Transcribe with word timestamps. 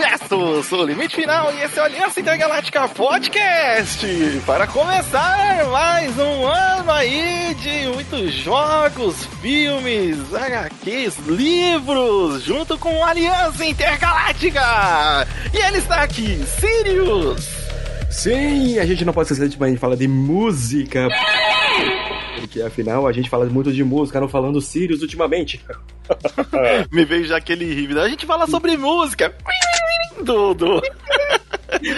versus 0.00 0.72
o 0.72 0.84
limite 0.84 1.14
final 1.14 1.52
e 1.52 1.62
esse 1.62 1.78
é 1.78 1.82
o 1.82 1.84
Aliança 1.84 2.20
Intergaláctica 2.20 2.88
Podcast. 2.88 4.06
Para 4.46 4.66
começar, 4.66 5.66
mais 5.70 6.18
um 6.18 6.46
ano 6.46 6.90
aí 6.90 7.54
de 7.60 7.86
muitos 7.94 8.32
jogos, 8.32 9.26
filmes, 9.42 10.16
HQs, 10.32 11.18
livros, 11.26 12.42
junto 12.42 12.78
com 12.78 13.04
a 13.04 13.10
Aliança 13.10 13.62
Intergaláctica. 13.62 14.62
E 15.52 15.58
ele 15.58 15.78
está 15.78 16.02
aqui, 16.02 16.42
Sirius. 16.46 17.46
Sim, 18.10 18.78
a 18.78 18.86
gente 18.86 19.04
não 19.04 19.12
pode 19.12 19.30
esquecer 19.30 19.50
de 19.50 19.62
a 19.62 19.68
gente 19.68 19.78
fala 19.78 19.96
de 19.96 20.08
música. 20.08 21.08
Porque 22.40 22.62
afinal 22.62 23.06
a 23.06 23.12
gente 23.12 23.28
fala 23.28 23.44
muito 23.46 23.70
de 23.70 23.84
música, 23.84 24.18
não 24.18 24.28
falando 24.28 24.62
Sirius 24.62 25.02
ultimamente. 25.02 25.60
Me 26.90 27.04
veio 27.04 27.26
já 27.26 27.36
aquele 27.36 27.66
riff. 27.66 27.98
A 27.98 28.08
gente 28.08 28.24
fala 28.24 28.46
sobre 28.46 28.78
música. 28.78 29.34
Dudu. 30.24 30.80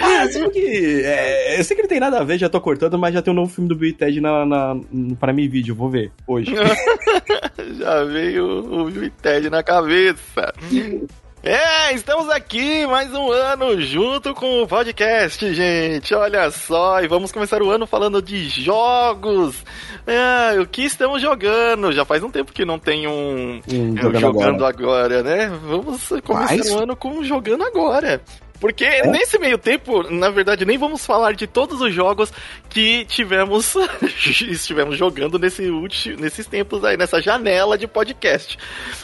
Ah, 0.01 0.27
só 0.31 0.49
que. 0.49 1.01
É, 1.03 1.59
eu 1.59 1.63
sei 1.63 1.75
que 1.75 1.81
não 1.81 1.89
tem 1.89 1.99
nada 1.99 2.19
a 2.19 2.23
ver, 2.23 2.37
já 2.37 2.47
tô 2.47 2.61
cortando, 2.61 2.97
mas 2.97 3.13
já 3.13 3.21
tem 3.21 3.33
um 3.33 3.35
novo 3.35 3.51
filme 3.51 3.67
do 3.67 3.75
Bill 3.75 3.93
Ted 3.93 4.21
na, 4.21 4.45
na, 4.45 4.75
pra 5.19 5.33
mim 5.33 5.49
vídeo, 5.49 5.75
vou 5.75 5.89
ver 5.89 6.11
hoje. 6.27 6.53
já 7.79 8.03
veio 8.03 8.81
o 8.81 8.89
Bill 8.89 9.11
Ted 9.21 9.49
na 9.49 9.63
cabeça. 9.63 10.53
É, 11.45 11.93
estamos 11.93 12.29
aqui 12.29 12.87
mais 12.87 13.11
um 13.13 13.29
ano 13.29 13.79
junto 13.81 14.33
com 14.33 14.61
o 14.63 14.67
podcast, 14.67 15.53
gente. 15.53 16.15
Olha 16.15 16.49
só, 16.49 17.01
e 17.03 17.07
vamos 17.07 17.33
começar 17.33 17.61
o 17.61 17.69
ano 17.69 17.85
falando 17.85 18.21
de 18.21 18.47
jogos. 18.47 19.61
É, 20.07 20.57
o 20.61 20.65
que 20.65 20.83
estamos 20.83 21.21
jogando? 21.21 21.91
Já 21.91 22.05
faz 22.05 22.23
um 22.23 22.29
tempo 22.31 22.53
que 22.53 22.63
não 22.63 22.79
tem 22.79 23.07
um, 23.07 23.59
Hum, 23.69 23.95
jogando, 23.97 24.19
jogando 24.21 24.65
agora. 24.65 25.21
né? 25.21 25.51
Vamos 25.65 26.07
começar 26.23 26.55
Mas- 26.55 26.71
o 26.71 26.79
ano 26.79 26.95
com 26.95 27.09
um 27.09 27.23
jogando 27.25 27.63
agora. 27.65 28.21
Porque 28.63 28.85
É? 28.85 29.05
nesse 29.07 29.37
meio 29.37 29.57
tempo, 29.57 30.09
na 30.09 30.29
verdade, 30.29 30.63
nem 30.63 30.77
vamos 30.77 31.05
falar 31.05 31.33
de 31.33 31.45
todos 31.45 31.81
os 31.81 31.93
jogos 31.93 32.31
que 32.69 33.03
tivemos 33.09 33.75
estivemos 34.49 34.97
jogando 34.97 35.37
nesse 35.37 35.63
ulti- 35.69 36.15
nesses 36.15 36.47
tempos 36.47 36.81
aí, 36.85 36.95
nessa 36.95 37.21
janela 37.21 37.77
de 37.77 37.87
podcast. 37.87 38.57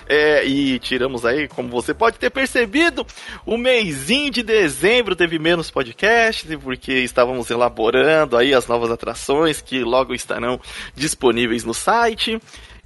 É, 0.08 0.46
e 0.46 0.80
tiramos 0.80 1.26
aí, 1.26 1.50
como 1.50 1.68
você 1.68 1.94
pode 1.94 2.18
ter 2.18 2.30
percebido, 2.30 3.06
o 3.46 3.58
mêsinho 3.58 4.32
de 4.32 4.44
dezembro 4.44 5.14
teve 5.14 5.38
menos 5.38 5.70
podcast, 5.70 6.48
porque 6.56 6.94
estávamos 6.94 7.50
elaborando 7.50 8.38
aí 8.38 8.54
as 8.54 8.66
novas 8.66 8.90
atrações 8.90 9.60
que 9.60 9.84
logo 9.84 10.14
estarão 10.14 10.58
disponíveis 10.96 11.66
no 11.66 11.73
site. 11.73 12.40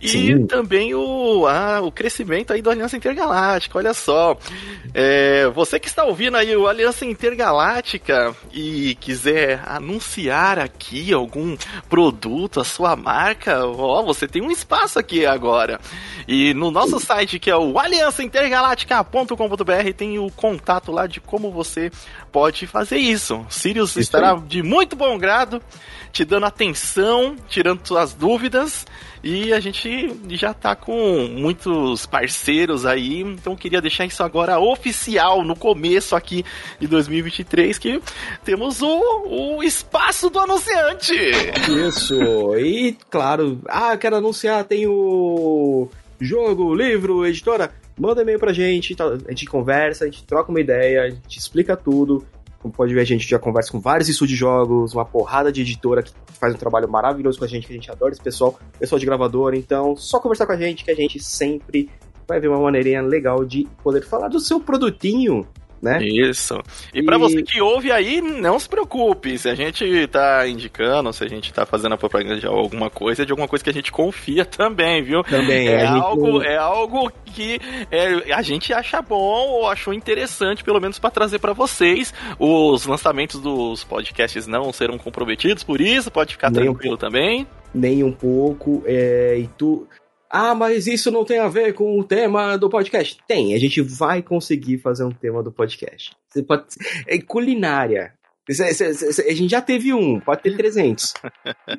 E 0.03 0.09
Sim. 0.09 0.45
também 0.45 0.93
o, 0.93 1.47
ah, 1.47 1.79
o 1.81 1.89
crescimento 1.89 2.51
aí 2.51 2.61
do 2.61 2.69
Aliança 2.69 2.97
Intergaláctica, 2.97 3.77
olha 3.77 3.93
só. 3.93 4.37
É, 4.93 5.47
você 5.47 5.79
que 5.79 5.87
está 5.87 6.03
ouvindo 6.03 6.35
aí 6.35 6.53
o 6.57 6.67
Aliança 6.67 7.05
Intergaláctica 7.05 8.35
e 8.51 8.95
quiser 8.95 9.63
anunciar 9.65 10.59
aqui 10.59 11.13
algum 11.13 11.55
produto, 11.89 12.59
a 12.59 12.65
sua 12.65 12.97
marca, 12.97 13.65
ó, 13.65 14.03
você 14.03 14.27
tem 14.27 14.41
um 14.41 14.51
espaço 14.51 14.99
aqui 14.99 15.25
agora. 15.25 15.79
E 16.27 16.53
no 16.53 16.69
nosso 16.69 16.99
site, 16.99 17.39
que 17.39 17.49
é 17.49 17.55
o 17.55 17.79
aliançaintergaláctica.com.br, 17.79 19.93
tem 19.95 20.19
o 20.19 20.29
contato 20.31 20.91
lá 20.91 21.07
de 21.07 21.21
como 21.21 21.49
você 21.49 21.89
pode 22.33 22.65
fazer 22.65 22.97
isso. 22.97 23.45
Sirius 23.47 23.91
Isso 23.91 23.99
estará 23.99 24.33
aí. 24.33 24.39
de 24.41 24.63
muito 24.63 24.95
bom 24.95 25.17
grado, 25.19 25.61
te 26.11 26.25
dando 26.25 26.47
atenção, 26.47 27.35
tirando 27.47 27.85
suas 27.85 28.13
dúvidas. 28.13 28.85
E 29.23 29.53
a 29.53 29.59
gente 29.61 30.13
já 30.31 30.53
tá 30.53 30.75
com 30.75 31.29
muitos 31.31 32.05
parceiros 32.05 32.85
aí, 32.85 33.21
então 33.21 33.55
queria 33.55 33.79
deixar 33.79 34.05
isso 34.05 34.21
agora 34.21 34.59
oficial 34.59 35.45
no 35.45 35.55
começo 35.55 36.13
aqui 36.13 36.43
de 36.77 36.87
2023 36.87 37.77
que 37.77 38.01
temos 38.43 38.81
o, 38.81 39.55
o 39.57 39.63
espaço 39.63 40.29
do 40.29 40.39
anunciante. 40.39 41.13
Isso, 41.87 42.17
e 42.57 42.97
claro, 43.09 43.61
ah, 43.69 43.95
quero 43.95 44.17
anunciar, 44.17 44.65
tem 44.65 44.87
o 44.87 45.87
jogo, 46.19 46.75
livro, 46.75 47.25
editora. 47.25 47.71
Manda 47.99 48.21
e-mail 48.21 48.39
pra 48.39 48.51
gente, 48.51 48.95
tá? 48.95 49.05
a 49.05 49.29
gente 49.29 49.45
conversa, 49.45 50.05
a 50.05 50.07
gente 50.07 50.23
troca 50.23 50.49
uma 50.49 50.59
ideia, 50.59 51.03
a 51.03 51.09
gente 51.09 51.37
explica 51.37 51.75
tudo. 51.75 52.25
Como 52.59 52.73
pode 52.73 52.93
ver, 52.93 53.01
a 53.01 53.05
gente 53.05 53.27
já 53.27 53.37
conversa 53.37 53.71
com 53.71 53.79
vários 53.79 54.07
estúdios 54.07 54.37
de 54.37 54.39
jogos, 54.39 54.93
uma 54.93 55.03
porrada 55.03 55.51
de 55.51 55.61
editora 55.61 56.01
que 56.01 56.13
faz 56.39 56.55
um 56.55 56.57
trabalho 56.57 56.89
maravilhoso 56.89 57.37
com 57.37 57.45
a 57.45 57.47
gente, 57.47 57.67
que 57.67 57.73
a 57.73 57.75
gente 57.75 57.91
adora 57.91 58.13
esse 58.13 58.21
pessoal, 58.21 58.57
pessoal 58.79 58.97
de 58.97 59.05
gravador. 59.05 59.53
Então, 59.53 59.95
só 59.95 60.19
conversar 60.19 60.45
com 60.45 60.53
a 60.53 60.57
gente, 60.57 60.85
que 60.85 60.91
a 60.91 60.95
gente 60.95 61.21
sempre 61.21 61.89
vai 62.27 62.39
ver 62.39 62.47
uma 62.47 62.59
maneirinha 62.59 63.01
legal 63.01 63.43
de 63.43 63.67
poder 63.83 64.01
falar 64.01 64.29
do 64.29 64.39
seu 64.39 64.59
produtinho, 64.59 65.45
né? 65.83 65.99
Isso. 66.03 66.59
E 66.93 66.99
E- 66.99 67.03
você 67.19 67.43
que 67.43 67.61
ouve 67.61 67.91
aí, 67.91 68.21
não 68.21 68.57
se 68.57 68.67
preocupe. 68.69 69.37
Se 69.37 69.49
a 69.49 69.53
gente 69.55 70.07
tá 70.07 70.47
indicando, 70.47 71.11
se 71.11 71.23
a 71.23 71.27
gente 71.27 71.51
tá 71.53 71.65
fazendo 71.65 71.93
a 71.93 71.97
propaganda 71.97 72.39
de 72.39 72.47
alguma 72.47 72.89
coisa, 72.89 73.21
é 73.23 73.25
de 73.25 73.31
alguma 73.31 73.47
coisa 73.47 73.63
que 73.63 73.69
a 73.69 73.73
gente 73.73 73.91
confia 73.91 74.45
também, 74.45 75.03
viu? 75.03 75.23
Também, 75.23 75.67
É, 75.67 75.81
gente 75.81 75.89
algo, 76.01 76.27
não- 76.39 76.43
é 76.43 76.55
algo 76.57 77.11
que 77.25 77.59
é, 77.91 78.33
a 78.33 78.41
gente 78.41 78.71
acha 78.73 79.01
bom 79.01 79.47
ou 79.49 79.67
achou 79.69 79.93
interessante, 79.93 80.63
pelo 80.63 80.79
menos 80.79 80.97
pra 80.99 81.09
trazer 81.11 81.39
pra 81.39 81.51
vocês. 81.53 82.13
Os 82.39 82.85
lançamentos 82.85 83.39
dos 83.41 83.83
podcasts 83.83 84.47
não 84.47 84.71
serão 84.71 84.97
comprometidos 84.97 85.63
por 85.63 85.81
isso, 85.81 86.09
pode 86.09 86.33
ficar 86.33 86.49
Nem 86.49 86.61
um 86.61 86.73
tranquilo 86.73 86.97
também. 86.97 87.45
nem 87.73 88.03
um 88.03 88.11
pouco. 88.11 88.83
é, 88.85 89.37
e 89.39 89.47
tu. 89.57 89.87
Ah, 90.35 90.55
mas 90.55 90.87
isso 90.87 91.11
não 91.11 91.23
tem 91.23 91.37
a 91.37 91.47
ver 91.47 91.73
com 91.73 91.99
o 91.99 92.03
tema 92.03 92.57
do 92.57 92.67
podcast. 92.67 93.17
Tem, 93.27 93.53
a 93.53 93.59
gente 93.59 93.81
vai 93.83 94.23
conseguir 94.23 94.79
fazer 94.79 95.03
um 95.03 95.11
tema 95.11 95.43
do 95.43 95.51
podcast. 95.51 96.11
Você 96.27 96.41
pode. 96.41 96.63
É 97.07 97.19
culinária. 97.21 98.13
A 98.49 99.31
gente 99.33 99.47
já 99.49 99.61
teve 99.61 99.93
um, 99.93 100.19
pode 100.19 100.41
ter 100.41 100.57
300. 100.57 101.13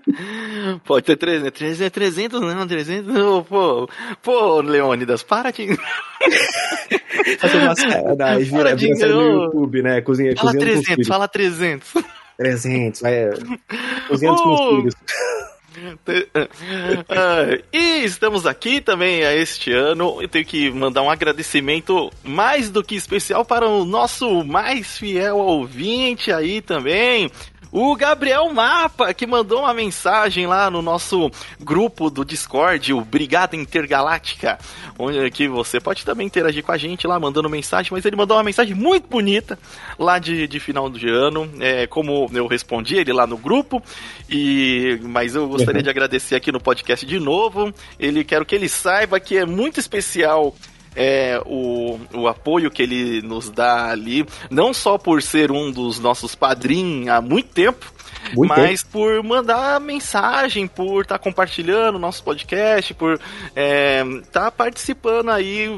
Pode 0.87 1.05
ter 1.05 1.17
300, 1.17 1.51
300, 1.59 1.91
300 1.93 2.41
não, 2.41 2.67
300, 2.67 3.15
ô, 3.17 3.43
pô, 3.45 3.89
pô, 4.23 4.61
Leônidas, 4.63 5.23
para 5.23 5.51
de... 5.51 5.67
Fazer 7.39 7.59
uma 7.59 8.17
da- 8.17 8.39
vira, 8.39 8.75
vira 8.75 8.97
série 8.97 9.13
no. 9.13 9.43
YouTube, 9.45 9.83
né? 9.83 10.01
Cozinha, 10.01 10.35
Fala 10.37 10.51
os 10.53 10.57
300, 10.59 10.87
filhos. 10.87 11.07
fala 11.07 11.29
300. 11.29 11.93
300, 12.39 13.03
é. 13.05 13.31
Cozinhando 14.09 14.43
com 14.43 14.53
os 14.55 14.77
filhos. 14.77 14.95
Ah, 17.09 17.59
e 17.72 18.05
estamos 18.05 18.47
aqui 18.47 18.81
também 18.81 19.25
a 19.25 19.34
este 19.34 19.72
ano. 19.72 20.21
Eu 20.21 20.28
tenho 20.28 20.45
que 20.45 20.71
mandar 20.71 21.03
um 21.03 21.11
agradecimento 21.11 22.11
mais 22.22 22.71
do 22.71 22.83
que 22.83 22.95
especial 22.95 23.45
para 23.45 23.69
o 23.69 23.84
nosso 23.84 24.44
mais 24.44 24.99
fiel 24.99 25.37
ouvinte 25.39 26.33
aí 26.33 26.61
também. 26.61 27.31
O 27.77 27.97
Gabriel 27.97 28.49
Mapa, 28.55 29.12
que 29.12 29.27
mandou 29.27 29.62
uma 29.62 29.75
mensagem 29.75 30.47
lá 30.47 30.71
no 30.71 30.81
nosso 30.81 31.29
grupo 31.59 32.09
do 32.09 32.25
Discord, 32.25 32.95
o 32.95 33.01
Brigada 33.01 33.57
Intergaláctica, 33.57 34.61
onde 34.97 35.29
que 35.33 35.49
você 35.49 35.81
pode 35.81 36.05
também 36.05 36.25
interagir 36.25 36.62
com 36.62 36.71
a 36.71 36.77
gente 36.79 37.05
lá, 37.05 37.19
mandando 37.19 37.51
mensagem, 37.51 37.91
mas 37.91 38.05
ele 38.05 38.15
mandou 38.15 38.37
uma 38.37 38.45
mensagem 38.45 38.77
muito 38.77 39.09
bonita 39.09 39.59
lá 39.99 40.21
de, 40.21 40.47
de 40.47 40.61
final 40.61 40.89
de 40.89 41.09
ano, 41.09 41.51
é, 41.59 41.85
como 41.89 42.31
eu 42.33 42.47
respondi 42.47 42.95
ele 42.95 43.12
lá 43.12 43.27
no 43.27 43.37
grupo, 43.37 43.83
e 44.31 45.01
mas 45.03 45.35
eu 45.35 45.49
gostaria 45.49 45.79
Uhum. 45.79 45.83
de 45.83 45.91
agradecer 45.91 46.37
aqui 46.37 46.53
no 46.53 46.61
podcast 46.61 47.05
de 47.05 47.19
novo. 47.19 47.75
Ele 47.99 48.23
quero 48.23 48.47
que 48.47 48.55
ele 48.55 48.69
saiba 48.69 49.19
que 49.19 49.37
é 49.37 49.45
muito 49.45 49.81
especial 49.81 50.55
é, 50.97 51.41
o, 51.44 51.99
o 52.12 52.28
apoio 52.28 52.71
que 52.71 52.82
ele 52.82 53.22
nos 53.22 53.50
dá 53.50 53.91
ali, 53.91 54.25
não 54.50 54.72
só 54.75 54.97
por 54.99 55.22
ser 55.22 55.50
um 55.50 55.71
dos 55.71 55.99
nossos 55.99 56.34
padrinhos 56.34 57.09
há 57.09 57.21
muito 57.21 57.49
tempo, 57.50 57.93
Muito 58.34 58.49
mas 58.49 58.82
por 58.82 59.22
mandar 59.22 59.78
mensagem, 59.81 60.66
por 60.66 61.03
estar 61.03 61.19
compartilhando 61.19 61.97
o 61.97 61.99
nosso 61.99 62.22
podcast, 62.25 62.94
por 62.94 63.21
estar 64.23 64.50
participando 64.52 65.31
aí 65.31 65.69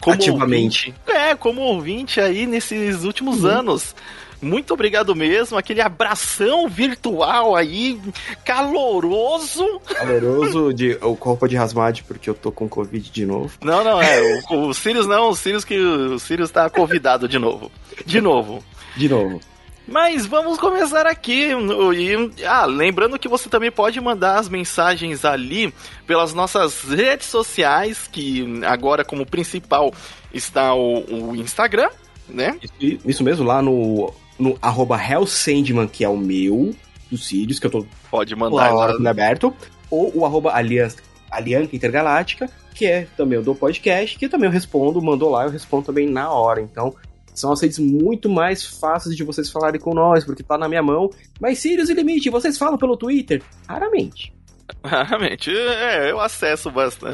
como 0.00 0.14
Ativamente. 0.14 0.88
ouvinte. 0.90 0.94
É, 1.08 1.34
como 1.34 1.60
ouvinte 1.62 2.20
aí 2.20 2.46
nesses 2.46 3.04
últimos 3.04 3.44
Uhum. 3.44 3.50
anos. 3.50 3.94
Muito 4.40 4.72
obrigado 4.72 5.14
mesmo, 5.14 5.58
aquele 5.58 5.80
abração 5.80 6.68
virtual 6.68 7.56
aí, 7.56 8.00
caloroso. 8.44 9.80
Caloroso 9.84 10.72
de 10.72 10.96
o 11.02 11.12
roupa 11.12 11.48
de 11.48 11.56
rasmade, 11.56 12.04
porque 12.04 12.30
eu 12.30 12.34
tô 12.34 12.52
com 12.52 12.68
Covid 12.68 13.10
de 13.10 13.26
novo. 13.26 13.58
Não, 13.62 13.82
não, 13.82 14.00
é, 14.00 14.42
o, 14.50 14.68
o 14.68 14.74
Sirius 14.74 15.06
não, 15.06 15.30
o 15.30 15.34
Sirius 15.34 15.64
que 15.64 15.78
o 15.78 16.18
Sirius 16.18 16.50
tá 16.50 16.70
convidado 16.70 17.28
de 17.28 17.38
novo. 17.38 17.70
De 18.06 18.20
novo. 18.20 18.62
De 18.96 19.08
novo. 19.08 19.40
Mas 19.88 20.26
vamos 20.26 20.58
começar 20.58 21.06
aqui. 21.06 21.48
E, 21.96 22.44
ah, 22.44 22.66
lembrando 22.66 23.18
que 23.18 23.26
você 23.26 23.48
também 23.48 23.70
pode 23.70 23.98
mandar 24.00 24.38
as 24.38 24.48
mensagens 24.48 25.24
ali 25.24 25.72
pelas 26.06 26.34
nossas 26.34 26.82
redes 26.82 27.26
sociais, 27.26 28.06
que 28.12 28.60
agora 28.66 29.02
como 29.02 29.24
principal 29.24 29.92
está 30.32 30.74
o, 30.74 31.30
o 31.30 31.34
Instagram, 31.34 31.88
né? 32.28 32.58
Isso, 32.80 33.00
isso 33.04 33.24
mesmo, 33.24 33.46
lá 33.46 33.62
no, 33.62 34.12
no 34.38 34.56
arroba 34.62 34.96
Hellsandman, 35.02 35.88
que 35.88 36.04
é 36.04 36.08
o 36.08 36.16
meu, 36.16 36.74
do 37.10 37.18
Sirius, 37.18 37.58
que 37.58 37.66
eu 37.66 37.70
tô 37.70 37.86
Pode 38.10 38.34
mandar 38.36 38.72
lá. 38.72 38.92
tudo 38.92 39.06
aberto. 39.06 39.52
Ou 39.90 40.12
o 40.18 40.24
arroba 40.24 40.52
Aliança, 40.52 40.98
Aliança 41.30 41.74
Intergaláctica, 41.74 42.48
que 42.74 42.86
é 42.86 43.06
também 43.16 43.38
o 43.38 43.42
do 43.42 43.54
podcast, 43.54 44.18
que 44.18 44.28
também 44.28 44.48
eu 44.48 44.52
respondo, 44.52 45.00
mandou 45.02 45.30
lá, 45.30 45.44
eu 45.44 45.50
respondo 45.50 45.86
também 45.86 46.08
na 46.08 46.30
hora. 46.30 46.60
Então, 46.60 46.94
São 47.34 47.52
as 47.52 47.60
redes 47.60 47.78
muito 47.78 48.28
mais 48.28 48.64
fáceis 48.64 49.16
de 49.16 49.22
vocês 49.22 49.48
falarem 49.48 49.80
com 49.80 49.94
nós, 49.94 50.24
porque 50.24 50.42
tá 50.42 50.58
na 50.58 50.68
minha 50.68 50.82
mão. 50.82 51.08
Mas 51.40 51.58
Sirius 51.60 51.88
e 51.88 51.94
Limite, 51.94 52.30
vocês 52.30 52.58
falam 52.58 52.76
pelo 52.76 52.96
Twitter? 52.96 53.42
Raramente. 53.68 54.32
Raramente. 54.84 55.50
É, 55.50 56.10
eu 56.10 56.20
acesso 56.20 56.70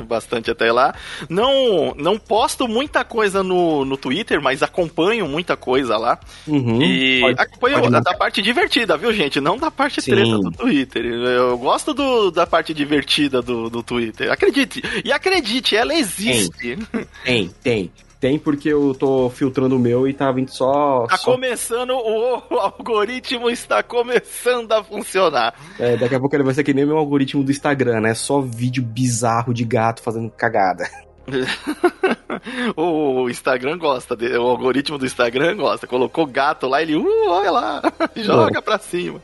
bastante 0.07 0.51
até 0.51 0.71
lá. 0.71 0.95
Não 1.29 1.95
não 1.97 2.19
posto 2.19 2.69
muita 2.69 3.05
coisa 3.05 3.43
no, 3.43 3.85
no 3.85 3.97
Twitter, 3.97 4.41
mas 4.41 4.63
acompanho 4.63 5.27
muita 5.27 5.57
coisa 5.57 5.97
lá. 5.97 6.19
Uhum, 6.47 6.83
e 6.83 7.21
pode, 7.21 7.41
acompanho 7.41 7.81
pode 7.81 8.05
da, 8.05 8.15
parte 8.15 8.43
divertida, 8.43 8.97
viu, 8.97 9.13
gente? 9.13 9.41
Não 9.41 9.57
da 9.57 9.71
parte 9.71 10.03
Sim. 10.03 10.13
treta 10.13 10.39
do 10.39 10.51
Twitter. 10.51 11.05
Eu 11.05 11.57
gosto 11.59 11.95
do, 11.95 12.31
da 12.31 12.47
parte 12.47 12.75
divertida 12.75 13.41
do, 13.41 13.71
do 13.71 13.83
Twitter. 13.83 14.31
Acredite. 14.31 14.83
E 15.05 15.13
acredite, 15.13 15.77
ela 15.77 15.95
existe. 15.95 16.77
Tem, 16.85 17.09
tem. 17.25 17.51
tem. 17.63 17.93
Tem 18.25 18.39
porque 18.39 18.71
eu 18.71 18.95
tô 18.95 19.29
filtrando 19.29 19.77
o 19.77 19.79
meu 19.79 20.09
e 20.09 20.15
tá 20.15 20.33
vindo 20.33 20.49
só. 20.49 21.07
Tá 21.07 21.19
só... 21.19 21.33
começando, 21.33 21.91
o, 21.91 22.39
o, 22.39 22.59
algoritmo 22.59 23.51
está 23.51 23.83
começando 23.83 24.73
a 24.73 24.83
funcionar. 24.83 25.53
É, 25.79 25.95
daqui 25.99 26.15
a 26.15 26.19
pouco 26.19 26.35
ele 26.35 26.43
vai 26.43 26.55
ser 26.55 26.65
que 26.65 26.73
nem 26.73 26.85
o 26.85 26.87
meu 26.87 26.97
algoritmo 26.97 27.45
do 27.45 27.51
Instagram, 27.51 28.01
né? 28.01 28.15
Só 28.15 28.41
vídeo 28.41 28.83
bizarro 28.83 29.53
de 29.53 29.63
gato 29.63 30.03
fazendo 30.03 30.31
cagada. 30.31 30.89
o 32.75 33.29
Instagram 33.29 33.77
gosta, 33.77 34.17
o 34.17 34.49
algoritmo 34.49 34.97
do 34.97 35.05
Instagram 35.05 35.57
gosta. 35.57 35.87
Colocou 35.87 36.25
gato 36.25 36.67
lá, 36.67 36.81
ele, 36.81 36.97
uh, 36.97 37.29
olha 37.29 37.51
lá, 37.51 37.83
joga 38.17 38.63
pra 38.63 38.79
cima. 38.79 39.21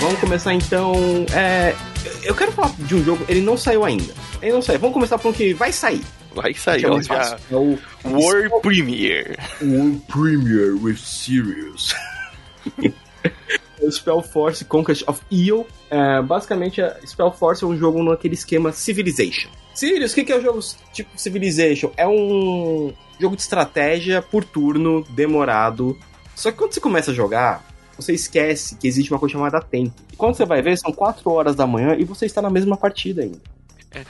Vamos 0.00 0.18
começar 0.18 0.54
então. 0.54 0.94
É, 1.34 1.74
eu 2.22 2.34
quero 2.34 2.50
falar 2.52 2.72
de 2.78 2.94
um 2.94 3.04
jogo, 3.04 3.22
ele 3.28 3.42
não 3.42 3.54
saiu 3.54 3.84
ainda. 3.84 4.14
Ele 4.40 4.52
não 4.52 4.62
saiu. 4.62 4.78
Vamos 4.78 4.94
começar 4.94 5.18
por 5.18 5.28
um 5.28 5.32
que 5.32 5.52
vai 5.52 5.70
sair. 5.70 6.02
Vai 6.34 6.54
sair, 6.54 6.86
ó, 6.86 7.00
já. 7.02 7.36
É 7.50 7.54
o 7.54 7.78
World 8.06 8.50
Premiere. 8.62 9.36
World 9.60 10.00
Premiere 10.08 10.70
with 10.70 10.96
Sirius. 10.96 11.94
Spell 13.90 14.22
Force 14.22 14.64
Conquest 14.64 15.04
of 15.06 15.20
Eel. 15.30 15.66
É, 15.90 16.22
basicamente, 16.22 16.80
Spell 17.06 17.32
Force 17.32 17.62
é 17.62 17.66
um 17.66 17.76
jogo 17.76 18.02
naquele 18.02 18.34
esquema 18.34 18.72
Civilization. 18.72 19.50
Sirius, 19.74 20.12
o 20.12 20.14
que, 20.14 20.24
que 20.24 20.32
é 20.32 20.38
o 20.38 20.40
jogo 20.40 20.60
tipo 20.94 21.10
Civilization? 21.16 21.90
É 21.96 22.08
um 22.08 22.92
jogo 23.18 23.36
de 23.36 23.42
estratégia 23.42 24.22
por 24.22 24.44
turno, 24.44 25.04
demorado. 25.10 25.98
Só 26.34 26.50
que 26.50 26.56
quando 26.56 26.72
você 26.72 26.80
começa 26.80 27.10
a 27.10 27.14
jogar, 27.14 27.69
você 28.00 28.12
esquece 28.12 28.76
que 28.76 28.86
existe 28.86 29.12
uma 29.12 29.18
coisa 29.18 29.32
chamada 29.32 29.60
tempo. 29.60 29.92
E 30.12 30.16
quando 30.16 30.34
você 30.34 30.44
vai 30.44 30.62
ver, 30.62 30.76
são 30.78 30.92
4 30.92 31.30
horas 31.30 31.54
da 31.54 31.66
manhã 31.66 31.94
e 31.98 32.04
você 32.04 32.26
está 32.26 32.40
na 32.40 32.50
mesma 32.50 32.76
partida 32.76 33.22
ainda. 33.22 33.38
É, 33.92 34.04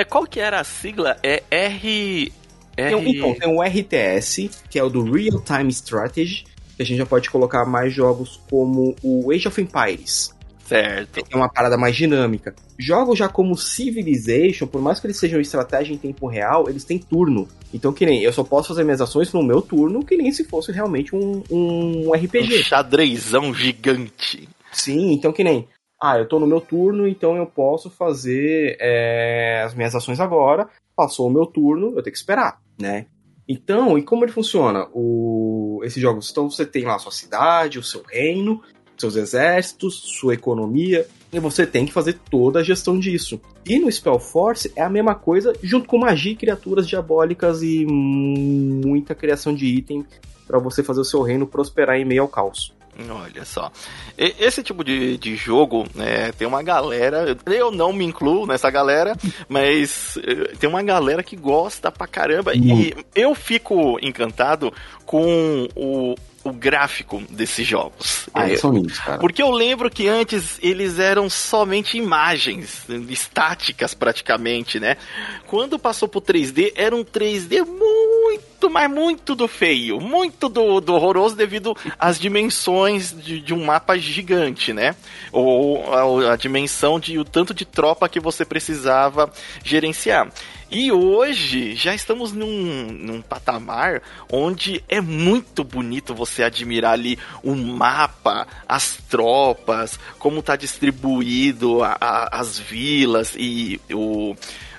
é, 0.00 0.04
qual 0.04 0.26
que 0.26 0.40
era 0.40 0.60
a 0.60 0.64
sigla? 0.64 1.16
É 1.22 1.42
R... 1.50 2.32
R... 2.76 2.90
Tem, 2.90 3.16
então, 3.16 3.34
tem 3.34 3.48
o 3.48 3.62
RTS, 3.62 4.50
que 4.68 4.78
é 4.78 4.82
o 4.82 4.88
do 4.88 5.02
Real 5.04 5.40
Time 5.40 5.70
Strategy, 5.70 6.44
que 6.76 6.82
a 6.82 6.84
gente 6.84 6.98
já 6.98 7.06
pode 7.06 7.30
colocar 7.30 7.64
mais 7.64 7.92
jogos 7.92 8.40
como 8.50 8.96
o 9.02 9.30
Age 9.30 9.46
of 9.46 9.60
Empires. 9.60 10.33
Certo. 10.64 11.24
É 11.30 11.36
uma 11.36 11.48
parada 11.48 11.76
mais 11.76 11.94
dinâmica. 11.94 12.54
Jogos 12.78 13.18
já 13.18 13.28
como 13.28 13.56
Civilization, 13.56 14.66
por 14.66 14.80
mais 14.80 14.98
que 14.98 15.06
eles 15.06 15.18
sejam 15.18 15.40
estratégia 15.40 15.92
em 15.92 15.98
tempo 15.98 16.26
real, 16.26 16.68
eles 16.68 16.84
têm 16.84 16.98
turno. 16.98 17.46
Então, 17.72 17.92
que 17.92 18.06
nem 18.06 18.22
eu 18.22 18.32
só 18.32 18.42
posso 18.42 18.68
fazer 18.68 18.84
minhas 18.84 19.00
ações 19.00 19.32
no 19.32 19.42
meu 19.42 19.60
turno, 19.60 20.04
que 20.04 20.16
nem 20.16 20.32
se 20.32 20.44
fosse 20.44 20.72
realmente 20.72 21.14
um, 21.14 21.42
um 21.50 22.12
RPG. 22.12 22.60
Um 22.60 22.62
xadrezão 22.62 23.54
gigante. 23.54 24.48
Sim, 24.72 25.12
então 25.12 25.32
que 25.32 25.44
nem 25.44 25.68
ah, 26.04 26.18
eu 26.18 26.28
tô 26.28 26.38
no 26.38 26.46
meu 26.46 26.60
turno, 26.60 27.08
então 27.08 27.34
eu 27.36 27.46
posso 27.46 27.88
fazer 27.88 28.76
é, 28.78 29.62
as 29.64 29.74
minhas 29.74 29.94
ações 29.94 30.20
agora. 30.20 30.68
Passou 30.94 31.28
o 31.28 31.32
meu 31.32 31.46
turno, 31.46 31.88
eu 31.96 32.02
tenho 32.02 32.12
que 32.12 32.18
esperar, 32.18 32.60
né? 32.78 33.06
Então, 33.48 33.96
e 33.98 34.02
como 34.02 34.24
ele 34.24 34.32
funciona? 34.32 34.86
O, 34.92 35.80
esses 35.82 36.02
jogos, 36.02 36.30
então 36.30 36.50
você 36.50 36.66
tem 36.66 36.84
lá 36.84 36.96
a 36.96 36.98
sua 36.98 37.10
cidade, 37.10 37.78
o 37.78 37.82
seu 37.82 38.02
reino, 38.02 38.62
seus 38.96 39.16
exércitos, 39.16 39.94
sua 39.94 40.34
economia, 40.34 41.06
e 41.32 41.38
você 41.40 41.66
tem 41.66 41.84
que 41.84 41.92
fazer 41.92 42.18
toda 42.30 42.60
a 42.60 42.62
gestão 42.62 42.98
disso. 42.98 43.40
E 43.66 43.78
no 43.78 43.90
Spell 43.90 44.18
Force 44.18 44.72
é 44.76 44.82
a 44.82 44.90
mesma 44.90 45.14
coisa, 45.14 45.52
junto 45.62 45.88
com 45.88 45.98
magia 45.98 46.32
e 46.32 46.36
criaturas 46.36 46.86
diabólicas 46.86 47.62
e 47.62 47.84
muita 47.86 49.14
criação 49.14 49.54
de 49.54 49.66
item 49.66 50.04
para 50.46 50.58
você 50.58 50.82
fazer 50.82 51.00
o 51.00 51.04
seu 51.04 51.22
reino 51.22 51.46
prosperar 51.46 51.96
em 51.96 52.04
meio 52.04 52.22
ao 52.22 52.28
caos. 52.28 52.72
Olha 53.10 53.44
só. 53.44 53.72
Esse 54.16 54.62
tipo 54.62 54.84
de, 54.84 55.18
de 55.18 55.34
jogo, 55.34 55.84
né, 55.94 56.30
tem 56.32 56.46
uma 56.46 56.62
galera, 56.62 57.36
eu 57.46 57.72
não 57.72 57.92
me 57.92 58.04
incluo 58.04 58.46
nessa 58.46 58.70
galera, 58.70 59.16
mas 59.48 60.16
eh, 60.18 60.54
tem 60.60 60.70
uma 60.70 60.82
galera 60.82 61.22
que 61.22 61.34
gosta 61.34 61.90
pra 61.90 62.06
caramba. 62.06 62.54
E 62.54 62.94
eu 63.14 63.34
fico 63.34 63.98
encantado 64.00 64.72
com 65.04 65.68
o, 65.74 66.14
o 66.44 66.52
gráfico 66.52 67.22
desses 67.30 67.66
jogos. 67.66 68.28
Ah, 68.34 68.48
é, 68.48 68.56
são 68.56 68.70
lindos, 68.70 68.98
cara. 68.98 69.18
Porque 69.18 69.42
eu 69.42 69.50
lembro 69.50 69.90
que 69.90 70.06
antes 70.06 70.58
eles 70.62 70.98
eram 70.98 71.30
somente 71.30 71.96
imagens, 71.96 72.84
estáticas 73.08 73.94
praticamente, 73.94 74.78
né? 74.78 74.98
Quando 75.46 75.78
passou 75.78 76.06
pro 76.06 76.20
3D, 76.20 76.72
era 76.76 76.94
um 76.94 77.02
3D 77.02 77.64
muito, 77.64 78.68
mas 78.70 78.90
muito 78.90 79.34
do 79.34 79.48
feio, 79.48 79.98
muito 79.98 80.50
do, 80.50 80.80
do 80.80 80.94
horroroso 80.94 81.34
devido 81.34 81.74
às 81.98 82.20
dimensões 82.20 83.14
de, 83.16 83.40
de 83.40 83.54
um 83.54 83.64
mapa 83.64 83.96
gigante, 83.96 84.74
né? 84.74 84.94
Ou 85.32 85.94
a, 85.94 86.34
a 86.34 86.36
dimensão 86.36 87.00
de 87.00 87.18
o 87.18 87.24
tanto 87.24 87.54
de 87.54 87.64
tropa 87.64 88.08
que 88.08 88.20
você 88.20 88.44
precisava 88.44 89.32
gerenciar. 89.64 90.30
E 90.74 90.90
hoje 90.90 91.76
já 91.76 91.94
estamos 91.94 92.32
num, 92.32 92.90
num 92.90 93.22
patamar 93.22 94.02
onde 94.28 94.82
é 94.88 95.00
muito 95.00 95.62
bonito 95.62 96.12
você 96.12 96.42
admirar 96.42 96.94
ali 96.94 97.16
o 97.44 97.54
mapa, 97.54 98.44
as 98.68 98.96
tropas, 99.08 100.00
como 100.18 100.40
está 100.40 100.56
distribuído 100.56 101.80
a, 101.84 101.96
a, 102.00 102.40
as 102.40 102.58
vilas 102.58 103.36
e 103.38 103.80
o 103.92 104.34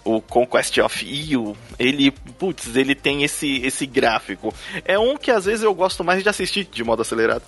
o 0.06 0.22
Conquest 0.22 0.78
of 0.78 1.04
Eel, 1.04 1.58
ele, 1.80 2.12
putz, 2.12 2.76
ele 2.76 2.94
tem 2.94 3.24
esse, 3.24 3.58
esse 3.66 3.88
gráfico. 3.88 4.54
É 4.86 5.00
um 5.00 5.18
que 5.18 5.32
às 5.32 5.46
vezes 5.46 5.64
eu 5.64 5.74
gosto 5.74 6.04
mais 6.04 6.22
de 6.22 6.30
assistir 6.30 6.66
de 6.72 6.84
modo 6.84 7.02
acelerado. 7.02 7.42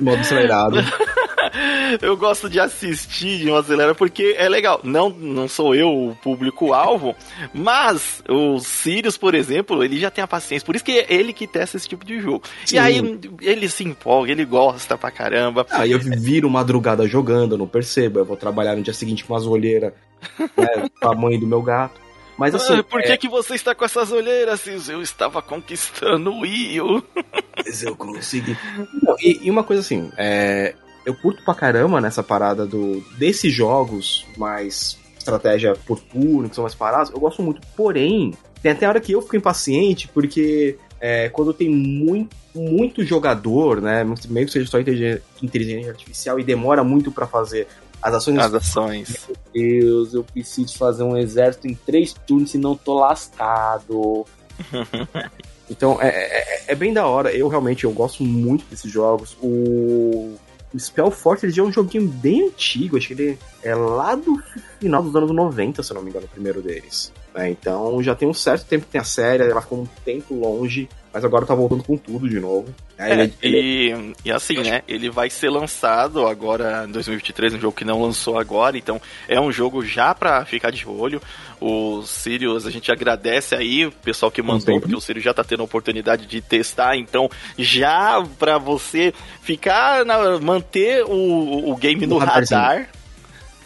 Modo 0.00 0.20
acelerado. 0.20 0.78
eu 2.00 2.16
gosto 2.16 2.48
de 2.48 2.58
assistir 2.58 3.38
de 3.38 3.46
modo 3.46 3.60
acelerado 3.60 3.94
porque 3.94 4.34
é 4.38 4.48
legal. 4.48 4.80
Não, 4.82 5.10
não 5.10 5.48
sou 5.48 5.74
eu 5.74 5.88
o 5.88 6.16
público-alvo, 6.16 7.14
mas 7.52 8.22
o 8.28 8.58
Sirius, 8.60 9.16
por 9.16 9.34
exemplo, 9.34 9.82
ele 9.82 9.98
já 9.98 10.10
tem 10.10 10.22
a 10.22 10.28
paciência. 10.28 10.64
Por 10.64 10.74
isso 10.74 10.84
que 10.84 10.92
é 10.92 11.06
ele 11.12 11.32
que 11.32 11.46
testa 11.46 11.76
esse 11.76 11.88
tipo 11.88 12.04
de 12.04 12.20
jogo. 12.20 12.42
Sim. 12.64 12.76
E 12.76 12.78
aí 12.78 13.20
ele 13.40 13.68
se 13.68 13.84
empolga, 13.84 14.32
ele 14.32 14.44
gosta 14.44 14.96
pra 14.96 15.10
caramba. 15.10 15.66
Aí 15.70 15.92
ah, 15.92 15.96
eu 15.96 15.98
viro 15.98 16.48
madrugada 16.50 17.06
jogando, 17.06 17.52
eu 17.52 17.58
não 17.58 17.68
percebo. 17.68 18.18
Eu 18.18 18.24
vou 18.24 18.36
trabalhar 18.36 18.76
no 18.76 18.82
dia 18.82 18.94
seguinte 18.94 19.24
com 19.24 19.34
umas 19.34 19.46
olheiras 19.46 19.92
né, 20.56 20.88
a 21.02 21.14
mãe 21.14 21.38
do 21.38 21.46
meu 21.46 21.62
gato. 21.62 22.00
Mas 22.36 22.54
assim. 22.54 22.74
Ah, 22.74 22.82
por 22.82 23.02
que, 23.02 23.12
é... 23.12 23.16
que 23.16 23.28
você 23.28 23.54
está 23.54 23.74
com 23.74 23.84
essas 23.84 24.10
olheiras, 24.10 24.66
Eu 24.88 25.02
estava 25.02 25.42
conquistando 25.42 26.32
o 26.32 26.46
Io. 26.46 27.04
Mas 27.56 27.82
eu 27.82 27.94
consegui. 27.94 28.56
Não, 29.02 29.16
e, 29.20 29.40
e, 29.46 29.50
uma 29.50 29.62
coisa 29.62 29.80
assim, 29.80 30.10
é, 30.16 30.74
eu 31.04 31.14
curto 31.14 31.42
pra 31.44 31.54
caramba 31.54 32.00
nessa 32.00 32.22
parada 32.22 32.66
do 32.66 33.00
desses 33.18 33.52
jogos 33.52 34.26
mais 34.36 34.98
estratégia 35.18 35.74
por 35.86 36.00
turno, 36.00 36.48
que 36.48 36.54
são 36.54 36.62
mais 36.62 36.74
parados, 36.74 37.12
eu 37.12 37.20
gosto 37.20 37.42
muito. 37.42 37.60
Porém, 37.76 38.34
tem 38.62 38.72
até 38.72 38.88
hora 38.88 39.00
que 39.00 39.12
eu 39.12 39.22
fico 39.22 39.36
impaciente, 39.36 40.08
porque 40.08 40.76
é, 41.00 41.28
quando 41.28 41.52
tem 41.52 41.68
muito, 41.68 42.36
muito 42.54 43.04
jogador, 43.04 43.80
né, 43.80 44.04
mesmo 44.04 44.46
que 44.46 44.52
seja 44.52 44.70
só 44.70 44.78
inteligência 44.80 45.90
artificial 45.90 46.38
e 46.38 46.44
demora 46.44 46.84
muito 46.84 47.10
para 47.10 47.26
fazer 47.26 47.66
as 48.02 48.14
ações. 48.14 48.38
As 48.38 48.54
ações. 48.54 49.28
Meu 49.28 49.36
Deus, 49.52 50.14
eu 50.14 50.24
preciso 50.24 50.76
fazer 50.76 51.04
um 51.04 51.16
exército 51.16 51.68
em 51.68 51.74
três 51.74 52.12
turnos, 52.12 52.50
senão 52.50 52.76
tô 52.76 52.94
lascado. 52.94 54.26
então 55.70 55.98
é, 56.00 56.08
é, 56.08 56.64
é, 56.68 56.74
bem 56.74 56.92
da 56.92 57.06
hora. 57.06 57.32
Eu 57.32 57.46
realmente 57.46 57.84
eu 57.84 57.92
gosto 57.92 58.24
muito 58.24 58.64
desses 58.66 58.90
jogos. 58.90 59.36
O, 59.40 60.34
o 60.74 61.10
já 61.50 61.62
é 61.62 61.66
um 61.66 61.72
joguinho 61.72 62.08
bem 62.08 62.48
antigo, 62.48 62.96
acho 62.96 63.08
que 63.08 63.14
ele 63.14 63.38
é 63.62 63.74
lá 63.74 64.14
do 64.14 64.42
final 64.80 65.02
dos 65.02 65.14
anos 65.14 65.30
90, 65.30 65.82
se 65.82 65.90
eu 65.90 65.94
não 65.94 66.02
me 66.02 66.10
engano, 66.10 66.26
o 66.26 66.28
primeiro 66.28 66.62
deles. 66.62 67.12
É, 67.34 67.48
então 67.48 68.02
já 68.02 68.14
tem 68.14 68.28
um 68.28 68.34
certo 68.34 68.66
tempo 68.66 68.86
que 68.86 68.92
tem 68.92 69.00
a 69.00 69.04
série, 69.04 69.42
ela 69.42 69.62
ficou 69.62 69.80
um 69.80 69.86
tempo 70.04 70.34
longe 70.34 70.88
mas 71.12 71.24
agora 71.24 71.44
tá 71.44 71.54
voltando 71.54 71.82
com 71.84 71.96
tudo 71.96 72.28
de 72.28 72.40
novo. 72.40 72.74
É, 72.96 73.12
ele, 73.12 73.34
ele... 73.42 74.14
E, 74.24 74.28
e, 74.28 74.32
assim, 74.32 74.56
né? 74.58 74.82
Ele 74.88 75.10
vai 75.10 75.28
ser 75.28 75.50
lançado 75.50 76.26
agora 76.26 76.86
em 76.88 76.92
2023, 76.92 77.54
um 77.54 77.60
jogo 77.60 77.76
que 77.76 77.84
não 77.84 78.00
lançou 78.00 78.38
agora, 78.38 78.78
então 78.78 79.00
é 79.28 79.38
um 79.38 79.52
jogo 79.52 79.84
já 79.84 80.14
pra 80.14 80.44
ficar 80.44 80.70
de 80.70 80.88
olho. 80.88 81.20
O 81.60 82.02
Sirius, 82.02 82.66
a 82.66 82.70
gente 82.70 82.90
agradece 82.90 83.54
aí 83.54 83.86
o 83.86 83.92
pessoal 83.92 84.32
que 84.32 84.40
mandou, 84.40 84.80
porque 84.80 84.96
o 84.96 85.00
Sirius 85.00 85.24
já 85.24 85.34
tá 85.34 85.44
tendo 85.44 85.60
a 85.60 85.64
oportunidade 85.64 86.26
de 86.26 86.40
testar, 86.40 86.96
então 86.96 87.30
já 87.58 88.24
pra 88.38 88.56
você 88.56 89.12
ficar, 89.42 90.04
na, 90.06 90.38
manter 90.40 91.04
o, 91.04 91.70
o 91.70 91.76
game 91.76 92.06
no, 92.06 92.18
no 92.18 92.18
radar. 92.18 92.88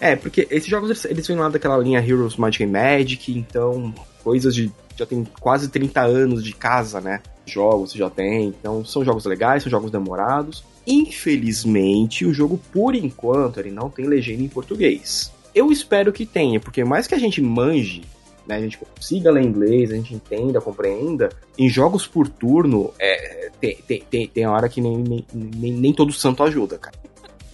É, 0.00 0.14
porque 0.16 0.46
esses 0.50 0.68
jogos 0.68 1.04
eles 1.04 1.26
vêm 1.26 1.36
lá 1.36 1.48
daquela 1.48 1.78
linha 1.78 2.00
Heroes 2.00 2.36
Magic 2.36 2.62
and 2.62 2.68
Magic, 2.68 3.32
então 3.32 3.94
coisas 4.22 4.54
de 4.54 4.70
já 4.96 5.06
tem 5.06 5.24
quase 5.40 5.68
30 5.68 6.00
anos 6.00 6.42
de 6.42 6.52
casa, 6.52 7.00
né? 7.00 7.20
Jogos 7.46 7.92
já 7.92 8.10
tem. 8.10 8.48
Então 8.48 8.84
são 8.84 9.04
jogos 9.04 9.24
legais, 9.24 9.62
são 9.62 9.70
jogos 9.70 9.90
demorados. 9.90 10.64
Infelizmente, 10.86 12.24
o 12.24 12.32
jogo, 12.32 12.60
por 12.72 12.94
enquanto, 12.94 13.58
ele 13.58 13.70
não 13.70 13.90
tem 13.90 14.06
legenda 14.06 14.42
em 14.42 14.48
português. 14.48 15.32
Eu 15.54 15.72
espero 15.72 16.12
que 16.12 16.26
tenha, 16.26 16.60
porque 16.60 16.84
mais 16.84 17.06
que 17.06 17.14
a 17.14 17.18
gente 17.18 17.40
manje, 17.40 18.02
né, 18.46 18.56
a 18.56 18.60
gente 18.60 18.78
consiga 18.78 19.30
ler 19.30 19.42
inglês, 19.42 19.90
a 19.90 19.96
gente 19.96 20.14
entenda, 20.14 20.60
compreenda, 20.60 21.30
em 21.58 21.68
jogos 21.68 22.06
por 22.06 22.28
turno, 22.28 22.92
é, 22.98 23.50
tem, 23.60 23.76
tem, 23.86 24.02
tem, 24.08 24.28
tem 24.28 24.46
hora 24.46 24.68
que 24.68 24.80
nem, 24.80 24.98
nem, 24.98 25.24
nem, 25.32 25.72
nem 25.72 25.92
todo 25.92 26.12
santo 26.12 26.42
ajuda, 26.42 26.78
cara. 26.78 26.96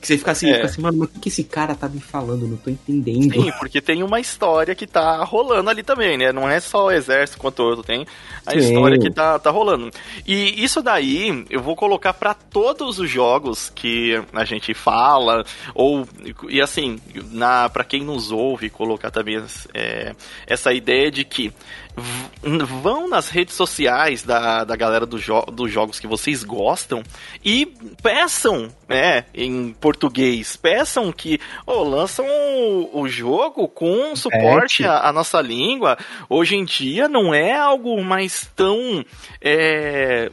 Que 0.02 0.09
você 0.09 0.18
fica 0.18 0.32
assim, 0.32 0.50
é. 0.50 0.54
fica 0.54 0.66
assim, 0.66 0.82
mano, 0.82 0.99
mas 0.99 1.09
o 1.09 1.12
que, 1.12 1.21
que 1.21 1.28
esse 1.28 1.44
cara 1.44 1.76
tá 1.76 1.88
me 1.88 2.00
falando? 2.00 2.49
Não 2.49 2.56
tô 2.56 2.68
entendendo. 2.68 3.40
Sim, 3.40 3.52
porque 3.61 3.80
tem 3.80 4.02
uma 4.02 4.18
história 4.18 4.75
que 4.75 4.85
tá 4.85 5.23
rolando 5.23 5.71
ali 5.71 5.85
também, 5.85 6.18
né? 6.18 6.32
Não 6.32 6.50
é 6.50 6.59
só 6.59 6.87
o 6.87 6.90
exército 6.90 7.38
quanto 7.38 7.62
outro, 7.62 7.85
tem 7.85 8.04
a 8.44 8.50
Sim. 8.50 8.59
história 8.59 8.99
que 8.99 9.12
tá, 9.12 9.38
tá 9.38 9.49
rolando. 9.50 9.92
E 10.26 10.61
isso 10.61 10.82
daí 10.82 11.44
eu 11.49 11.62
vou 11.62 11.76
colocar 11.76 12.12
para 12.14 12.35
todos 12.35 12.99
os 12.99 13.09
jogos 13.09 13.71
que 13.73 14.21
a 14.32 14.44
gente 14.44 14.75
fala, 14.75 15.44
ou, 15.73 16.04
e 16.49 16.61
assim, 16.61 16.99
na 17.30 17.68
para 17.68 17.85
quem 17.85 18.02
nos 18.02 18.32
ouve, 18.32 18.71
colocar 18.71 19.12
também 19.12 19.40
é, 19.73 20.16
essa 20.49 20.73
ideia 20.73 21.12
de 21.12 21.25
que 21.25 21.52
vão 22.42 23.08
nas 23.08 23.28
redes 23.28 23.54
sociais 23.54 24.22
da, 24.22 24.64
da 24.64 24.75
galera 24.75 25.06
do 25.06 25.18
jo 25.18 25.42
dos 25.52 25.70
jogos 25.70 26.00
que 26.00 26.06
vocês 26.06 26.42
gostam 26.42 27.02
e 27.44 27.66
peçam, 28.02 28.68
né, 28.88 29.25
em 29.34 29.72
português, 29.72 30.56
peçam 30.56 31.12
que 31.12 31.38
oh, 31.66 31.82
lançam 31.82 32.26
o, 32.26 33.02
o 33.02 33.08
jogo 33.08 33.68
com 33.68 34.16
suporte 34.16 34.84
à, 34.84 35.12
nossa 35.12 35.40
língua. 35.40 35.96
Hoje 36.28 36.56
em 36.56 36.64
dia 36.64 37.08
não 37.08 37.34
é 37.34 37.54
algo 37.54 38.02
mais 38.02 38.50
tão 38.56 39.04
é, 39.40 40.30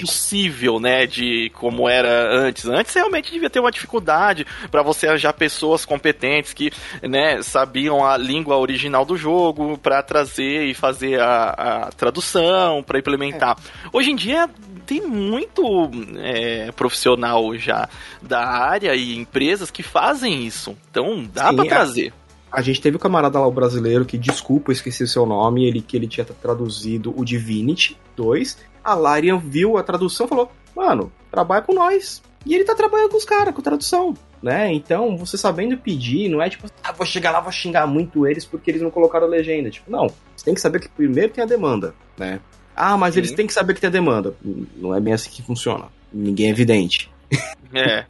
possível, 0.00 0.80
né, 0.80 1.06
de 1.06 1.50
como 1.54 1.88
era 1.88 2.32
antes. 2.32 2.64
Antes 2.66 2.94
realmente 2.94 3.32
devia 3.32 3.50
ter 3.50 3.60
uma 3.60 3.70
dificuldade 3.70 4.46
para 4.70 4.82
você 4.82 5.06
arranjar 5.06 5.32
pessoas 5.34 5.84
competentes 5.84 6.52
que, 6.52 6.70
né, 7.02 7.42
sabiam 7.42 8.06
a 8.06 8.16
língua 8.16 8.56
original 8.56 9.04
do 9.04 9.16
jogo 9.16 9.76
para 9.76 10.02
trazer 10.02 10.64
e 10.66 10.74
fazer 10.74 10.91
fazer 10.92 11.18
a, 11.18 11.86
a 11.86 11.92
tradução, 11.92 12.82
para 12.82 12.98
implementar. 12.98 13.56
É. 13.58 13.88
Hoje 13.92 14.10
em 14.10 14.16
dia 14.16 14.48
tem 14.84 15.00
muito 15.00 15.90
é, 16.18 16.70
profissional 16.72 17.56
já 17.56 17.88
da 18.20 18.44
área 18.44 18.94
e 18.94 19.16
empresas 19.16 19.70
que 19.70 19.82
fazem 19.82 20.44
isso. 20.46 20.76
Então 20.90 21.24
dá 21.32 21.52
para 21.52 21.64
trazer. 21.64 22.12
A, 22.50 22.58
a 22.58 22.62
gente 22.62 22.80
teve 22.80 22.96
o 22.96 22.98
um 22.98 23.02
camarada 23.02 23.38
lá, 23.40 23.46
o 23.46 23.52
brasileiro, 23.52 24.04
que, 24.04 24.18
desculpa, 24.18 24.70
eu 24.70 24.74
esqueci 24.74 25.02
o 25.02 25.08
seu 25.08 25.24
nome, 25.24 25.66
ele 25.66 25.80
que 25.80 25.96
ele 25.96 26.06
tinha 26.06 26.24
traduzido 26.24 27.14
o 27.16 27.24
Divinity 27.24 27.96
2. 28.14 28.58
A 28.84 28.94
Larian 28.94 29.38
viu 29.38 29.78
a 29.78 29.82
tradução 29.82 30.26
e 30.26 30.28
falou: 30.28 30.52
Mano, 30.76 31.10
trabalha 31.30 31.62
com 31.62 31.72
nós. 31.72 32.22
E 32.44 32.54
ele 32.54 32.64
tá 32.64 32.74
trabalhando 32.74 33.10
com 33.10 33.16
os 33.16 33.24
caras, 33.24 33.54
com 33.54 33.62
tradução 33.62 34.14
né? 34.42 34.72
Então, 34.72 35.16
você 35.16 35.38
sabendo 35.38 35.76
pedir, 35.78 36.28
não 36.28 36.42
é 36.42 36.50
tipo, 36.50 36.66
ah, 36.82 36.92
vou 36.92 37.06
chegar 37.06 37.30
lá, 37.30 37.40
vou 37.40 37.52
xingar 37.52 37.86
muito 37.86 38.26
eles 38.26 38.44
porque 38.44 38.70
eles 38.70 38.82
não 38.82 38.90
colocaram 38.90 39.26
a 39.26 39.30
legenda. 39.30 39.70
Tipo, 39.70 39.90
não. 39.90 40.08
Você 40.36 40.44
tem 40.44 40.54
que 40.54 40.60
saber 40.60 40.80
que 40.80 40.88
primeiro 40.88 41.32
tem 41.32 41.44
a 41.44 41.46
demanda, 41.46 41.94
né? 42.18 42.40
Ah, 42.74 42.96
mas 42.96 43.14
Sim. 43.14 43.20
eles 43.20 43.32
têm 43.32 43.46
que 43.46 43.52
saber 43.52 43.74
que 43.74 43.80
tem 43.80 43.88
a 43.88 43.92
demanda. 43.92 44.34
Não 44.76 44.94
é 44.94 45.00
bem 45.00 45.12
assim 45.12 45.30
que 45.30 45.42
funciona. 45.42 45.86
Ninguém 46.12 46.48
é 46.48 46.50
evidente. 46.50 47.10
É. 47.74 48.04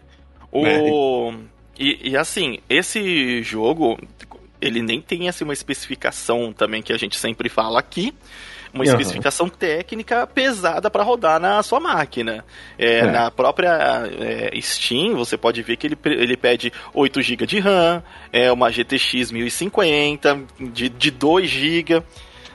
O... 0.51 1.33
E, 1.79 2.11
e 2.11 2.17
assim, 2.17 2.59
esse 2.69 3.45
jogo, 3.45 3.97
ele 4.61 4.83
nem 4.83 5.01
tem 5.01 5.29
assim, 5.29 5.45
uma 5.45 5.53
especificação 5.53 6.53
também 6.53 6.83
que 6.83 6.93
a 6.93 6.97
gente 6.97 7.17
sempre 7.17 7.49
fala 7.49 7.79
aqui 7.79 8.12
uma 8.73 8.85
especificação 8.85 9.47
uhum. 9.47 9.52
técnica 9.52 10.26
pesada 10.26 10.91
para 10.91 11.02
rodar 11.02 11.38
na 11.38 11.62
sua 11.62 11.79
máquina. 11.79 12.45
É, 12.79 12.99
é. 12.99 13.11
Na 13.11 13.31
própria 13.31 14.09
é, 14.19 14.50
Steam, 14.61 15.14
você 15.14 15.37
pode 15.37 15.62
ver 15.62 15.76
que 15.76 15.87
ele, 15.87 15.99
ele 16.05 16.37
pede 16.37 16.73
8 16.95 17.23
GB 17.23 17.47
de 17.47 17.59
RAM, 17.61 18.02
é 18.33 18.50
uma 18.50 18.71
GTX 18.71 19.31
1050 19.31 20.41
de, 20.73 20.88
de 20.88 21.11
2 21.11 21.49
GB. 21.49 22.02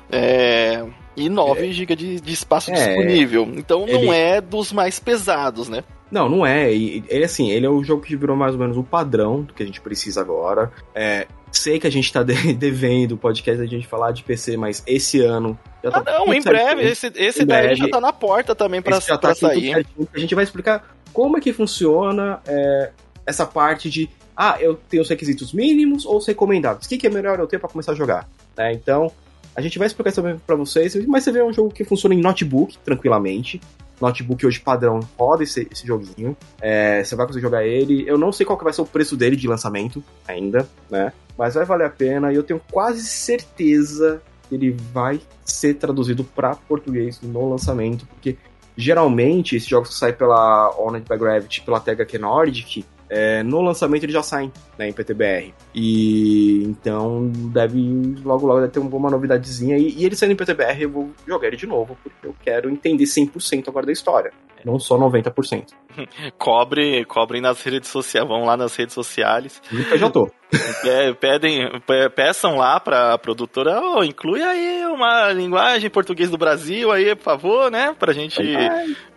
É, 0.10 0.84
e 1.16 1.30
9 1.30 1.74
GB 1.74 1.96
de, 1.96 2.22
de, 2.22 2.34
espaço 2.34 2.72
é. 2.72 2.74
disponível. 2.74 3.52
Então 3.56 3.86
não 3.86 3.88
ele... 3.88 4.10
é 4.10 4.40
dos 4.40 4.72
mais 4.72 5.00
pesados, 5.00 5.68
né? 5.68 5.84
Não, 6.10 6.30
não 6.30 6.46
é. 6.46 6.72
Ele 6.72 7.24
assim, 7.24 7.50
ele 7.50 7.66
é 7.66 7.70
o 7.70 7.84
jogo 7.84 8.04
que 8.04 8.16
virou 8.16 8.36
mais 8.36 8.54
ou 8.54 8.60
menos 8.60 8.78
o 8.78 8.84
padrão 8.84 9.42
do 9.42 9.54
que 9.54 9.64
a 9.64 9.66
gente 9.66 9.82
precisa 9.82 10.22
agora. 10.22 10.72
É, 10.96 11.28
sei 11.52 11.80
que 11.80 11.88
a 11.88 11.90
gente 11.90 12.12
tá 12.12 12.24
devendo 12.58 13.14
o 13.14 13.18
podcast 13.18 13.62
a 13.62 13.66
gente 13.66 13.88
falar 13.88 14.12
de 14.12 14.24
PC, 14.24 14.58
mas 14.58 14.84
esse 14.86 15.22
ano. 15.22 15.58
Já 15.84 15.92
tá 15.92 16.04
ah, 16.06 16.20
não, 16.20 16.34
em 16.34 16.42
breve. 16.42 16.84
Esse, 16.84 17.12
esse 17.16 17.46
daí 17.46 17.64
breve, 17.64 17.76
já 17.76 17.90
tá 17.90 18.02
na 18.02 18.14
porta 18.14 18.56
também 18.56 18.82
pra, 18.82 19.00
já 19.00 19.18
tá 19.18 19.34
sair. 19.34 19.86
A 20.14 20.20
gente 20.20 20.36
vai 20.36 20.44
explicar 20.44 20.96
como 21.14 21.38
é 21.38 21.42
que 21.42 21.54
funciona 21.54 22.42
é, 22.48 22.92
essa 23.26 23.46
parte 23.46 23.90
de. 23.90 24.10
Ah, 24.36 24.58
eu 24.60 24.76
tenho 24.76 25.02
os 25.02 25.10
requisitos 25.10 25.52
mínimos 25.52 26.06
ou 26.06 26.18
os 26.18 26.28
recomendados. 26.28 26.86
O 26.86 26.90
que, 26.90 26.98
que 26.98 27.08
é 27.08 27.10
melhor 27.10 27.40
eu 27.40 27.48
ter 27.48 27.60
para 27.60 27.70
começar 27.70 27.94
a 27.94 27.96
jogar? 27.96 28.30
Né? 28.56 28.72
Então, 28.74 29.12
a 29.56 29.62
gente 29.62 29.80
vai 29.80 29.88
explicar 29.88 30.12
isso 30.12 30.22
também 30.22 30.40
pra 30.46 30.56
vocês, 30.56 30.96
mas 31.08 31.24
você 31.24 31.32
vê 31.32 31.42
um 31.42 31.52
jogo 31.52 31.74
que 31.74 31.84
funciona 31.84 32.14
em 32.14 32.22
notebook, 32.22 32.78
tranquilamente 32.80 33.60
notebook 34.00 34.46
hoje 34.46 34.60
padrão 34.60 35.00
roda 35.18 35.44
esse, 35.44 35.68
esse 35.72 35.86
joguinho. 35.86 36.38
É, 36.62 37.04
você 37.04 37.16
vai 37.16 37.26
conseguir 37.26 37.44
jogar 37.44 37.66
ele. 37.66 38.08
Eu 38.08 38.18
não 38.18 38.32
sei 38.32 38.46
qual 38.46 38.58
que 38.58 38.64
vai 38.64 38.74
ser 38.74 38.82
o 38.82 38.86
preço 38.86 39.18
dele 39.18 39.36
de 39.36 39.48
lançamento 39.48 40.04
ainda, 40.28 40.68
né? 40.90 41.12
Mas 41.38 41.56
vai 41.56 41.66
valer 41.66 41.86
a 41.86 41.90
pena 41.90 42.32
e 42.32 42.36
eu 42.36 42.44
tenho 42.44 42.62
quase 42.72 43.04
certeza 43.04 44.22
que 44.48 44.56
ele 44.56 44.72
vai 44.94 45.22
ser 45.46 45.76
traduzido 45.76 46.24
para 46.24 46.56
português 46.56 47.22
no 47.22 47.50
lançamento, 47.50 48.06
porque 48.08 48.38
geralmente 48.76 49.56
esses 49.56 49.68
jogos 49.68 49.90
que 49.90 49.96
saem 49.96 50.14
pela 50.14 50.74
Honored 50.78 51.08
by 51.08 51.18
Gravity, 51.18 51.62
pela 51.62 51.80
THQ 51.80 52.18
Nordic, 52.18 52.86
é, 53.10 53.42
no 53.42 53.62
lançamento 53.62 54.04
eles 54.04 54.14
já 54.14 54.24
saem 54.24 54.52
né, 54.78 54.90
em 54.90 54.94
PTBR. 54.94 55.54
E 55.74 56.64
então 56.64 57.30
deve 57.54 57.80
logo 58.24 58.46
logo 58.46 58.60
deve 58.62 58.74
ter 58.74 58.80
uma 58.80 59.10
novidadezinha. 59.10 59.78
E, 59.78 59.98
e 59.98 60.06
ele 60.06 60.16
saindo 60.16 60.34
em 60.34 60.36
PTBR, 60.36 60.82
eu 60.82 60.90
vou 60.90 61.12
jogar 61.26 61.48
ele 61.48 61.58
de 61.58 61.66
novo, 61.66 61.98
porque 62.04 62.28
eu 62.28 62.36
quero 62.42 62.70
entender 62.70 63.06
100% 63.06 63.70
agora 63.70 63.86
da 63.86 63.92
história 63.92 64.32
não 64.66 64.80
só 64.80 64.98
90%. 64.98 65.68
cobre, 66.38 67.04
cobrem 67.06 67.42
nas 67.42 67.62
redes 67.62 67.90
sociais, 67.90 68.28
vão 68.28 68.46
lá 68.46 68.56
nas 68.56 68.76
redes 68.76 68.94
sociais. 68.94 69.62
Eu 69.92 69.98
já 69.98 70.10
tô. 70.10 70.30
Pedem, 71.20 71.70
peçam 72.16 72.56
lá 72.56 72.80
pra 72.80 73.18
produtora, 73.18 73.82
oh, 73.82 74.04
inclui 74.04 74.42
aí 74.42 74.86
uma 74.86 75.32
linguagem 75.34 75.90
português 75.90 76.30
do 76.30 76.38
Brasil 76.38 76.92
aí, 76.92 77.16
por 77.16 77.24
favor, 77.24 77.70
né? 77.70 77.94
Pra 77.98 78.14
gente 78.14 78.42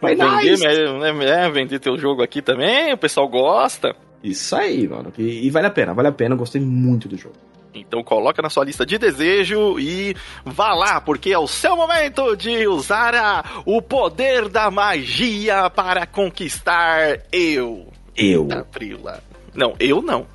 vai, 0.01 0.17
vai 0.17 0.41
vender, 0.41 0.99
né, 0.99 1.13
né, 1.13 1.51
vender 1.51 1.79
teu 1.79 1.97
jogo 1.97 2.23
aqui 2.23 2.43
também, 2.43 2.93
o 2.93 2.99
pessoal 2.99 3.29
gosta. 3.29 3.95
Isso 4.23 4.55
aí, 4.57 4.89
mano. 4.89 5.13
E, 5.17 5.47
e 5.47 5.51
vale 5.51 5.67
a 5.67 5.71
pena, 5.71 5.95
vale 5.95 6.09
a 6.09 6.13
pena, 6.13 6.35
gostei 6.35 6.61
muito 6.61 7.09
do 7.09 7.17
jogo. 7.17 7.37
Então 7.81 8.03
coloca 8.03 8.43
na 8.43 8.51
sua 8.51 8.65
lista 8.65 8.85
de 8.85 8.99
desejo 8.99 9.79
e 9.79 10.15
vá 10.45 10.73
lá, 10.75 11.01
porque 11.01 11.33
é 11.33 11.39
o 11.39 11.47
seu 11.47 11.77
momento 11.77 12.37
de 12.37 12.67
usar 12.67 13.15
a, 13.15 13.45
o 13.65 13.81
poder 13.81 14.49
da 14.49 14.71
magia 14.71 15.71
para 15.71 16.07
conquistar 16.07 17.21
eu. 17.33 17.89
Eu. 18.17 18.49
Abril 18.53 19.01
lá. 19.03 19.21
Não, 19.55 19.75
eu 19.81 20.03
não. 20.03 20.27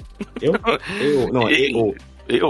Eu? 0.41 0.53
Eu. 0.99 1.31
Não, 1.31 1.49
eu. 1.51 1.95
Eu. 2.27 2.49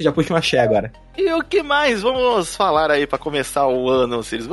Já 0.00 0.12
puxa 0.12 0.32
uma 0.32 0.38
axé 0.38 0.58
agora. 0.58 0.92
E 1.16 1.30
o 1.32 1.42
que 1.44 1.62
mais 1.62 2.02
vamos 2.02 2.54
falar 2.56 2.90
aí 2.90 3.06
pra 3.06 3.18
começar 3.18 3.66
o 3.66 3.88
ano, 3.88 4.22
Sirius? 4.22 4.46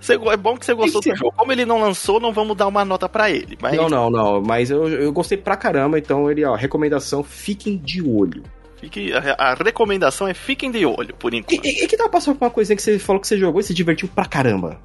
Você- 0.00 0.14
É 0.14 0.36
bom 0.36 0.56
que 0.56 0.66
você 0.66 0.74
gostou 0.74 1.00
do 1.00 1.16
jogo. 1.16 1.32
Como 1.36 1.52
ele 1.52 1.64
não 1.64 1.80
lançou, 1.80 2.18
não 2.20 2.32
vamos 2.32 2.56
dar 2.56 2.66
uma 2.66 2.84
nota 2.84 3.08
pra 3.08 3.30
ele. 3.30 3.56
Mas 3.60 3.76
Não, 3.76 3.88
não, 3.88 4.10
não. 4.10 4.40
Mas 4.42 4.70
eu, 4.70 4.88
eu 4.88 5.12
gostei 5.12 5.38
pra 5.38 5.56
caramba, 5.56 5.98
então 5.98 6.30
ele, 6.30 6.44
ó, 6.44 6.54
recomendação, 6.54 7.22
fiquem 7.22 7.76
de 7.76 8.02
olho. 8.02 8.42
Fique, 8.80 9.12
a, 9.12 9.50
a 9.50 9.54
recomendação 9.54 10.26
é 10.26 10.32
fiquem 10.32 10.70
de 10.70 10.86
olho, 10.86 11.14
por 11.18 11.34
E, 11.34 11.38
enquanto. 11.38 11.64
e, 11.66 11.84
e 11.84 11.86
que 11.86 11.96
tal 11.98 12.08
passar 12.08 12.34
por 12.34 12.44
uma 12.46 12.50
coisinha 12.50 12.74
que 12.76 12.82
você 12.82 12.98
falou 12.98 13.20
que 13.20 13.28
você 13.28 13.36
jogou 13.36 13.60
e 13.60 13.64
se 13.64 13.74
divertiu 13.74 14.08
pra 14.08 14.24
caramba? 14.24 14.80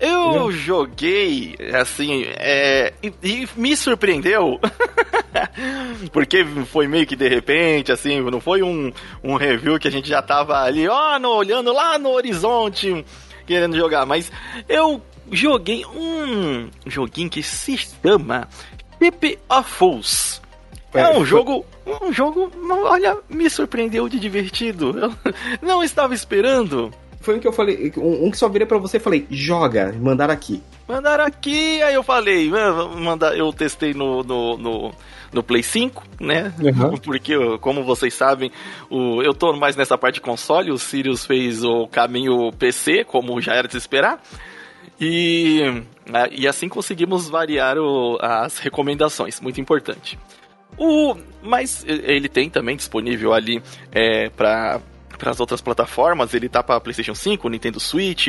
Eu 0.00 0.52
joguei, 0.52 1.56
assim, 1.74 2.24
é, 2.26 2.92
e, 3.02 3.12
e 3.22 3.48
me 3.56 3.76
surpreendeu, 3.76 4.60
porque 6.12 6.44
foi 6.66 6.86
meio 6.86 7.06
que 7.06 7.16
de 7.16 7.28
repente, 7.28 7.90
assim, 7.92 8.20
não 8.20 8.40
foi 8.40 8.62
um, 8.62 8.92
um 9.22 9.34
review 9.36 9.78
que 9.78 9.88
a 9.88 9.90
gente 9.90 10.08
já 10.08 10.22
tava 10.22 10.62
ali, 10.62 10.86
ó, 10.88 11.18
no- 11.18 11.30
olhando 11.34 11.72
lá 11.72 11.98
no 11.98 12.10
horizonte, 12.10 13.04
querendo 13.46 13.76
jogar, 13.76 14.06
mas 14.06 14.30
eu 14.68 15.02
joguei 15.32 15.84
um 15.86 16.68
joguinho 16.86 17.28
que 17.30 17.42
se 17.42 17.76
chama 17.76 18.48
Ship 19.02 19.38
of 19.48 19.68
Fools. 19.70 20.40
É, 20.94 21.00
É, 21.00 21.10
um 21.18 21.24
jogo, 21.24 21.66
um 22.02 22.12
jogo, 22.12 22.50
olha, 22.86 23.16
me 23.28 23.50
surpreendeu 23.50 24.08
de 24.08 24.18
divertido. 24.18 24.94
Eu 25.60 25.68
não 25.68 25.82
estava 25.84 26.14
esperando. 26.14 26.90
Foi 27.28 27.36
um 27.36 27.40
que 27.40 27.46
eu 27.46 27.52
falei, 27.52 27.92
um, 27.98 28.24
um 28.24 28.30
que 28.30 28.38
só 28.38 28.48
virei 28.48 28.66
pra 28.66 28.78
você 28.78 28.96
e 28.96 29.00
falei, 29.00 29.26
joga, 29.30 29.94
mandaram 30.00 30.32
aqui. 30.32 30.62
Mandaram 30.88 31.26
aqui, 31.26 31.82
aí 31.82 31.92
eu 31.94 32.02
falei, 32.02 32.50
"Ah, 32.54 32.88
manda, 32.96 33.36
eu 33.36 33.52
testei 33.52 33.92
no, 33.92 34.22
no, 34.22 34.56
no, 34.56 34.92
no 35.30 35.42
Play 35.42 35.62
5, 35.62 36.02
né? 36.18 36.50
Uhum. 36.58 36.96
Porque, 37.04 37.34
como 37.58 37.84
vocês 37.84 38.14
sabem, 38.14 38.50
o, 38.88 39.22
eu 39.22 39.34
tô 39.34 39.52
mais 39.58 39.76
nessa 39.76 39.98
parte 39.98 40.14
de 40.14 40.20
console, 40.22 40.70
o 40.72 40.78
Sirius 40.78 41.26
fez 41.26 41.62
o 41.62 41.86
caminho 41.88 42.50
PC, 42.50 43.04
como 43.04 43.38
já 43.42 43.52
era 43.52 43.66
de 43.68 43.72
se 43.72 43.78
esperar. 43.78 44.22
E, 44.98 45.60
ah, 46.10 46.28
e 46.32 46.48
assim 46.48 46.66
conseguimos 46.66 47.28
variar 47.28 47.76
o- 47.76 48.16
as 48.22 48.56
recomendações, 48.58 49.38
muito 49.38 49.60
importante. 49.60 50.18
O, 50.78 51.14
mas 51.42 51.84
ele 51.86 52.28
tem 52.30 52.48
também 52.48 52.74
disponível 52.74 53.34
ali 53.34 53.62
é, 53.92 54.30
para 54.30 54.80
para 55.18 55.30
as 55.32 55.40
outras 55.40 55.60
plataformas, 55.60 56.32
ele 56.32 56.48
tá 56.48 56.62
para 56.62 56.80
PlayStation 56.80 57.14
5, 57.14 57.48
Nintendo 57.48 57.80
Switch, 57.80 58.28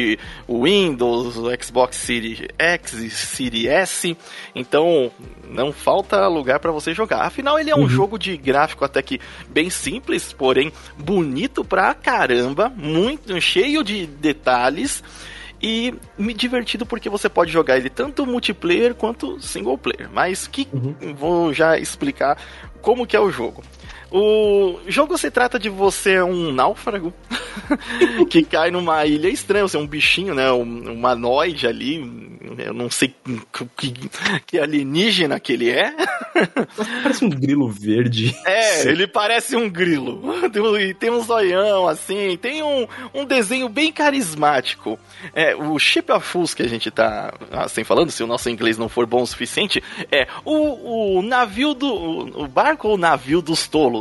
Windows, 0.50 1.36
Xbox 1.64 1.96
Series 1.98 2.42
X 2.58 2.94
e 2.94 3.10
Series 3.10 3.66
S. 3.68 4.18
Então, 4.56 5.12
não 5.48 5.72
falta 5.72 6.28
lugar 6.28 6.60
para 6.60 6.72
você 6.72 6.94
jogar. 6.94 7.22
Afinal, 7.22 7.60
ele 7.60 7.70
é 7.70 7.76
um 7.76 7.82
Uhum. 7.82 7.90
jogo 7.90 8.18
de 8.20 8.36
gráfico 8.36 8.84
até 8.84 9.02
que 9.02 9.20
bem 9.48 9.70
simples, 9.70 10.34
porém 10.34 10.72
bonito 10.98 11.64
pra 11.64 11.94
caramba, 11.94 12.70
muito 12.76 13.40
cheio 13.40 13.84
de 13.84 14.06
detalhes 14.08 15.04
e 15.62 15.94
me 16.18 16.34
divertido 16.34 16.86
porque 16.86 17.10
você 17.10 17.28
pode 17.28 17.52
jogar 17.52 17.78
ele 17.78 17.90
tanto 17.90 18.26
multiplayer 18.26 18.96
quanto 18.96 19.40
single 19.42 19.78
player. 19.78 20.10
Mas 20.12 20.48
que 20.48 20.68
Uhum. 20.72 21.14
vou 21.16 21.54
já 21.54 21.78
explicar 21.78 22.38
como 22.82 23.06
que 23.06 23.16
é 23.16 23.20
o 23.20 23.30
jogo. 23.30 23.64
O 24.12 24.80
jogo 24.88 25.18
se 25.18 25.30
trata 25.30 25.60
de 25.60 25.70
você 25.70 26.14
é 26.14 26.24
um 26.24 26.52
náufrago 26.52 27.14
que 28.30 28.44
cai 28.44 28.72
numa 28.72 29.06
ilha 29.06 29.30
estranha, 29.30 29.68
você 29.68 29.78
é 29.78 29.80
um 29.80 29.88
bichinho, 29.88 30.34
né, 30.34 30.52
um 30.52 30.94
humanoide 30.94 31.68
ali, 31.68 32.00
eu 32.58 32.74
não 32.74 32.90
sei 32.90 33.14
que, 33.78 34.10
que 34.46 34.60
alienígena 34.60 35.40
que 35.40 35.54
ele 35.54 35.70
é. 35.70 35.94
Parece 37.04 37.26
um 37.26 37.30
grilo 37.30 37.70
verde. 37.70 38.36
É, 38.46 38.88
ele 38.88 39.08
parece 39.08 39.56
um 39.56 39.70
grilo. 39.70 40.22
E 40.80 40.94
tem 40.94 41.10
um 41.10 41.22
zoião, 41.22 41.88
assim. 41.88 42.38
Tem 42.38 42.64
um, 42.64 42.88
um 43.14 43.26
desenho 43.26 43.68
bem 43.68 43.92
carismático. 43.92 45.00
É, 45.34 45.56
o 45.56 45.78
Ship 45.78 46.10
of 46.12 46.26
Fools 46.26 46.54
que 46.54 46.64
a 46.64 46.68
gente 46.68 46.90
tá 46.90 47.34
assim 47.52 47.84
falando, 47.84 48.12
se 48.12 48.24
o 48.24 48.28
nosso 48.28 48.50
inglês 48.50 48.78
não 48.78 48.88
for 48.88 49.06
bom 49.06 49.22
o 49.22 49.28
suficiente, 49.28 49.84
é 50.12 50.28
o, 50.46 51.18
o 51.18 51.22
navio 51.22 51.74
do. 51.74 51.88
O 51.88 52.48
barco 52.48 52.88
ou 52.88 52.98
navio 52.98 53.42
dos 53.42 53.68
tolos? 53.68 53.99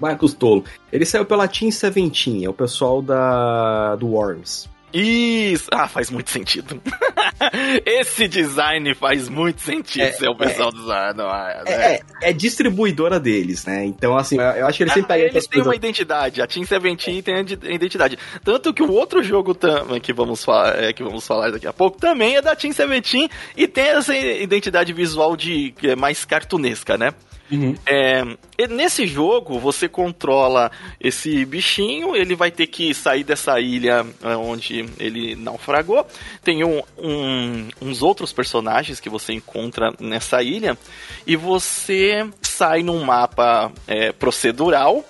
Marcos 0.00 0.34
Tolo. 0.34 0.64
Ele 0.92 1.04
saiu 1.04 1.24
pela 1.24 1.46
Team 1.46 1.70
Seventeen, 1.70 2.44
é 2.44 2.48
o 2.48 2.52
pessoal 2.54 3.00
da 3.00 3.94
do 3.96 4.08
Worms. 4.08 4.68
Isso! 4.92 5.68
Ah, 5.72 5.88
faz 5.88 6.10
muito 6.10 6.30
sentido. 6.30 6.78
Esse 7.86 8.28
design 8.28 8.94
faz 8.94 9.26
muito 9.28 9.60
sentido 9.62 10.02
É, 10.02 10.12
ser 10.12 10.28
o 10.28 10.36
pessoal 10.36 10.70
do 10.70 10.80
design. 10.80 11.16
não 11.16 11.30
é, 11.34 11.62
né? 11.64 11.64
É, 11.66 11.94
é, 11.94 12.00
é 12.30 12.32
distribuidora 12.32 13.18
deles, 13.18 13.64
né? 13.64 13.84
Então, 13.86 14.16
assim, 14.16 14.36
eu 14.36 14.66
acho 14.66 14.76
que 14.76 14.82
eles 14.84 14.92
sempre 14.92 15.12
Ah, 15.12 15.16
pegam 15.16 15.28
eles 15.28 15.46
têm 15.46 15.62
uma 15.62 15.74
identidade, 15.74 16.42
a 16.42 16.46
Team 16.46 16.66
Seventeen 16.66 17.22
tem 17.22 17.34
a 17.36 17.40
ide- 17.40 17.58
identidade. 17.72 18.18
Tanto 18.44 18.72
que 18.74 18.82
o 18.82 18.90
outro 18.92 19.22
jogo 19.22 19.54
tam- 19.54 19.98
que 19.98 20.12
vamos, 20.12 20.44
falar, 20.44 20.82
é, 20.82 20.92
que 20.92 21.02
vamos 21.02 21.26
falar 21.26 21.50
daqui 21.50 21.66
a 21.66 21.72
pouco 21.72 21.96
também 21.98 22.36
é 22.36 22.42
da 22.42 22.54
Team 22.54 22.72
Seventeen 22.74 23.30
e 23.56 23.66
tem 23.66 23.84
essa 23.84 24.14
identidade 24.14 24.92
visual 24.92 25.36
de 25.36 25.72
é 25.84 25.96
mais 25.96 26.24
cartunesca, 26.26 26.98
né? 26.98 27.12
Uhum. 27.52 27.74
É, 27.84 28.24
nesse 28.68 29.06
jogo, 29.06 29.58
você 29.58 29.86
controla 29.88 30.70
esse 30.98 31.44
bichinho, 31.44 32.16
ele 32.16 32.34
vai 32.34 32.50
ter 32.50 32.66
que 32.66 32.94
sair 32.94 33.24
dessa 33.24 33.60
ilha 33.60 34.06
é, 34.22 34.36
onde 34.36 34.86
ele 34.98 35.36
naufragou. 35.36 36.06
Tem 36.42 36.64
um- 36.64 36.82
um- 36.96 37.68
uns 37.82 38.02
outros 38.02 38.32
personagens 38.32 39.00
que 39.00 39.10
você 39.10 39.34
encontra 39.34 39.92
nessa 40.00 40.42
ilha, 40.42 40.78
e 41.26 41.36
você 41.36 42.26
sai 42.40 42.82
num 42.82 43.04
mapa 43.04 43.70
é, 43.86 44.12
procedural 44.12 45.04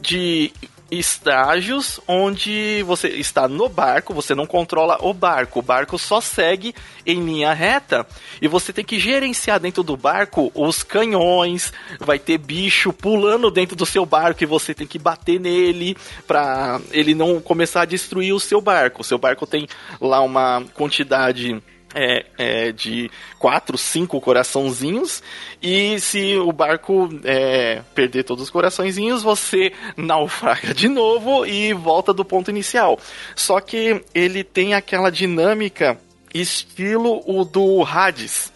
de 0.00 0.52
estágios 0.98 2.00
onde 2.06 2.82
você 2.84 3.08
está 3.08 3.46
no 3.48 3.68
barco, 3.68 4.14
você 4.14 4.34
não 4.34 4.46
controla 4.46 4.98
o 5.00 5.12
barco, 5.12 5.58
o 5.58 5.62
barco 5.62 5.98
só 5.98 6.20
segue 6.20 6.74
em 7.06 7.24
linha 7.24 7.52
reta 7.52 8.06
e 8.40 8.48
você 8.48 8.72
tem 8.72 8.84
que 8.84 8.98
gerenciar 8.98 9.60
dentro 9.60 9.82
do 9.82 9.96
barco 9.96 10.50
os 10.54 10.82
canhões, 10.82 11.72
vai 11.98 12.18
ter 12.18 12.38
bicho 12.38 12.92
pulando 12.92 13.50
dentro 13.50 13.76
do 13.76 13.86
seu 13.86 14.06
barco 14.06 14.42
e 14.42 14.46
você 14.46 14.74
tem 14.74 14.86
que 14.86 14.98
bater 14.98 15.38
nele 15.38 15.96
para 16.26 16.80
ele 16.90 17.14
não 17.14 17.40
começar 17.40 17.82
a 17.82 17.86
destruir 17.86 18.32
o 18.32 18.40
seu 18.40 18.60
barco. 18.60 19.02
O 19.02 19.04
seu 19.04 19.18
barco 19.18 19.46
tem 19.46 19.68
lá 20.00 20.20
uma 20.20 20.64
quantidade 20.74 21.62
é, 21.94 22.26
é, 22.36 22.72
de 22.72 23.10
quatro, 23.38 23.78
cinco 23.78 24.20
coraçãozinhos. 24.20 25.22
E 25.62 25.98
se 26.00 26.36
o 26.36 26.52
barco 26.52 27.08
é, 27.24 27.82
perder 27.94 28.24
todos 28.24 28.44
os 28.44 28.50
coraçõezinhos, 28.50 29.22
você 29.22 29.72
naufraga 29.96 30.74
de 30.74 30.88
novo 30.88 31.46
e 31.46 31.72
volta 31.72 32.12
do 32.12 32.24
ponto 32.24 32.50
inicial. 32.50 32.98
Só 33.36 33.60
que 33.60 34.02
ele 34.14 34.42
tem 34.42 34.74
aquela 34.74 35.10
dinâmica 35.10 35.98
estilo 36.32 37.22
o 37.26 37.44
do 37.44 37.84
Hades. 37.84 38.52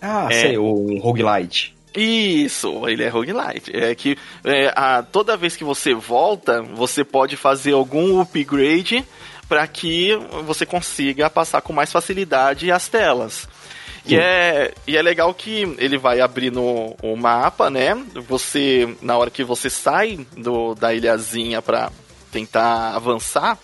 Ah, 0.00 0.26
É. 0.30 0.40
sei, 0.40 0.58
um 0.58 0.98
roguelite. 0.98 1.74
Isso, 1.94 2.88
ele 2.88 3.04
é 3.04 3.08
roguelite. 3.08 3.70
É 3.74 3.94
que 3.94 4.16
é, 4.44 4.72
a, 4.74 5.02
toda 5.02 5.36
vez 5.36 5.54
que 5.56 5.62
você 5.62 5.94
volta, 5.94 6.62
você 6.62 7.04
pode 7.04 7.36
fazer 7.36 7.72
algum 7.72 8.20
upgrade 8.20 9.04
para 9.52 9.66
que 9.66 10.16
você 10.46 10.64
consiga 10.64 11.28
passar 11.28 11.60
com 11.60 11.74
mais 11.74 11.92
facilidade 11.92 12.72
as 12.72 12.88
telas. 12.88 13.46
E 14.06 14.16
é, 14.16 14.72
e 14.86 14.96
é 14.96 15.02
legal 15.02 15.34
que 15.34 15.76
ele 15.78 15.98
vai 15.98 16.22
abrindo 16.22 16.62
o 17.02 17.16
mapa, 17.18 17.68
né? 17.68 17.94
Você, 18.26 18.96
na 19.02 19.14
hora 19.18 19.30
que 19.30 19.44
você 19.44 19.68
sai 19.68 20.26
do, 20.34 20.74
da 20.74 20.94
ilhazinha 20.94 21.60
para 21.60 21.92
tentar 22.32 22.96
avançar, 22.96 23.58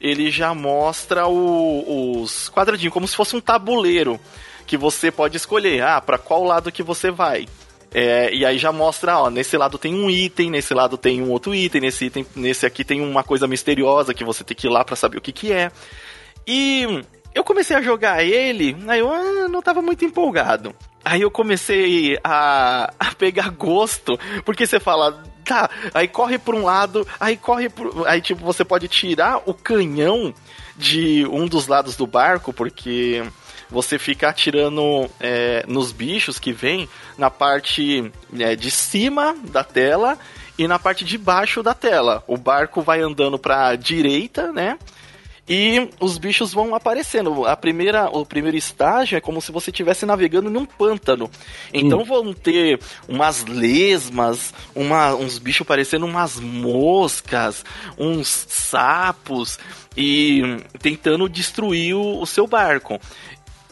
ele 0.00 0.30
já 0.30 0.54
mostra 0.54 1.26
o- 1.26 2.20
os 2.22 2.48
quadradinhos, 2.48 2.94
como 2.94 3.08
se 3.08 3.16
fosse 3.16 3.34
um 3.34 3.40
tabuleiro 3.40 4.20
que 4.68 4.76
você 4.76 5.10
pode 5.10 5.36
escolher, 5.36 5.82
ah, 5.82 6.00
para 6.00 6.16
qual 6.16 6.44
lado 6.44 6.70
que 6.70 6.82
você 6.84 7.10
vai. 7.10 7.48
É, 7.94 8.34
e 8.34 8.44
aí 8.44 8.58
já 8.58 8.72
mostra, 8.72 9.16
ó, 9.20 9.30
nesse 9.30 9.56
lado 9.56 9.78
tem 9.78 9.94
um 9.94 10.10
item, 10.10 10.50
nesse 10.50 10.74
lado 10.74 10.98
tem 10.98 11.22
um 11.22 11.30
outro 11.30 11.54
item, 11.54 11.80
nesse 11.80 12.06
item, 12.06 12.26
nesse 12.34 12.66
aqui 12.66 12.84
tem 12.84 13.00
uma 13.00 13.22
coisa 13.22 13.46
misteriosa 13.46 14.12
que 14.12 14.24
você 14.24 14.42
tem 14.42 14.56
que 14.56 14.66
ir 14.66 14.70
lá 14.70 14.84
para 14.84 14.96
saber 14.96 15.18
o 15.18 15.20
que 15.20 15.30
que 15.30 15.52
é. 15.52 15.70
E 16.44 17.04
eu 17.32 17.44
comecei 17.44 17.76
a 17.76 17.80
jogar 17.80 18.24
ele, 18.24 18.76
aí 18.88 18.98
eu 18.98 19.12
ah, 19.12 19.48
não 19.48 19.62
tava 19.62 19.80
muito 19.80 20.04
empolgado. 20.04 20.74
Aí 21.04 21.20
eu 21.20 21.30
comecei 21.30 22.18
a, 22.24 22.92
a 22.98 23.14
pegar 23.14 23.50
gosto, 23.50 24.18
porque 24.44 24.66
você 24.66 24.80
fala, 24.80 25.22
tá, 25.44 25.70
aí 25.92 26.08
corre 26.08 26.38
por 26.38 26.54
um 26.54 26.64
lado, 26.64 27.06
aí 27.20 27.36
corre 27.36 27.68
por. 27.68 28.08
Aí, 28.08 28.20
tipo, 28.20 28.44
você 28.44 28.64
pode 28.64 28.88
tirar 28.88 29.42
o 29.46 29.54
canhão 29.54 30.34
de 30.76 31.26
um 31.26 31.46
dos 31.46 31.68
lados 31.68 31.94
do 31.94 32.06
barco, 32.06 32.52
porque 32.52 33.22
você 33.74 33.98
fica 33.98 34.28
atirando 34.28 35.10
é, 35.20 35.64
nos 35.66 35.90
bichos 35.90 36.38
que 36.38 36.52
vem 36.52 36.88
na 37.18 37.28
parte 37.28 38.10
é, 38.38 38.54
de 38.54 38.70
cima 38.70 39.36
da 39.50 39.64
tela 39.64 40.16
e 40.56 40.68
na 40.68 40.78
parte 40.78 41.04
de 41.04 41.18
baixo 41.18 41.60
da 41.60 41.74
tela. 41.74 42.22
O 42.28 42.36
barco 42.36 42.80
vai 42.80 43.00
andando 43.00 43.36
pra 43.36 43.74
direita, 43.74 44.52
né? 44.52 44.78
e 45.48 45.90
os 46.00 46.18
bichos 46.18 46.52
vão 46.52 46.74
aparecendo. 46.74 47.46
A 47.46 47.56
primeira, 47.56 48.08
o 48.08 48.24
primeiro 48.24 48.56
estágio 48.56 49.16
é 49.16 49.20
como 49.20 49.40
se 49.40 49.52
você 49.52 49.70
estivesse 49.70 50.06
navegando 50.06 50.50
num 50.50 50.64
pântano. 50.64 51.30
Então 51.72 52.00
hum. 52.00 52.04
vão 52.04 52.32
ter 52.32 52.80
umas 53.06 53.44
lesmas, 53.44 54.54
uma, 54.74 55.14
uns 55.14 55.38
bichos 55.38 55.66
parecendo 55.66 56.06
umas 56.06 56.40
moscas, 56.40 57.64
uns 57.98 58.46
sapos 58.48 59.58
e 59.96 60.58
tentando 60.80 61.28
destruir 61.28 61.94
o, 61.94 62.20
o 62.20 62.26
seu 62.26 62.46
barco 62.46 62.98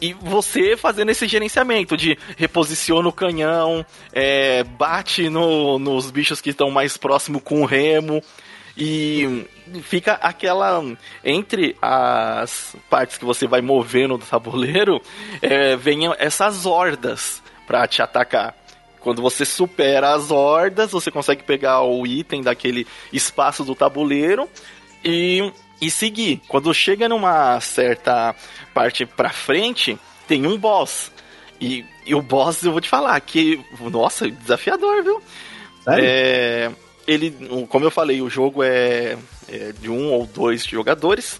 e 0.03 0.11
você 0.11 0.75
fazendo 0.75 1.11
esse 1.11 1.25
gerenciamento 1.29 1.95
de 1.95 2.17
reposiciona 2.35 3.07
o 3.07 3.13
canhão, 3.13 3.85
é, 4.11 4.61
bate 4.61 5.29
no, 5.29 5.79
nos 5.79 6.11
bichos 6.11 6.41
que 6.41 6.49
estão 6.49 6.69
mais 6.69 6.97
próximo 6.97 7.39
com 7.39 7.61
o 7.61 7.65
remo. 7.65 8.21
E 8.77 9.45
fica 9.83 10.15
aquela. 10.15 10.83
Entre 11.23 11.77
as 11.81 12.75
partes 12.89 13.17
que 13.17 13.23
você 13.23 13.47
vai 13.47 13.61
movendo 13.61 14.17
do 14.17 14.25
tabuleiro, 14.25 15.01
é, 15.41 15.77
vem 15.77 16.01
essas 16.19 16.65
hordas 16.65 17.41
para 17.65 17.87
te 17.87 18.01
atacar. 18.01 18.53
Quando 18.99 19.21
você 19.21 19.45
supera 19.45 20.13
as 20.13 20.31
hordas, 20.31 20.91
você 20.91 21.09
consegue 21.09 21.43
pegar 21.43 21.81
o 21.81 22.05
item 22.05 22.41
daquele 22.41 22.85
espaço 23.13 23.63
do 23.63 23.73
tabuleiro 23.73 24.49
e, 25.03 25.49
e 25.85 25.91
seguir. 25.91 26.41
Quando 26.47 26.73
chega 26.73 27.09
numa 27.09 27.59
certa 27.59 28.35
parte 28.73 29.05
pra 29.05 29.29
frente, 29.29 29.97
tem 30.27 30.45
um 30.45 30.57
boss. 30.57 31.11
E, 31.59 31.85
e 32.05 32.13
o 32.13 32.21
boss, 32.21 32.63
eu 32.63 32.71
vou 32.71 32.81
te 32.81 32.89
falar, 32.89 33.19
que. 33.21 33.63
Nossa, 33.79 34.29
desafiador, 34.29 35.03
viu? 35.03 35.21
Sério? 35.83 36.05
É 36.05 36.71
ele, 37.07 37.35
como 37.69 37.85
eu 37.85 37.91
falei, 37.91 38.21
o 38.21 38.29
jogo 38.29 38.63
é, 38.63 39.17
é, 39.47 39.73
de 39.79 39.89
um 39.89 40.11
ou 40.11 40.25
dois 40.25 40.63
jogadores. 40.65 41.39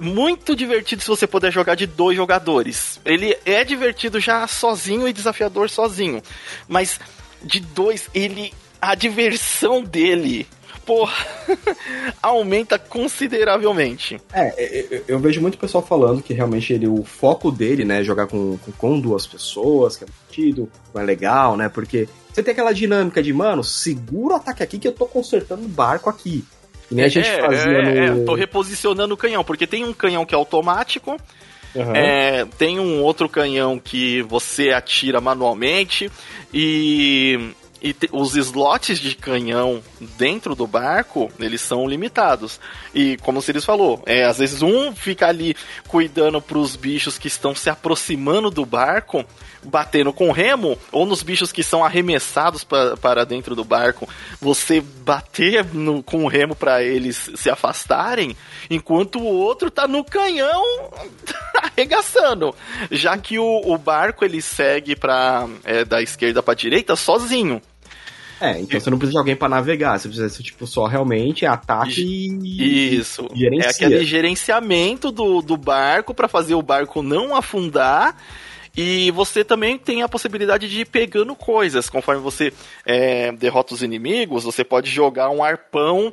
Muito 0.00 0.56
divertido 0.56 1.02
se 1.02 1.08
você 1.08 1.26
puder 1.26 1.52
jogar 1.52 1.74
de 1.74 1.86
dois 1.86 2.16
jogadores. 2.16 2.98
Ele 3.04 3.36
é 3.44 3.62
divertido 3.62 4.18
já 4.18 4.46
sozinho 4.46 5.06
e 5.06 5.12
desafiador 5.12 5.68
sozinho. 5.70 6.22
Mas 6.66 6.98
de 7.42 7.60
dois, 7.60 8.08
ele. 8.14 8.52
A 8.80 8.96
diversão 8.96 9.80
dele 9.80 10.44
porra, 10.84 11.26
aumenta 12.22 12.78
consideravelmente. 12.78 14.20
É, 14.32 14.48
eu, 14.48 14.52
é, 14.56 14.96
é, 14.96 15.02
eu, 15.08 15.18
vejo 15.18 15.40
muito 15.40 15.58
pessoal 15.58 15.84
falando 15.84 16.22
que 16.22 16.34
realmente 16.34 16.72
ele, 16.72 16.86
o 16.86 17.02
foco 17.04 17.50
dele, 17.50 17.84
né, 17.84 18.02
jogar 18.02 18.26
com, 18.26 18.58
com, 18.58 18.72
com 18.72 19.00
duas 19.00 19.26
pessoas, 19.26 19.96
que 19.96 20.04
é 20.04 20.06
divertido, 20.06 20.68
é 20.94 21.02
legal, 21.02 21.56
né, 21.56 21.68
porque 21.68 22.08
você 22.32 22.42
tem 22.42 22.52
aquela 22.52 22.72
dinâmica 22.72 23.22
de, 23.22 23.32
mano, 23.32 23.62
segura 23.62 24.34
o 24.34 24.36
ataque 24.36 24.62
aqui 24.62 24.78
que 24.78 24.88
eu 24.88 24.92
tô 24.92 25.06
consertando 25.06 25.64
o 25.64 25.68
barco 25.68 26.08
aqui. 26.08 26.44
Que 26.88 26.94
nem 26.94 27.04
a 27.04 27.08
gente 27.08 27.28
é, 27.28 27.40
fazia 27.40 27.72
é, 27.72 28.10
no... 28.10 28.22
É, 28.22 28.24
tô 28.24 28.34
reposicionando 28.34 29.14
o 29.14 29.16
canhão, 29.16 29.44
porque 29.44 29.66
tem 29.66 29.84
um 29.84 29.92
canhão 29.92 30.24
que 30.24 30.34
é 30.34 30.38
automático, 30.38 31.16
Uhum. 31.74 31.96
É, 31.96 32.44
tem 32.58 32.78
um 32.78 33.02
outro 33.02 33.28
canhão 33.28 33.78
que 33.78 34.20
você 34.22 34.70
atira 34.70 35.20
manualmente 35.20 36.10
e, 36.52 37.54
e 37.82 37.92
te, 37.92 38.08
os 38.12 38.36
slots 38.36 38.98
de 38.98 39.14
canhão 39.16 39.82
dentro 40.16 40.54
do 40.54 40.66
barco 40.66 41.30
eles 41.38 41.60
são 41.60 41.86
limitados 41.86 42.60
e 42.94 43.16
como 43.18 43.40
o 43.40 43.42
Sirius 43.42 43.64
falou 43.64 44.02
é 44.06 44.24
às 44.24 44.38
vezes 44.38 44.62
um 44.62 44.94
fica 44.94 45.26
ali 45.26 45.56
cuidando 45.88 46.40
para 46.40 46.58
os 46.58 46.76
bichos 46.76 47.18
que 47.18 47.28
estão 47.28 47.54
se 47.54 47.68
aproximando 47.68 48.50
do 48.50 48.64
barco 48.64 49.26
batendo 49.62 50.12
com 50.12 50.32
remo, 50.32 50.78
ou 50.90 51.06
nos 51.06 51.22
bichos 51.22 51.52
que 51.52 51.62
são 51.62 51.84
arremessados 51.84 52.64
para 52.64 53.24
dentro 53.24 53.54
do 53.54 53.64
barco, 53.64 54.08
você 54.40 54.80
bater 54.80 55.64
no, 55.72 56.02
com 56.02 56.24
o 56.24 56.28
remo 56.28 56.54
para 56.54 56.82
eles 56.82 57.30
se 57.36 57.48
afastarem, 57.48 58.36
enquanto 58.68 59.20
o 59.20 59.24
outro 59.24 59.70
tá 59.70 59.86
no 59.86 60.04
canhão 60.04 60.62
arregaçando. 61.56 62.54
Já 62.90 63.16
que 63.16 63.38
o, 63.38 63.62
o 63.64 63.78
barco 63.78 64.24
ele 64.24 64.42
segue 64.42 64.96
pra, 64.96 65.48
é, 65.64 65.84
da 65.84 66.02
esquerda 66.02 66.42
para 66.42 66.54
direita 66.54 66.96
sozinho. 66.96 67.62
É, 68.42 68.58
então 68.58 68.80
você 68.80 68.90
não 68.90 68.98
precisa 68.98 69.12
de 69.12 69.18
alguém 69.18 69.36
para 69.36 69.48
navegar, 69.48 69.98
você 69.98 70.08
precisa, 70.08 70.42
tipo, 70.42 70.66
só 70.66 70.86
realmente 70.86 71.46
ataque 71.46 72.02
e. 72.02 72.96
Isso. 72.96 73.28
Gerencia. 73.32 73.66
É 73.66 73.70
aquele 73.70 74.04
gerenciamento 74.04 75.12
do, 75.12 75.40
do 75.40 75.56
barco 75.56 76.12
para 76.12 76.26
fazer 76.26 76.56
o 76.56 76.62
barco 76.62 77.02
não 77.02 77.36
afundar 77.36 78.16
e 78.76 79.10
você 79.10 79.44
também 79.44 79.78
tem 79.78 80.02
a 80.02 80.08
possibilidade 80.08 80.68
de 80.68 80.80
ir 80.80 80.86
pegando 80.86 81.36
coisas. 81.36 81.90
Conforme 81.90 82.20
você 82.20 82.52
é, 82.84 83.30
derrota 83.30 83.74
os 83.74 83.82
inimigos, 83.82 84.44
você 84.44 84.64
pode 84.64 84.90
jogar 84.90 85.30
um 85.30 85.44
arpão 85.44 86.12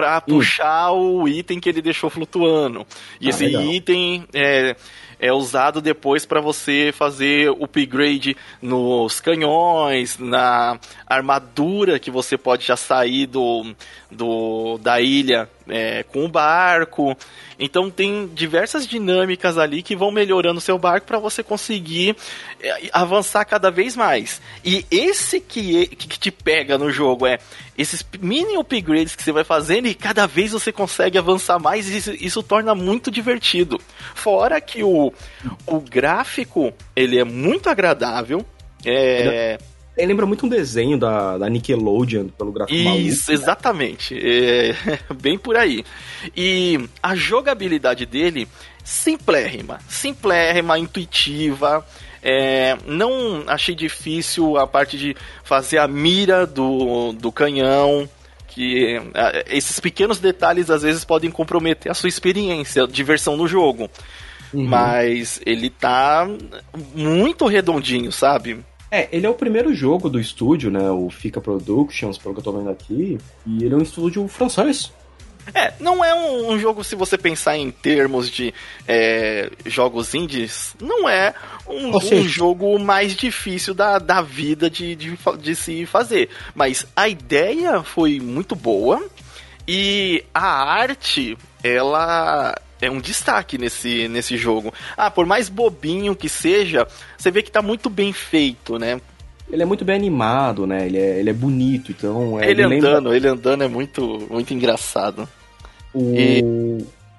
para 0.00 0.16
hum. 0.18 0.36
puxar 0.36 0.92
o 0.92 1.28
item 1.28 1.60
que 1.60 1.68
ele 1.68 1.82
deixou 1.82 2.08
flutuando. 2.08 2.86
E 3.20 3.26
ah, 3.26 3.30
esse 3.30 3.44
legal. 3.44 3.62
item 3.64 4.24
é, 4.32 4.74
é 5.18 5.32
usado 5.32 5.82
depois 5.82 6.24
para 6.24 6.40
você 6.40 6.90
fazer 6.96 7.50
upgrade 7.50 8.34
nos 8.62 9.20
canhões, 9.20 10.18
na 10.18 10.78
armadura 11.06 11.98
que 11.98 12.10
você 12.10 12.38
pode 12.38 12.66
já 12.66 12.76
sair 12.76 13.26
do, 13.26 13.74
do 14.10 14.78
da 14.78 15.00
ilha 15.00 15.48
é, 15.70 16.02
com 16.02 16.24
o 16.24 16.28
barco. 16.28 17.16
Então 17.58 17.90
tem 17.90 18.26
diversas 18.32 18.86
dinâmicas 18.86 19.58
ali 19.58 19.82
que 19.82 19.96
vão 19.96 20.10
melhorando 20.10 20.60
seu 20.60 20.78
barco 20.78 21.06
para 21.06 21.18
você 21.18 21.42
conseguir 21.42 22.16
é, 22.60 22.88
avançar 22.92 23.44
cada 23.44 23.70
vez 23.70 23.96
mais. 23.96 24.40
E 24.64 24.84
esse 24.90 25.40
que, 25.40 25.86
que 25.86 26.18
te 26.18 26.30
pega 26.30 26.78
no 26.78 26.90
jogo 26.90 27.26
é 27.26 27.38
esses 27.76 28.04
mini 28.20 28.56
upgrades 28.58 29.16
que 29.16 29.22
você 29.22 29.32
vai 29.32 29.44
fazendo 29.44 29.86
e 29.86 29.94
cada 29.94 30.26
vez 30.26 30.52
você 30.52 30.70
consegue 30.72 31.16
avançar 31.16 31.58
mais 31.58 31.88
e 31.88 31.96
isso, 31.96 32.12
isso 32.12 32.42
torna 32.42 32.74
muito 32.74 33.10
divertido. 33.10 33.80
Fora 34.14 34.60
que 34.60 34.82
o, 34.82 35.12
o 35.66 35.80
gráfico 35.80 36.72
ele 36.94 37.18
é 37.18 37.24
muito 37.24 37.68
agradável. 37.68 38.44
É, 38.84 39.58
ele 40.00 40.08
lembra 40.08 40.26
muito 40.26 40.46
um 40.46 40.48
desenho 40.48 40.98
da, 40.98 41.38
da 41.38 41.48
Nickelodeon, 41.48 42.28
pelo 42.28 42.52
gráfico 42.52 42.76
Isso, 42.76 42.84
maluco, 42.84 43.04
né? 43.04 43.34
exatamente. 43.34 44.18
É, 44.18 44.74
bem 45.20 45.38
por 45.38 45.56
aí. 45.56 45.84
E 46.36 46.80
a 47.02 47.14
jogabilidade 47.14 48.06
dele, 48.06 48.48
simplérrima. 48.82 49.78
Simplérrima, 49.88 50.78
intuitiva. 50.78 51.86
É, 52.22 52.76
não 52.86 53.44
achei 53.46 53.74
difícil 53.74 54.56
a 54.56 54.66
parte 54.66 54.98
de 54.98 55.16
fazer 55.42 55.78
a 55.78 55.88
mira 55.88 56.46
do, 56.46 57.12
do 57.12 57.32
canhão 57.32 58.08
que 58.48 59.00
é, 59.14 59.44
esses 59.56 59.78
pequenos 59.78 60.18
detalhes 60.18 60.70
às 60.70 60.82
vezes 60.82 61.04
podem 61.04 61.30
comprometer 61.30 61.90
a 61.90 61.94
sua 61.94 62.08
experiência, 62.08 62.82
a 62.82 62.86
diversão 62.86 63.36
no 63.36 63.46
jogo. 63.46 63.88
Uhum. 64.52 64.66
Mas 64.66 65.40
ele 65.46 65.70
tá 65.70 66.28
muito 66.94 67.46
redondinho, 67.46 68.10
sabe? 68.10 68.58
É, 68.90 69.08
ele 69.12 69.26
é 69.26 69.30
o 69.30 69.34
primeiro 69.34 69.72
jogo 69.74 70.08
do 70.08 70.18
estúdio, 70.18 70.70
né? 70.70 70.90
O 70.90 71.08
Fica 71.10 71.40
Productions, 71.40 72.18
pelo 72.18 72.34
que 72.34 72.40
eu 72.40 72.44
tô 72.44 72.52
vendo 72.52 72.70
aqui. 72.70 73.18
E 73.46 73.64
ele 73.64 73.74
é 73.74 73.76
um 73.76 73.82
estúdio 73.82 74.26
francês. 74.26 74.92
É, 75.54 75.72
não 75.80 76.04
é 76.04 76.14
um, 76.14 76.52
um 76.52 76.58
jogo, 76.58 76.84
se 76.84 76.94
você 76.94 77.16
pensar 77.16 77.56
em 77.56 77.70
termos 77.70 78.30
de 78.30 78.52
é, 78.86 79.50
jogos 79.66 80.14
indies, 80.14 80.76
não 80.80 81.08
é 81.08 81.34
um, 81.66 81.96
um, 81.96 82.28
jogo 82.28 82.78
mais 82.78 83.16
difícil 83.16 83.74
da, 83.74 83.98
da 83.98 84.20
vida 84.20 84.68
de, 84.68 84.94
de, 84.94 85.18
de 85.40 85.56
se 85.56 85.86
fazer. 85.86 86.28
Mas 86.54 86.86
a 86.94 87.08
ideia 87.08 87.82
foi 87.82 88.20
muito 88.20 88.54
boa 88.54 89.02
e 89.66 90.24
a 90.34 90.46
arte, 90.46 91.36
ela 91.62 92.54
é 92.80 92.90
um 92.90 93.00
destaque 93.00 93.58
nesse, 93.58 94.08
nesse 94.08 94.36
jogo. 94.36 94.72
Ah, 94.96 95.10
por 95.10 95.26
mais 95.26 95.48
bobinho 95.48 96.16
que 96.16 96.28
seja, 96.28 96.86
você 97.16 97.30
vê 97.30 97.42
que 97.42 97.50
tá 97.50 97.62
muito 97.62 97.90
bem 97.90 98.12
feito, 98.12 98.78
né? 98.78 99.00
Ele 99.50 99.62
é 99.62 99.66
muito 99.66 99.84
bem 99.84 99.96
animado, 99.96 100.66
né? 100.66 100.86
Ele 100.86 100.98
é, 100.98 101.18
ele 101.18 101.30
é 101.30 101.32
bonito, 101.32 101.90
então... 101.90 102.40
É, 102.40 102.50
ele, 102.50 102.62
ele 102.62 102.76
andando, 102.76 103.08
lembra... 103.08 103.16
ele 103.16 103.28
andando 103.28 103.64
é 103.64 103.68
muito, 103.68 104.26
muito 104.30 104.54
engraçado. 104.54 105.28
O... 105.92 106.14
E, 106.16 106.40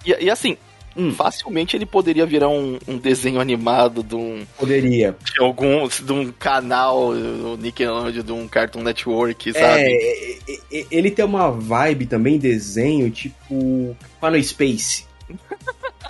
e, 0.06 0.26
e 0.26 0.30
assim, 0.30 0.58
Hum. 0.95 1.12
facilmente 1.13 1.76
ele 1.76 1.86
poderia 1.86 2.26
virar 2.26 2.50
um, 2.50 2.78
um, 2.88 2.97
desenho 2.97 3.39
animado 3.39 4.04
de 4.04 4.15
um. 4.15 4.45
Poderia. 4.58 5.15
De 5.24 5.41
algum. 5.41 5.88
de 5.88 6.12
um 6.12 6.32
canal, 6.32 7.13
do 7.13 7.58
Nickelodeon, 7.58 8.24
de 8.24 8.32
um 8.32 8.47
Cartoon 8.47 8.84
Network, 8.84 9.54
sabe? 9.54 9.84
É, 9.84 10.86
ele 10.91 11.10
tem 11.10 11.24
uma 11.24 11.50
vibe 11.50 12.08
também, 12.08 12.38
desenho, 12.38 13.10
tipo. 13.10 13.95
Final 14.19 14.43
Space. 14.43 15.06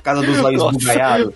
Casa 0.03 0.21
dos 0.21 0.39
olhos 0.43 0.63
bugalhados. 0.71 1.33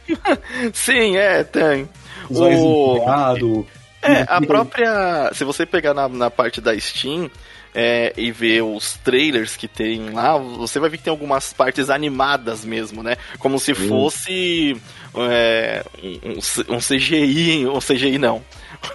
Sim, 0.74 1.18
é, 1.18 1.44
tem. 1.44 1.90
Os 2.30 2.40
olhos 2.40 2.60
o... 2.62 3.66
É, 4.02 4.26
a 4.28 4.40
própria. 4.40 5.32
Se 5.34 5.44
você 5.44 5.66
pegar 5.66 5.94
na, 5.94 6.08
na 6.08 6.30
parte 6.30 6.62
da 6.62 6.78
Steam 6.80 7.30
é, 7.74 8.14
e 8.16 8.32
ver 8.32 8.62
os 8.62 8.94
trailers 9.04 9.58
que 9.58 9.68
tem 9.68 10.12
lá, 10.12 10.38
você 10.38 10.80
vai 10.80 10.90
ver 10.90 10.98
que 10.98 11.04
tem 11.04 11.12
algumas 11.12 11.52
partes 11.52 11.90
animadas 11.90 12.64
mesmo, 12.64 13.04
né? 13.04 13.18
Como 13.40 13.60
se 13.60 13.74
fosse 13.74 14.78
é, 15.16 15.84
um, 16.02 16.76
um, 16.76 16.80
CGI, 16.80 17.68
um 17.68 17.80
CGI 17.80 18.18
não. 18.18 18.42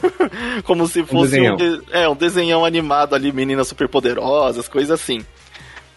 Como 0.64 0.86
se 0.86 1.02
fosse 1.04 1.40
um, 1.40 1.52
um, 1.52 1.56
de, 1.56 1.82
é, 1.90 2.08
um 2.08 2.14
desenhão 2.14 2.64
animado 2.64 3.14
ali, 3.14 3.32
meninas 3.32 3.68
superpoderosas, 3.68 4.68
coisas 4.68 4.92
assim. 4.92 5.24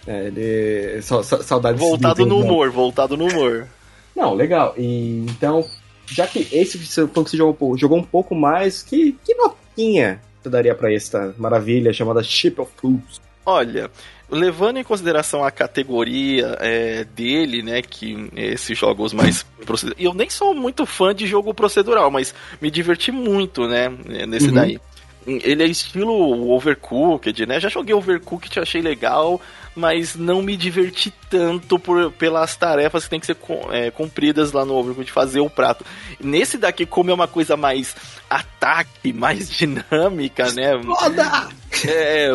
É, 0.05 0.27
ele... 0.27 1.01
saudade 1.01 1.77
Voltado 1.77 2.25
no 2.25 2.39
humor, 2.39 2.69
voltado 2.69 3.17
no 3.17 3.27
humor. 3.27 3.67
Não, 4.15 4.33
legal. 4.33 4.73
E, 4.77 5.25
então, 5.29 5.65
já 6.05 6.27
que 6.27 6.47
esse 6.51 6.77
que 6.77 6.85
você 6.85 7.37
jogou, 7.37 7.77
jogou 7.77 7.97
um 7.97 8.03
pouco 8.03 8.35
mais, 8.35 8.83
que, 8.83 9.17
que 9.23 9.33
notinha 9.35 10.21
você 10.41 10.49
daria 10.49 10.75
para 10.75 10.93
esta 10.93 11.33
maravilha 11.37 11.93
chamada 11.93 12.21
Ship 12.21 12.59
of 12.59 12.71
Fools? 12.75 13.21
Olha, 13.45 13.89
levando 14.29 14.77
em 14.77 14.83
consideração 14.83 15.43
a 15.43 15.51
categoria 15.51 16.57
é, 16.59 17.03
dele, 17.03 17.61
né, 17.61 17.81
que 17.81 18.29
esses 18.35 18.77
jogos 18.77 19.13
mais 19.13 19.43
procedural, 19.65 20.01
eu 20.01 20.13
nem 20.13 20.29
sou 20.29 20.53
muito 20.53 20.85
fã 20.85 21.13
de 21.13 21.27
jogo 21.27 21.53
procedural, 21.53 22.11
mas 22.11 22.33
me 22.61 22.69
diverti 22.69 23.11
muito, 23.11 23.67
né, 23.67 23.89
nesse 24.27 24.47
uhum. 24.47 24.53
daí. 24.53 24.79
Ele 25.25 25.63
é 25.63 25.67
estilo 25.67 26.51
Overcooked, 26.51 27.45
né? 27.45 27.57
Já 27.57 27.69
joguei 27.69 27.95
Overcooked, 27.95 28.59
achei 28.59 28.81
legal, 28.81 29.39
mas 29.75 30.15
não 30.15 30.41
me 30.41 30.55
diverti 30.55 31.13
tanto 31.29 31.79
por, 31.79 32.11
pelas 32.11 32.55
tarefas 32.55 33.03
que 33.03 33.09
tem 33.09 33.19
que 33.19 33.25
ser 33.25 33.37
é, 33.71 33.89
cumpridas 33.91 34.51
lá 34.51 34.63
no 34.65 34.75
Overcooked, 34.75 35.11
fazer 35.11 35.39
o 35.39 35.49
prato. 35.49 35.85
Nesse 36.19 36.57
daqui, 36.57 36.85
como 36.85 37.11
é 37.11 37.13
uma 37.13 37.27
coisa 37.27 37.57
mais 37.57 37.95
ataque, 38.29 39.11
mais 39.13 39.49
dinâmica, 39.49 40.51
né? 40.51 40.71
Foda! 40.83 41.49
É, 41.87 42.29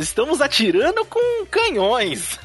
estamos 0.00 0.40
atirando 0.40 1.04
com 1.06 1.46
canhões. 1.46 2.38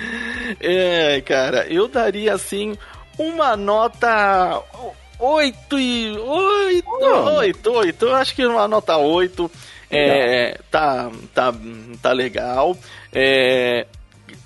é, 0.60 1.20
cara, 1.22 1.66
eu 1.68 1.88
daria 1.88 2.34
assim 2.34 2.76
uma 3.18 3.56
nota 3.56 4.62
8 5.18 5.78
e. 5.78 6.18
8, 6.18 6.84
oh. 6.86 7.38
8, 7.38 7.70
8. 7.72 8.04
Eu 8.04 8.14
acho 8.14 8.34
que 8.34 8.44
uma 8.44 8.68
nota 8.68 8.96
8 8.96 9.50
é, 9.90 10.58
tá, 10.70 11.10
tá, 11.32 11.54
tá 12.02 12.12
legal. 12.12 12.76
É, 13.14 13.86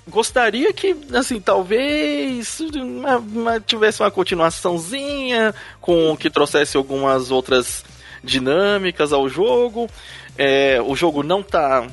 gostaria 0.07 0.71
que, 0.73 0.95
assim, 1.13 1.39
talvez 1.39 2.59
uma, 2.59 3.17
uma, 3.17 3.59
tivesse 3.59 4.01
uma 4.01 4.11
continuaçãozinha 4.11 5.53
com 5.81 6.15
que 6.15 6.29
trouxesse 6.29 6.77
algumas 6.77 7.31
outras 7.31 7.83
dinâmicas 8.23 9.11
ao 9.11 9.27
jogo. 9.27 9.89
É, 10.37 10.79
o 10.85 10.95
jogo 10.95 11.23
não 11.23 11.41
tá 11.41 11.87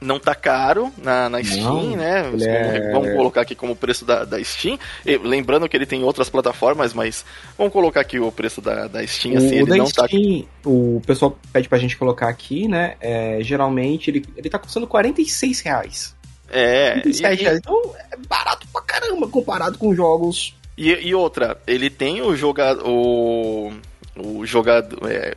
não 0.00 0.18
tá 0.18 0.34
caro 0.34 0.92
na, 0.98 1.28
na 1.28 1.42
Steam, 1.42 1.62
não, 1.62 1.96
né? 1.96 2.32
É... 2.40 2.92
Vamos 2.92 3.12
colocar 3.14 3.40
aqui 3.40 3.54
como 3.54 3.74
preço 3.74 4.04
da, 4.04 4.24
da 4.24 4.42
Steam. 4.42 4.78
E, 5.04 5.16
lembrando 5.16 5.68
que 5.68 5.76
ele 5.76 5.86
tem 5.86 6.02
outras 6.02 6.28
plataformas, 6.28 6.92
mas 6.92 7.24
vamos 7.56 7.72
colocar 7.72 8.00
aqui 8.00 8.18
o 8.18 8.30
preço 8.30 8.60
da, 8.60 8.86
da 8.86 9.06
Steam, 9.06 9.36
assim, 9.36 9.62
o 9.62 9.68
ele 9.68 9.78
não 9.78 9.90
tá 9.90 10.06
Steam, 10.06 10.42
tá... 10.42 10.68
O 10.68 11.02
pessoal 11.06 11.38
pede 11.52 11.68
pra 11.68 11.78
gente 11.78 11.96
colocar 11.96 12.28
aqui, 12.28 12.68
né? 12.68 12.96
É, 13.00 13.38
geralmente 13.42 14.10
ele, 14.10 14.24
ele 14.36 14.50
tá 14.50 14.58
custando 14.58 14.86
46 14.86 15.60
reais. 15.60 16.14
É. 16.50 16.92
46 16.92 17.40
e, 17.40 17.42
reais. 17.42 17.58
Então 17.58 17.94
é 18.12 18.16
barato 18.28 18.66
pra 18.72 18.82
caramba 18.82 19.28
comparado 19.28 19.78
com 19.78 19.94
jogos. 19.94 20.54
E, 20.76 20.90
e 20.90 21.14
outra, 21.14 21.56
ele 21.66 21.88
tem 21.88 22.20
o 22.20 22.36
jogador. 22.36 22.86
O, 22.86 23.72
o 24.16 24.44
jogador. 24.44 24.98
É, 25.10 25.34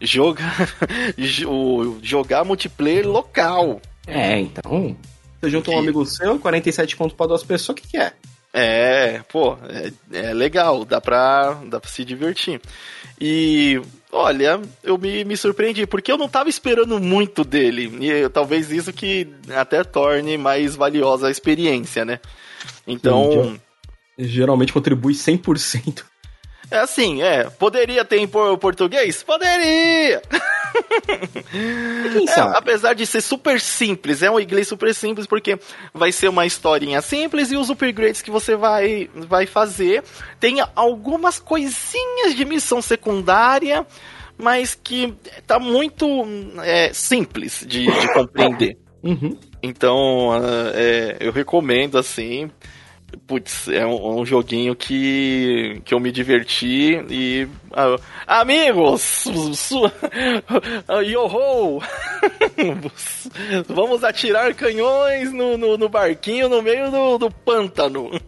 jogar, 0.00 0.68
jogar 2.02 2.44
multiplayer 2.44 3.08
local. 3.08 3.80
É, 4.06 4.38
então. 4.38 4.96
Você 5.40 5.50
junta 5.50 5.70
um 5.70 5.78
amigo 5.78 6.04
seu, 6.06 6.38
47 6.38 6.96
conto 6.96 7.14
pra 7.14 7.26
duas 7.26 7.42
pessoas, 7.42 7.78
o 7.78 7.80
que, 7.80 7.88
que 7.88 7.96
é? 7.98 8.12
É, 8.56 9.20
pô, 9.30 9.58
é, 9.68 9.92
é, 10.12 10.32
legal, 10.32 10.84
dá 10.84 11.00
pra, 11.00 11.54
dá 11.66 11.80
pra 11.80 11.90
se 11.90 12.04
divertir. 12.04 12.60
E 13.20 13.80
olha, 14.12 14.60
eu 14.82 14.96
me, 14.96 15.24
me 15.24 15.36
surpreendi, 15.36 15.86
porque 15.86 16.12
eu 16.12 16.16
não 16.16 16.28
tava 16.28 16.48
esperando 16.48 17.00
muito 17.00 17.42
dele. 17.42 17.92
E 18.00 18.28
talvez 18.28 18.70
isso 18.70 18.92
que 18.92 19.26
até 19.56 19.82
torne 19.82 20.38
mais 20.38 20.76
valiosa 20.76 21.26
a 21.26 21.30
experiência, 21.32 22.04
né? 22.04 22.20
Então. 22.86 23.30
Sim, 23.32 23.60
geralmente 24.18 24.72
contribui 24.72 25.14
100% 25.14 26.04
é 26.70 26.78
assim, 26.78 27.22
é. 27.22 27.44
Poderia 27.50 28.04
ter 28.04 28.18
em 28.18 28.28
português? 28.28 29.22
Poderia! 29.22 30.22
É, 31.54 32.40
apesar 32.40 32.94
de 32.94 33.06
ser 33.06 33.20
super 33.20 33.60
simples, 33.60 34.24
é 34.24 34.30
um 34.30 34.40
inglês 34.40 34.66
super 34.66 34.92
simples, 34.92 35.24
porque 35.24 35.56
vai 35.92 36.10
ser 36.10 36.28
uma 36.28 36.44
historinha 36.46 37.00
simples 37.00 37.52
e 37.52 37.56
os 37.56 37.70
upgrades 37.70 38.22
que 38.22 38.30
você 38.30 38.56
vai, 38.56 39.08
vai 39.14 39.46
fazer. 39.46 40.02
Tem 40.40 40.56
algumas 40.74 41.38
coisinhas 41.38 42.34
de 42.34 42.44
missão 42.44 42.82
secundária, 42.82 43.86
mas 44.36 44.74
que 44.74 45.14
tá 45.46 45.60
muito 45.60 46.06
é, 46.62 46.92
simples 46.92 47.64
de, 47.64 47.86
de 47.86 48.08
compreender. 48.12 48.76
Uhum. 49.00 49.38
Então, 49.62 50.32
é, 50.74 51.18
eu 51.20 51.30
recomendo, 51.30 51.96
assim, 51.96 52.50
putz, 53.16 53.68
é 53.68 53.86
um, 53.86 54.20
um, 54.20 54.26
joguinho 54.26 54.74
que, 54.74 55.80
que 55.84 55.94
eu 55.94 56.00
me 56.00 56.10
diverti 56.10 57.04
e. 57.10 57.48
Uh, 57.70 58.00
amigos! 58.26 59.24
Yoho! 61.04 61.80
Vamos 63.68 64.04
atirar 64.04 64.54
canhões 64.54 65.32
no, 65.32 65.56
no, 65.56 65.76
no, 65.76 65.88
barquinho 65.88 66.48
no 66.48 66.62
meio 66.62 66.90
do, 66.90 67.18
do 67.18 67.30
pântano. 67.30 68.10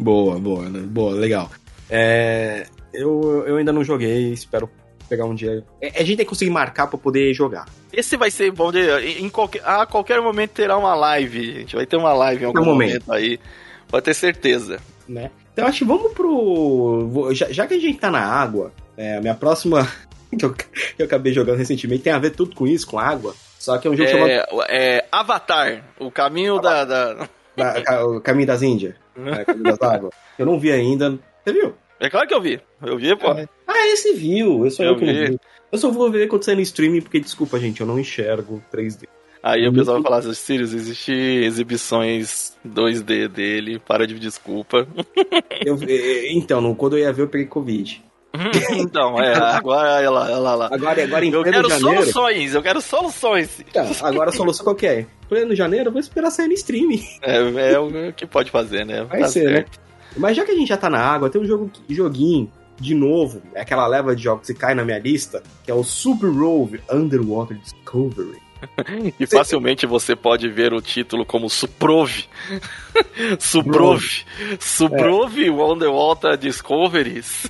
Boa, 0.00 0.38
boa, 0.38 0.68
né? 0.68 0.78
boa, 0.78 1.12
legal. 1.12 1.50
É, 1.90 2.68
eu, 2.92 3.44
eu 3.44 3.56
ainda 3.56 3.72
não 3.72 3.82
joguei, 3.82 4.32
espero 4.32 4.70
pegar 5.08 5.24
um 5.24 5.34
dia. 5.34 5.64
É, 5.80 5.88
a 5.88 6.04
gente 6.04 6.16
tem 6.16 6.26
que 6.26 6.30
conseguir 6.30 6.50
marcar 6.50 6.86
para 6.86 6.98
poder 6.98 7.32
jogar. 7.34 7.66
Esse 7.92 8.16
vai 8.16 8.30
ser, 8.30 8.52
vamos 8.52 8.74
dizer, 8.74 9.02
em 9.20 9.28
qualquer, 9.28 9.62
a 9.64 9.86
qualquer 9.86 10.20
momento 10.20 10.50
terá 10.50 10.76
uma 10.76 10.94
live. 10.94 11.38
A 11.38 11.58
gente 11.60 11.76
vai 11.76 11.86
ter 11.86 11.96
uma 11.96 12.12
live 12.12 12.42
em 12.44 12.46
algum 12.46 12.64
momento. 12.64 13.06
momento 13.06 13.12
aí. 13.12 13.40
Pode 13.88 14.04
ter 14.04 14.14
certeza. 14.14 14.78
Né? 15.08 15.30
Então 15.52 15.66
acho 15.66 15.78
que 15.78 15.84
vamos 15.84 16.12
pro. 16.12 17.30
Já, 17.32 17.50
já 17.50 17.66
que 17.66 17.74
a 17.74 17.80
gente 17.80 17.98
tá 17.98 18.10
na 18.10 18.20
água, 18.20 18.72
é, 18.96 19.16
a 19.16 19.20
minha 19.20 19.34
próxima. 19.34 19.88
que, 20.38 20.44
eu, 20.44 20.52
que 20.52 20.66
eu 20.98 21.06
acabei 21.06 21.32
jogando 21.32 21.56
recentemente 21.56 22.02
tem 22.02 22.12
a 22.12 22.18
ver 22.18 22.30
tudo 22.30 22.54
com 22.54 22.66
isso, 22.66 22.86
com 22.86 22.98
água. 22.98 23.34
Só 23.58 23.76
que 23.78 23.88
é 23.88 23.90
um 23.90 23.96
jogo 23.96 24.08
é, 24.08 24.12
chamado. 24.12 24.62
É 24.68 25.04
Avatar, 25.10 25.84
o 25.98 26.10
caminho 26.10 26.60
da, 26.60 26.84
da... 26.84 27.28
da. 27.56 28.06
O 28.06 28.20
caminho 28.20 28.46
das 28.46 28.62
Índias. 28.62 28.94
É, 29.16 29.44
caminho 29.44 29.64
das 29.64 29.80
águas. 29.82 30.12
Eu 30.38 30.46
não 30.46 30.60
vi 30.60 30.70
ainda. 30.70 31.18
Você 31.42 31.52
viu? 31.52 31.74
É 31.98 32.08
claro 32.08 32.28
que 32.28 32.34
eu 32.34 32.40
vi. 32.40 32.60
Eu 32.80 32.96
vi, 32.96 33.16
pô. 33.16 33.34
Ah, 33.68 33.86
esse 33.88 34.14
viu. 34.14 34.64
Eu 34.64 34.70
só 34.70 34.82
eu, 34.82 34.92
eu 34.92 34.96
que 34.96 35.04
vi. 35.04 35.12
não 35.12 35.26
vi. 35.32 35.40
Eu 35.70 35.78
só 35.78 35.90
vou 35.90 36.10
ver 36.10 36.26
quando 36.28 36.44
sair 36.44 36.56
no 36.56 36.62
streaming, 36.62 37.02
porque, 37.02 37.20
desculpa, 37.20 37.58
gente, 37.58 37.82
eu 37.82 37.86
não 37.86 37.98
enxergo 37.98 38.62
3D. 38.72 39.06
Aí 39.42 39.68
o 39.68 39.72
pessoal 39.72 40.00
vai 40.00 40.20
falar, 40.20 40.34
Sirius, 40.34 40.72
existe 40.72 41.12
exibições 41.12 42.56
2D 42.66 43.28
dele, 43.28 43.78
para 43.78 44.06
de 44.06 44.18
desculpa. 44.18 44.86
Eu, 45.64 45.78
então, 46.30 46.74
quando 46.74 46.96
eu 46.96 47.00
ia 47.00 47.12
ver, 47.12 47.22
eu 47.22 47.28
peguei 47.28 47.46
Covid. 47.46 48.04
então, 48.76 49.20
é, 49.20 49.34
agora 49.34 49.96
olha 49.96 50.10
lá, 50.10 50.24
olha 50.24 50.38
lá. 50.38 50.68
Agora, 50.70 51.02
agora 51.02 51.24
em 51.24 51.32
eu 51.32 51.42
quero 51.42 51.68
janeiro, 51.68 52.02
soluções, 52.02 52.54
eu 52.54 52.62
quero 52.62 52.80
soluções. 52.80 53.60
Então, 53.60 53.90
agora 54.02 54.30
a 54.30 54.32
solução 54.32 54.64
qual 54.64 54.76
que 54.76 54.86
é? 54.86 55.06
Pleno 55.28 55.54
janeiro, 55.54 55.88
eu 55.88 55.92
vou 55.92 56.00
esperar 56.00 56.30
sair 56.30 56.46
no 56.46 56.54
streaming. 56.54 57.02
É, 57.22 57.72
é 57.72 57.78
o 57.78 58.12
que 58.12 58.24
pode 58.24 58.50
fazer, 58.52 58.86
né? 58.86 59.02
Vai 59.02 59.20
tá 59.20 59.28
ser, 59.28 59.44
né? 59.46 59.52
certo. 59.56 59.78
né? 59.80 59.84
Mas 60.16 60.36
já 60.36 60.44
que 60.44 60.52
a 60.52 60.54
gente 60.54 60.68
já 60.68 60.76
tá 60.76 60.88
na 60.88 61.00
água, 61.00 61.28
tem 61.28 61.40
um 61.40 61.46
jogo, 61.46 61.70
joguinho, 61.88 62.50
de 62.78 62.94
novo, 62.94 63.42
é 63.54 63.60
aquela 63.60 63.86
leva 63.86 64.14
de 64.14 64.22
jogos 64.22 64.46
que 64.46 64.54
cai 64.54 64.74
na 64.74 64.84
minha 64.84 64.98
lista, 64.98 65.42
que 65.64 65.70
é 65.70 65.74
o 65.74 65.82
Super 65.82 66.28
Rove 66.28 66.80
Underwater 66.90 67.56
Discovery. 67.56 68.48
e 69.18 69.26
facilmente 69.26 69.86
você 69.86 70.16
pode 70.16 70.48
ver 70.48 70.72
o 70.72 70.80
título 70.80 71.24
como 71.24 71.48
Suprove. 71.48 72.24
Suprove. 73.38 74.24
Suprove 74.58 75.46
é. 75.46 75.50
Underwater 75.50 76.36
Discoveries. 76.36 77.46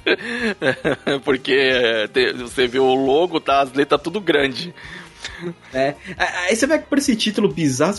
Porque 1.25 2.09
você 2.38 2.67
vê 2.67 2.79
o 2.79 2.95
logo, 2.95 3.41
tá? 3.41 3.61
As 3.61 3.73
letras 3.73 4.03
tudo 4.03 4.21
grande. 4.21 4.75
É. 5.73 5.95
Aí 6.17 6.55
você 6.55 6.67
vai 6.67 6.79
por 6.79 6.99
esse 6.99 7.14
título 7.17 7.49
bizarro. 7.49 7.99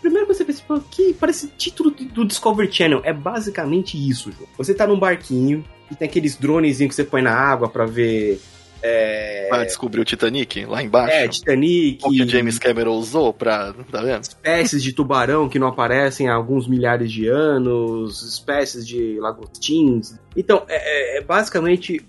Primeiro 0.00 0.26
você 0.26 0.44
pensa, 0.44 0.62
que 0.90 1.14
parece 1.14 1.48
título 1.48 1.90
do 1.90 2.24
Discovery 2.24 2.72
Channel. 2.72 3.00
É 3.04 3.12
basicamente 3.12 3.96
isso, 3.96 4.32
João. 4.32 4.48
Você 4.56 4.74
tá 4.74 4.86
num 4.86 4.98
barquinho 4.98 5.64
e 5.90 5.94
tem 5.94 6.08
aqueles 6.08 6.36
dronezinhos 6.36 6.90
que 6.90 6.96
você 6.96 7.04
põe 7.04 7.22
na 7.22 7.32
água 7.32 7.68
para 7.68 7.86
ver. 7.86 8.40
É... 8.82 9.46
Pra 9.48 9.64
descobrir 9.64 10.00
o 10.00 10.04
Titanic 10.04 10.64
lá 10.66 10.82
embaixo. 10.82 11.16
É, 11.16 11.28
Titanic. 11.28 12.04
O 12.04 12.10
que 12.10 12.22
o 12.22 12.28
James 12.28 12.58
Cameron 12.58 12.94
usou 12.94 13.32
pra. 13.32 13.72
Tá 13.90 14.02
vendo? 14.02 14.22
Espécies 14.22 14.82
de 14.82 14.92
tubarão 14.92 15.48
que 15.48 15.58
não 15.58 15.68
aparecem 15.68 16.28
há 16.28 16.34
alguns 16.34 16.68
milhares 16.68 17.10
de 17.10 17.26
anos, 17.26 18.22
espécies 18.22 18.86
de 18.86 19.18
lagostins. 19.18 20.14
Então, 20.36 20.64
é, 20.68 21.16
é, 21.16 21.18
é 21.18 21.20
basicamente 21.22 22.04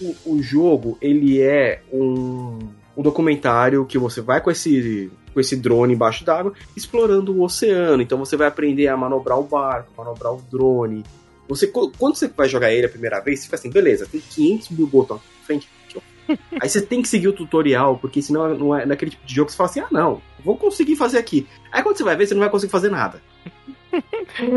o, 0.00 0.16
o, 0.24 0.42
jogo 0.42 0.96
ele 1.02 1.40
é 1.42 1.82
um 1.92 2.58
um 2.96 3.02
documentário 3.02 3.84
que 3.84 3.98
você 3.98 4.20
vai 4.22 4.40
com 4.40 4.50
esse 4.50 5.10
com 5.34 5.40
esse 5.40 5.54
drone 5.54 5.92
embaixo 5.92 6.24
d'água 6.24 6.54
explorando 6.74 7.30
o 7.30 7.42
oceano. 7.42 8.02
Então 8.02 8.16
você 8.16 8.38
vai 8.38 8.48
aprender 8.48 8.88
a 8.88 8.96
manobrar 8.96 9.38
o 9.38 9.42
barco, 9.42 9.92
manobrar 9.96 10.32
o 10.32 10.40
drone. 10.50 11.04
Você, 11.48 11.66
quando 11.66 12.16
você 12.16 12.28
vai 12.28 12.48
jogar 12.48 12.72
ele 12.72 12.86
a 12.86 12.90
primeira 12.90 13.20
vez, 13.20 13.40
você 13.40 13.44
fica 13.44 13.56
assim, 13.56 13.70
beleza, 13.70 14.06
tem 14.10 14.20
500 14.20 14.70
mil 14.70 14.86
botões 14.86 15.20
frente, 15.44 15.68
Aí 16.60 16.68
você 16.68 16.82
tem 16.82 17.02
que 17.02 17.08
seguir 17.08 17.28
o 17.28 17.32
tutorial, 17.32 17.98
porque 17.98 18.20
senão 18.20 18.56
não 18.56 18.76
é 18.76 18.84
naquele 18.84 19.12
tipo 19.12 19.24
de 19.26 19.34
jogo 19.34 19.46
que 19.46 19.52
você 19.52 19.56
fala 19.56 19.70
assim: 19.70 19.80
ah, 19.80 19.88
não, 19.90 20.20
vou 20.44 20.56
conseguir 20.56 20.96
fazer 20.96 21.18
aqui. 21.18 21.46
Aí 21.72 21.82
quando 21.82 21.96
você 21.96 22.04
vai 22.04 22.16
ver, 22.16 22.26
você 22.26 22.34
não 22.34 22.40
vai 22.40 22.50
conseguir 22.50 22.72
fazer 22.72 22.90
nada. 22.90 23.22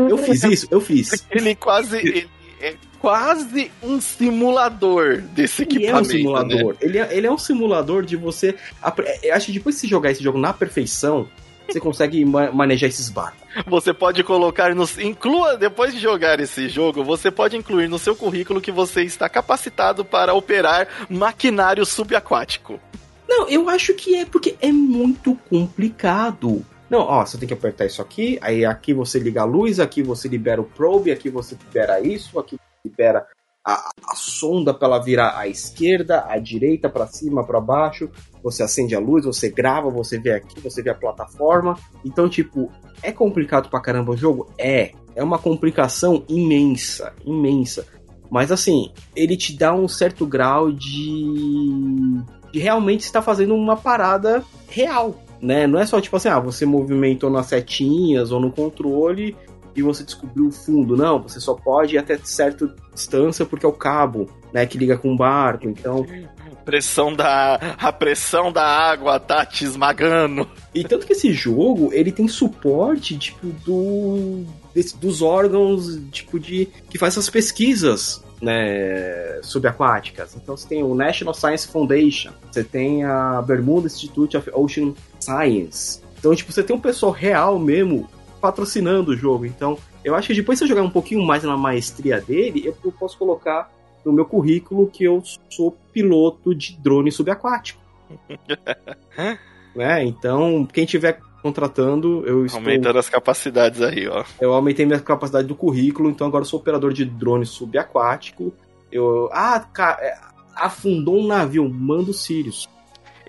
Eu 0.08 0.18
fiz 0.18 0.42
isso, 0.44 0.66
eu 0.70 0.80
fiz. 0.80 1.24
Ele 1.30 1.54
quase. 1.54 1.98
Ele 1.98 2.28
é 2.60 2.74
quase 2.98 3.70
um 3.82 4.00
simulador 4.00 5.22
desse 5.22 5.62
Ele 5.62 5.86
é 5.86 5.90
equipamento. 5.90 6.08
um 6.08 6.10
simulador. 6.10 6.72
né? 6.72 6.78
Ele, 6.80 6.98
é, 6.98 7.16
ele 7.16 7.26
é 7.26 7.32
um 7.32 7.38
simulador 7.38 8.04
de 8.04 8.16
você. 8.16 8.54
Eu 9.22 9.34
acho 9.34 9.46
que 9.46 9.52
depois 9.52 9.76
que 9.76 9.82
você 9.82 9.86
jogar 9.86 10.10
esse 10.10 10.22
jogo 10.22 10.38
na 10.38 10.52
perfeição, 10.52 11.28
você 11.72 11.80
consegue 11.80 12.24
ma- 12.24 12.50
manejar 12.50 12.88
esses 12.88 13.08
barcos. 13.08 13.40
Você 13.66 13.92
pode 13.92 14.22
colocar 14.22 14.74
no. 14.74 14.84
Inclua, 15.00 15.56
depois 15.56 15.92
de 15.92 16.00
jogar 16.00 16.40
esse 16.40 16.68
jogo, 16.68 17.02
você 17.04 17.30
pode 17.30 17.56
incluir 17.56 17.88
no 17.88 17.98
seu 17.98 18.14
currículo 18.14 18.60
que 18.60 18.72
você 18.72 19.02
está 19.02 19.28
capacitado 19.28 20.04
para 20.04 20.34
operar 20.34 20.88
maquinário 21.08 21.84
subaquático. 21.84 22.78
Não, 23.28 23.48
eu 23.48 23.68
acho 23.68 23.94
que 23.94 24.16
é 24.16 24.24
porque 24.24 24.56
é 24.60 24.72
muito 24.72 25.36
complicado. 25.48 26.64
Não, 26.88 27.00
ó, 27.00 27.24
você 27.24 27.38
tem 27.38 27.46
que 27.46 27.54
apertar 27.54 27.86
isso 27.86 28.02
aqui, 28.02 28.36
aí 28.42 28.64
aqui 28.64 28.92
você 28.92 29.20
liga 29.20 29.42
a 29.42 29.44
luz, 29.44 29.78
aqui 29.78 30.02
você 30.02 30.26
libera 30.26 30.60
o 30.60 30.64
probe, 30.64 31.12
aqui 31.12 31.30
você 31.30 31.54
libera 31.54 32.00
isso, 32.00 32.36
aqui 32.38 32.56
você 32.56 32.88
libera 32.88 33.24
a, 33.70 33.90
a 34.08 34.14
sonda 34.14 34.74
para 34.74 34.88
ela 34.88 34.98
virar 34.98 35.38
à 35.38 35.46
esquerda, 35.46 36.24
à 36.28 36.38
direita, 36.38 36.88
para 36.88 37.06
cima, 37.06 37.44
para 37.44 37.60
baixo. 37.60 38.10
Você 38.42 38.62
acende 38.62 38.94
a 38.94 39.00
luz, 39.00 39.24
você 39.24 39.48
grava, 39.48 39.90
você 39.90 40.18
vê 40.18 40.32
aqui, 40.32 40.60
você 40.60 40.82
vê 40.82 40.90
a 40.90 40.94
plataforma. 40.94 41.76
Então, 42.04 42.28
tipo, 42.28 42.70
é 43.02 43.12
complicado 43.12 43.68
pra 43.68 43.80
caramba 43.80 44.12
o 44.12 44.16
jogo? 44.16 44.50
É. 44.58 44.92
É 45.14 45.22
uma 45.22 45.38
complicação 45.38 46.24
imensa, 46.28 47.12
imensa. 47.24 47.86
Mas 48.30 48.52
assim, 48.52 48.92
ele 49.14 49.36
te 49.36 49.56
dá 49.56 49.74
um 49.74 49.88
certo 49.88 50.24
grau 50.24 50.70
de, 50.70 52.22
de 52.52 52.60
realmente 52.60 53.00
estar 53.00 53.22
fazendo 53.22 53.54
uma 53.54 53.76
parada 53.76 54.44
real, 54.68 55.16
né? 55.42 55.66
Não 55.66 55.80
é 55.80 55.84
só 55.84 56.00
tipo 56.00 56.16
assim, 56.16 56.28
ah, 56.28 56.38
você 56.38 56.64
movimentou 56.64 57.28
nas 57.28 57.46
setinhas 57.46 58.30
ou 58.30 58.38
no 58.38 58.52
controle 58.52 59.36
e 59.74 59.82
você 59.82 60.02
descobriu 60.04 60.46
o 60.48 60.52
fundo. 60.52 60.96
Não, 60.96 61.22
você 61.22 61.40
só 61.40 61.54
pode 61.54 61.94
ir 61.94 61.98
até 61.98 62.18
certa 62.22 62.72
distância 62.94 63.44
porque 63.46 63.64
é 63.64 63.68
o 63.68 63.72
cabo, 63.72 64.28
né, 64.52 64.66
que 64.66 64.76
liga 64.78 64.96
com 64.98 65.12
o 65.12 65.16
barco. 65.16 65.68
Então, 65.68 66.06
Pressão 66.64 67.14
da. 67.16 67.54
A 67.78 67.90
pressão 67.90 68.52
da 68.52 68.62
água 68.62 69.18
tá 69.18 69.44
te 69.46 69.64
esmagando. 69.64 70.46
E 70.74 70.84
tanto 70.84 71.06
que 71.06 71.14
esse 71.14 71.32
jogo, 71.32 71.90
ele 71.92 72.12
tem 72.12 72.28
suporte, 72.28 73.16
tipo, 73.16 73.46
do, 73.64 74.44
desse- 74.74 74.96
dos 74.96 75.22
órgãos, 75.22 75.98
tipo, 76.12 76.38
de 76.38 76.66
que 76.90 76.98
faz 76.98 77.14
essas 77.14 77.30
pesquisas, 77.30 78.22
né, 78.40 79.40
subaquáticas. 79.42 80.36
Então 80.36 80.56
você 80.56 80.68
tem 80.68 80.82
o 80.82 80.94
National 80.94 81.34
Science 81.34 81.66
Foundation, 81.66 82.30
você 82.52 82.62
tem 82.62 83.04
a 83.04 83.42
Bermuda 83.42 83.86
Institute 83.86 84.36
of 84.36 84.50
Ocean 84.54 84.92
Science. 85.18 86.00
Então, 86.18 86.34
tipo, 86.34 86.52
você 86.52 86.62
tem 86.62 86.76
um 86.76 86.80
pessoal 86.80 87.10
real 87.10 87.58
mesmo 87.58 88.06
patrocinando 88.40 89.12
o 89.12 89.16
jogo. 89.16 89.46
Então, 89.46 89.78
eu 90.04 90.14
acho 90.14 90.28
que 90.28 90.34
depois 90.34 90.58
se 90.58 90.64
eu 90.64 90.68
jogar 90.68 90.82
um 90.82 90.90
pouquinho 90.90 91.22
mais 91.24 91.42
na 91.42 91.56
maestria 91.56 92.20
dele, 92.20 92.62
eu 92.66 92.74
eu 92.84 92.92
posso 92.92 93.18
colocar 93.18 93.70
no 94.04 94.12
meu 94.12 94.24
currículo 94.24 94.88
que 94.88 95.04
eu 95.04 95.22
sou 95.48 95.76
piloto 95.92 96.54
de 96.54 96.76
drone 96.76 97.12
subaquático. 97.12 97.80
né? 99.74 100.04
Então, 100.04 100.66
quem 100.72 100.84
tiver 100.84 101.20
contratando, 101.42 102.22
eu 102.26 102.44
estou, 102.44 102.60
Aumentando 102.60 102.98
as 102.98 103.08
capacidades 103.08 103.80
aí, 103.80 104.06
ó. 104.06 104.24
eu 104.40 104.52
aumentei 104.52 104.84
minha 104.84 105.00
capacidade 105.00 105.48
do 105.48 105.54
currículo, 105.54 106.10
então 106.10 106.26
agora 106.26 106.42
eu 106.42 106.46
sou 106.46 106.60
operador 106.60 106.92
de 106.92 107.04
drone 107.04 107.46
subaquático. 107.46 108.52
Eu, 108.92 109.28
ah, 109.32 109.60
cara, 109.60 110.02
é, 110.02 110.18
afundou 110.54 111.18
um 111.18 111.26
navio, 111.26 111.68
manda 111.68 112.10
o 112.10 112.14
Sirius. 112.14 112.68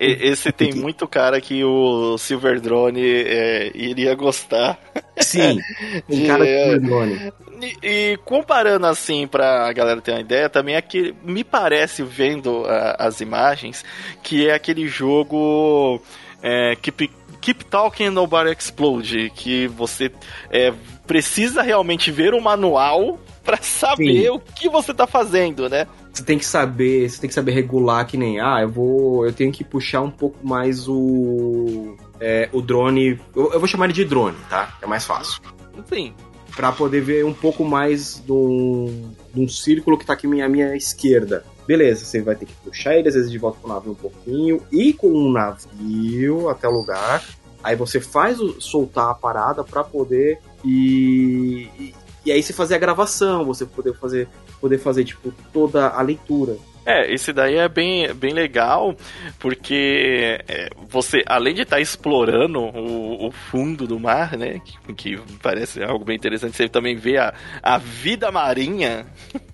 Esse 0.04 0.52
tem 0.52 0.74
muito 0.76 1.08
cara 1.08 1.40
que 1.40 1.64
o 1.64 2.18
Silver 2.18 2.60
Drone 2.60 3.02
é, 3.06 3.72
iria 3.76 4.16
gostar. 4.16 4.80
Sim, 5.18 5.60
tem 6.10 6.26
cara 6.26 6.48
É. 6.48 6.74
de 6.74 6.80
drone. 6.80 7.32
E, 7.62 7.78
e 8.14 8.18
comparando 8.26 8.88
assim 8.88 9.28
pra 9.28 9.72
galera 9.72 10.02
ter 10.02 10.12
uma 10.12 10.22
ideia, 10.22 10.50
também 10.50 10.76
é 10.76 10.82
que 10.82 11.14
me 11.24 11.44
parece 11.44 12.02
vendo 12.02 12.66
ah, 12.66 12.96
as 12.98 13.22
imagens 13.22 13.86
que 14.24 14.48
é 14.50 14.54
aquele 14.56 14.88
jogo 14.88 16.02
é, 16.42 16.76
Keep, 16.82 17.12
Keep 17.40 17.66
Talking 17.66 18.10
Nobody 18.10 18.52
Explode, 18.52 19.32
que 19.36 19.68
você 19.68 20.12
é, 20.50 20.74
precisa 21.06 21.62
realmente 21.62 22.10
ver 22.10 22.34
o 22.34 22.42
manual 22.42 23.20
pra 23.44 23.58
saber 23.58 24.24
Sim. 24.24 24.30
o 24.30 24.40
que 24.40 24.70
você 24.70 24.94
tá 24.94 25.08
fazendo, 25.08 25.70
né? 25.70 25.88
Você 26.14 26.24
tem 26.24 26.38
que 26.38 26.46
saber, 26.46 27.10
você 27.10 27.22
tem 27.22 27.28
que 27.28 27.34
saber 27.34 27.52
regular 27.52 28.06
que 28.06 28.18
nem, 28.18 28.40
ah, 28.40 28.60
eu 28.62 28.70
vou, 28.70 29.26
eu 29.26 29.34
tenho 29.34 29.52
que 29.52 29.64
puxar 29.64 30.02
um 30.02 30.12
pouco 30.12 30.46
mais 30.46 30.88
o 30.88 31.96
é, 32.20 32.48
o 32.54 32.62
drone, 32.62 33.20
eu, 33.36 33.54
eu 33.54 33.60
vou 33.60 33.68
chamar 33.68 33.86
ele 33.86 33.94
de 33.94 34.06
drone, 34.06 34.38
tá? 34.50 34.78
É 34.82 34.86
mais 34.86 35.06
fácil. 35.06 35.42
Sim. 35.88 36.14
Pra 36.56 36.72
poder 36.72 37.02
ver 37.02 37.26
um 37.26 37.34
pouco 37.34 37.66
mais 37.66 38.20
do, 38.20 38.90
de 39.34 39.42
um 39.42 39.48
círculo 39.48 39.98
que 39.98 40.06
tá 40.06 40.14
aqui 40.14 40.28
à 40.28 40.30
minha, 40.30 40.46
à 40.46 40.50
minha 40.50 40.76
esquerda. 40.76 41.44
Beleza, 41.66 42.06
você 42.06 42.22
vai 42.22 42.36
ter 42.36 42.46
que 42.46 42.54
puxar 42.64 42.96
ele, 42.96 43.08
às 43.08 43.16
vezes 43.16 43.32
de 43.32 43.38
volta 43.38 43.60
pro 43.60 43.70
navio 43.70 43.94
um 43.94 43.96
pouquinho, 43.96 44.62
e 44.72 44.94
com 44.94 45.08
o 45.08 45.32
navio 45.32 46.50
até 46.50 46.68
o 46.68 46.72
lugar. 46.72 47.24
Aí 47.64 47.76
você 47.76 48.00
faz 48.00 48.40
o, 48.40 48.60
soltar 48.60 49.10
a 49.10 49.14
parada 49.14 49.64
pra 49.64 49.84
poder 49.84 50.40
e, 50.66 51.94
e, 52.26 52.32
aí 52.32 52.42
você 52.42 52.54
fazer 52.54 52.76
a 52.76 52.80
gravação, 52.80 53.46
você 53.46 53.66
poder 53.66 53.94
fazer, 53.96 54.28
poder 54.60 54.78
fazer 54.78 55.04
tipo 55.04 55.34
toda 55.52 55.88
a 55.90 56.02
leitura. 56.02 56.58
É, 56.84 57.14
esse 57.14 57.32
daí 57.32 57.58
é 57.58 57.70
bem, 57.70 58.12
bem 58.14 58.34
legal, 58.34 58.96
porque 59.40 60.40
é, 60.48 60.70
você, 60.90 61.24
além 61.28 61.54
de 61.54 61.62
estar 61.62 61.80
explorando 61.80 62.60
o, 62.60 63.28
o 63.28 63.32
fundo 63.32 63.86
do 63.86 64.00
mar, 64.00 64.36
né, 64.36 64.60
que, 64.60 64.94
que 64.94 65.22
parece 65.44 65.84
algo 65.84 66.04
bem 66.04 66.16
interessante, 66.16 66.58
você 66.58 66.68
também 66.68 66.96
vê 66.96 67.18
a, 67.18 67.34
a 67.62 67.78
vida 67.78 68.32
marinha. 68.32 69.06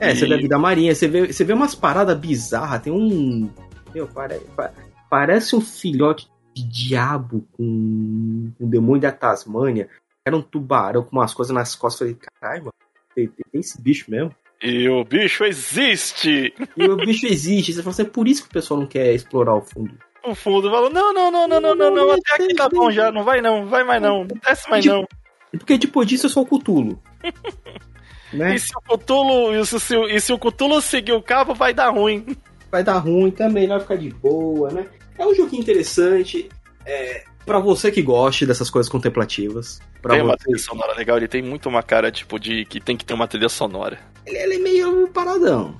É, 0.00 0.10
E- 0.10 0.16
você 0.16 0.26
vê 0.26 0.34
a 0.34 0.38
vida 0.38 0.58
marinha, 0.58 0.92
você 0.92 1.06
vê, 1.06 1.32
você 1.32 1.44
vê 1.44 1.52
umas 1.52 1.72
paradas 1.74 2.18
bizarras, 2.18 2.82
tem 2.82 2.92
um. 2.92 3.48
Meu, 3.94 4.08
pare- 4.08 4.40
pa- 4.56 4.72
parece 5.08 5.54
um 5.54 5.60
filhote 5.60 6.26
de 6.52 6.64
diabo 6.64 7.46
com 7.52 7.62
um 7.62 8.68
demônio 8.68 9.02
da 9.02 9.12
Tasmânia. 9.12 9.88
Era 10.26 10.36
um 10.36 10.42
tubarão 10.42 11.02
com 11.02 11.16
umas 11.16 11.34
coisas 11.34 11.54
nas 11.54 11.74
costas. 11.74 12.08
Eu 12.08 12.14
Falei, 12.16 12.28
caralho, 12.40 12.60
mano, 12.64 12.72
tem, 13.14 13.28
tem- 13.28 13.44
tem 13.52 13.60
esse 13.60 13.80
bicho 13.80 14.10
mesmo? 14.10 14.34
E 14.62 14.88
o 14.88 15.04
bicho 15.04 15.44
existe! 15.44 16.54
E 16.76 16.84
o 16.88 16.96
bicho 16.96 17.26
existe. 17.26 17.74
Você 17.74 17.82
fala 17.82 17.92
assim, 17.92 18.02
é 18.02 18.06
por 18.06 18.26
isso 18.26 18.42
que 18.42 18.48
o 18.48 18.52
pessoal 18.52 18.80
não 18.80 18.86
quer 18.86 19.12
explorar 19.14 19.54
o 19.54 19.60
fundo. 19.60 19.94
O 20.24 20.34
fundo 20.34 20.70
falou: 20.70 20.88
não, 20.88 21.12
não, 21.12 21.30
não, 21.30 21.46
não, 21.46 21.60
não, 21.60 21.74
não, 21.74 21.90
não, 21.94 22.10
até 22.12 22.42
aqui 22.42 22.54
tá 22.54 22.66
bom 22.70 22.90
já, 22.90 23.12
não 23.12 23.22
vai 23.24 23.42
não, 23.42 23.66
vai 23.66 23.84
mais 23.84 24.00
não, 24.00 24.20
não 24.24 24.36
desce 24.42 24.70
mais 24.70 24.82
não. 24.86 25.06
Porque 25.50 25.76
depois 25.76 26.08
disso 26.08 26.26
é 26.26 26.30
só 26.30 26.40
o 26.40 26.46
Cutulo. 26.46 26.98
né? 28.32 28.54
E 28.54 28.58
se 28.58 28.72
o 28.74 28.80
Cutulo, 28.80 29.54
e 29.54 29.66
se, 29.66 29.78
se- 29.78 29.96
e 30.06 30.18
se 30.20 30.32
o 30.32 30.38
Cutulo 30.38 30.80
seguir 30.80 31.12
o 31.12 31.20
cabo, 31.22 31.54
vai 31.54 31.74
dar 31.74 31.90
ruim. 31.90 32.24
vai 32.70 32.82
dar 32.82 32.96
ruim 32.98 33.30
também, 33.30 33.68
vai 33.68 33.78
ficar 33.80 33.96
de 33.96 34.08
boa, 34.08 34.70
né? 34.70 34.86
É 35.18 35.26
um 35.26 35.34
joguinho 35.34 35.60
interessante. 35.60 36.48
É, 36.86 37.24
para 37.44 37.58
você 37.58 37.90
que 37.92 38.00
goste 38.00 38.46
dessas 38.46 38.70
coisas 38.70 38.90
contemplativas. 38.90 39.80
Pra 40.04 40.16
tem 40.16 40.22
uma 40.22 40.36
trilha 40.36 40.58
sonora 40.58 40.94
legal, 40.94 41.16
ele 41.16 41.26
tem 41.26 41.40
muito 41.40 41.66
uma 41.66 41.82
cara, 41.82 42.12
tipo, 42.12 42.38
de 42.38 42.66
que 42.66 42.78
tem 42.78 42.94
que 42.94 43.06
ter 43.06 43.14
uma 43.14 43.26
trilha 43.26 43.48
sonora. 43.48 43.98
ele, 44.26 44.36
ele 44.36 44.56
é 44.56 44.58
meio 44.58 45.08
paradão. 45.08 45.74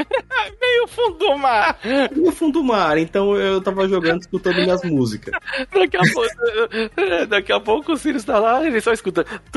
Meio 0.60 0.86
fundo 0.86 1.18
do 1.18 1.36
mar! 1.36 1.78
Ele 1.84 2.28
é 2.28 2.32
fundo 2.32 2.52
do 2.60 2.64
mar, 2.64 2.96
então 2.96 3.36
eu 3.36 3.60
tava 3.60 3.86
jogando 3.88 4.20
escutando 4.20 4.56
minhas 4.56 4.82
músicas. 4.82 5.34
Daqui 5.72 5.96
a 5.96 6.00
pouco, 6.12 7.26
daqui 7.28 7.52
a 7.52 7.60
pouco 7.60 7.92
o 7.92 7.96
Sirius 7.96 8.24
tá 8.24 8.38
lá, 8.38 8.66
ele 8.66 8.80
só 8.80 8.92
escuta. 8.92 9.26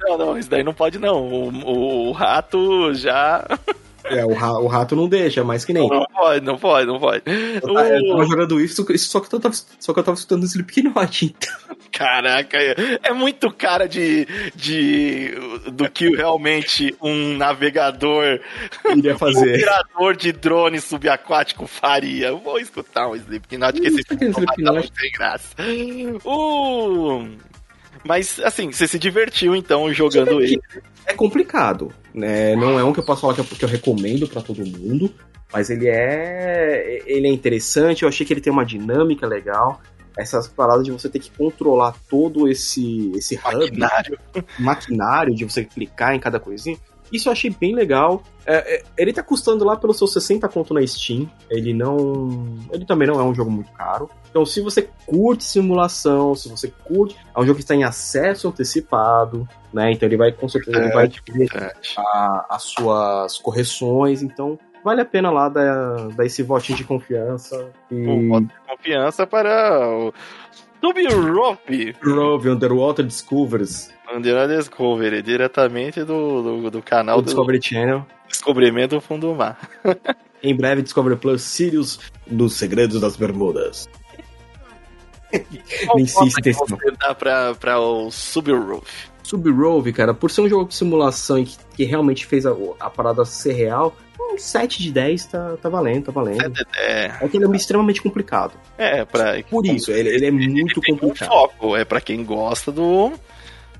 Não, 0.00 0.18
não, 0.18 0.38
isso 0.38 0.50
daí 0.50 0.62
não 0.62 0.74
pode 0.74 0.98
não. 0.98 1.22
O, 1.26 2.08
o 2.08 2.12
rato 2.12 2.92
já. 2.94 3.46
É, 4.10 4.24
o, 4.24 4.32
ra- 4.34 4.58
o 4.58 4.66
rato 4.66 4.94
não 4.96 5.08
deixa, 5.08 5.42
mais 5.44 5.64
que 5.64 5.72
nem. 5.72 5.88
Não 5.88 6.04
pode, 6.06 6.44
não 6.44 6.58
pode, 6.58 6.86
não 6.86 6.98
pode. 7.00 7.22
Eu 7.26 7.74
ta- 7.74 7.88
eu 7.88 8.02
tava 8.08 8.22
O- 8.22 8.26
jogando 8.26 8.60
isso, 8.60 8.86
isso 8.92 9.08
só, 9.10 9.20
que 9.20 9.34
eu 9.34 9.40
tava, 9.40 9.54
só 9.78 9.92
que 9.92 9.98
eu 10.00 10.04
tava 10.04 10.16
escutando 10.16 10.44
Slipknot, 10.44 11.24
então. 11.26 11.78
Caraca, 11.90 12.58
é 13.02 13.12
muito 13.12 13.50
cara 13.50 13.88
de, 13.88 14.26
de 14.54 15.32
do 15.72 15.90
que 15.90 16.08
realmente 16.14 16.94
um 17.02 17.34
navegador, 17.36 18.40
Iria 18.94 19.14
um 19.14 19.18
fazer. 19.18 19.54
operador 19.54 20.16
de 20.16 20.30
drone 20.32 20.80
subaquático 20.80 21.66
faria. 21.66 22.28
Eu 22.28 22.38
Vou 22.38 22.58
escutar 22.60 23.08
um 23.08 23.16
Slipknot, 23.16 23.80
que 23.80 23.86
esse 23.88 24.00
é 24.00 24.04
filme 24.16 24.32
tá 24.34 24.40
Slipknot. 24.40 24.72
muito 24.74 25.00
sem 25.00 25.10
graça. 25.12 25.48
Uh, 26.24 27.28
mas, 28.04 28.38
assim, 28.40 28.70
você 28.72 28.86
se 28.86 28.98
divertiu, 28.98 29.54
então, 29.54 29.92
jogando 29.92 30.40
ele. 30.40 30.60
É 31.06 31.14
complicado, 31.14 31.90
né? 32.14 32.54
Não 32.56 32.78
é 32.78 32.84
um 32.84 32.92
que 32.92 33.00
eu 33.00 33.04
posso 33.04 33.22
falar 33.22 33.34
que 33.34 33.40
eu, 33.40 33.44
que 33.44 33.64
eu 33.64 33.68
recomendo 33.68 34.28
pra 34.28 34.42
todo 34.42 34.64
mundo, 34.66 35.12
mas 35.52 35.70
ele 35.70 35.88
é 35.88 37.02
ele 37.06 37.26
é 37.28 37.30
interessante. 37.30 38.02
Eu 38.02 38.08
achei 38.08 38.26
que 38.26 38.32
ele 38.32 38.40
tem 38.40 38.52
uma 38.52 38.64
dinâmica 38.64 39.26
legal. 39.26 39.80
essas 40.18 40.48
paradas 40.48 40.84
de 40.84 40.90
você 40.90 41.08
ter 41.08 41.20
que 41.20 41.30
controlar 41.30 41.94
todo 42.10 42.48
esse, 42.48 43.12
esse 43.14 43.36
Maquinário. 43.36 44.18
hub, 44.34 44.46
maquinário, 44.58 45.34
de 45.34 45.44
você 45.44 45.64
clicar 45.64 46.14
em 46.14 46.20
cada 46.20 46.40
coisinha. 46.40 46.76
Isso 47.12 47.28
eu 47.28 47.32
achei 47.32 47.50
bem 47.50 47.74
legal. 47.74 48.22
É, 48.46 48.76
é, 48.76 48.82
ele 48.96 49.12
tá 49.12 49.22
custando 49.22 49.64
lá 49.64 49.76
pelos 49.76 49.98
seus 49.98 50.12
60 50.12 50.48
conto 50.48 50.72
na 50.74 50.86
Steam. 50.86 51.30
Ele 51.50 51.72
não. 51.72 52.56
Ele 52.72 52.84
também 52.84 53.06
não 53.08 53.18
é 53.20 53.22
um 53.22 53.34
jogo 53.34 53.50
muito 53.50 53.70
caro. 53.72 54.08
Então, 54.30 54.44
se 54.44 54.60
você 54.60 54.88
curte 55.06 55.44
simulação, 55.44 56.34
se 56.34 56.48
você 56.48 56.68
curte. 56.84 57.16
É 57.34 57.40
um 57.40 57.44
jogo 57.44 57.56
que 57.56 57.62
está 57.62 57.74
em 57.74 57.84
acesso 57.84 58.48
antecipado, 58.48 59.48
né? 59.72 59.92
Então 59.92 60.08
ele 60.08 60.16
vai 60.16 60.32
com 60.32 60.48
certeza 60.48 60.78
ele 60.78 60.92
vai 60.92 61.08
ter 61.08 61.48
a- 61.98 62.46
as 62.50 62.62
suas 62.64 63.38
correções. 63.38 64.22
Então, 64.22 64.58
vale 64.84 65.00
a 65.00 65.04
pena 65.04 65.30
lá 65.30 65.48
dar, 65.48 66.08
dar 66.08 66.24
esse 66.26 66.42
votinho 66.42 66.78
de 66.78 66.84
confiança. 66.84 67.70
E. 67.90 67.94
Um 68.06 68.28
voto 68.28 68.46
de 68.46 68.54
confiança 68.68 69.26
para 69.26 69.88
o 69.88 70.12
Sub-Rope 70.80 71.92
Grove 72.00 72.50
Underwater 72.50 73.04
Discovers 73.04 73.90
Bandeira 74.10 74.48
Discovery, 74.48 75.22
diretamente 75.22 76.02
do, 76.02 76.42
do, 76.42 76.70
do 76.70 76.82
canal 76.82 77.16
do 77.16 77.22
do 77.22 77.26
Discovery 77.26 77.60
Channel. 77.62 78.06
Descobrimento 78.26 78.94
do 78.94 79.00
Fundo 79.00 79.28
do 79.28 79.34
Mar. 79.34 79.58
Em 80.42 80.54
breve, 80.56 80.82
Discovery 80.82 81.16
Plus 81.16 81.42
Sirius 81.42 81.98
nos 82.26 82.54
Segredos 82.54 83.00
das 83.00 83.16
Bermudas. 83.16 83.88
Qual 85.84 85.98
insiste 85.98 86.52
você 86.52 86.90
dá 86.98 87.14
pra, 87.14 87.54
pra 87.54 87.80
o 87.80 88.10
Sub-Roof? 88.10 89.10
Sub-Rove, 89.22 89.92
cara, 89.92 90.14
por 90.14 90.30
ser 90.30 90.42
um 90.42 90.48
jogo 90.48 90.68
de 90.68 90.74
simulação 90.74 91.38
e 91.38 91.44
que, 91.44 91.58
que 91.76 91.84
realmente 91.84 92.24
fez 92.24 92.46
a, 92.46 92.56
a 92.80 92.88
parada 92.88 93.24
ser 93.26 93.52
real, 93.52 93.94
um 94.34 94.38
7 94.38 94.82
de 94.82 94.90
10 94.92 95.26
tá, 95.26 95.56
tá 95.60 95.68
valendo, 95.68 96.04
tá 96.06 96.12
valendo. 96.12 96.52
É, 96.76 97.06
É 97.20 97.28
que 97.28 97.36
ele 97.36 97.46
é 97.46 97.56
extremamente 97.56 98.00
complicado. 98.02 98.52
é 98.76 99.04
pra... 99.04 99.42
Por 99.50 99.64
isso, 99.66 99.90
ele, 99.90 100.08
ele 100.10 100.26
é 100.26 100.30
muito 100.30 100.80
um 100.80 100.82
complicado. 100.96 101.28
foco, 101.28 101.76
é 101.76 101.84
pra 101.84 102.00
quem 102.00 102.24
gosta 102.24 102.70
do... 102.70 103.12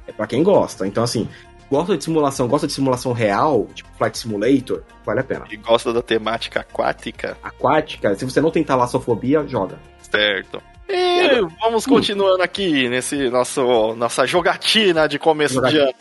É 0.07 0.13
pra 0.13 0.27
quem 0.27 0.43
gosta. 0.43 0.87
Então, 0.87 1.05
assim, 1.05 1.29
gosta 1.71 1.97
de 1.97 2.03
simulação, 2.05 2.49
gosta 2.49 2.67
de 2.67 2.73
simulação 2.73 3.13
real, 3.13 3.69
tipo 3.75 3.89
Flight 3.99 4.17
Simulator, 4.19 4.83
vale 5.05 5.21
a 5.21 5.25
pena. 5.25 5.45
que 5.45 5.57
gosta 5.57 5.93
da 5.93 6.01
temática 6.01 6.61
aquática, 6.61 7.37
Aquática, 7.43 8.15
se 8.15 8.25
você 8.25 8.41
não 8.41 8.51
tem 8.51 8.65
talassofobia, 8.65 9.47
joga. 9.47 9.79
certo? 10.01 10.63
E 10.91 11.43
vamos 11.61 11.85
continuando 11.85 12.43
aqui 12.43 12.89
nesse 12.89 13.29
nosso 13.29 13.95
nossa 13.95 14.27
jogatina 14.27 15.07
de 15.07 15.19
começo 15.19 15.61
de 15.61 15.79
ano. 15.79 15.93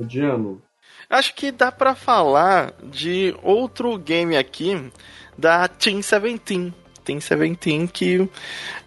de 0.00 0.20
ano. 0.20 0.62
Acho 1.08 1.34
que 1.34 1.52
dá 1.52 1.70
pra 1.70 1.94
falar 1.94 2.72
de 2.82 3.34
outro 3.42 3.96
game 3.96 4.36
aqui 4.36 4.90
da 5.38 5.68
Team 5.68 6.00
17. 6.00 6.72
Team 7.04 7.18
17 7.18 7.88
que 7.92 8.28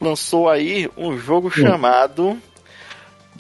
lançou 0.02 0.50
aí 0.50 0.90
um 0.98 1.18
jogo 1.18 1.50
chamado 1.50 2.38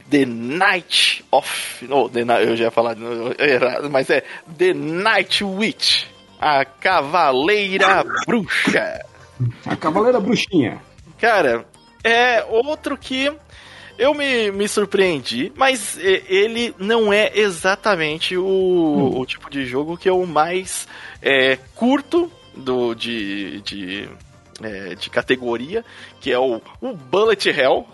The 0.09 0.25
Night 0.25 1.25
of. 1.29 1.87
Oh, 1.89 2.09
The 2.09 2.23
Night, 2.23 2.47
eu 2.47 2.55
já 2.55 2.65
ia 2.65 2.71
falar 2.71 2.95
errado, 3.37 3.89
mas 3.89 4.09
é 4.09 4.23
The 4.57 4.73
Night 4.73 5.43
Witch. 5.43 6.05
A 6.39 6.63
Cavaleira 6.63 8.03
Bruxa. 8.25 9.05
A 9.65 9.75
Cavaleira 9.75 10.19
Bruxinha. 10.19 10.81
Cara, 11.19 11.65
é 12.01 12.45
outro 12.47 12.97
que 12.97 13.31
eu 13.99 14.13
me, 14.13 14.49
me 14.51 14.65
surpreendi, 14.67 15.51
mas 15.55 15.97
ele 16.01 16.73
não 16.79 17.11
é 17.11 17.31
exatamente 17.37 18.37
o, 18.37 19.13
o 19.19 19.25
tipo 19.25 19.49
de 19.49 19.65
jogo 19.65 19.97
que 19.97 20.09
eu 20.09 20.25
mais 20.25 20.87
é, 21.21 21.57
curto 21.75 22.31
do, 22.55 22.95
de, 22.95 23.59
de, 23.61 24.09
é, 24.63 24.95
de 24.95 25.09
categoria, 25.09 25.83
que 26.21 26.31
é 26.31 26.39
o, 26.39 26.61
o 26.81 26.93
Bullet 26.93 27.49
Hell. 27.49 27.85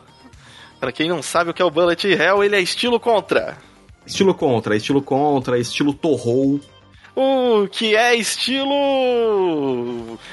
Pra 0.80 0.92
quem 0.92 1.10
não 1.10 1.24
sabe 1.24 1.50
o 1.50 1.54
que 1.56 1.62
é 1.62 1.66
o 1.66 1.72
Bullet 1.72 2.08
Hell, 2.08 2.44
ele 2.44 2.56
é 2.56 2.62
estilo 2.62 3.00
contra. 3.00 3.58
Estilo 4.06 4.36
contra, 4.36 4.76
estilo 4.76 5.02
contra, 5.02 5.58
estilo 5.58 5.92
torrou. 5.92 6.60
O 7.16 7.68
que 7.68 7.96
é 7.96 8.14
estilo. 8.14 8.70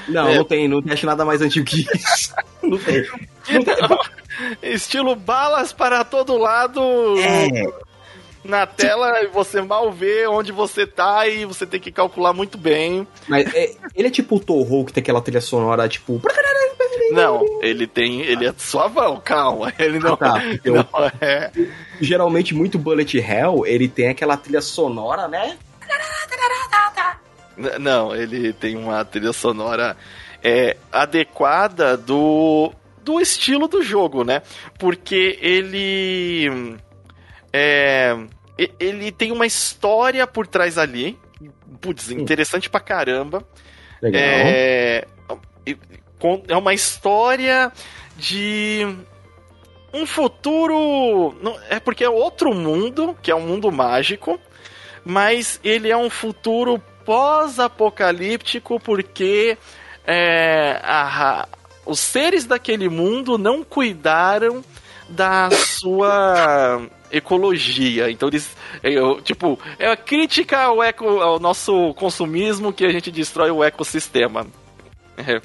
Não, 0.07 0.27
É. 0.27 0.35
não 0.35 0.43
tem, 0.43 0.67
não 0.67 0.81
tem 0.81 0.93
acho 0.93 1.05
nada 1.07 1.25
mais 1.25 1.41
antigo 1.41 1.65
que 1.65 1.81
isso. 1.95 2.33
Não 2.61 2.77
tem. 2.77 3.03
Não 3.49 3.63
tem. 3.63 3.75
Estilo 4.61 5.15
balas 5.15 5.71
para 5.73 6.03
todo 6.03 6.37
lado. 6.37 6.81
É, 7.19 7.83
na 8.43 8.65
tela 8.67 9.21
e 9.21 9.27
você 9.27 9.61
mal 9.61 9.91
vê 9.91 10.27
onde 10.27 10.51
você 10.51 10.85
tá 10.85 11.27
e 11.27 11.45
você 11.45 11.65
tem 11.65 11.79
que 11.79 11.91
calcular 11.91 12.33
muito 12.33 12.57
bem. 12.57 13.07
mas 13.27 13.53
é, 13.53 13.71
ele 13.95 14.07
é 14.09 14.11
tipo 14.11 14.35
o 14.35 14.39
Torro 14.39 14.83
que 14.85 14.91
tem 14.93 15.01
aquela 15.01 15.21
trilha 15.21 15.41
sonora, 15.41 15.87
tipo. 15.87 16.21
Não, 17.11 17.45
ele 17.61 17.85
tem. 17.87 18.21
Ele 18.21 18.47
é 18.47 18.53
suavão, 18.57 19.21
calma. 19.23 19.71
Ele 19.77 19.99
não, 19.99 20.13
Ah, 20.13 20.17
tá, 20.17 20.41
eu- 20.63 20.73
não 20.75 20.87
é. 21.21 21.51
Geralmente, 22.01 22.55
muito 22.55 22.79
Bullet 22.79 23.17
Hell, 23.17 23.65
ele 23.65 23.87
tem 23.87 24.09
aquela 24.09 24.35
trilha 24.35 24.61
sonora, 24.61 25.27
né? 25.27 25.57
Não, 27.79 28.15
ele 28.15 28.51
tem 28.51 28.75
uma 28.75 29.05
trilha 29.05 29.31
sonora 29.31 29.95
é, 30.43 30.75
adequada 30.91 31.95
do, 31.95 32.71
do 33.03 33.19
estilo 33.19 33.67
do 33.67 33.81
jogo, 33.83 34.23
né? 34.23 34.41
Porque 34.79 35.37
ele. 35.41 36.77
É, 37.51 38.15
ele 38.79 39.11
tem 39.11 39.31
uma 39.31 39.45
história 39.45 40.25
por 40.25 40.47
trás 40.47 40.77
ali. 40.77 41.17
Putz, 41.81 42.09
interessante 42.11 42.69
pra 42.69 42.79
caramba. 42.79 43.43
Legal. 44.01 44.21
É, 44.23 45.05
é 46.47 46.55
uma 46.55 46.73
história 46.73 47.71
de 48.15 48.85
um 49.93 50.05
futuro. 50.05 51.35
É 51.69 51.79
porque 51.79 52.03
é 52.03 52.09
outro 52.09 52.53
mundo, 52.53 53.17
que 53.21 53.29
é 53.31 53.35
um 53.35 53.41
mundo 53.45 53.71
mágico, 53.71 54.39
mas 55.03 55.59
ele 55.63 55.89
é 55.91 55.97
um 55.97 56.09
futuro 56.09 56.81
pós-apocalíptico 57.05 58.79
porque 58.79 59.57
é, 60.05 60.79
a- 60.83 61.47
os 61.85 61.99
seres 61.99 62.45
daquele 62.45 62.89
mundo 62.89 63.37
não 63.37 63.63
cuidaram 63.63 64.63
da 65.09 65.49
sua 65.51 66.81
ecologia. 67.11 68.09
Então 68.09 68.29
eles. 68.29 68.55
eu, 68.81 69.21
tipo, 69.21 69.59
é 69.77 69.91
a 69.91 69.97
crítica 69.97 70.59
ao, 70.59 70.83
eco, 70.83 71.05
ao 71.21 71.39
nosso 71.39 71.93
consumismo 71.93 72.73
que 72.73 72.85
a 72.85 72.91
gente 72.91 73.11
destrói 73.11 73.51
o 73.51 73.63
ecossistema. 73.63 74.47
É. 75.17 75.41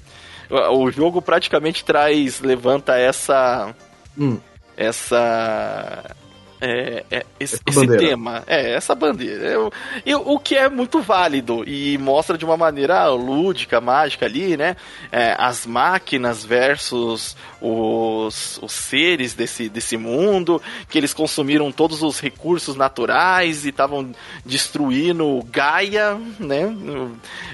O 0.50 0.90
jogo 0.90 1.20
praticamente 1.20 1.84
traz. 1.84 2.40
levanta 2.40 2.96
essa. 2.96 3.74
Hum. 4.16 4.38
Essa. 4.76 6.16
É, 6.60 7.04
é, 7.10 7.26
esse, 7.38 7.60
esse 7.66 7.86
tema, 7.98 8.42
é, 8.46 8.72
essa 8.74 8.94
bandeira. 8.94 9.44
Eu- 9.46 9.72
eu- 10.04 10.22
o 10.26 10.38
que 10.38 10.56
é 10.56 10.68
muito 10.68 11.00
válido 11.00 11.62
e 11.66 11.96
mostra 11.98 12.36
de 12.36 12.44
uma 12.44 12.56
maneira 12.56 13.06
lúdica, 13.08 13.80
mágica 13.80 14.26
ali, 14.26 14.56
né? 14.56 14.76
É, 15.12 15.36
as 15.38 15.66
máquinas 15.66 16.44
versus 16.44 17.36
os, 17.60 18.58
os 18.62 18.72
seres 18.72 19.34
desse, 19.34 19.68
desse 19.68 19.96
mundo, 19.96 20.60
que 20.88 20.98
eles 20.98 21.14
consumiram 21.14 21.70
todos 21.70 22.02
os 22.02 22.18
recursos 22.20 22.74
naturais 22.76 23.64
e 23.64 23.68
estavam 23.68 24.10
destruindo 24.44 25.40
Gaia, 25.50 26.18
né? 26.40 26.74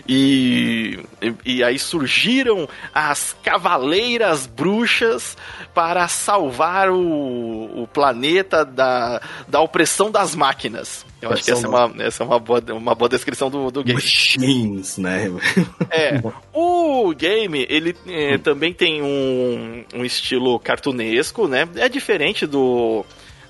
E, 0.08 0.98
e, 1.20 1.56
e 1.56 1.64
aí 1.64 1.78
surgiram 1.78 2.68
as 2.94 3.34
cavaleiras 3.42 4.46
bruxas 4.46 5.36
para 5.74 6.06
salvar 6.08 6.90
o, 6.90 7.82
o 7.82 7.88
planeta 7.92 8.64
da, 8.64 8.93
da 9.48 9.60
opressão 9.60 10.10
das 10.10 10.34
máquinas. 10.34 11.04
Eu 11.20 11.32
acho 11.32 11.44
que 11.44 11.50
essa 11.50 11.66
é 11.66 11.68
uma, 11.68 11.94
essa 12.02 12.22
é 12.22 12.26
uma, 12.26 12.38
boa, 12.38 12.62
uma 12.72 12.94
boa 12.94 13.08
descrição 13.08 13.50
do, 13.50 13.70
do 13.70 13.82
game. 13.82 13.94
Machines, 13.94 14.98
né? 14.98 15.30
É, 15.90 16.20
o 16.52 17.14
game, 17.14 17.66
ele 17.68 17.96
eh, 18.06 18.36
também 18.38 18.72
tem 18.72 19.00
um, 19.00 19.84
um 19.94 20.04
estilo 20.04 20.58
cartunesco, 20.58 21.46
né? 21.46 21.68
É 21.76 21.88
diferente 21.88 22.46
do, 22.46 23.04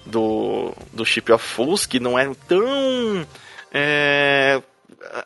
do, 0.04 0.72
do 0.92 1.04
Ship 1.04 1.32
of 1.32 1.44
Fools, 1.44 1.86
que 1.86 1.98
não 1.98 2.18
é 2.18 2.30
tão, 2.46 3.26
é, 3.72 4.62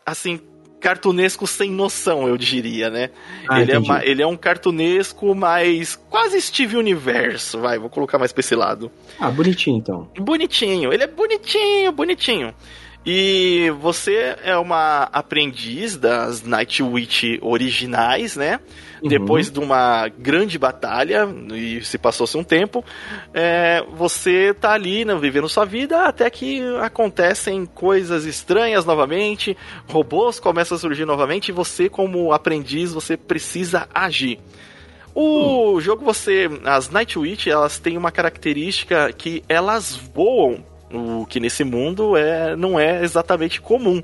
assim, 0.07 0.41
cartunesco 0.81 1.47
sem 1.47 1.71
noção, 1.71 2.27
eu 2.29 2.37
diria, 2.37 2.89
né? 2.89 3.11
Ah, 3.49 3.61
ele, 3.61 3.73
é, 3.73 3.77
entendi. 3.77 4.11
ele 4.11 4.23
é 4.23 4.27
um 4.27 4.37
cartunesco, 4.37 5.35
mas 5.35 5.97
quase 6.09 6.41
Steve 6.41 6.77
Universo, 6.77 7.61
vai, 7.61 7.79
vou 7.79 7.91
colocar 7.91 8.19
mais 8.19 8.33
pra 8.33 8.41
esse 8.41 8.55
lado. 8.55 8.91
Ah, 9.19 9.31
bonitinho 9.31 9.77
então. 9.77 10.09
Bonitinho, 10.19 10.93
ele 10.93 11.03
é 11.03 11.07
bonitinho, 11.07 11.93
bonitinho. 11.93 12.55
E 13.05 13.73
você 13.81 14.37
é 14.43 14.57
uma 14.57 15.05
aprendiz 15.05 15.97
das 15.97 16.43
Night 16.43 16.83
Witch 16.83 17.39
originais, 17.41 18.37
né? 18.37 18.61
Uhum. 19.03 19.09
Depois 19.09 19.51
de 19.51 19.61
uma 19.61 20.09
grande 20.09 20.59
batalha, 20.59 21.29
e 21.53 21.85
se 21.85 21.99
passou-se 21.99 22.37
um 22.37 22.45
tempo, 22.45 22.85
é, 23.33 23.85
você 23.95 24.55
tá 24.55 24.73
ali, 24.73 25.05
né, 25.05 25.15
vivendo 25.17 25.49
sua 25.49 25.65
vida, 25.65 26.05
até 26.05 26.29
que 26.31 26.61
acontecem 26.79 27.65
coisas 27.67 28.25
estranhas 28.25 28.85
novamente, 28.85 29.57
robôs 29.87 30.41
começam 30.41 30.77
a 30.77 30.79
surgir 30.79 31.05
novamente, 31.05 31.49
e 31.49 31.53
você, 31.53 31.89
como 31.89 32.33
aprendiz, 32.33 32.93
você 32.93 33.17
precisa 33.17 33.89
agir. 33.95 34.41
O 35.15 35.77
hum. 35.77 35.81
jogo 35.81 36.05
você. 36.05 36.49
As 36.65 36.91
Nightwitch, 36.91 37.49
elas 37.49 37.79
têm 37.79 37.97
uma 37.97 38.13
característica 38.13 39.13
que 39.13 39.43
elas 39.49 39.97
voam. 39.97 40.65
O 40.93 41.27
que 41.27 41.41
nesse 41.41 41.65
mundo 41.65 42.17
é, 42.17 42.55
não 42.55 42.79
é 42.79 43.03
exatamente 43.03 43.61
comum. 43.61 44.01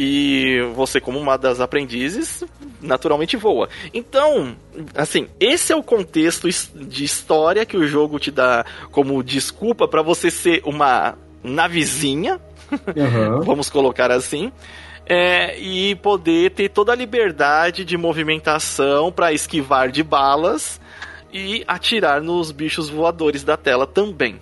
E 0.00 0.60
você, 0.76 1.00
como 1.00 1.18
uma 1.18 1.36
das 1.36 1.60
aprendizes, 1.60 2.44
naturalmente 2.80 3.36
voa. 3.36 3.68
Então, 3.92 4.54
assim, 4.94 5.26
esse 5.40 5.72
é 5.72 5.76
o 5.76 5.82
contexto 5.82 6.48
de 6.48 7.02
história 7.02 7.66
que 7.66 7.76
o 7.76 7.84
jogo 7.84 8.20
te 8.20 8.30
dá 8.30 8.64
como 8.92 9.20
desculpa 9.24 9.88
para 9.88 10.00
você 10.00 10.30
ser 10.30 10.62
uma 10.64 11.16
navezinha, 11.42 12.40
uhum. 12.70 13.40
vamos 13.42 13.68
colocar 13.68 14.12
assim. 14.12 14.52
É, 15.10 15.58
e 15.58 15.94
poder 15.96 16.50
ter 16.50 16.68
toda 16.68 16.92
a 16.92 16.94
liberdade 16.94 17.82
de 17.82 17.96
movimentação 17.96 19.10
para 19.10 19.32
esquivar 19.32 19.90
de 19.90 20.02
balas 20.02 20.78
e 21.32 21.64
atirar 21.66 22.20
nos 22.22 22.52
bichos 22.52 22.88
voadores 22.90 23.42
da 23.42 23.56
tela 23.56 23.86
também. 23.86 24.38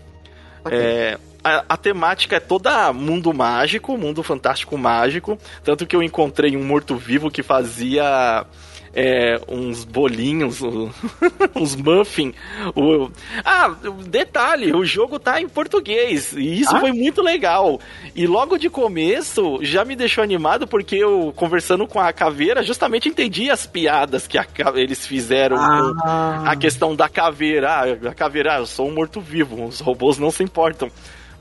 Okay. 0.64 0.78
É, 0.78 1.18
a, 1.46 1.64
a, 1.68 1.76
temática 1.76 2.36
é 2.36 2.40
toda 2.40 2.92
mundo 2.92 3.32
mágico, 3.32 3.96
mundo 3.96 4.20
fantástico 4.22 4.76
mágico. 4.76 5.38
Tanto 5.62 5.86
que 5.86 5.94
eu 5.94 6.02
encontrei 6.02 6.56
um 6.56 6.64
morto-vivo 6.64 7.30
que 7.30 7.40
fazia 7.40 8.44
é, 8.92 9.40
uns 9.46 9.84
bolinhos, 9.84 10.60
uns 11.54 11.76
muffin. 11.76 12.34
O... 12.74 13.08
Ah, 13.44 13.76
detalhe, 14.08 14.74
o 14.74 14.84
jogo 14.84 15.20
tá 15.20 15.40
em 15.40 15.48
português. 15.48 16.32
E 16.32 16.60
isso 16.60 16.74
ah? 16.74 16.80
foi 16.80 16.90
muito 16.90 17.22
legal. 17.22 17.78
E 18.14 18.26
logo 18.26 18.58
de 18.58 18.68
começo 18.68 19.60
já 19.62 19.84
me 19.84 19.94
deixou 19.94 20.24
animado 20.24 20.66
porque 20.66 20.96
eu, 20.96 21.32
conversando 21.36 21.86
com 21.86 22.00
a 22.00 22.12
caveira, 22.12 22.64
justamente 22.64 23.08
entendi 23.08 23.50
as 23.50 23.68
piadas 23.68 24.26
que 24.26 24.36
a, 24.36 24.46
eles 24.74 25.06
fizeram 25.06 25.58
ah. 25.58 26.42
a 26.44 26.56
questão 26.56 26.96
da 26.96 27.08
caveira. 27.08 27.70
Ah, 27.70 28.10
a 28.10 28.14
caveira, 28.14 28.56
ah, 28.56 28.58
eu 28.58 28.66
sou 28.66 28.88
um 28.88 28.94
morto-vivo, 28.94 29.64
os 29.64 29.78
robôs 29.78 30.18
não 30.18 30.32
se 30.32 30.42
importam 30.42 30.90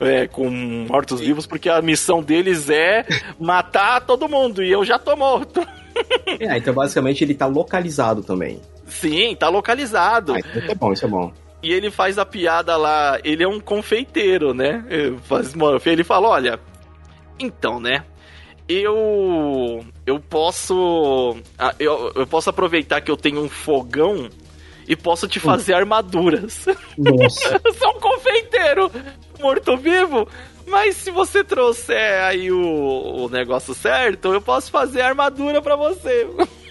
é, 0.00 0.26
com 0.26 0.50
mortos-vivos, 0.88 1.46
porque 1.46 1.68
a 1.68 1.80
missão 1.82 2.22
deles 2.22 2.68
é 2.68 3.04
matar 3.38 4.00
todo 4.00 4.28
mundo, 4.28 4.62
e 4.62 4.70
eu 4.70 4.84
já 4.84 4.98
tô 4.98 5.16
morto. 5.16 5.66
É, 6.38 6.58
então 6.58 6.74
basicamente 6.74 7.24
ele 7.24 7.34
tá 7.34 7.46
localizado 7.46 8.22
também. 8.22 8.60
Sim, 8.86 9.34
tá 9.34 9.48
localizado. 9.48 10.34
Ah, 10.34 10.38
então 10.38 10.60
isso 10.60 10.70
é 10.70 10.74
bom, 10.74 10.92
isso 10.92 11.04
é 11.06 11.08
bom. 11.08 11.32
E 11.62 11.72
ele 11.72 11.90
faz 11.90 12.18
a 12.18 12.26
piada 12.26 12.76
lá, 12.76 13.18
ele 13.24 13.42
é 13.42 13.48
um 13.48 13.58
confeiteiro, 13.58 14.52
né? 14.52 14.84
Ele 15.86 16.04
fala, 16.04 16.28
olha, 16.28 16.60
então, 17.38 17.80
né? 17.80 18.04
Eu 18.68 19.84
eu 20.04 20.20
posso 20.20 21.36
eu, 21.78 22.12
eu 22.14 22.26
posso 22.26 22.50
aproveitar 22.50 23.00
que 23.00 23.10
eu 23.10 23.16
tenho 23.16 23.40
um 23.40 23.48
fogão 23.48 24.28
e 24.88 24.94
posso 24.94 25.26
te 25.26 25.40
fazer 25.40 25.74
hum. 25.74 25.78
armaduras. 25.78 26.66
Nossa. 26.98 27.60
eu 27.64 27.74
sou 27.74 27.96
um 27.96 28.00
confeiteiro 28.00 28.90
morto-vivo. 29.40 30.28
Mas 30.66 30.96
se 30.96 31.10
você 31.10 31.44
trouxer 31.44 32.22
aí 32.22 32.50
o, 32.50 33.24
o 33.24 33.28
negócio 33.28 33.72
certo, 33.72 34.32
eu 34.32 34.40
posso 34.40 34.70
fazer 34.70 35.00
armadura 35.00 35.62
para 35.62 35.76
você. 35.76 36.26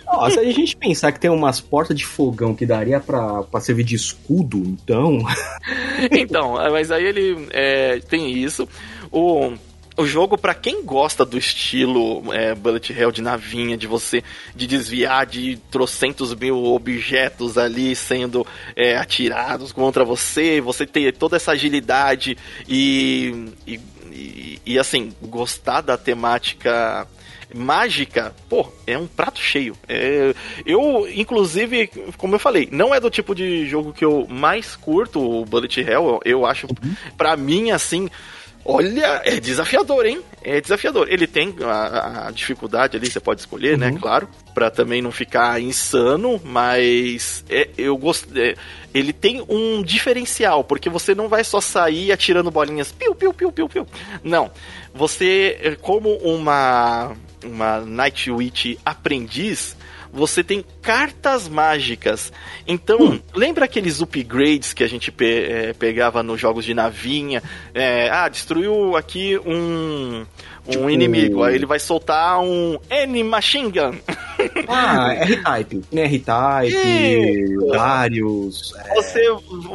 Nossa, 0.05 0.32
se 0.32 0.39
a 0.39 0.51
gente 0.51 0.76
pensar 0.76 1.11
que 1.11 1.20
tem 1.20 1.32
umas 1.32 1.59
portas 1.59 1.97
de 1.97 2.05
fogão 2.05 2.53
que 2.53 2.66
daria 2.66 2.99
pra, 2.99 3.43
pra 3.43 3.59
servir 3.59 3.84
de 3.84 3.95
escudo, 3.95 4.57
então. 4.57 5.20
então, 6.11 6.53
mas 6.72 6.91
aí 6.91 7.05
ele 7.05 7.47
é, 7.51 7.99
tem 7.99 8.32
isso. 8.32 8.68
O, 9.11 9.53
o 9.98 10.06
jogo, 10.06 10.38
para 10.38 10.54
quem 10.54 10.84
gosta 10.84 11.26
do 11.26 11.38
estilo 11.38 12.34
é, 12.34 12.54
Bullet 12.54 12.91
Hell 12.91 13.12
de 13.12 13.22
navinha, 13.22 13.78
de 13.78 13.88
você 13.88 14.24
de 14.54 14.68
desviar 14.68 15.26
de 15.26 15.58
trocentos 15.72 16.34
mil 16.36 16.64
objetos 16.66 17.58
ali 17.58 17.96
sendo 17.96 18.46
é, 18.76 18.98
atirados 18.98 19.72
contra 19.72 20.04
você, 20.04 20.60
você 20.60 20.86
ter 20.86 21.14
toda 21.14 21.38
essa 21.38 21.54
agilidade 21.54 22.38
e, 22.68 23.54
e, 23.66 23.80
e, 24.12 24.62
e 24.66 24.80
assim, 24.80 25.14
gostar 25.22 25.82
da 25.82 25.98
temática 25.98 27.08
mágica, 27.54 28.36
pô, 28.50 28.68
é 28.86 28.98
um 28.98 29.08
prato 29.08 29.39
cheio. 29.39 29.78
É, 29.88 30.34
eu, 30.66 31.08
inclusive, 31.14 31.89
como 32.18 32.36
eu 32.36 32.39
falei, 32.39 32.68
não 32.72 32.93
é 32.93 33.00
do 33.00 33.10
tipo 33.10 33.34
de 33.34 33.66
jogo 33.66 33.93
que 33.93 34.04
eu 34.04 34.28
mais 34.30 34.76
curto, 34.76 35.22
o 35.22 35.46
Bullet 35.46 35.80
Hell. 35.80 35.88
Eu, 35.88 36.20
eu 36.26 36.46
acho, 36.46 36.68
uhum. 36.68 36.96
para 37.18 37.38
mim, 37.38 37.72
assim, 37.72 38.10
Olha, 38.68 39.22
é 39.24 39.39
desafiador, 39.39 40.07
hein? 40.07 40.22
É 40.43 40.59
desafiador. 40.59 41.07
Ele 41.07 41.28
tem 41.28 41.53
a, 41.61 42.28
a 42.28 42.32
dificuldade 42.32 42.97
ali, 42.97 43.07
você 43.07 43.20
pode 43.20 43.41
escolher, 43.41 43.78
né? 43.78 43.89
uhum. 43.89 43.93
né? 43.93 43.99
Claro, 44.01 44.28
para 44.55 44.72
também 44.72 45.03
não 45.03 45.11
ficar 45.11 45.61
insano, 45.61 46.41
mas 46.43 47.45
é, 47.47 47.70
eu 47.78 47.95
gosto. 47.95 48.28
É, 48.36 48.55
ele 48.91 49.13
tem 49.13 49.45
um 49.47 49.84
diferencial, 49.84 50.63
porque 50.63 50.89
você 50.89 51.13
não 51.13 51.30
vai 51.30 51.43
só 51.43 51.61
sair 51.61 52.11
atirando 52.11 52.49
bolinhas, 52.49 52.91
piu, 52.91 53.13
piu, 53.13 53.32
piu, 53.32 53.51
piu, 53.51 53.70
piu. 53.70 53.88
Não. 54.24 54.49
Você, 54.95 55.59
é, 55.61 55.76
como 55.76 56.16
uma, 56.16 57.16
uma 57.43 57.82
Night 57.82 58.32
Witch 58.32 58.78
aprendiz, 58.84 59.78
você 60.16 60.43
tem 60.43 60.63
cartas 60.82 61.47
mágicas. 61.49 62.32
Então, 62.66 62.97
hum. 63.01 63.20
lembra 63.36 63.66
aqueles 63.66 64.01
upgrades 64.01 64.74
que 64.74 64.84
a 64.84 64.88
gente 64.88 65.11
pe 65.11 65.26
é, 65.26 65.74
pegava 65.74 66.24
nos 66.24 66.39
jogos 66.39 66.63
de 66.63 66.74
navinha? 66.74 67.43
É, 67.74 68.09
ah, 68.09 68.30
destruiu 68.30 68.95
aqui 68.95 69.38
um, 69.45 70.26
um 70.66 70.72
tipo... 70.72 70.89
inimigo, 70.89 71.43
aí 71.43 71.55
ele 71.55 71.66
vai 71.66 71.80
soltar 71.80 72.39
um 72.39 72.80
N-Machine 72.89 73.72
Gun. 73.72 73.95
Ah, 74.68 75.13
R-Type. 75.13 75.82
Né? 75.91 76.03
R-Type, 76.03 77.55
vários. 77.70 78.74
É... 78.76 78.95
Você, 78.95 79.22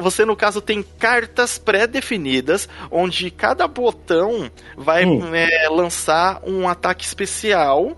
você, 0.00 0.24
no 0.24 0.36
caso, 0.36 0.60
tem 0.60 0.82
cartas 0.82 1.58
pré-definidas, 1.58 2.68
onde 2.90 3.30
cada 3.30 3.66
botão 3.66 4.50
vai 4.76 5.04
hum. 5.04 5.34
é, 5.34 5.68
lançar 5.68 6.40
um 6.46 6.68
ataque 6.68 7.04
especial 7.04 7.96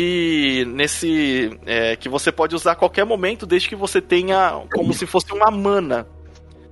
e 0.00 0.64
nesse 0.64 1.50
é, 1.66 1.96
que 1.96 2.08
você 2.08 2.30
pode 2.30 2.54
usar 2.54 2.72
a 2.72 2.76
qualquer 2.76 3.04
momento 3.04 3.44
desde 3.44 3.68
que 3.68 3.74
você 3.74 4.00
tenha 4.00 4.62
como 4.72 4.94
se 4.94 5.04
fosse 5.06 5.32
uma 5.32 5.50
mana. 5.50 6.06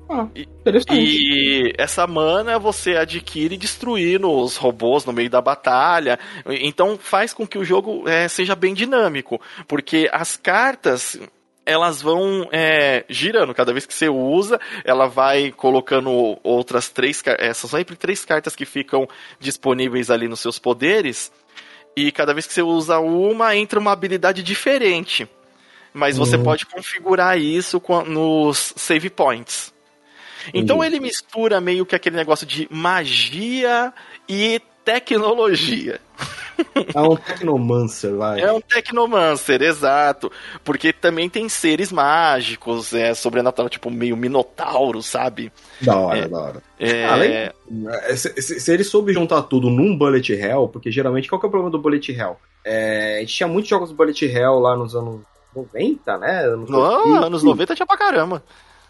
Ah, 0.08 0.28
interessante. 0.36 0.94
E, 0.94 1.66
e 1.66 1.72
essa 1.76 2.06
mana 2.06 2.56
você 2.56 2.94
adquire 2.94 3.56
destruindo 3.56 4.30
os 4.30 4.56
robôs 4.56 5.04
no 5.04 5.12
meio 5.12 5.28
da 5.28 5.40
batalha. 5.40 6.20
Então 6.46 6.96
faz 6.96 7.32
com 7.32 7.44
que 7.44 7.58
o 7.58 7.64
jogo 7.64 8.08
é, 8.08 8.28
seja 8.28 8.54
bem 8.54 8.72
dinâmico. 8.72 9.40
Porque 9.66 10.08
as 10.12 10.36
cartas 10.36 11.18
elas 11.64 12.00
vão 12.00 12.48
é, 12.52 13.04
girando. 13.08 13.52
Cada 13.52 13.72
vez 13.72 13.84
que 13.84 13.92
você 13.92 14.08
usa, 14.08 14.60
ela 14.84 15.08
vai 15.08 15.50
colocando 15.50 16.38
outras 16.44 16.88
três. 16.90 17.20
Essas 17.40 17.68
são 17.68 17.80
sempre 17.80 17.96
três 17.96 18.24
cartas 18.24 18.54
que 18.54 18.64
ficam 18.64 19.08
disponíveis 19.40 20.12
ali 20.12 20.28
nos 20.28 20.38
seus 20.38 20.60
poderes. 20.60 21.32
E 21.96 22.12
cada 22.12 22.34
vez 22.34 22.46
que 22.46 22.52
você 22.52 22.62
usa 22.62 22.98
uma, 22.98 23.56
entra 23.56 23.80
uma 23.80 23.92
habilidade 23.92 24.42
diferente. 24.42 25.28
Mas 25.94 26.18
você 26.18 26.36
uhum. 26.36 26.42
pode 26.42 26.66
configurar 26.66 27.38
isso 27.38 27.82
nos 28.06 28.74
save 28.76 29.08
points. 29.08 29.72
Então 30.52 30.76
uhum. 30.76 30.84
ele 30.84 31.00
mistura 31.00 31.60
meio 31.60 31.86
que 31.86 31.96
aquele 31.96 32.16
negócio 32.16 32.46
de 32.46 32.68
magia 32.70 33.92
e 34.28 34.60
tecnologia. 34.86 36.00
É 36.94 37.00
um 37.02 37.16
Tecnomancer, 37.16 38.14
vai. 38.14 38.40
É 38.40 38.50
um 38.50 38.62
Tecnomancer, 38.62 39.60
exato. 39.60 40.32
Porque 40.64 40.90
também 40.90 41.28
tem 41.28 41.48
seres 41.50 41.92
mágicos, 41.92 42.94
é 42.94 43.12
sobrenatural, 43.12 43.68
tipo 43.68 43.90
meio 43.90 44.16
minotauro, 44.16 45.02
sabe? 45.02 45.52
Da 45.82 45.98
hora, 45.98 46.18
é, 46.18 46.28
da 46.28 46.38
hora. 46.38 46.62
É... 46.78 47.04
Além, 47.04 47.32
é, 47.32 48.16
se, 48.16 48.40
se, 48.40 48.72
ele 48.72 48.84
soube 48.84 49.12
juntar 49.12 49.42
tudo 49.42 49.68
num 49.68 49.94
Bullet 49.96 50.32
Hell, 50.32 50.68
porque 50.68 50.90
geralmente 50.90 51.28
qual 51.28 51.38
que 51.38 51.44
é 51.46 51.48
o 51.48 51.50
problema 51.50 51.70
do 51.70 51.78
Bullet 51.78 52.10
Hell? 52.10 52.38
É, 52.64 53.16
a 53.16 53.20
gente 53.20 53.34
tinha 53.34 53.48
muitos 53.48 53.68
jogos 53.68 53.90
do 53.90 53.94
Bullet 53.94 54.24
Hell 54.24 54.58
lá 54.58 54.74
nos 54.76 54.94
anos 54.94 55.20
90, 55.54 56.18
né? 56.18 56.44
Anos 56.46 56.70
Não, 56.70 57.06
90, 57.06 57.26
anos 57.26 57.42
90 57.42 57.74
tinha 57.74 57.86
pra 57.86 57.98
caramba. 57.98 58.42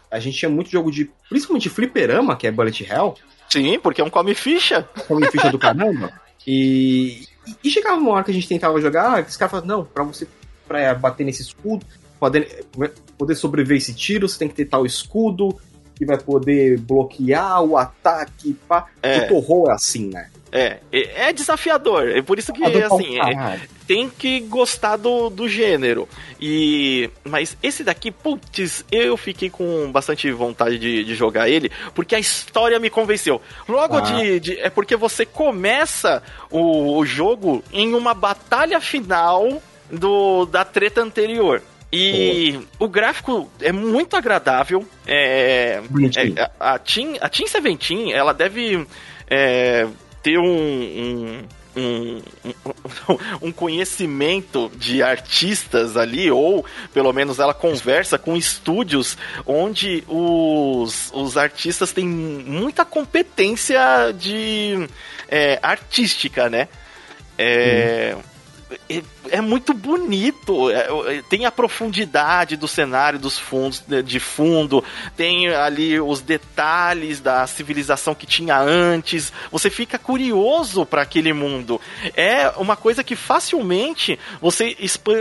A 0.09 0.19
gente 0.19 0.37
tinha 0.37 0.49
muito 0.49 0.69
jogo 0.69 0.89
de. 0.89 1.11
Principalmente 1.27 1.69
fliperama, 1.69 2.37
que 2.37 2.47
é 2.47 2.51
Bullet 2.51 2.85
Hell. 2.89 3.15
Sim, 3.49 3.79
porque 3.79 4.01
é 4.01 4.03
um 4.03 4.09
come 4.09 4.33
ficha. 4.33 4.87
Come 5.07 5.29
ficha 5.31 5.49
do 5.49 5.59
caramba. 5.59 6.11
E, 6.49 7.27
e, 7.61 7.69
chegava 7.69 7.97
uma 7.97 8.11
hora 8.11 8.23
que 8.23 8.31
a 8.31 8.33
gente 8.33 8.47
tentava 8.47 8.79
jogar, 8.79 9.19
esse 9.19 9.37
cara 9.37 9.49
falava, 9.49 9.67
não, 9.67 9.83
pra 9.83 10.01
você 10.01 10.25
pra 10.65 10.95
bater 10.95 11.25
nesse 11.25 11.41
escudo, 11.41 11.85
poder, 12.17 12.65
poder 13.17 13.35
sobreviver 13.35 13.77
esse 13.77 13.93
tiro, 13.93 14.29
você 14.29 14.39
tem 14.39 14.47
que 14.47 14.55
ter 14.55 14.63
tal 14.63 14.85
escudo, 14.85 15.59
que 15.93 16.05
vai 16.05 16.17
poder 16.17 16.79
bloquear 16.79 17.61
o 17.63 17.75
ataque, 17.75 18.53
pá. 18.65 18.87
É. 19.01 19.25
O 19.25 19.27
Torro 19.27 19.69
é 19.69 19.73
assim, 19.73 20.07
né? 20.07 20.29
É, 20.51 20.77
é, 20.91 21.29
é 21.29 21.33
desafiador. 21.33 22.09
É 22.09 22.21
por 22.21 22.39
isso 22.39 22.53
que, 22.53 22.63
assim, 22.63 23.19
é, 23.19 23.59
tem 23.85 24.09
que 24.09 24.39
gostar 24.41 24.97
do, 24.97 25.29
do 25.29 25.47
gênero. 25.47 26.07
E 26.39 27.09
Mas 27.23 27.57
esse 27.61 27.83
daqui, 27.83 28.11
putz, 28.11 28.85
eu 28.91 29.17
fiquei 29.17 29.49
com 29.49 29.91
bastante 29.91 30.31
vontade 30.31 30.77
de, 30.77 31.03
de 31.03 31.15
jogar 31.15 31.49
ele, 31.49 31.71
porque 31.93 32.15
a 32.15 32.19
história 32.19 32.79
me 32.79 32.89
convenceu. 32.89 33.41
Logo 33.67 33.97
ah. 33.97 34.01
de, 34.01 34.39
de, 34.39 34.59
É 34.59 34.69
porque 34.69 34.95
você 34.95 35.25
começa 35.25 36.21
o, 36.49 36.97
o 36.97 37.05
jogo 37.05 37.63
em 37.71 37.93
uma 37.93 38.13
batalha 38.13 38.79
final 38.79 39.61
do, 39.91 40.45
da 40.45 40.63
treta 40.63 41.01
anterior. 41.01 41.61
E 41.91 42.59
o 42.77 42.89
gráfico 42.89 43.49
é 43.61 43.71
muito 43.71 44.17
agradável. 44.17 44.85
É, 45.05 45.81
é, 46.17 46.51
a, 46.59 46.73
a, 46.73 46.79
Team, 46.79 47.15
a 47.21 47.29
Team 47.29 47.47
Seventeen, 47.47 48.11
ela 48.11 48.33
deve 48.33 48.85
é, 49.29 49.87
ter 50.27 50.37
um, 50.37 50.43
um 50.45 51.43
um, 51.77 52.21
um, 53.47 53.51
conhecimento 53.51 54.71
de 54.75 55.03
artistas 55.03 55.95
ali, 55.95 56.29
ou 56.31 56.65
pelo 56.91 57.13
menos 57.13 57.37
ela 57.37 57.53
conversa 57.53 58.17
com 58.17 58.35
estúdios 58.35 59.15
onde 59.45 60.03
os, 60.07 61.11
os 61.13 61.37
artistas 61.37 61.93
têm 61.93 62.07
muita 62.07 62.83
competência 62.83 64.11
de 64.11 64.89
é, 65.29 65.59
artística, 65.61 66.49
né? 66.49 66.67
É, 67.37 68.15
é, 68.15 68.17
é, 69.29 69.41
muito 69.41 69.73
bonito. 69.73 70.69
É, 70.69 70.87
é, 71.17 71.21
tem 71.29 71.45
a 71.45 71.51
profundidade 71.51 72.55
do 72.57 72.67
cenário, 72.67 73.19
dos 73.19 73.37
fundos 73.37 73.83
de 74.05 74.19
fundo, 74.19 74.83
tem 75.15 75.49
ali 75.49 75.99
os 75.99 76.21
detalhes 76.21 77.19
da 77.19 77.45
civilização 77.47 78.13
que 78.13 78.25
tinha 78.25 78.59
antes. 78.59 79.31
Você 79.51 79.69
fica 79.69 79.97
curioso 79.97 80.85
para 80.85 81.01
aquele 81.01 81.33
mundo. 81.33 81.79
É 82.15 82.49
uma 82.57 82.75
coisa 82.75 83.03
que 83.03 83.15
facilmente 83.15 84.19
você 84.41 84.75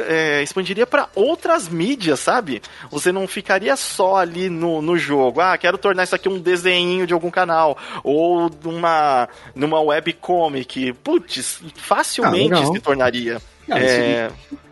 é, 0.08 0.42
expandiria 0.42 0.86
para 0.86 1.08
outras 1.14 1.68
mídias, 1.68 2.20
sabe? 2.20 2.62
Você 2.90 3.12
não 3.12 3.26
ficaria 3.26 3.76
só 3.76 4.16
ali 4.16 4.48
no, 4.48 4.82
no 4.82 4.98
jogo. 4.98 5.40
Ah, 5.40 5.56
quero 5.56 5.78
tornar 5.78 6.04
isso 6.04 6.14
aqui 6.14 6.28
um 6.28 6.38
desenho 6.38 7.06
de 7.06 7.14
algum 7.14 7.30
canal 7.30 7.76
ou 8.02 8.50
numa 8.62 9.28
numa 9.54 9.80
webcomic. 9.80 10.92
Putz, 11.04 11.60
facilmente 11.76 12.54
ah, 12.54 12.66
se 12.66 12.80
tornaria. 12.80 13.35
Não, 13.66 13.76
é... 13.76 14.30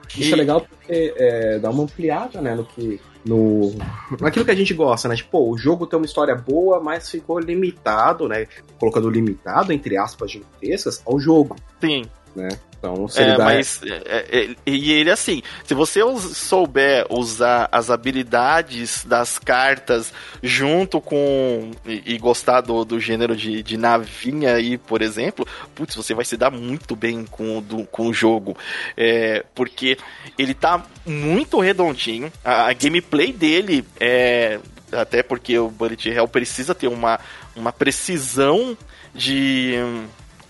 Isso, 0.08 0.20
isso 0.20 0.34
é 0.34 0.36
legal 0.36 0.60
porque 0.60 1.14
é, 1.16 1.58
dá 1.58 1.70
uma 1.70 1.84
ampliada, 1.84 2.40
né, 2.40 2.54
no 2.54 2.64
que 2.64 3.00
no 3.24 3.74
naquilo 4.20 4.44
que 4.44 4.50
a 4.50 4.54
gente 4.54 4.74
gosta, 4.74 5.08
né? 5.08 5.16
Tipo, 5.16 5.50
o 5.50 5.56
jogo 5.56 5.86
tem 5.86 5.98
uma 5.98 6.04
história 6.04 6.34
boa, 6.34 6.78
mas 6.80 7.10
ficou 7.10 7.38
limitado, 7.38 8.28
né? 8.28 8.46
Colocando 8.78 9.08
limitado 9.08 9.72
entre 9.72 9.96
aspas 9.96 10.30
gigantescas 10.30 11.02
ao 11.06 11.18
jogo. 11.18 11.56
Sim. 11.80 12.04
Né? 12.34 12.48
Então, 12.84 13.08
se 13.08 13.18
é, 13.18 13.22
ele 13.22 13.36
dá... 13.36 13.44
mas 13.44 13.80
é, 13.82 14.02
é, 14.04 14.44
é, 14.44 14.56
e 14.66 14.92
ele 14.92 15.10
assim, 15.10 15.42
se 15.64 15.72
você 15.72 16.00
souber 16.18 17.06
usar 17.08 17.68
as 17.72 17.90
habilidades 17.90 19.04
das 19.06 19.38
cartas 19.38 20.12
junto 20.42 21.00
com 21.00 21.70
e, 21.86 22.14
e 22.14 22.18
gostar 22.18 22.60
do, 22.60 22.84
do 22.84 23.00
gênero 23.00 23.34
de, 23.34 23.62
de 23.62 23.78
navinha 23.78 24.54
aí, 24.54 24.76
por 24.76 25.00
exemplo, 25.00 25.46
putz, 25.74 25.94
você 25.94 26.12
vai 26.12 26.26
se 26.26 26.36
dar 26.36 26.50
muito 26.50 26.94
bem 26.94 27.24
com, 27.24 27.62
do, 27.62 27.84
com 27.86 28.08
o 28.08 28.12
jogo, 28.12 28.54
é, 28.96 29.44
porque 29.54 29.96
ele 30.36 30.52
tá 30.52 30.84
muito 31.06 31.60
redondinho, 31.60 32.30
a, 32.44 32.68
a 32.68 32.72
gameplay 32.74 33.32
dele 33.32 33.84
é 33.98 34.60
até 34.92 35.22
porque 35.22 35.58
o 35.58 35.70
Bullet 35.70 36.08
Hell 36.08 36.28
precisa 36.28 36.74
ter 36.74 36.86
uma, 36.86 37.18
uma 37.56 37.72
precisão 37.72 38.76
de 39.12 39.74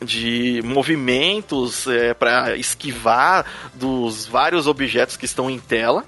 de 0.05 0.61
movimentos 0.65 1.87
é, 1.87 2.15
para 2.15 2.57
esquivar 2.57 3.45
dos 3.75 4.27
vários 4.27 4.67
objetos 4.67 5.17
que 5.17 5.25
estão 5.25 5.51
em 5.51 5.59
tela. 5.59 6.05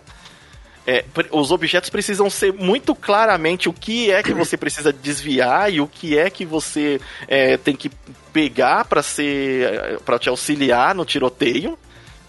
É, 0.87 1.05
os 1.33 1.51
objetos 1.51 1.91
precisam 1.91 2.31
ser 2.31 2.53
muito 2.53 2.95
claramente 2.95 3.69
o 3.69 3.73
que 3.73 4.11
é 4.13 4.23
que 4.23 4.33
você 4.33 4.57
precisa 4.57 4.93
desviar 4.93 5.73
e 5.73 5.81
o 5.81 5.89
que 5.89 6.17
é 6.17 6.31
que 6.31 6.47
você 6.47 7.01
é, 7.27 7.57
tem 7.57 7.75
que 7.75 7.91
pegar 8.33 8.85
para 8.85 9.03
ser 9.03 9.99
para 10.05 10.19
te 10.19 10.29
auxiliar 10.29 10.95
no 10.95 11.05
tiroteio. 11.05 11.77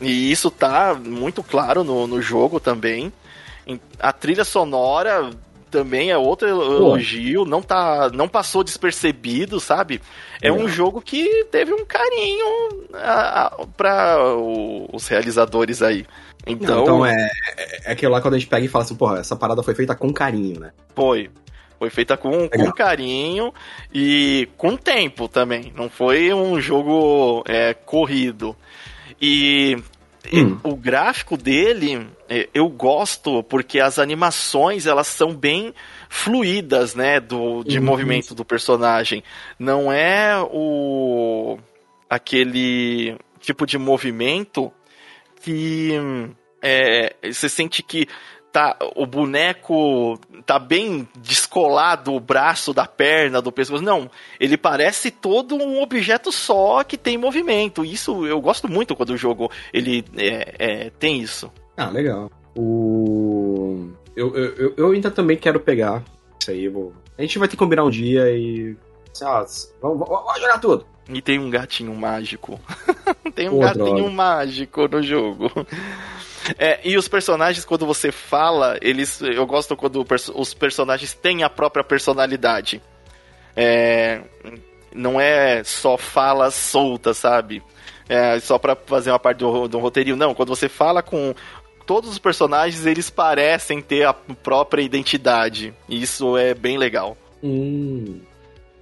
E 0.02 0.32
isso 0.32 0.50
tá 0.50 0.96
muito 0.96 1.44
claro 1.44 1.84
no, 1.84 2.08
no 2.08 2.20
jogo 2.20 2.60
também. 2.60 3.14
A 4.00 4.12
trilha 4.12 4.44
sonora 4.44 5.30
também 5.70 6.12
é 6.12 6.18
outro 6.18 6.48
elogio, 6.48 7.46
não 7.46 7.62
tá, 7.62 8.10
não 8.14 8.28
passou 8.28 8.64
despercebido, 8.64 9.60
sabe? 9.60 10.02
É, 10.42 10.48
é. 10.48 10.52
um 10.52 10.68
jogo 10.68 11.02
que 11.02 11.46
teve 11.46 11.74
um 11.74 11.86
carinho 11.86 12.88
para 13.76 14.18
os 14.94 15.08
realizadores 15.08 15.82
aí. 15.82 16.06
Então, 16.46 16.82
então 16.82 17.06
é, 17.06 17.30
é 17.86 17.92
aquilo 17.92 18.12
lá 18.14 18.22
quando 18.22 18.36
a 18.36 18.40
gente 18.40 18.50
pega 18.50 18.66
e 18.66 18.70
fala 18.70 18.86
assim, 18.86 18.96
porra, 18.96 19.20
essa 19.20 19.36
parada 19.36 19.62
foi 19.62 19.76
feita 19.76 19.96
com 19.96 20.14
carinho, 20.14 20.60
né? 20.60 20.72
Foi. 20.96 21.30
Foi 21.78 21.92
feita 21.92 22.18
com, 22.18 22.50
com 22.50 22.72
carinho 22.72 23.54
e 23.94 24.50
com 24.58 24.76
tempo 24.76 25.28
também. 25.28 25.72
Não 25.76 25.90
foi 25.90 26.34
um 26.34 26.60
jogo 26.60 27.44
é, 27.48 27.74
corrido. 27.74 28.56
E 29.22 29.78
Hum. 30.34 30.58
O 30.64 30.76
gráfico 30.76 31.38
dele 31.38 31.96
é, 31.96 32.06
eu 32.54 32.68
gosto 32.70 33.44
porque 33.44 33.80
as 33.80 34.00
animações 34.00 34.86
elas 34.86 35.08
são 35.08 35.34
bem 35.34 35.74
fluídas, 36.10 36.96
né, 36.96 37.20
do 37.20 37.64
de 37.64 37.80
uhum. 37.80 37.86
movimento 37.86 38.36
do 38.36 38.46
personagem. 38.46 39.24
Não 39.60 39.92
é 39.92 40.38
o 40.52 41.58
aquele 42.10 43.18
tipo 43.40 43.66
de 43.66 43.78
movimento 43.78 44.72
que 45.42 45.92
é, 46.62 47.16
você 47.24 47.48
sente 47.48 47.84
que 47.84 48.08
tá, 48.52 48.78
o 48.96 49.06
boneco 49.06 50.20
tá 50.46 50.58
bem 50.58 51.08
descolado 51.18 52.14
o 52.14 52.20
braço 52.20 52.74
da 52.74 52.86
perna, 52.86 53.42
do 53.42 53.52
pescoço. 53.52 53.84
Não, 53.84 54.10
ele 54.40 54.58
parece 54.58 55.12
todo 55.12 55.56
um 55.56 55.82
objeto 55.82 56.32
só 56.32 56.84
que 56.84 56.98
tem 56.98 57.18
movimento. 57.18 57.86
Isso 57.86 58.26
eu 58.26 58.42
gosto 58.42 58.68
muito 58.68 58.96
quando 58.96 59.12
o 59.12 59.18
jogo 59.18 59.52
ele 59.74 60.04
é, 60.18 60.56
é, 60.58 60.90
tem 60.90 61.20
isso. 61.22 61.52
Ah, 61.78 61.90
legal. 61.90 62.30
O... 62.58 63.90
Eu, 64.16 64.36
eu, 64.36 64.74
eu 64.76 64.92
ainda 64.92 65.12
também 65.12 65.38
quero 65.38 65.60
pegar 65.60 66.04
isso 66.42 66.52
aí. 66.52 66.68
Vou... 66.68 66.92
A 67.18 67.22
gente 67.22 67.38
vai 67.38 67.48
ter 67.48 67.52
que 67.52 67.58
combinar 67.58 67.84
um 67.84 67.90
dia 67.90 68.30
e. 68.32 68.76
Ah, 69.22 69.46
vamos, 69.82 70.08
vamos 70.08 70.42
jogar 70.42 70.60
tudo. 70.60 70.86
E 71.10 71.22
tem 71.22 71.40
um 71.40 71.50
gatinho 71.50 71.96
mágico. 71.96 72.60
tem 73.34 73.48
um 73.48 73.54
Pô, 73.54 73.60
gatinho 73.60 73.96
droga. 73.96 74.12
mágico 74.12 74.88
no 74.88 75.02
jogo. 75.02 75.52
É, 76.58 76.80
e 76.88 76.98
os 76.98 77.08
personagens, 77.08 77.66
quando 77.66 77.86
você 77.86 78.12
fala, 78.12 78.78
eles. 78.82 79.22
Eu 79.22 79.46
gosto 79.46 79.76
quando 79.76 80.06
os 80.36 80.54
personagens 80.54 81.14
têm 81.14 81.44
a 81.44 81.50
própria 81.50 81.84
personalidade. 81.84 82.82
É, 83.56 84.22
não 84.94 85.20
é 85.20 85.64
só 85.64 85.98
fala 85.98 86.52
solta, 86.52 87.14
sabe? 87.14 87.64
É, 88.10 88.40
só 88.40 88.58
para 88.58 88.76
fazer 88.76 89.12
uma 89.12 89.20
parte 89.20 89.40
do, 89.40 89.68
do 89.68 89.80
roteirinho. 89.80 90.16
Não, 90.16 90.34
quando 90.34 90.50
você 90.50 90.70
fala 90.70 91.02
com 91.02 91.36
todos 91.88 92.12
os 92.12 92.20
personagens, 92.20 92.86
eles 92.86 93.10
parecem 93.10 93.82
ter 93.82 94.06
a 94.06 94.14
própria 94.14 94.84
identidade. 94.84 95.74
E 95.88 96.02
isso 96.02 96.38
é 96.38 96.54
bem 96.54 96.78
legal. 96.78 97.18
Hum. 97.42 98.20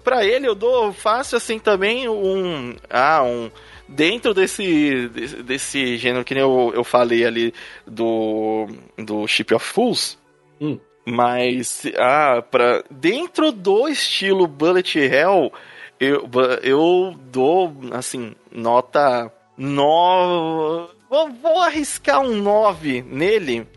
Pra 0.03 0.25
ele, 0.25 0.47
eu 0.47 0.55
dou 0.55 0.91
fácil 0.91 1.37
assim 1.37 1.59
também 1.59 2.09
um. 2.09 2.75
Ah, 2.89 3.23
um 3.23 3.49
dentro 3.87 4.33
desse, 4.33 5.07
desse, 5.09 5.43
desse 5.43 5.97
gênero 5.97 6.25
que 6.25 6.33
nem 6.33 6.43
eu, 6.43 6.71
eu 6.73 6.83
falei 6.83 7.23
ali 7.23 7.53
do, 7.85 8.67
do 8.97 9.27
Ship 9.27 9.53
of 9.53 9.65
Fools. 9.65 10.17
Hum. 10.59 10.79
Mas, 11.05 11.83
ah, 11.97 12.41
pra, 12.41 12.83
dentro 12.89 13.51
do 13.51 13.87
estilo 13.87 14.47
Bullet 14.47 14.97
Hell, 14.97 15.53
eu, 15.99 16.27
eu 16.63 17.15
dou, 17.31 17.71
assim, 17.91 18.35
nota 18.51 19.31
9. 19.55 20.94
Vou, 21.09 21.29
vou 21.31 21.59
arriscar 21.59 22.21
um 22.21 22.41
9 22.41 23.03
nele, 23.03 23.67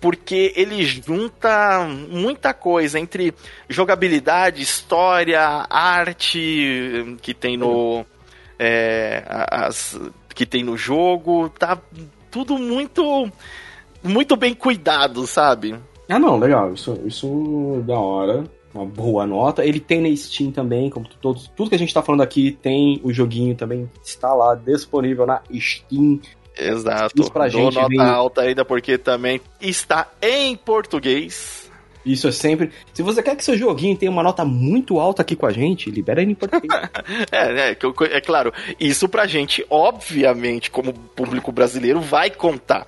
porque 0.00 0.52
ele 0.54 0.84
junta 0.84 1.86
muita 2.08 2.52
coisa 2.52 2.98
entre 2.98 3.34
jogabilidade, 3.68 4.62
história, 4.62 5.66
arte 5.70 7.16
que 7.22 7.32
tem 7.32 7.56
no, 7.56 8.04
é, 8.58 9.24
as 9.50 9.98
que 10.34 10.44
tem 10.44 10.62
no 10.62 10.76
jogo, 10.76 11.48
tá 11.48 11.80
tudo 12.30 12.58
muito 12.58 13.30
muito 14.02 14.36
bem 14.36 14.54
cuidado, 14.54 15.26
sabe? 15.26 15.74
Ah, 16.08 16.18
não, 16.18 16.38
legal, 16.38 16.72
isso, 16.72 17.00
isso 17.04 17.82
da 17.86 17.98
hora. 17.98 18.44
Uma 18.72 18.84
boa 18.84 19.26
nota. 19.26 19.64
Ele 19.64 19.80
tem 19.80 20.02
na 20.02 20.14
Steam 20.14 20.52
também, 20.52 20.90
como 20.90 21.08
todos, 21.20 21.48
tudo 21.56 21.70
que 21.70 21.74
a 21.74 21.78
gente 21.78 21.94
tá 21.94 22.02
falando 22.02 22.20
aqui 22.20 22.52
tem 22.52 23.00
o 23.02 23.10
joguinho 23.10 23.56
também, 23.56 23.90
está 24.04 24.34
lá 24.34 24.54
disponível 24.54 25.24
na 25.24 25.40
Steam. 25.58 26.20
Exato. 26.56 27.30
Pra 27.30 27.48
Dou 27.48 27.64
gente, 27.70 27.74
nota 27.74 27.88
vem... 27.88 28.00
alta 28.00 28.40
ainda 28.42 28.64
porque 28.64 28.96
também 28.96 29.40
está 29.60 30.10
em 30.22 30.56
português. 30.56 31.70
Isso 32.04 32.28
é 32.28 32.32
sempre. 32.32 32.70
Se 32.94 33.02
você 33.02 33.20
quer 33.20 33.34
que 33.34 33.44
seu 33.44 33.56
joguinho 33.56 33.96
tenha 33.96 34.10
uma 34.10 34.22
nota 34.22 34.44
muito 34.44 35.00
alta 35.00 35.22
aqui 35.22 35.34
com 35.34 35.44
a 35.44 35.52
gente, 35.52 35.90
libera 35.90 36.22
ele 36.22 36.32
em 36.32 36.34
português. 36.36 36.72
é, 37.32 37.70
é, 37.70 37.76
é 38.16 38.20
claro. 38.20 38.52
Isso 38.78 39.08
pra 39.08 39.26
gente, 39.26 39.66
obviamente, 39.68 40.70
como 40.70 40.92
público 40.92 41.50
brasileiro, 41.50 42.00
vai 42.00 42.30
contar. 42.30 42.86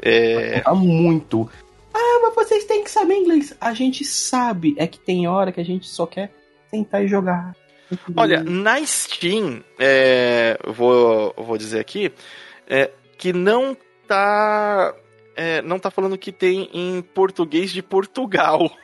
É... 0.00 0.52
Vai 0.52 0.62
contar 0.62 0.74
muito. 0.74 1.50
Ah, 1.92 2.20
mas 2.22 2.34
vocês 2.34 2.64
têm 2.64 2.82
que 2.82 2.90
saber 2.90 3.14
inglês. 3.14 3.54
A 3.60 3.74
gente 3.74 4.02
sabe. 4.02 4.74
É 4.78 4.86
que 4.86 4.98
tem 4.98 5.28
hora 5.28 5.52
que 5.52 5.60
a 5.60 5.64
gente 5.64 5.86
só 5.86 6.06
quer 6.06 6.32
sentar 6.70 7.04
e 7.04 7.08
jogar. 7.08 7.54
Olha, 8.16 8.42
na 8.42 8.84
Steam, 8.84 9.62
é, 9.78 10.58
vou, 10.66 11.34
vou 11.36 11.58
dizer 11.58 11.78
aqui, 11.78 12.10
é, 12.66 12.90
que 13.16 13.32
não 13.32 13.76
tá 14.06 14.94
é, 15.36 15.62
não 15.62 15.78
tá 15.78 15.90
falando 15.90 16.18
que 16.18 16.32
tem 16.32 16.68
em 16.72 17.02
português 17.02 17.70
de 17.70 17.82
Portugal. 17.82 18.70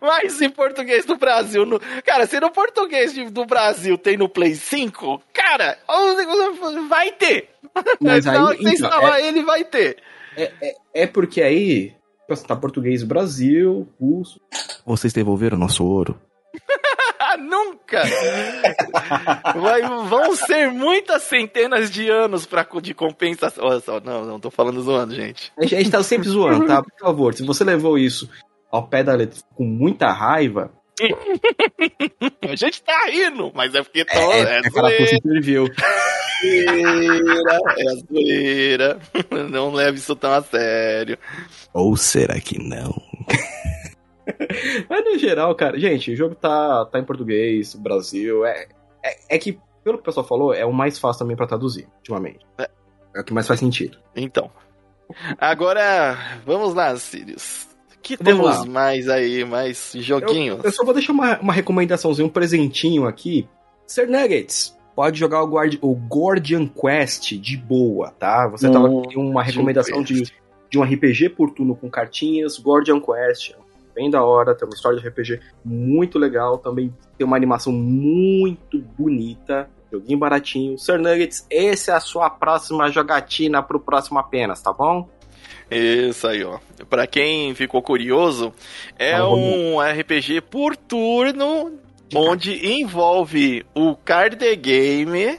Mas 0.00 0.40
em 0.40 0.50
português 0.50 1.04
do 1.04 1.16
Brasil. 1.16 1.66
No... 1.66 1.80
Cara, 2.04 2.26
se 2.26 2.40
no 2.40 2.50
português 2.50 3.12
de, 3.12 3.28
do 3.30 3.44
Brasil 3.44 3.98
tem 3.98 4.16
no 4.16 4.28
Play 4.28 4.54
5, 4.54 5.22
cara, 5.32 5.78
vai 6.88 7.12
ter. 7.12 7.50
Mas 8.00 8.26
aí, 8.26 8.34
Se 8.34 8.60
então, 8.60 8.72
instalar 8.72 9.20
ele, 9.20 9.42
vai 9.42 9.64
ter. 9.64 9.98
É, 10.36 10.52
é, 10.60 10.74
é 10.94 11.06
porque 11.06 11.42
aí, 11.42 11.94
tá 12.46 12.56
português 12.56 13.02
Brasil, 13.02 13.88
russo. 14.00 14.40
Vocês 14.84 15.12
devolveram 15.12 15.58
nosso 15.58 15.84
ouro? 15.84 16.18
Vai, 19.56 19.82
vão 19.82 20.36
ser 20.36 20.70
muitas 20.70 21.22
centenas 21.22 21.90
de 21.90 22.08
anos 22.08 22.46
pra, 22.46 22.66
de 22.82 22.94
compensação. 22.94 23.64
Olha 23.64 23.80
só, 23.80 24.00
não, 24.00 24.24
não 24.24 24.40
tô 24.40 24.50
falando 24.50 24.80
zoando, 24.82 25.14
gente. 25.14 25.52
A 25.56 25.62
gente, 25.62 25.74
a 25.74 25.78
gente 25.78 25.90
tá 25.90 26.02
sempre 26.02 26.28
zoando, 26.28 26.66
tá? 26.66 26.82
Por 26.82 26.98
favor, 26.98 27.34
se 27.34 27.44
você 27.44 27.64
levou 27.64 27.98
isso 27.98 28.28
ao 28.70 28.86
pé 28.86 29.04
da 29.04 29.14
letra 29.14 29.40
com 29.54 29.64
muita 29.64 30.10
raiva. 30.12 30.72
a 32.42 32.54
gente 32.56 32.82
tá 32.82 33.06
rindo, 33.06 33.50
mas 33.54 33.74
é 33.74 33.82
porque 33.82 34.04
tô, 34.04 34.32
é, 34.32 34.40
é, 34.40 34.42
é 34.42 34.58
aquela 34.58 34.90
coisa 34.96 35.20
que 35.20 35.40
viu. 35.40 35.68
zoeira, 36.44 37.60
é 37.78 37.96
zoeira. 38.12 38.98
Não 39.50 39.72
leve 39.72 39.98
isso 39.98 40.14
tão 40.14 40.32
a 40.32 40.42
sério. 40.42 41.18
Ou 41.72 41.96
será 41.96 42.40
que 42.40 42.58
não? 42.58 42.94
Mas 44.88 45.04
no 45.04 45.18
geral, 45.18 45.54
cara, 45.54 45.78
gente, 45.78 46.12
o 46.12 46.16
jogo 46.16 46.34
tá, 46.34 46.84
tá 46.86 46.98
em 46.98 47.04
português, 47.04 47.74
Brasil. 47.74 48.44
É, 48.44 48.66
é, 49.04 49.36
é 49.36 49.38
que, 49.38 49.58
pelo 49.82 49.98
que 49.98 50.02
o 50.02 50.04
pessoal 50.04 50.26
falou, 50.26 50.52
é 50.54 50.64
o 50.64 50.72
mais 50.72 50.98
fácil 50.98 51.20
também 51.20 51.36
pra 51.36 51.46
traduzir, 51.46 51.86
ultimamente. 51.98 52.40
É. 52.58 52.68
é 53.16 53.20
o 53.20 53.24
que 53.24 53.32
mais 53.34 53.46
faz 53.46 53.60
sentido. 53.60 53.98
Então. 54.16 54.50
Agora, 55.38 56.16
vamos 56.46 56.74
lá, 56.74 56.96
Sirius. 56.96 57.68
Que 58.02 58.16
Vamos 58.22 58.42
temos 58.42 58.58
lá. 58.58 58.66
mais 58.66 59.08
aí, 59.08 59.44
mais 59.44 59.92
joguinhos? 59.96 60.58
Eu, 60.58 60.64
eu 60.64 60.72
só 60.72 60.84
vou 60.84 60.92
deixar 60.92 61.12
uma, 61.12 61.38
uma 61.40 61.52
recomendaçãozinha, 61.52 62.26
um 62.26 62.30
presentinho 62.30 63.06
aqui. 63.06 63.48
Ser 63.86 64.06
Nuggets, 64.08 64.76
pode 64.94 65.18
jogar 65.18 65.42
o, 65.42 65.46
Guard, 65.46 65.78
o 65.80 65.94
Gordian 65.94 66.66
Quest 66.66 67.32
de 67.32 67.56
boa, 67.56 68.10
tá? 68.10 68.46
Você 68.48 68.70
tava 68.70 68.88
Hum, 68.88 69.02
com 69.02 69.26
uma 69.30 69.42
recomendação 69.42 70.02
de, 70.02 70.22
de 70.70 70.78
um 70.78 70.82
RPG 70.82 71.30
por 71.30 71.50
turno 71.52 71.74
com 71.74 71.88
cartinhas, 71.88 72.58
Gordian 72.58 73.00
Quest, 73.00 73.54
bem 73.94 74.10
da 74.10 74.24
hora, 74.24 74.54
tem 74.54 74.66
uma 74.66 74.74
história 74.74 74.98
de 74.98 75.06
RPG 75.06 75.40
muito 75.64 76.18
legal, 76.18 76.58
também 76.58 76.92
tem 77.16 77.26
uma 77.26 77.36
animação 77.36 77.72
muito 77.72 78.78
bonita, 78.98 79.68
joguinho 79.90 80.18
baratinho. 80.18 80.78
Ser 80.78 80.98
Nuggets, 80.98 81.46
essa 81.50 81.92
é 81.92 81.94
a 81.94 82.00
sua 82.00 82.28
próxima 82.28 82.90
jogatina 82.90 83.62
pro 83.62 83.80
próximo 83.80 84.18
apenas, 84.18 84.60
tá 84.60 84.72
bom? 84.72 85.08
Isso 85.70 86.26
aí, 86.26 86.44
ó. 86.44 86.58
Pra 86.88 87.06
quem 87.06 87.54
ficou 87.54 87.80
curioso, 87.82 88.52
é 88.98 89.14
Ah, 89.14 89.28
um 89.28 89.80
RPG 89.80 90.42
por 90.42 90.76
turno, 90.76 91.72
onde 92.14 92.80
envolve 92.80 93.64
o 93.74 93.96
card 93.96 94.56
game. 94.56 95.38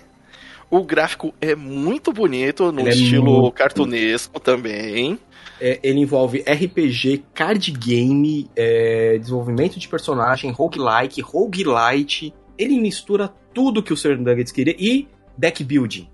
O 0.69 0.83
gráfico 0.83 1.33
é 1.39 1.55
muito 1.55 2.11
bonito, 2.11 2.71
no 2.71 2.81
Ele 2.81 2.89
é 2.89 2.93
estilo 2.93 3.41
muito 3.41 3.53
cartunesco 3.53 4.39
também. 4.39 5.19
É, 5.59 5.79
ele 5.83 5.99
envolve 5.99 6.39
RPG, 6.39 7.23
card 7.33 7.71
game, 7.71 8.49
é, 8.55 9.17
desenvolvimento 9.17 9.79
de 9.79 9.87
personagem, 9.87 10.51
roguelike, 10.51 11.21
roguelite. 11.21 12.33
Ele 12.57 12.79
mistura 12.79 13.33
tudo 13.53 13.83
que 13.83 13.93
o 13.93 13.97
Sr. 13.97 14.17
Nuggets 14.17 14.51
queria 14.51 14.75
e 14.77 15.07
deck 15.37 15.63
building. 15.63 16.09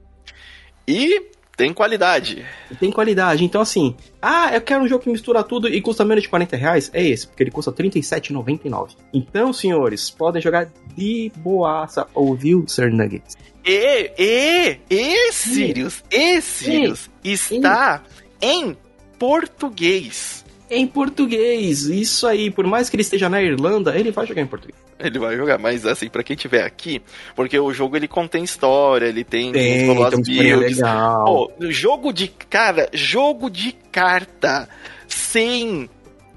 E 0.88 1.32
tem 1.62 1.74
qualidade. 1.74 2.46
E 2.72 2.76
tem 2.76 2.92
qualidade. 2.92 3.44
Então, 3.44 3.62
assim, 3.62 3.96
ah, 4.22 4.50
eu 4.54 4.62
quero 4.62 4.84
um 4.84 4.88
jogo 4.88 5.04
que 5.04 5.10
mistura 5.10 5.44
tudo 5.44 5.68
e 5.68 5.82
custa 5.82 6.04
menos 6.04 6.24
de 6.24 6.30
40 6.30 6.56
reais. 6.56 6.89
É 6.94 7.04
esse, 7.04 7.28
porque 7.28 7.44
ele 7.44 7.52
custa 7.52 7.72
R$ 7.72 7.89
37,99. 7.89 8.96
Então, 9.14 9.54
senhores, 9.54 10.10
podem 10.10 10.42
jogar 10.42 10.72
de 10.96 11.32
boaça. 11.38 12.08
Ouviu, 12.14 12.66
Sr. 12.68 12.92
Nuggets? 12.92 13.38
E, 13.64 14.12
e, 14.18 14.80
e, 14.89 15.32
Sirius, 15.32 16.04
e, 16.10 16.42
Sirius, 16.42 17.12
está 17.24 18.02
em 18.42 18.76
português. 19.22 20.44
Em 20.68 20.88
português, 20.88 21.84
isso 21.84 22.26
aí. 22.26 22.50
Por 22.50 22.66
mais 22.66 22.90
que 22.90 22.96
ele 22.96 23.04
esteja 23.04 23.30
na 23.30 23.40
Irlanda, 23.40 23.96
ele 23.96 24.10
vai 24.10 24.26
jogar 24.26 24.42
em 24.42 24.48
português. 24.48 24.80
Ele 25.00 25.20
vai 25.20 25.36
jogar, 25.38 25.60
mas 25.60 25.86
assim, 25.86 26.10
pra 26.10 26.24
quem 26.24 26.36
tiver 26.36 26.64
aqui, 26.64 27.02
porque 27.36 27.60
o 27.60 27.72
jogo 27.72 27.96
ele 27.96 28.08
contém 28.08 28.44
história, 28.44 29.06
ele 29.06 29.24
tem, 29.24 29.52
Tem, 29.52 30.04
as 30.04 30.14
tem 30.16 30.24
builds. 30.24 30.78
legal. 30.78 31.26
Pô, 31.26 31.52
jogo 31.70 32.12
de. 32.12 32.28
Cara, 32.30 32.90
jogo 32.94 33.50
de 33.50 33.74
carta 33.92 34.68
sem 35.08 35.88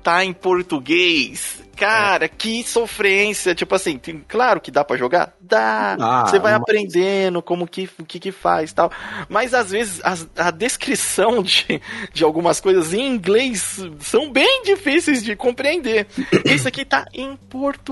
tá 0.03 0.23
em 0.23 0.33
português. 0.35 1.64
Cara, 1.77 2.29
que 2.29 2.63
sofrência. 2.63 3.55
Tipo 3.55 3.75
assim, 3.75 3.99
tem- 3.99 4.25
claro 4.27 4.61
que 4.61 4.71
dá 4.71 4.85
pra 4.85 4.97
jogar? 4.97 5.35
Dá. 5.41 5.97
Ah, 6.01 6.27
Você 6.27 6.39
vai 6.39 6.53
aprendendo 6.55 7.43
como 7.43 7.67
que, 7.67 7.89
o 7.99 8.05
que 8.05 8.19
que 8.21 8.33
faz 8.33 8.73
tal. 8.73 8.91
Mas 9.29 9.53
às 9.55 9.71
vezes 9.71 10.01
as- 10.05 10.29
a, 10.37 10.51
descrição 10.51 11.43
de, 11.43 11.81
de 12.13 12.25
algumas 12.25 12.61
coisas 12.61 12.93
em 12.95 13.07
inglês 13.07 13.79
são 14.01 14.31
bem 14.31 14.63
difíceis 14.65 15.23
de 15.23 15.35
compreender. 15.37 16.07
Isso 16.45 16.67
aqui 16.69 16.85
tá 16.85 17.05
em 17.13 17.37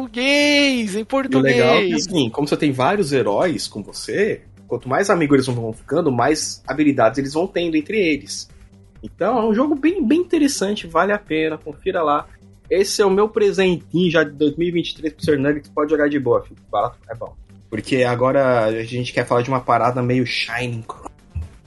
português, 0.07 0.95
em 0.95 1.01
E 1.01 1.03
o 1.03 1.07
português. 1.07 1.57
legal 1.57 1.75
é 1.77 1.87
que, 1.87 1.95
assim, 1.95 2.31
como 2.31 2.47
você 2.49 2.57
tem 2.57 2.73
vários 2.73 3.13
heróis 3.13 3.67
com 3.69 3.83
você, 3.83 4.43
quanto 4.67 4.89
mais 4.89 5.11
amigos 5.11 5.35
eles 5.35 5.47
vão 5.47 5.73
ficando, 5.73 6.11
mais 6.11 6.63
habilidades 6.67 7.19
eles 7.19 7.35
vão 7.35 7.47
tendo 7.47 7.77
entre 7.77 7.99
eles. 7.99 8.49
Então 9.03 9.37
é 9.39 9.45
um 9.45 9.55
jogo 9.55 9.75
bem, 9.75 10.05
bem 10.07 10.21
interessante, 10.21 10.87
vale 10.87 11.13
a 11.13 11.19
pena, 11.19 11.59
confira 11.59 12.03
lá. 12.03 12.27
Esse 12.73 13.03
é 13.03 13.05
o 13.05 13.11
meu 13.11 13.29
presentinho 13.29 14.11
já 14.11 14.25
de 14.25 14.31
2023 14.31 15.13
pro 15.13 15.23
Sr. 15.23 15.39
Nuggets, 15.39 15.69
pode 15.69 15.91
jogar 15.91 16.09
de 16.09 16.19
boa, 16.19 16.43
filho. 16.43 16.57
Barato 16.71 16.97
é 17.07 17.15
bom. 17.15 17.37
Porque 17.69 18.03
agora 18.03 18.65
a 18.65 18.83
gente 18.83 19.13
quer 19.13 19.27
falar 19.27 19.43
de 19.43 19.51
uma 19.51 19.61
parada 19.61 20.03
meio 20.03 20.25
Shining. 20.25 20.83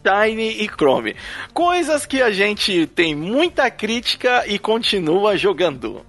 Tiny 0.04 0.64
e 0.64 0.68
Chrome. 0.68 1.16
Coisas 1.54 2.08
que 2.08 2.24
a 2.24 2.32
gente 2.32 2.88
tem 2.88 3.14
muita 3.14 3.70
crítica 3.70 4.48
e 4.48 4.58
continua 4.58 5.38
jogando. 5.38 6.04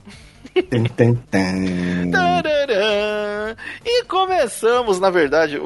E 3.85 4.05
começamos, 4.05 4.99
na 4.99 5.11
verdade, 5.11 5.59
o, 5.59 5.65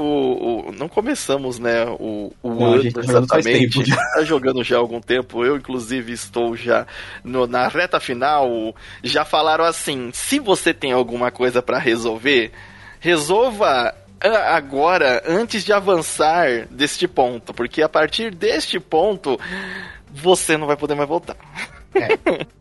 o- 0.68 0.72
não 0.72 0.88
começamos, 0.88 1.58
né? 1.58 1.84
O, 1.98 2.32
o 2.42 2.50
Não, 2.54 2.64
a 2.64 2.68
ano 2.74 2.82
gente 2.82 2.94
tá 2.94 3.00
exatamente. 3.00 3.90
Tá 4.14 4.22
jogando 4.24 4.62
já 4.62 4.76
há 4.76 4.78
algum 4.78 5.00
tempo. 5.00 5.44
Eu, 5.44 5.56
inclusive, 5.56 6.12
estou 6.12 6.56
já 6.56 6.86
no- 7.24 7.46
na 7.46 7.68
reta 7.68 7.98
final. 8.00 8.74
Já 9.02 9.24
falaram 9.24 9.64
assim: 9.64 10.10
se 10.12 10.38
você 10.38 10.74
tem 10.74 10.92
alguma 10.92 11.30
coisa 11.30 11.62
pra 11.62 11.78
resolver, 11.78 12.52
resolva 13.00 13.94
a- 14.20 14.56
agora, 14.56 15.22
antes 15.26 15.64
de 15.64 15.72
avançar 15.72 16.66
deste 16.70 17.08
ponto, 17.08 17.54
porque 17.54 17.82
a 17.82 17.88
partir 17.88 18.34
deste 18.34 18.78
ponto 18.78 19.38
você 20.12 20.56
não 20.56 20.66
vai 20.66 20.76
poder 20.76 20.94
mais 20.94 21.08
voltar. 21.08 21.36
É, 21.94 22.18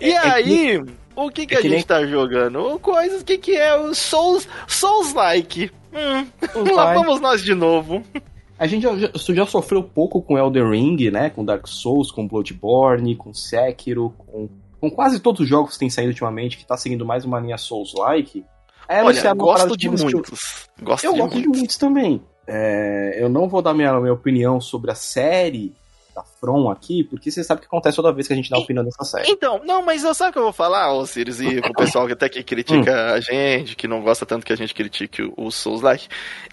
E 0.00 0.10
é- 0.12 0.16
é 0.16 0.20
que- 0.20 0.28
aí, 0.28 0.84
o 1.16 1.30
que 1.30 1.46
que 1.46 1.54
é 1.54 1.58
a 1.58 1.60
que 1.62 1.68
gente 1.68 1.76
nem- 1.76 1.82
tá 1.84 2.04
jogando? 2.06 2.78
Coisas, 2.80 3.22
o 3.22 3.24
que 3.24 3.38
que 3.38 3.56
é 3.56 3.74
o 3.76 3.94
Souls, 3.94 4.46
Souls-like? 4.66 5.70
Hum, 5.92 6.26
Souls-like. 6.52 6.72
lá 6.76 6.94
vamos 6.94 7.20
nós 7.20 7.42
de 7.42 7.54
novo. 7.54 8.02
A 8.58 8.66
gente 8.66 8.82
já, 8.82 8.96
já- 8.96 9.46
sofreu 9.46 9.82
pouco 9.82 10.20
com 10.20 10.36
Elden 10.36 10.70
Ring, 10.70 11.10
né? 11.10 11.30
Com 11.30 11.44
Dark 11.44 11.66
Souls, 11.66 12.10
com 12.10 12.26
Bloodborne, 12.26 13.14
com 13.16 13.32
Sekiro, 13.32 14.12
com, 14.18 14.48
com 14.80 14.90
quase 14.90 15.20
todos 15.20 15.40
os 15.40 15.48
jogos 15.48 15.74
que 15.74 15.78
têm 15.78 15.90
saído 15.90 16.10
ultimamente, 16.10 16.56
que 16.58 16.66
tá 16.66 16.76
seguindo 16.76 17.06
mais 17.06 17.24
uma 17.24 17.38
linha 17.40 17.56
Souls-like. 17.56 18.44
Aí 18.88 19.02
Olha, 19.04 19.34
gosto 19.34 19.70
de 19.76 19.76
tipo 19.78 19.94
estilo- 19.94 20.12
muitos. 20.12 20.68
Gosto 20.82 21.04
Eu 21.04 21.12
de 21.12 21.18
gosto 21.20 21.30
de 21.36 21.40
muitos. 21.42 21.58
muitos 21.58 21.76
também. 21.76 22.22
É, 22.46 23.16
eu 23.22 23.28
não 23.28 23.48
vou 23.48 23.60
dar 23.62 23.74
minha, 23.74 23.92
minha 24.00 24.12
opinião 24.12 24.60
sobre 24.60 24.90
a 24.90 24.94
série 24.94 25.72
da 26.18 26.24
From 26.40 26.70
aqui, 26.70 27.04
porque 27.04 27.30
você 27.30 27.44
sabe 27.44 27.58
o 27.58 27.62
que 27.62 27.66
acontece 27.66 27.96
toda 27.96 28.12
vez 28.12 28.26
que 28.26 28.32
a 28.32 28.36
gente 28.36 28.50
dá 28.50 28.56
a 28.56 28.60
opinião 28.60 28.84
dessa 28.84 29.04
série. 29.04 29.30
Então, 29.30 29.60
não, 29.64 29.82
mas 29.82 30.02
eu 30.02 30.14
sabe 30.14 30.30
o 30.30 30.32
que 30.32 30.38
eu 30.38 30.44
vou 30.44 30.52
falar, 30.52 30.92
ô 30.92 31.06
Sirius, 31.06 31.40
e 31.40 31.60
pro 31.62 31.72
pessoal 31.72 32.06
que 32.06 32.12
até 32.12 32.28
que 32.28 32.42
critica 32.42 32.78
Hum. 32.78 33.14
a 33.14 33.20
gente, 33.20 33.76
que 33.76 33.88
não 33.88 34.02
gosta 34.02 34.26
tanto 34.26 34.44
que 34.44 34.52
a 34.52 34.56
gente 34.56 34.74
critique 34.74 35.22
o, 35.22 35.32
o 35.36 35.50
Souls-like. 35.50 36.08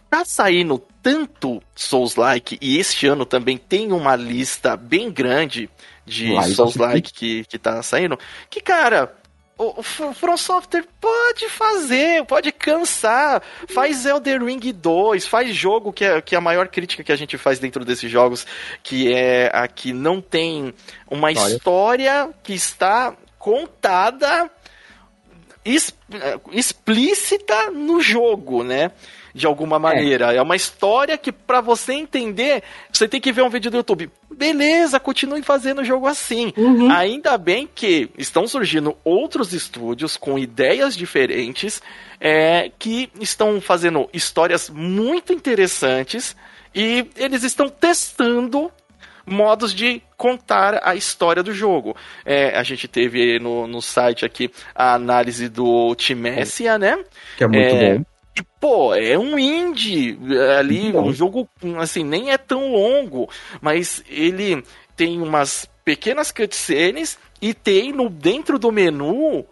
Tá 0.10 0.24
saindo 0.24 0.82
tanto 1.02 1.62
Souls-like, 1.76 2.58
e 2.62 2.78
este 2.78 3.08
ano 3.08 3.26
também 3.26 3.58
tem 3.58 3.92
uma 3.92 4.16
lista 4.16 4.78
bem 4.78 5.12
grande 5.12 5.70
de 6.06 6.32
Lá, 6.32 6.42
isso 6.42 6.56
Souls-like 6.56 7.14
que, 7.14 7.44
que 7.46 7.58
tá 7.58 7.82
saindo, 7.82 8.18
que, 8.50 8.62
cara, 8.62 9.14
o, 9.58 9.80
o 9.80 9.84
From 9.84 10.38
Software 10.38 10.86
pode 11.00 11.48
fazer, 11.50 12.24
pode 12.26 12.52
cansar. 12.52 13.42
Faz 13.74 14.06
Elder 14.06 14.44
Ring 14.44 14.60
2, 14.60 15.26
faz 15.28 15.56
jogo 15.56 15.94
que 15.94 16.04
é, 16.06 16.22
que 16.22 16.36
é 16.36 16.38
a 16.38 16.42
maior 16.42 16.68
crítica 16.68 17.04
que 17.04 17.12
a 17.12 17.16
gente 17.16 17.38
faz 17.38 17.60
dentro 17.60 17.84
desses 17.86 18.10
jogos, 18.12 18.46
que 18.84 19.14
é 19.14 19.50
a 19.54 19.68
que 19.68 19.94
não 19.94 20.20
tem 20.22 20.74
uma 21.10 21.32
História. 21.32 21.56
história 21.56 22.30
que 22.44 22.54
está 22.54 23.16
contada 23.40 24.50
es- 25.64 25.94
explícita 26.52 27.72
no 27.72 28.02
jogo, 28.02 28.64
né? 28.64 28.92
De 29.36 29.46
alguma 29.46 29.78
maneira. 29.78 30.34
É, 30.34 30.38
é 30.38 30.42
uma 30.42 30.56
história 30.56 31.18
que, 31.18 31.30
para 31.30 31.60
você 31.60 31.92
entender, 31.92 32.64
você 32.92 33.06
tem 33.06 33.20
que 33.20 33.34
ver 33.34 33.42
um 33.42 33.50
vídeo 33.50 33.70
do 33.70 33.76
YouTube. 33.76 34.10
Beleza, 34.32 34.98
continue 34.98 35.44
fazendo 35.44 35.82
o 35.82 35.84
jogo 35.84 36.08
assim. 36.08 36.54
Uhum. 36.56 36.90
Ainda 36.90 37.38
bem 37.38 37.68
que 37.68 38.10
estão 38.18 38.48
surgindo 38.48 38.96
outros 39.04 39.52
estúdios 39.52 40.16
com 40.16 40.40
ideias 40.40 40.96
diferentes 40.96 41.82
é, 42.18 42.72
que 42.80 43.12
estão 43.20 43.60
fazendo 43.60 44.10
histórias 44.14 44.70
muito 44.70 45.34
interessantes 45.34 46.34
e 46.74 47.06
eles 47.18 47.44
estão 47.44 47.68
testando 47.68 48.72
modos 49.26 49.74
de 49.74 50.02
contar 50.16 50.80
a 50.82 50.96
história 50.96 51.44
do 51.44 51.54
jogo. 51.54 51.94
É, 52.26 52.58
a 52.58 52.64
gente 52.64 52.88
teve 52.88 53.38
no, 53.40 53.68
no 53.68 53.82
site 53.82 54.24
aqui 54.24 54.50
a 54.74 54.94
análise 54.94 55.50
do 55.50 55.94
Timessia, 55.96 56.78
né? 56.78 57.04
Que 57.38 57.44
é 57.44 57.48
muito 57.48 57.76
é, 57.76 57.98
bom. 57.98 58.06
Pô, 58.68 58.96
é 58.96 59.16
um 59.16 59.38
indie 59.38 60.18
ali, 60.58 60.92
um 60.92 61.14
jogo, 61.14 61.48
assim, 61.78 62.04
nem 62.04 62.32
é 62.32 62.38
tão 62.38 62.72
longo, 62.72 63.30
mas 63.62 64.04
ele 64.10 64.64
tem 64.96 65.22
umas 65.22 65.70
pequenas 65.84 66.32
cutscenes 66.32 67.16
e 67.40 67.54
tem 67.54 67.94
no 67.94 68.10
dentro 68.10 68.58
do 68.58 68.72
menu 68.72 69.46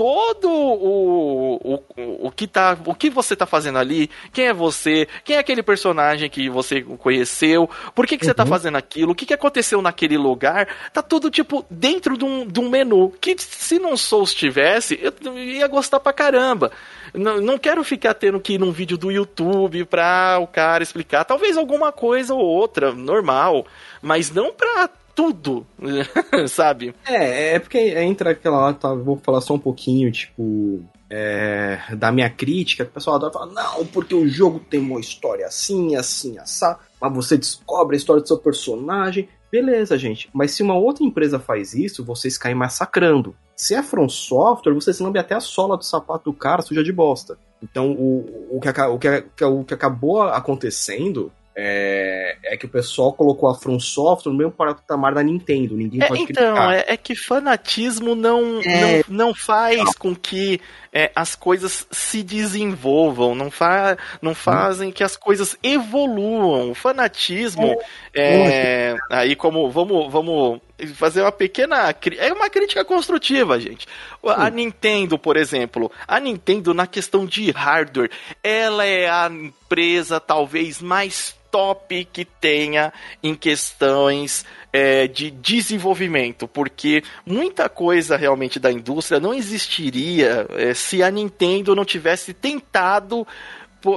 todo 0.00 0.48
o, 0.48 1.56
o, 1.74 2.26
o, 2.28 2.30
que 2.30 2.46
tá, 2.46 2.74
o 2.86 2.94
que 2.94 3.10
você 3.10 3.36
tá 3.36 3.44
fazendo 3.44 3.76
ali, 3.76 4.08
quem 4.32 4.46
é 4.46 4.54
você, 4.54 5.06
quem 5.22 5.36
é 5.36 5.38
aquele 5.38 5.62
personagem 5.62 6.30
que 6.30 6.48
você 6.48 6.80
conheceu, 6.80 7.68
por 7.94 8.06
que, 8.06 8.16
que 8.16 8.24
você 8.24 8.32
tá 8.32 8.44
uhum. 8.44 8.48
tá 8.48 8.56
fazendo 8.56 8.76
aquilo, 8.76 9.12
o 9.12 9.14
que, 9.14 9.26
que 9.26 9.34
aconteceu 9.34 9.82
naquele 9.82 10.16
lugar, 10.16 10.66
tá 10.90 11.02
tudo 11.02 11.30
tipo 11.30 11.66
dentro 11.68 12.16
de 12.16 12.24
um, 12.24 12.46
de 12.46 12.58
um 12.58 12.70
menu, 12.70 13.12
que 13.20 13.36
se 13.38 13.78
não 13.78 13.94
Souls 13.94 14.32
tivesse, 14.32 14.98
eu 15.02 15.36
ia 15.36 15.68
gostar 15.68 16.00
pra 16.00 16.14
caramba. 16.14 16.72
Não, 17.12 17.38
não 17.38 17.58
quero 17.58 17.84
ficar 17.84 18.14
tendo 18.14 18.40
que 18.40 18.54
ir 18.54 18.58
num 18.58 18.72
vídeo 18.72 18.96
do 18.96 19.10
YouTube 19.10 19.84
pra 19.84 20.38
o 20.40 20.46
cara 20.46 20.82
explicar, 20.82 21.26
talvez 21.26 21.58
alguma 21.58 21.92
coisa 21.92 22.32
ou 22.32 22.40
outra, 22.40 22.90
normal, 22.90 23.66
mas 24.00 24.30
não 24.30 24.50
pra 24.50 24.88
tudo, 25.20 25.66
sabe? 26.48 26.94
É, 27.06 27.54
é 27.54 27.58
porque 27.58 27.78
entra 27.78 28.30
aquela 28.30 28.58
lá, 28.58 28.72
tá, 28.72 28.94
vou 28.94 29.16
falar 29.18 29.42
só 29.42 29.52
um 29.52 29.58
pouquinho, 29.58 30.10
tipo, 30.10 30.82
é, 31.10 31.78
da 31.94 32.10
minha 32.10 32.30
crítica, 32.30 32.84
que 32.84 32.90
o 32.90 32.94
pessoal 32.94 33.16
adora 33.16 33.32
falar, 33.32 33.52
não, 33.52 33.84
porque 33.86 34.14
o 34.14 34.26
jogo 34.26 34.58
tem 34.58 34.80
uma 34.80 34.98
história 34.98 35.46
assim, 35.46 35.94
assim, 35.94 36.38
assim, 36.38 36.74
mas 36.98 37.12
você 37.12 37.36
descobre 37.36 37.96
a 37.96 37.98
história 37.98 38.22
do 38.22 38.28
seu 38.28 38.38
personagem. 38.38 39.28
Beleza, 39.52 39.98
gente, 39.98 40.30
mas 40.32 40.52
se 40.52 40.62
uma 40.62 40.74
outra 40.74 41.04
empresa 41.04 41.38
faz 41.38 41.74
isso, 41.74 42.04
vocês 42.04 42.38
caem 42.38 42.54
massacrando. 42.54 43.36
Se 43.54 43.74
é 43.74 43.82
From 43.82 44.08
Software, 44.08 44.72
vocês 44.72 45.00
lambem 45.00 45.20
até 45.20 45.34
a 45.34 45.40
sola 45.40 45.76
do 45.76 45.84
sapato 45.84 46.30
do 46.30 46.36
cara 46.36 46.62
suja 46.62 46.82
de 46.82 46.92
bosta. 46.92 47.36
Então, 47.62 47.92
o, 47.92 48.56
o, 48.56 48.60
que, 48.60 48.68
o, 48.70 48.98
que, 48.98 49.44
o 49.44 49.64
que 49.64 49.74
acabou 49.74 50.22
acontecendo 50.22 51.30
é, 51.54 52.36
é, 52.44 52.56
que 52.56 52.64
o 52.64 52.68
pessoal 52.68 53.12
colocou 53.12 53.48
a 53.48 53.54
From 53.54 53.78
Software 53.80 54.32
no 54.32 54.38
mesmo 54.38 54.52
patamar 54.52 55.14
da 55.14 55.22
Nintendo. 55.22 55.76
Ninguém 55.76 56.00
é, 56.02 56.06
pode 56.06 56.22
então, 56.22 56.54
criticar. 56.54 56.74
É, 56.74 56.84
é 56.86 56.96
que 56.96 57.16
fanatismo 57.16 58.14
não, 58.14 58.60
é... 58.60 59.02
não, 59.08 59.26
não 59.26 59.34
faz 59.34 59.78
não. 59.78 59.92
com 59.98 60.14
que 60.14 60.60
é, 60.92 61.10
as 61.14 61.34
coisas 61.34 61.86
se 61.90 62.22
desenvolvam, 62.22 63.34
não, 63.34 63.50
fa 63.50 63.98
não 64.22 64.34
fazem 64.34 64.92
que 64.92 65.02
as 65.02 65.16
coisas 65.16 65.56
evoluam. 65.62 66.70
O 66.70 66.74
fanatismo 66.74 67.76
é, 68.14 68.96
aí 69.10 69.34
como 69.34 69.70
vamos 69.70 70.10
vamos 70.10 70.60
fazer 70.94 71.22
uma 71.22 71.32
pequena 71.32 71.94
é 72.18 72.32
uma 72.32 72.48
crítica 72.48 72.84
construtiva, 72.84 73.60
gente. 73.60 73.86
A. 74.24 74.48
Nintendo, 74.50 75.18
por 75.18 75.36
exemplo, 75.36 75.90
a 76.06 76.18
Nintendo 76.18 76.72
na 76.72 76.86
questão 76.86 77.26
de 77.26 77.50
hardware, 77.50 78.10
ela 78.42 78.84
é 78.84 79.08
a 79.08 79.28
empresa 79.30 80.18
talvez 80.18 80.80
mais 80.80 81.39
top 81.50 82.08
que 82.12 82.24
tenha 82.24 82.92
em 83.22 83.34
questões 83.34 84.44
é, 84.72 85.06
de 85.08 85.30
desenvolvimento, 85.30 86.46
porque 86.46 87.02
muita 87.26 87.68
coisa 87.68 88.16
realmente 88.16 88.58
da 88.58 88.70
indústria 88.70 89.20
não 89.20 89.34
existiria 89.34 90.46
é, 90.50 90.74
se 90.74 91.02
a 91.02 91.10
Nintendo 91.10 91.74
não 91.74 91.84
tivesse 91.84 92.32
tentado 92.32 93.26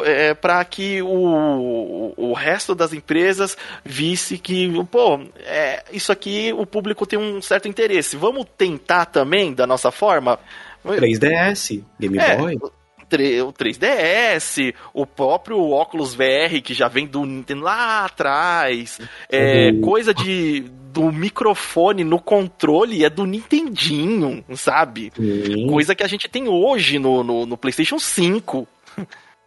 é, 0.06 0.34
para 0.34 0.64
que 0.64 1.01
o, 1.01 2.14
o 2.16 2.34
resto 2.34 2.74
das 2.74 2.93
empresas 2.93 3.58
visse 3.84 4.38
que, 4.38 4.72
pô, 4.86 5.20
é, 5.39 5.84
isso 5.91 6.12
aqui 6.12 6.54
o 6.54 6.66
público 6.66 7.06
tem 7.06 7.20
um 7.20 7.41
certo 7.41 7.68
interesse. 7.68 8.16
Vamos 8.16 8.45
tentar 8.58 9.06
também 9.06 9.54
da 9.54 9.68
nossa 9.68 9.91
forma? 9.91 10.39
3DS, 10.86 11.84
Game 11.99 12.18
é, 12.18 12.36
Boy 12.38 12.58
o 13.16 13.53
3DS, 13.53 14.74
o 14.93 15.05
próprio 15.05 15.70
óculos 15.70 16.14
VR 16.14 16.61
que 16.64 16.74
já 16.74 16.88
vem 16.88 17.07
do 17.07 17.26
Nintendo 17.26 17.64
lá 17.64 18.05
atrás, 18.05 18.99
é, 19.30 19.72
uhum. 19.72 19.82
coisa 19.82 20.14
de 20.14 20.66
do 20.93 21.11
microfone 21.11 22.03
no 22.03 22.20
controle 22.20 23.03
é 23.03 23.09
do 23.09 23.26
Nintendinho, 23.26 24.45
sabe? 24.55 25.11
Uhum. 25.18 25.68
Coisa 25.68 25.95
que 25.95 26.03
a 26.03 26.07
gente 26.07 26.30
tem 26.30 26.47
hoje 26.47 26.99
no, 26.99 27.24
no, 27.24 27.45
no 27.47 27.57
PlayStation 27.57 27.97
5. 27.97 28.68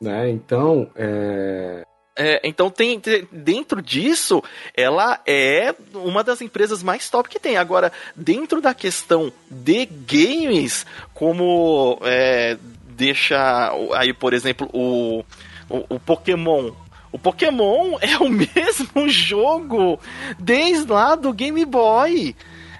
Né? 0.01 0.29
Então, 0.29 0.91
é... 0.95 1.83
É, 2.19 2.41
então 2.45 2.71
tem 2.71 3.01
dentro 3.31 3.83
disso, 3.83 4.43
ela 4.75 5.21
é 5.27 5.75
uma 5.95 6.25
das 6.25 6.41
empresas 6.41 6.83
mais 6.83 7.11
top 7.11 7.29
que 7.29 7.39
tem. 7.39 7.59
Agora, 7.59 7.93
dentro 8.15 8.63
da 8.63 8.73
questão 8.73 9.31
de 9.51 9.85
games, 9.85 10.87
como 11.13 11.99
é, 12.03 12.57
deixa 12.97 13.73
aí, 13.95 14.13
por 14.13 14.33
exemplo, 14.33 14.69
o, 14.73 15.25
o, 15.69 15.97
o 15.97 16.01
Pokémon 16.01 16.73
o 17.13 17.19
Pokémon 17.19 17.97
é 18.01 18.19
o 18.19 18.29
mesmo 18.29 19.09
jogo 19.09 19.99
desde 20.39 20.93
lá 20.93 21.15
do 21.15 21.33
Game 21.33 21.65
Boy. 21.65 22.37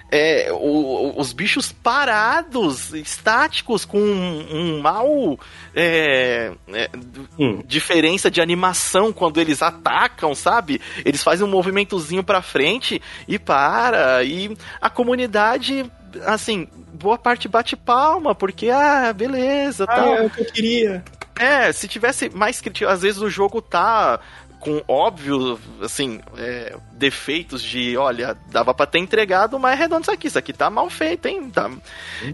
É, 0.09 0.49
o, 0.53 1.19
os 1.19 1.33
bichos 1.33 1.71
parados, 1.71 2.93
estáticos, 2.93 3.83
com 3.83 3.99
um, 3.99 4.47
um 4.49 4.79
mal 4.79 5.37
é, 5.75 6.53
é, 6.69 6.89
hum. 7.37 7.61
diferença 7.65 8.31
de 8.31 8.39
animação 8.39 9.11
quando 9.11 9.41
eles 9.41 9.61
atacam, 9.61 10.33
sabe? 10.33 10.79
Eles 11.03 11.21
fazem 11.21 11.45
um 11.45 11.49
movimentozinho 11.49 12.23
pra 12.23 12.41
frente 12.41 13.01
e 13.27 13.37
para. 13.37 14.23
E 14.23 14.55
a 14.79 14.89
comunidade 14.89 15.91
assim, 16.25 16.67
boa 16.93 17.17
parte 17.17 17.47
bate 17.47 17.75
palma, 17.75 18.33
porque, 18.33 18.69
ah, 18.69 19.13
beleza, 19.13 19.85
ah, 19.85 19.95
tal. 19.95 20.15
é 20.15 20.21
o 20.23 20.29
que 20.29 20.41
eu 20.41 20.45
queria. 20.45 21.03
É, 21.39 21.71
se 21.71 21.87
tivesse 21.87 22.29
mais 22.29 22.59
crítica, 22.59 22.91
às 22.91 23.01
vezes 23.01 23.21
o 23.21 23.29
jogo 23.29 23.61
tá 23.61 24.19
com 24.59 24.81
óbvio, 24.87 25.59
assim, 25.81 26.19
é, 26.37 26.75
defeitos 26.93 27.61
de, 27.61 27.95
olha, 27.95 28.35
dava 28.47 28.73
para 28.73 28.87
ter 28.87 28.99
entregado 28.99 29.59
mais 29.59 29.77
redondo 29.77 30.01
isso 30.01 30.11
aqui, 30.11 30.27
isso 30.27 30.39
aqui 30.39 30.51
tá 30.51 30.69
mal 30.69 30.89
feito, 30.89 31.27
hein? 31.27 31.49
Tá. 31.49 31.69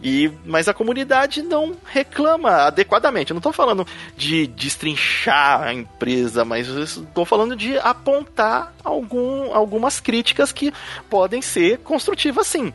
E, 0.02 0.32
mas 0.46 0.68
a 0.68 0.74
comunidade 0.74 1.42
não 1.42 1.76
reclama 1.86 2.68
adequadamente. 2.68 3.32
Eu 3.32 3.36
não 3.36 3.42
tô 3.42 3.52
falando 3.52 3.86
de 4.16 4.48
destrinchar 4.48 5.64
a 5.64 5.74
empresa, 5.74 6.46
mas 6.46 6.68
estou 6.68 7.26
falando 7.26 7.56
de 7.56 7.78
apontar 7.80 8.74
algum, 8.84 9.54
algumas 9.54 10.00
críticas 10.00 10.52
que 10.52 10.74
podem 11.10 11.42
ser 11.42 11.80
construtivas 11.80 12.48
sim. 12.48 12.74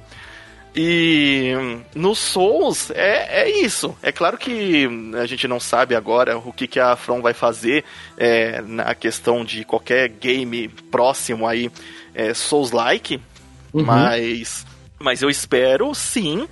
E 0.81 1.55
no 1.93 2.14
Souls 2.14 2.93
é, 2.93 3.43
é 3.43 3.51
isso. 3.51 3.97
É 4.01 4.12
claro 4.12 4.39
que 4.39 4.89
a 5.20 5.26
gente 5.26 5.49
não 5.49 5.59
sabe 5.59 5.97
agora 5.97 6.39
o 6.39 6.53
que, 6.53 6.68
que 6.68 6.79
a 6.79 6.95
From 6.95 7.20
vai 7.20 7.35
fazer 7.35 7.85
é, 8.16 8.62
na 8.62 8.95
questão 8.95 9.45
de 9.45 9.64
qualquer 9.64 10.09
game 10.09 10.68
próximo 10.68 11.49
aí, 11.49 11.68
é, 12.14 12.33
Souls-like, 12.33 13.20
uhum. 13.74 13.83
mas, 13.83 14.64
mas 15.01 15.20
eu 15.20 15.29
espero 15.29 15.93
sim 15.97 16.49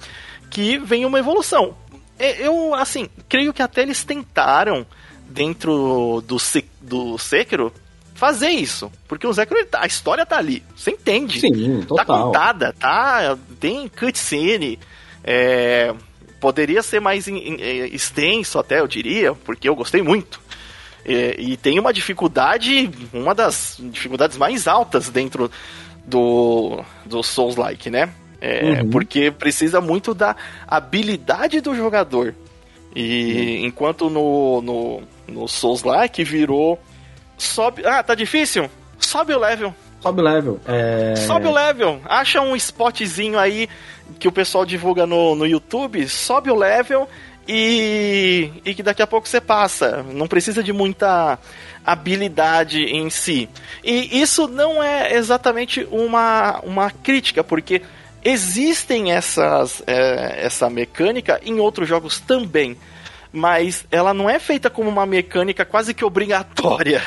que 0.51 0.77
venha 0.77 1.07
uma 1.07 1.21
evolução. 1.21 1.77
É, 2.19 2.45
eu, 2.45 2.75
assim, 2.75 3.09
creio 3.29 3.53
que 3.53 3.63
até 3.63 3.83
eles 3.83 4.03
tentaram 4.03 4.85
dentro 5.29 6.21
do, 6.27 6.37
do 6.81 7.17
Sekiro 7.17 7.73
fazer 8.17 8.49
isso. 8.49 8.91
Porque 9.07 9.27
o 9.27 9.33
Zekro, 9.33 9.65
tá, 9.67 9.83
a 9.83 9.87
história 9.87 10.27
tá 10.27 10.39
ali. 10.39 10.63
Você 10.75 10.91
entende. 10.91 11.41
Sim, 11.41 11.83
total. 11.87 11.97
Tá 11.97 12.05
contada, 12.05 12.73
tá? 12.79 13.39
Tem 13.61 13.89
cutscene. 13.89 14.79
É, 15.23 15.95
poderia 16.41 16.83
ser 16.83 17.01
mais 17.01 17.29
in, 17.29 17.37
in, 17.37 17.57
é, 17.61 17.87
extenso 17.89 18.59
até, 18.59 18.81
eu 18.81 18.89
diria, 18.89 19.35
porque 19.35 19.69
eu 19.69 19.77
gostei 19.77 20.03
muito. 20.03 20.41
É, 21.05 21.37
e 21.39 21.57
tem 21.57 21.79
uma 21.79 21.93
dificuldade, 21.93 22.91
uma 23.13 23.35
das 23.35 23.77
dificuldades 23.79 24.37
mais 24.37 24.67
altas 24.67 25.09
dentro 25.09 25.51
do, 26.05 26.83
do 27.05 27.23
Souls-like, 27.23 27.91
né? 27.91 28.11
É, 28.41 28.83
uhum. 28.83 28.91
Porque 28.91 29.31
precisa 29.31 29.81
muito 29.81 30.15
da 30.15 30.37
habilidade 30.67 31.61
do 31.61 31.75
jogador. 31.75 32.35
E 32.95 33.59
uhum. 33.61 33.67
enquanto 33.67 34.11
no, 34.11 34.63
no, 34.63 35.03
no 35.29 35.49
Souls-like 35.49 36.25
virou 36.25 36.79
sobe. 37.37 37.87
Ah, 37.87 38.03
tá 38.03 38.15
difícil? 38.15 38.71
Sobe 38.99 39.35
o 39.35 39.39
level. 39.39 39.75
Sobe 40.01 40.21
o 40.21 40.25
level. 40.25 40.61
É... 40.67 41.17
Sobe 41.17 41.47
o 41.47 41.53
level. 41.53 42.01
Acha 42.05 42.41
um 42.41 42.55
spotzinho 42.57 43.39
aí 43.39 43.69
que 44.19 44.29
o 44.29 44.33
pessoal 44.33 44.65
divulga 44.65 45.07
no, 45.07 45.35
no 45.35 45.47
YouTube, 45.47 46.09
sobe 46.09 46.51
o 46.51 46.55
level 46.55 47.09
e, 47.49 48.51
e 48.65 48.75
que 48.75 48.83
daqui 48.83 49.03
a 49.03 49.07
pouco 49.07 49.29
você 49.29 49.41
passa. 49.41 50.03
Não 50.03 50.27
precisa 50.27 50.63
de 50.63 50.73
muita 50.73 51.39
habilidade 51.85 52.83
em 52.85 53.09
si. 53.11 53.49
E 53.83 54.21
isso 54.21 54.49
não 54.49 54.83
é 54.83 55.15
exatamente 55.15 55.87
uma, 55.91 56.61
uma 56.61 56.91
crítica, 56.91 57.45
porque 57.45 57.83
existem 58.25 59.13
essas, 59.13 59.83
é, 59.87 60.45
essa 60.45 60.69
mecânica 60.69 61.41
em 61.45 61.61
outros 61.61 61.89
jogos 61.89 62.19
também. 62.21 62.77
Mas 63.37 63.87
ela 63.91 64.15
não 64.15 64.31
é 64.31 64.39
feita 64.39 64.71
como 64.71 64.89
uma 64.89 65.05
mecânica 65.05 65.63
quase 65.63 65.93
que 65.93 66.03
obrigatória 66.03 67.03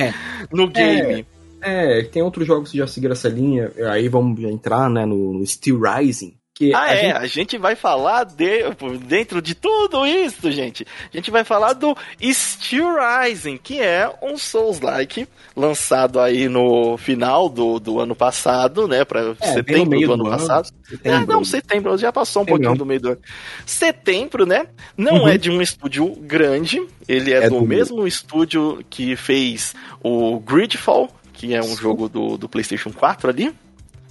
é. 0.00 0.12
no 0.50 0.68
game. 0.68 1.24
É, 1.62 2.00
é, 2.00 2.02
tem 2.02 2.20
outros 2.20 2.44
jogos 2.44 2.72
que 2.72 2.78
já 2.78 2.86
seguiram 2.88 3.12
essa 3.12 3.28
linha. 3.28 3.70
Aí 3.92 4.08
vamos 4.08 4.42
entrar 4.42 4.90
né, 4.90 5.06
no, 5.06 5.34
no 5.34 5.46
Steel 5.46 5.80
Rising 5.80 6.36
que 6.56 6.72
ah, 6.72 6.84
a 6.84 6.94
é, 6.94 6.96
gente... 6.96 7.16
a 7.16 7.26
gente 7.26 7.58
vai 7.58 7.76
falar 7.76 8.24
de, 8.24 8.62
dentro 9.06 9.42
de 9.42 9.54
tudo 9.54 10.06
isso, 10.06 10.50
gente. 10.50 10.86
A 11.12 11.16
gente 11.16 11.30
vai 11.30 11.44
falar 11.44 11.74
do 11.74 11.94
Steel 12.18 12.96
Rising, 12.96 13.58
que 13.58 13.78
é 13.78 14.10
um 14.22 14.38
Souls-like 14.38 15.28
lançado 15.54 16.18
aí 16.18 16.48
no 16.48 16.96
final 16.96 17.50
do, 17.50 17.78
do 17.78 18.00
ano 18.00 18.16
passado, 18.16 18.88
né? 18.88 19.04
Pra 19.04 19.36
é, 19.38 19.52
setembro 19.52 20.00
do 20.00 20.12
ano 20.14 20.24
do 20.24 20.30
passado. 20.30 20.68
Setembro. 20.82 21.22
É, 21.22 21.26
não, 21.26 21.44
setembro, 21.44 21.98
já 21.98 22.10
passou 22.10 22.42
um 22.42 22.46
pouquinho 22.46 22.74
do 22.74 22.86
meio 22.86 23.00
do 23.00 23.08
ano. 23.10 23.20
Setembro, 23.66 24.46
né? 24.46 24.66
Não 24.96 25.24
uhum. 25.24 25.28
é 25.28 25.36
de 25.36 25.50
um 25.50 25.60
estúdio 25.60 26.08
grande, 26.22 26.82
ele 27.06 27.34
é, 27.34 27.44
é 27.44 27.50
do, 27.50 27.60
do, 27.60 27.66
mesmo 27.66 28.06
estúdio 28.06 28.82
que 28.88 29.14
fez 29.14 29.74
o 30.02 30.40
Gridfall, 30.40 31.10
que 31.34 31.54
é 31.54 31.60
um 31.60 31.76
jogo 31.76 32.08
do, 32.08 32.38
do 32.38 32.48
PlayStation 32.48 32.90
4 32.90 33.28
ali 33.28 33.54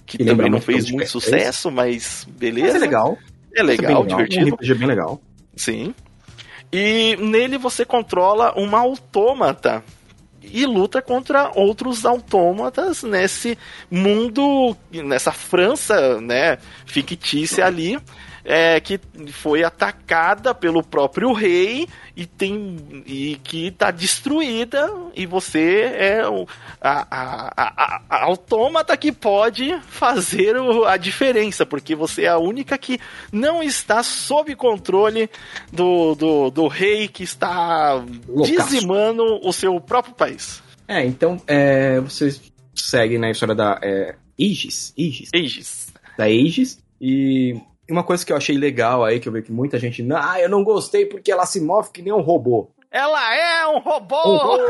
que 0.05 0.21
e 0.21 0.25
também 0.25 0.49
não 0.49 0.61
fez 0.61 0.89
muito 0.89 1.09
sucesso, 1.09 1.71
mas 1.71 2.27
beleza. 2.29 2.67
Mas 2.67 2.75
é 2.75 2.79
legal. 2.79 3.17
É 3.55 3.63
legal, 3.63 4.03
é 4.03 4.07
divertido. 4.07 4.47
Um 4.47 4.55
RPG 4.55 4.73
bem 4.75 4.87
legal. 4.87 5.21
Sim. 5.55 5.95
E 6.71 7.15
nele 7.19 7.57
você 7.57 7.85
controla 7.85 8.53
uma 8.57 8.79
autômata 8.79 9.83
e 10.41 10.65
luta 10.65 11.01
contra 11.01 11.51
outros 11.55 12.05
autômatas 12.05 13.01
nesse 13.03 13.57
mundo, 13.89 14.75
nessa 14.91 15.31
França, 15.31 16.21
né, 16.21 16.57
fictícia 16.85 17.65
ali 17.65 17.97
é, 18.45 18.79
que 18.79 18.99
foi 19.31 19.63
atacada 19.63 20.53
pelo 20.53 20.83
próprio 20.83 21.33
rei 21.33 21.87
e 22.15 22.25
tem 22.27 23.03
e 23.05 23.39
que 23.43 23.67
está 23.67 23.89
destruída 23.89 24.91
e 25.15 25.25
você 25.25 25.91
é 25.97 26.27
o, 26.27 26.47
a, 26.79 27.07
a, 27.09 27.53
a, 27.57 28.01
a, 28.07 28.23
autômata 28.25 28.95
que 28.95 29.11
pode 29.11 29.75
fazer 29.87 30.55
o, 30.57 30.85
a 30.85 30.95
diferença 30.95 31.65
porque 31.65 31.95
você 31.95 32.25
é 32.25 32.27
a 32.27 32.37
única 32.37 32.77
que 32.77 32.99
não 33.31 33.63
está 33.63 34.03
sob 34.03 34.55
controle 34.55 35.27
do, 35.73 36.13
do, 36.13 36.51
do 36.51 36.67
rei 36.67 37.07
que 37.07 37.23
está 37.23 38.03
dizimando 38.43 39.23
o 39.43 39.51
seu 39.51 39.81
próprio 39.81 40.13
país. 40.13 40.61
É, 40.87 41.03
então 41.03 41.41
é, 41.47 41.99
vocês 41.99 42.39
seguem 42.75 43.17
na 43.17 43.31
história 43.31 43.55
da 43.55 43.79
é, 43.81 44.15
Aegis, 44.39 44.93
Aegis. 44.97 45.29
Aegis. 45.33 45.87
Da 46.15 46.25
Aegis 46.25 46.79
e 47.01 47.59
uma 47.89 48.03
coisa 48.03 48.25
que 48.25 48.31
eu 48.31 48.37
achei 48.37 48.57
legal 48.57 49.03
aí, 49.03 49.19
que 49.19 49.27
eu 49.27 49.33
vi 49.33 49.41
que 49.41 49.51
muita 49.51 49.77
gente. 49.77 50.05
Ah, 50.13 50.39
eu 50.39 50.49
não 50.49 50.63
gostei 50.63 51.05
porque 51.05 51.31
ela 51.31 51.45
se 51.45 51.61
move 51.61 51.91
que 51.91 52.01
nem 52.01 52.13
um 52.13 52.21
robô. 52.21 52.69
Ela 52.91 53.35
é 53.35 53.67
um 53.67 53.79
robô! 53.79 54.21
Um 54.25 54.37
robô. 54.37 54.63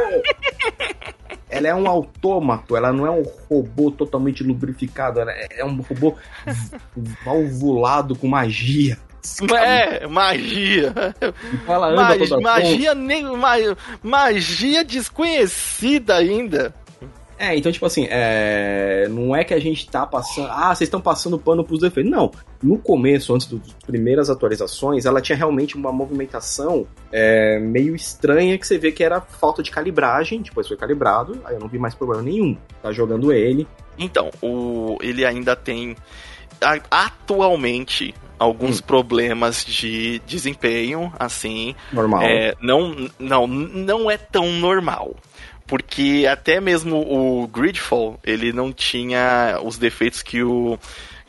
ela 1.49 1.67
é 1.67 1.75
um 1.75 1.87
autômato, 1.87 2.75
ela 2.75 2.91
não 2.91 3.05
é 3.05 3.11
um 3.11 3.23
robô 3.49 3.91
totalmente 3.91 4.43
lubrificado, 4.43 5.19
ela 5.19 5.31
é 5.31 5.63
um 5.63 5.79
robô 5.81 6.15
valvulado 7.23 8.15
com 8.15 8.27
magia. 8.27 8.97
É, 9.57 10.05
magia. 10.07 10.93
Ela 11.67 11.87
anda 11.87 12.17
Mag, 12.17 12.41
magia 12.41 12.93
nem 12.93 13.25
magia 14.03 14.83
desconhecida 14.83 16.15
ainda. 16.15 16.73
É, 17.37 17.55
então, 17.55 17.71
tipo 17.71 17.85
assim, 17.85 18.07
é... 18.09 19.07
não 19.09 19.35
é 19.35 19.43
que 19.43 19.53
a 19.53 19.59
gente 19.59 19.89
tá 19.89 20.05
passando. 20.05 20.49
Ah, 20.49 20.73
vocês 20.73 20.87
estão 20.87 21.01
passando 21.01 21.37
pano 21.37 21.63
pros 21.63 21.81
defeitos. 21.81 22.11
Não. 22.11 22.31
No 22.63 22.77
começo, 22.77 23.33
antes 23.33 23.47
das 23.47 23.73
primeiras 23.85 24.29
atualizações, 24.29 25.05
ela 25.05 25.21
tinha 25.21 25.35
realmente 25.37 25.75
uma 25.75 25.91
movimentação 25.91 26.87
é, 27.11 27.59
meio 27.59 27.95
estranha 27.95 28.57
que 28.57 28.65
você 28.65 28.77
vê 28.77 28.91
que 28.91 29.03
era 29.03 29.19
falta 29.19 29.61
de 29.61 29.69
calibragem. 29.69 30.41
Depois 30.41 30.67
foi 30.67 30.77
calibrado, 30.77 31.39
aí 31.45 31.55
eu 31.55 31.59
não 31.59 31.67
vi 31.67 31.77
mais 31.77 31.93
problema 31.93 32.23
nenhum. 32.23 32.57
Tá 32.81 32.91
jogando 32.91 33.33
ele. 33.33 33.67
Então, 33.97 34.29
o... 34.41 34.97
ele 35.01 35.25
ainda 35.25 35.55
tem. 35.55 35.95
Atualmente, 36.89 38.15
alguns 38.39 38.79
hum. 38.79 38.83
problemas 38.87 39.65
de 39.65 40.19
desempenho, 40.25 41.11
assim. 41.19 41.75
Normal. 41.91 42.21
É, 42.23 42.55
não, 42.61 42.95
não, 43.19 43.45
não 43.45 44.09
é 44.09 44.17
tão 44.17 44.53
normal 44.53 45.15
porque 45.67 46.27
até 46.29 46.59
mesmo 46.59 46.97
o 46.97 47.47
Gridfall, 47.47 48.19
ele 48.23 48.53
não 48.53 48.71
tinha 48.71 49.59
os 49.63 49.77
defeitos 49.77 50.21
que 50.21 50.43
o 50.43 50.77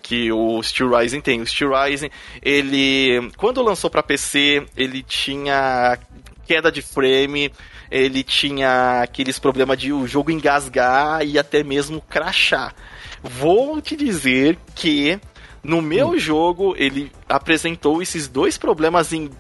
que 0.03 0.31
o 0.31 0.63
Steel 0.63 0.97
Rising 0.97 1.21
tem. 1.21 1.41
O 1.41 1.47
Steel 1.47 1.73
Rising, 1.73 2.11
ele 2.41 3.31
quando 3.37 3.63
lançou 3.63 3.91
para 3.91 4.03
PC, 4.03 4.65
ele 4.77 5.03
tinha 5.03 5.99
queda 6.47 6.71
de 6.71 6.81
frame, 6.81 7.53
ele 7.91 8.23
tinha 8.23 9.03
aqueles 9.03 9.39
problemas 9.39 9.79
de 9.79 9.93
o 9.93 10.07
jogo 10.07 10.31
engasgar 10.31 11.27
e 11.27 11.39
até 11.39 11.65
mesmo 11.65 12.01
crachar. 12.01 12.75
Vou 13.23 13.81
te 13.83 13.97
dizer 13.97 14.57
que 14.75 15.19
no 15.63 15.83
meu 15.83 16.11
hum. 16.11 16.19
jogo 16.19 16.75
ele 16.79 17.11
apresentou 17.29 18.01
esses 18.01 18.29
dois 18.29 18.57
problemas 18.57 19.13
em 19.13 19.31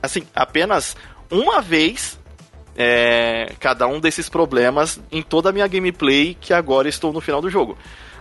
assim, 0.00 0.22
apenas 0.34 0.96
uma 1.30 1.60
vez 1.60 2.18
é, 2.76 3.52
cada 3.60 3.86
um 3.86 4.00
desses 4.00 4.28
problemas 4.28 5.00
em 5.10 5.22
toda 5.22 5.50
a 5.50 5.52
minha 5.52 5.66
gameplay 5.66 6.36
que 6.40 6.52
agora 6.52 6.88
estou 6.88 7.12
no 7.12 7.20
final 7.20 7.40
do 7.40 7.48
jogo. 7.48 7.76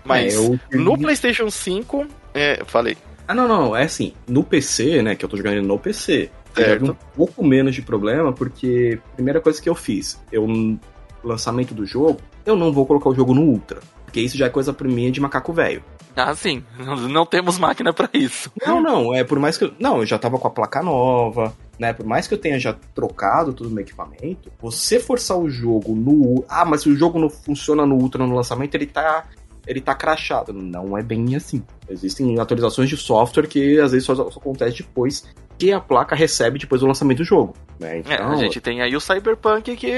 Mas 0.05 0.35
é, 0.35 0.77
no 0.77 0.97
PlayStation 0.97 1.49
5, 1.49 2.07
é, 2.33 2.61
falei. 2.65 2.97
Ah, 3.27 3.33
não, 3.33 3.47
não, 3.47 3.75
é 3.75 3.83
assim, 3.83 4.13
no 4.27 4.43
PC, 4.43 5.01
né, 5.01 5.15
que 5.15 5.23
eu 5.23 5.29
tô 5.29 5.37
jogando 5.37 5.61
no 5.61 5.79
PC, 5.79 6.29
teve 6.53 6.91
um 6.91 6.95
pouco 7.15 7.43
menos 7.43 7.73
de 7.73 7.81
problema, 7.81 8.33
porque 8.33 8.99
a 9.11 9.15
primeira 9.15 9.39
coisa 9.39 9.61
que 9.61 9.69
eu 9.69 9.75
fiz, 9.75 10.21
eu 10.31 10.45
no 10.45 10.79
lançamento 11.23 11.73
do 11.73 11.85
jogo, 11.85 12.19
eu 12.45 12.55
não 12.55 12.71
vou 12.71 12.85
colocar 12.85 13.09
o 13.09 13.15
jogo 13.15 13.33
no 13.33 13.41
Ultra, 13.41 13.79
porque 14.03 14.19
isso 14.19 14.37
já 14.37 14.47
é 14.47 14.49
coisa 14.49 14.73
pra 14.73 14.87
mim 14.87 15.09
de 15.09 15.21
macaco 15.21 15.53
velho. 15.53 15.83
Ah, 16.15 16.35
sim. 16.35 16.63
Não 17.09 17.25
temos 17.25 17.57
máquina 17.57 17.91
para 17.93 18.09
isso. 18.13 18.51
Não, 18.65 18.81
não. 18.81 19.13
É 19.13 19.23
por 19.23 19.39
mais 19.39 19.57
que 19.57 19.65
eu. 19.65 19.73
Não, 19.79 19.99
eu 19.99 20.05
já 20.05 20.19
tava 20.19 20.37
com 20.37 20.47
a 20.47 20.51
placa 20.51 20.81
nova, 20.83 21.53
né? 21.79 21.93
Por 21.93 22.05
mais 22.05 22.27
que 22.27 22.33
eu 22.33 22.37
tenha 22.37 22.59
já 22.59 22.73
trocado 22.93 23.53
todo 23.53 23.67
o 23.67 23.71
meu 23.71 23.81
equipamento, 23.83 24.51
você 24.61 24.99
forçar 24.99 25.37
o 25.37 25.49
jogo 25.49 25.95
no. 25.95 26.45
Ah, 26.47 26.65
mas 26.65 26.81
se 26.81 26.89
o 26.89 26.95
jogo 26.95 27.19
não 27.19 27.29
funciona 27.29 27.85
no 27.85 27.95
Ultra 27.95 28.25
no 28.25 28.35
lançamento, 28.35 28.75
ele 28.75 28.85
tá. 28.85 29.25
Ele 29.65 29.79
tá 29.79 29.95
crachado. 29.95 30.51
Não 30.51 30.97
é 30.97 31.01
bem 31.01 31.37
assim. 31.37 31.63
Existem 31.89 32.37
atualizações 32.37 32.89
de 32.89 32.97
software 32.97 33.47
que 33.47 33.79
às 33.79 33.93
vezes 33.93 34.05
só, 34.05 34.13
só 34.13 34.37
acontece 34.37 34.79
depois 34.79 35.23
que 35.57 35.71
a 35.71 35.79
placa 35.79 36.15
recebe 36.15 36.59
depois 36.59 36.81
do 36.81 36.87
lançamento 36.87 37.19
do 37.19 37.23
jogo. 37.23 37.53
Né? 37.83 37.99
Então, 37.99 38.13
é, 38.13 38.21
a 38.21 38.25
então, 38.25 38.37
gente 38.37 38.61
tem 38.61 38.81
aí 38.81 38.95
o 38.95 39.01
Cyberpunk 39.01 39.75
que 39.75 39.91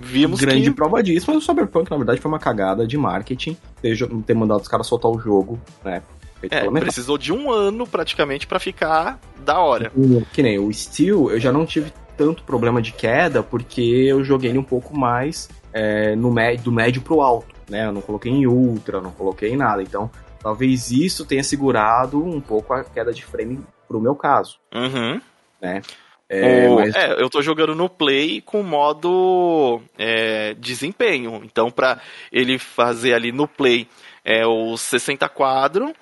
vimos 0.00 0.40
grande 0.40 0.70
que... 0.70 0.74
prova 0.74 1.02
disso, 1.02 1.26
mas 1.28 1.36
o 1.36 1.40
Cyberpunk 1.46 1.90
na 1.90 1.96
verdade 1.98 2.20
foi 2.20 2.30
uma 2.30 2.38
cagada 2.38 2.86
de 2.86 2.96
marketing 2.96 3.54
ter, 3.82 3.96
ter 4.24 4.34
mandado 4.34 4.62
os 4.62 4.68
caras 4.68 4.86
soltar 4.86 5.10
o 5.10 5.18
jogo, 5.18 5.60
né? 5.84 6.02
É, 6.50 6.70
precisou 6.70 7.18
de 7.18 7.32
um 7.32 7.50
ano 7.50 7.86
praticamente 7.86 8.46
para 8.46 8.58
ficar 8.58 9.18
da 9.44 9.58
hora. 9.58 9.90
Que 10.32 10.42
nem 10.42 10.58
o 10.58 10.72
Steel, 10.72 11.30
eu 11.30 11.40
já 11.40 11.52
não 11.52 11.66
tive 11.66 11.92
tanto 12.16 12.42
problema 12.44 12.80
de 12.80 12.92
queda 12.92 13.42
porque 13.42 13.82
eu 13.82 14.24
joguei 14.24 14.50
ele 14.50 14.58
um 14.58 14.64
pouco 14.64 14.96
mais 14.96 15.48
é, 15.72 16.16
no 16.16 16.30
médio, 16.30 16.64
do 16.64 16.72
médio 16.72 17.02
pro 17.02 17.20
alto, 17.20 17.54
né? 17.68 17.86
Eu 17.86 17.92
não 17.92 18.00
coloquei 18.00 18.32
em 18.32 18.46
ultra, 18.46 19.00
não 19.00 19.10
coloquei 19.10 19.52
em 19.52 19.56
nada. 19.56 19.82
Então, 19.82 20.10
talvez 20.42 20.90
isso 20.90 21.24
tenha 21.24 21.42
segurado 21.42 22.22
um 22.22 22.40
pouco 22.40 22.72
a 22.72 22.84
queda 22.84 23.12
de 23.12 23.24
frame 23.24 23.60
pro 23.88 24.00
meu 24.00 24.14
caso. 24.14 24.58
Uhum. 24.74 25.20
Né? 25.60 25.82
É, 26.28 26.68
o, 26.68 26.76
mas... 26.76 26.94
é, 26.94 27.20
eu 27.20 27.30
tô 27.30 27.40
jogando 27.40 27.74
no 27.74 27.88
Play 27.88 28.40
com 28.40 28.62
modo 28.62 29.80
é, 29.98 30.54
desempenho. 30.54 31.42
Então, 31.44 31.70
para 31.70 32.00
ele 32.32 32.58
fazer 32.58 33.14
ali 33.14 33.30
no 33.30 33.46
Play 33.46 33.88
é, 34.24 34.46
os 34.46 34.80
60 34.80 35.28
quadros, 35.28 35.92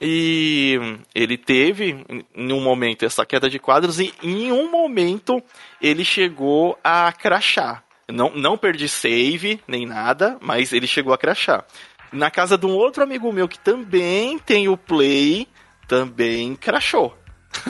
e 0.00 0.78
ele 1.14 1.36
teve 1.36 2.04
em 2.34 2.52
um 2.52 2.60
momento 2.60 3.04
essa 3.04 3.24
queda 3.24 3.48
de 3.48 3.58
quadros, 3.58 4.00
e 4.00 4.12
em 4.22 4.52
um 4.52 4.70
momento 4.70 5.42
ele 5.80 6.04
chegou 6.04 6.78
a 6.82 7.12
crachar. 7.12 7.84
Não, 8.08 8.30
não 8.34 8.58
perdi 8.58 8.88
save 8.88 9.60
nem 9.66 9.86
nada, 9.86 10.36
mas 10.40 10.72
ele 10.72 10.86
chegou 10.86 11.14
a 11.14 11.18
crachar. 11.18 11.64
Na 12.12 12.30
casa 12.30 12.58
de 12.58 12.66
um 12.66 12.72
outro 12.72 13.02
amigo 13.02 13.32
meu 13.32 13.48
que 13.48 13.58
também 13.58 14.38
tem 14.38 14.68
o 14.68 14.76
Play, 14.76 15.46
também 15.88 16.54
crachou. 16.54 17.16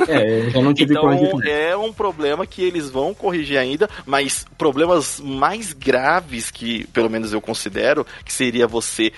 É, 0.09 0.47
eu 0.47 0.51
já 0.51 0.63
não 0.63 0.73
tive 0.73 0.95
então, 0.95 1.43
é 1.43 1.77
um 1.77 1.93
problema 1.93 2.47
que 2.47 2.63
eles 2.63 2.89
vão 2.89 3.13
corrigir 3.13 3.59
ainda, 3.59 3.89
mas 4.07 4.47
problemas 4.57 5.21
mais 5.21 5.73
graves 5.73 6.51
que, 6.51 6.87
pelo 6.89 7.11
menos 7.11 7.33
eu 7.33 7.41
considero, 7.41 8.07
que 8.25 8.33
seria 8.33 8.67
você 8.67 9.13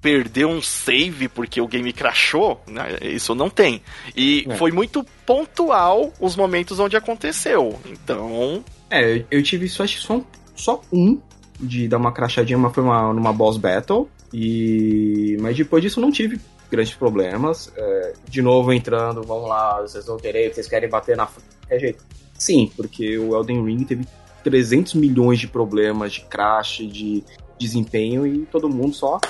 perder 0.00 0.46
um 0.46 0.62
save 0.62 1.28
porque 1.28 1.60
o 1.60 1.68
game 1.68 1.92
crashou, 1.92 2.60
né? 2.66 2.98
isso 3.02 3.34
não 3.34 3.50
tem. 3.50 3.82
E 4.16 4.46
é. 4.48 4.56
foi 4.56 4.72
muito 4.72 5.04
pontual 5.26 6.12
os 6.18 6.36
momentos 6.36 6.78
onde 6.78 6.96
aconteceu. 6.96 7.78
Então. 7.86 8.64
É, 8.90 9.24
eu 9.30 9.42
tive 9.42 9.68
só, 9.68 9.86
só, 9.86 10.20
só 10.54 10.80
um 10.92 11.20
de 11.58 11.86
dar 11.86 11.98
uma 11.98 12.12
crachadinha, 12.12 12.58
mas 12.58 12.74
foi 12.74 12.82
uma, 12.82 13.12
numa 13.12 13.32
boss 13.32 13.56
battle. 13.56 14.08
E. 14.32 15.36
Mas 15.40 15.56
depois 15.56 15.82
disso 15.82 16.00
não 16.00 16.10
tive 16.10 16.40
grandes 16.70 16.94
problemas. 16.94 17.72
É, 17.76 18.12
de 18.28 18.40
novo 18.40 18.72
entrando, 18.72 19.22
vamos 19.22 19.48
lá, 19.48 19.80
vocês 19.80 20.06
vão 20.06 20.16
querer, 20.16 20.54
vocês 20.54 20.68
querem 20.68 20.88
bater 20.88 21.16
na. 21.16 21.28
É 21.68 21.78
jeito. 21.78 22.04
Sim, 22.34 22.70
porque 22.76 23.18
o 23.18 23.36
Elden 23.36 23.64
Ring 23.64 23.84
teve 23.84 24.06
300 24.42 24.94
milhões 24.94 25.38
de 25.38 25.46
problemas 25.46 26.12
de 26.12 26.22
crash, 26.22 26.78
de 26.78 27.22
desempenho 27.58 28.26
e 28.26 28.46
todo 28.46 28.68
mundo 28.70 28.94
só 28.94 29.20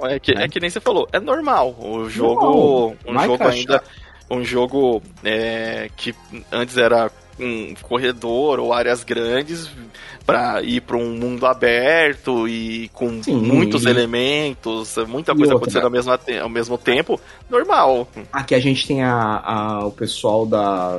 É 0.00 0.18
que, 0.20 0.32
é. 0.32 0.44
é 0.44 0.48
que 0.48 0.60
nem 0.60 0.70
você 0.70 0.80
falou, 0.80 1.08
é 1.12 1.18
normal. 1.18 1.74
O 1.78 2.08
jogo, 2.08 2.94
um 3.04 3.18
jogo 3.18 3.44
ainda, 3.44 3.82
um 4.30 4.44
jogo 4.44 5.02
é, 5.24 5.90
que 5.96 6.14
antes 6.52 6.76
era 6.76 7.10
um 7.38 7.74
corredor 7.82 8.58
ou 8.58 8.72
áreas 8.72 9.04
grandes 9.04 9.70
para 10.26 10.62
ir 10.62 10.80
para 10.82 10.96
um 10.96 11.16
mundo 11.16 11.46
aberto 11.46 12.48
e 12.48 12.88
com 12.92 13.22
Sim, 13.22 13.36
muitos 13.36 13.86
elementos, 13.86 14.96
muita 15.08 15.34
coisa 15.34 15.54
acontecendo 15.54 15.84
ao 15.84 15.90
mesmo, 15.90 16.12
ao 16.42 16.48
mesmo 16.48 16.78
tempo, 16.78 17.20
normal. 17.48 18.08
Aqui 18.32 18.54
a 18.54 18.60
gente 18.60 18.86
tem 18.86 19.02
a, 19.02 19.12
a 19.12 19.86
o 19.86 19.92
pessoal 19.92 20.44
da, 20.44 20.98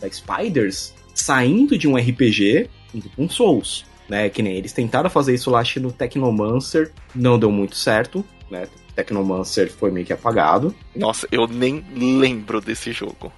da 0.00 0.08
Spiders 0.10 0.94
saindo 1.14 1.76
de 1.76 1.86
um 1.86 1.96
RPG 1.96 2.68
indo 2.94 3.08
para 3.10 3.24
um 3.24 3.28
Souls. 3.28 3.88
Né, 4.08 4.28
que 4.28 4.42
nem 4.42 4.54
eles 4.54 4.72
tentaram 4.72 5.08
fazer 5.08 5.34
isso 5.34 5.52
lá 5.52 5.60
acho, 5.60 5.78
no 5.78 5.92
Technomancer, 5.92 6.90
não 7.14 7.38
deu 7.38 7.48
muito 7.48 7.76
certo 7.76 8.24
né? 8.50 8.66
Technomancer 8.94 9.70
foi 9.70 9.90
meio 9.90 10.04
que 10.04 10.12
apagado. 10.12 10.74
Nossa, 10.94 11.26
eu 11.30 11.46
nem 11.46 11.84
lembro 11.94 12.60
desse 12.60 12.92
jogo. 12.92 13.32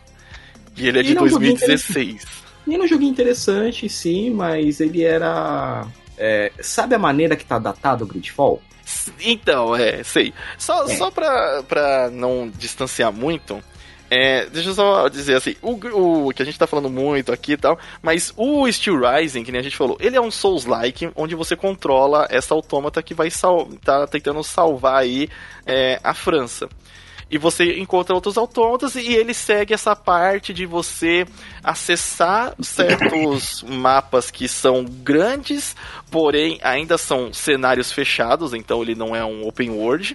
E 0.76 0.88
ele 0.88 1.00
é 1.00 1.02
de 1.02 1.10
ele 1.10 1.18
2016. 1.18 2.41
É 2.70 2.78
um 2.78 2.86
joguinho 2.86 3.10
interessante, 3.10 3.88
sim, 3.88 4.30
mas 4.30 4.80
ele 4.80 5.02
era. 5.02 5.86
É, 6.16 6.52
sabe 6.60 6.94
a 6.94 6.98
maneira 6.98 7.36
que 7.36 7.44
tá 7.44 7.58
datado 7.58 8.04
o 8.04 8.06
Gridfall? 8.06 8.62
Então, 9.20 9.74
é, 9.74 10.02
sei. 10.02 10.32
Só, 10.58 10.84
é. 10.84 10.96
só 10.96 11.10
pra, 11.10 11.62
pra 11.62 12.10
não 12.10 12.50
distanciar 12.54 13.12
muito, 13.12 13.62
é, 14.14 14.44
deixa 14.44 14.68
eu 14.68 14.74
só 14.74 15.08
dizer 15.08 15.36
assim, 15.36 15.56
o, 15.62 16.26
o, 16.26 16.34
que 16.34 16.42
a 16.42 16.44
gente 16.44 16.58
tá 16.58 16.66
falando 16.66 16.90
muito 16.90 17.32
aqui 17.32 17.52
e 17.52 17.56
tal, 17.56 17.78
mas 18.02 18.30
o 18.36 18.70
Steel 18.70 19.00
Rising, 19.00 19.42
que 19.42 19.50
nem 19.50 19.58
a 19.58 19.64
gente 19.64 19.74
falou, 19.74 19.96
ele 19.98 20.14
é 20.14 20.20
um 20.20 20.30
Souls-like, 20.30 21.10
onde 21.16 21.34
você 21.34 21.56
controla 21.56 22.26
essa 22.28 22.52
autômata 22.52 23.02
que 23.02 23.14
vai 23.14 23.30
sal 23.30 23.66
tá 23.82 24.06
tentando 24.06 24.44
salvar 24.44 24.96
aí 24.96 25.30
é, 25.64 25.98
a 26.04 26.12
França. 26.12 26.68
E 27.32 27.38
você 27.38 27.78
encontra 27.78 28.14
outros 28.14 28.36
autômatas 28.36 28.94
e 28.94 29.14
ele 29.14 29.32
segue 29.32 29.72
essa 29.72 29.96
parte 29.96 30.52
de 30.52 30.66
você 30.66 31.24
acessar 31.64 32.54
certos 32.60 33.62
mapas 33.66 34.30
que 34.30 34.46
são 34.46 34.84
grandes, 34.84 35.74
porém 36.10 36.60
ainda 36.62 36.98
são 36.98 37.32
cenários 37.32 37.90
fechados, 37.90 38.52
então 38.52 38.82
ele 38.82 38.94
não 38.94 39.16
é 39.16 39.24
um 39.24 39.48
open 39.48 39.70
world. 39.70 40.14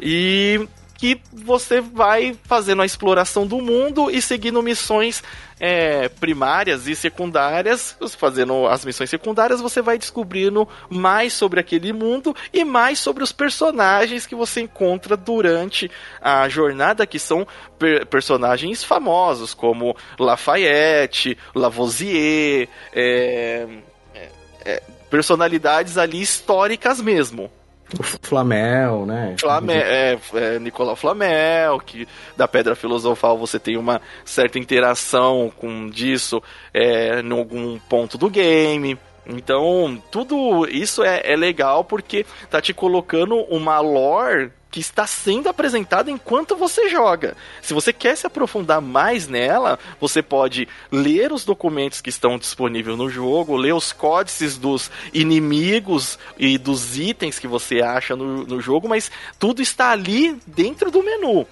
E 0.00 0.66
que 0.96 1.20
você 1.32 1.80
vai 1.80 2.36
fazendo 2.44 2.82
a 2.82 2.86
exploração 2.86 3.46
do 3.46 3.60
mundo 3.60 4.10
e 4.10 4.20
seguindo 4.22 4.62
missões 4.62 5.22
é, 5.60 6.08
primárias 6.08 6.86
e 6.86 6.94
secundárias. 6.94 7.96
Fazendo 8.16 8.66
as 8.66 8.84
missões 8.84 9.10
secundárias, 9.10 9.60
você 9.60 9.82
vai 9.82 9.98
descobrindo 9.98 10.68
mais 10.88 11.32
sobre 11.32 11.60
aquele 11.60 11.92
mundo 11.92 12.34
e 12.52 12.64
mais 12.64 12.98
sobre 12.98 13.22
os 13.22 13.32
personagens 13.32 14.26
que 14.26 14.34
você 14.34 14.62
encontra 14.62 15.16
durante 15.16 15.90
a 16.20 16.48
jornada, 16.48 17.06
que 17.06 17.18
são 17.18 17.46
per 17.78 18.06
personagens 18.06 18.84
famosos, 18.84 19.54
como 19.54 19.96
Lafayette, 20.18 21.36
Lavoisier, 21.54 22.68
é, 22.92 23.66
é, 24.14 24.28
é 24.64 24.82
personalidades 25.10 25.98
ali 25.98 26.20
históricas 26.20 27.00
mesmo. 27.00 27.50
O 27.98 28.02
Flamel, 28.02 29.06
né? 29.06 29.36
Flamel, 29.38 29.76
é, 29.76 30.18
é, 30.34 30.58
Nicolau 30.58 30.96
Flamel, 30.96 31.78
que 31.78 32.06
da 32.36 32.48
Pedra 32.48 32.74
Filosofal 32.74 33.38
você 33.38 33.60
tem 33.60 33.76
uma 33.76 34.00
certa 34.24 34.58
interação 34.58 35.52
com 35.56 35.88
disso 35.88 36.42
é, 36.74 37.20
em 37.20 37.32
algum 37.32 37.78
ponto 37.78 38.18
do 38.18 38.28
game. 38.28 38.98
Então, 39.28 40.02
tudo 40.10 40.66
isso 40.68 41.02
é, 41.02 41.20
é 41.24 41.36
legal 41.36 41.84
porque 41.84 42.24
tá 42.48 42.60
te 42.60 42.72
colocando 42.72 43.36
uma 43.50 43.80
lore 43.80 44.52
que 44.70 44.80
está 44.80 45.06
sendo 45.06 45.48
apresentada 45.48 46.10
enquanto 46.10 46.54
você 46.54 46.88
joga. 46.88 47.34
Se 47.62 47.72
você 47.72 47.94
quer 47.94 48.14
se 48.14 48.26
aprofundar 48.26 48.80
mais 48.80 49.26
nela, 49.26 49.78
você 49.98 50.22
pode 50.22 50.68
ler 50.92 51.32
os 51.32 51.44
documentos 51.46 52.02
que 52.02 52.10
estão 52.10 52.36
disponíveis 52.36 52.96
no 52.96 53.08
jogo, 53.08 53.56
ler 53.56 53.74
os 53.74 53.92
códices 53.92 54.58
dos 54.58 54.90
inimigos 55.14 56.18
e 56.38 56.58
dos 56.58 56.98
itens 56.98 57.38
que 57.38 57.48
você 57.48 57.80
acha 57.80 58.14
no, 58.14 58.44
no 58.44 58.60
jogo, 58.60 58.86
mas 58.86 59.10
tudo 59.38 59.62
está 59.62 59.92
ali 59.92 60.38
dentro 60.46 60.90
do 60.90 61.02
menu. 61.02 61.46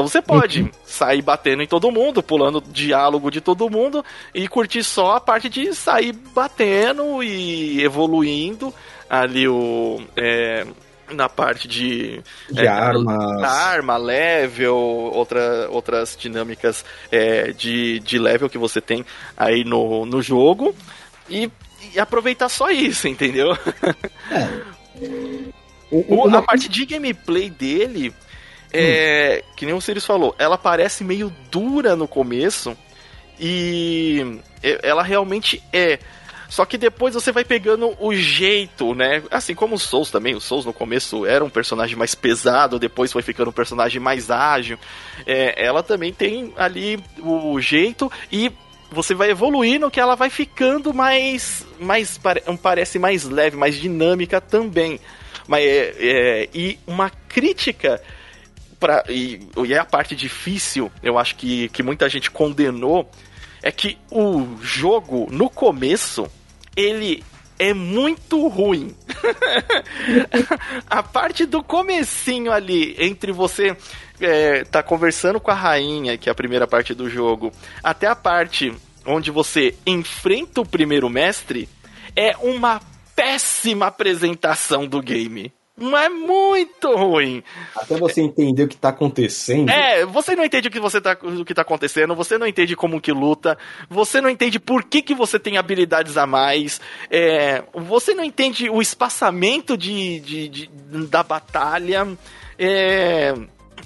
Então 0.00 0.08
você 0.08 0.22
pode 0.22 0.62
uhum. 0.62 0.70
sair 0.82 1.20
batendo 1.20 1.62
em 1.62 1.66
todo 1.66 1.90
mundo, 1.90 2.22
pulando 2.22 2.62
diálogo 2.62 3.30
de 3.30 3.38
todo 3.38 3.68
mundo 3.68 4.02
e 4.34 4.48
curtir 4.48 4.82
só 4.82 5.16
a 5.16 5.20
parte 5.20 5.50
de 5.50 5.74
sair 5.74 6.14
batendo 6.34 7.22
e 7.22 7.82
evoluindo 7.82 8.72
ali 9.10 9.46
o. 9.46 10.00
É, 10.16 10.66
na 11.10 11.28
parte 11.28 11.68
de, 11.68 12.22
de 12.50 12.64
é, 12.64 12.68
armas. 12.68 13.42
arma, 13.42 13.98
level, 13.98 14.74
outra, 14.74 15.68
outras 15.68 16.16
dinâmicas 16.18 16.82
é, 17.10 17.52
de, 17.52 17.98
de 18.00 18.18
level 18.18 18.48
que 18.48 18.56
você 18.56 18.80
tem 18.80 19.04
aí 19.36 19.64
no, 19.64 20.06
no 20.06 20.22
jogo. 20.22 20.74
E, 21.28 21.50
e 21.92 22.00
aproveitar 22.00 22.48
só 22.48 22.70
isso, 22.70 23.06
entendeu? 23.06 23.52
É. 24.30 25.50
O, 25.90 26.14
o, 26.14 26.36
a 26.36 26.40
parte 26.40 26.68
de 26.68 26.86
gameplay 26.86 27.50
dele, 27.50 28.14
é, 28.72 29.42
hum. 29.42 29.52
que 29.56 29.66
nem 29.66 29.74
o 29.74 29.80
Sirius 29.80 30.06
falou, 30.06 30.34
ela 30.38 30.58
parece 30.58 31.04
meio 31.04 31.32
dura 31.50 31.96
no 31.96 32.08
começo. 32.08 32.76
E 33.38 34.38
ela 34.82 35.02
realmente 35.02 35.62
é. 35.72 35.98
Só 36.48 36.64
que 36.64 36.76
depois 36.76 37.14
você 37.14 37.30
vai 37.30 37.44
pegando 37.44 37.96
o 38.00 38.12
jeito, 38.12 38.92
né? 38.92 39.22
Assim 39.30 39.54
como 39.54 39.76
o 39.76 39.78
Souls 39.78 40.10
também. 40.10 40.34
O 40.34 40.40
Souls 40.40 40.66
no 40.66 40.72
começo 40.72 41.24
era 41.24 41.44
um 41.44 41.48
personagem 41.48 41.96
mais 41.96 42.14
pesado, 42.14 42.78
depois 42.78 43.12
foi 43.12 43.22
ficando 43.22 43.50
um 43.50 43.52
personagem 43.52 44.00
mais 44.00 44.30
ágil. 44.30 44.76
É, 45.24 45.64
ela 45.64 45.82
também 45.82 46.12
tem 46.12 46.52
ali 46.56 47.02
o 47.20 47.58
jeito 47.60 48.10
e 48.30 48.52
você 48.90 49.14
vai 49.14 49.30
evoluindo 49.30 49.90
que 49.90 50.00
ela 50.00 50.16
vai 50.16 50.28
ficando 50.28 50.92
mais, 50.92 51.64
mais 51.78 52.20
parece 52.60 52.98
mais 52.98 53.24
leve, 53.24 53.56
mais 53.56 53.76
dinâmica 53.76 54.40
também. 54.40 54.98
Mas, 55.46 55.64
é, 55.64 55.94
é, 56.00 56.48
e 56.52 56.78
uma 56.86 57.10
crítica 57.10 58.02
para 58.80 59.04
e, 59.08 59.46
e 59.64 59.74
é 59.74 59.78
a 59.78 59.84
parte 59.84 60.16
difícil, 60.16 60.90
eu 61.02 61.18
acho 61.18 61.36
que, 61.36 61.68
que 61.68 61.82
muita 61.82 62.08
gente 62.08 62.30
condenou, 62.30 63.08
é 63.62 63.70
que 63.70 63.98
o 64.10 64.56
jogo 64.62 65.28
no 65.30 65.50
começo 65.50 66.26
ele 66.74 67.22
é 67.58 67.74
muito 67.74 68.48
ruim. 68.48 68.96
a 70.88 71.02
parte 71.02 71.44
do 71.44 71.62
comecinho 71.62 72.50
ali, 72.50 72.96
entre 72.98 73.32
você 73.32 73.76
é, 74.18 74.64
tá 74.64 74.82
conversando 74.82 75.38
com 75.38 75.50
a 75.50 75.54
rainha, 75.54 76.16
que 76.16 76.30
é 76.30 76.32
a 76.32 76.34
primeira 76.34 76.66
parte 76.66 76.94
do 76.94 77.10
jogo, 77.10 77.52
até 77.84 78.06
a 78.06 78.16
parte 78.16 78.74
onde 79.04 79.30
você 79.30 79.74
enfrenta 79.86 80.62
o 80.62 80.66
primeiro 80.66 81.10
mestre, 81.10 81.68
é 82.16 82.34
uma 82.38 82.80
péssima 83.14 83.86
apresentação 83.86 84.86
do 84.86 85.02
game. 85.02 85.52
Mas 85.80 86.04
é 86.04 86.08
muito 86.10 86.94
ruim. 86.94 87.42
Até 87.74 87.96
você 87.96 88.20
entender 88.20 88.64
o 88.64 88.68
que 88.68 88.76
tá 88.76 88.90
acontecendo. 88.90 89.70
É, 89.70 90.04
você 90.04 90.36
não 90.36 90.44
entende 90.44 90.68
o 90.68 90.70
que, 90.70 90.78
você 90.78 91.00
tá, 91.00 91.16
o 91.22 91.42
que 91.42 91.54
tá 91.54 91.62
acontecendo, 91.62 92.14
você 92.14 92.36
não 92.36 92.46
entende 92.46 92.76
como 92.76 93.00
que 93.00 93.10
luta, 93.10 93.56
você 93.88 94.20
não 94.20 94.28
entende 94.28 94.60
por 94.60 94.84
que, 94.84 95.00
que 95.00 95.14
você 95.14 95.38
tem 95.38 95.56
habilidades 95.56 96.18
a 96.18 96.26
mais, 96.26 96.82
é, 97.10 97.64
você 97.74 98.12
não 98.12 98.22
entende 98.22 98.68
o 98.68 98.82
espaçamento 98.82 99.74
de, 99.76 100.20
de, 100.20 100.48
de 100.48 100.70
da 101.06 101.22
batalha. 101.22 102.06
É, 102.58 103.34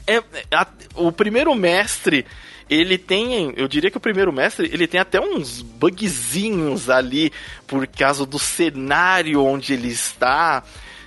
é, 0.04 0.22
a, 0.50 0.66
o 0.96 1.12
primeiro 1.12 1.54
mestre 1.54 2.26
ele 2.68 2.96
tem, 2.96 3.52
eu 3.56 3.68
diria 3.68 3.90
que 3.90 3.96
o 3.96 4.00
primeiro 4.00 4.32
mestre, 4.32 4.70
ele 4.72 4.86
tem 4.86 4.98
até 4.98 5.20
uns 5.20 5.60
bugzinhos 5.60 6.88
ali 6.88 7.30
por 7.66 7.86
causa 7.86 8.24
do 8.24 8.38
cenário 8.38 9.44
onde 9.44 9.74
ele 9.74 9.88
está. 9.88 10.64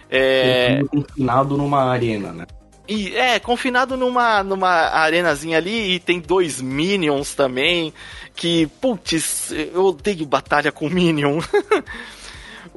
É... 0.10 0.82
Confinado 0.90 1.58
numa 1.58 1.84
arena, 1.84 2.32
né? 2.32 2.46
E, 2.88 3.14
é, 3.18 3.38
confinado 3.38 3.98
numa, 3.98 4.42
numa 4.44 4.70
arenazinha 4.70 5.58
ali 5.58 5.96
e 5.96 6.00
tem 6.00 6.20
dois 6.20 6.62
Minions 6.62 7.36
também. 7.36 7.94
Que, 8.34 8.68
putz, 8.80 9.52
eu 9.52 9.86
odeio 9.86 10.26
batalha 10.26 10.72
com 10.72 10.90
Minion. 10.90 11.40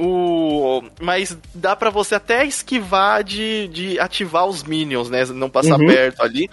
O, 0.03 0.83
mas 0.99 1.37
dá 1.55 1.77
para 1.77 1.91
você 1.91 2.15
até 2.15 2.47
esquivar 2.47 3.23
de, 3.23 3.69
de 3.69 4.01
ativar 4.01 4.47
os 4.47 4.63
minions, 4.63 5.11
né? 5.11 5.27
Não 5.27 5.51
passar 5.51 5.79
uhum. 5.79 5.87
perto 5.87 6.23
ali. 6.23 6.49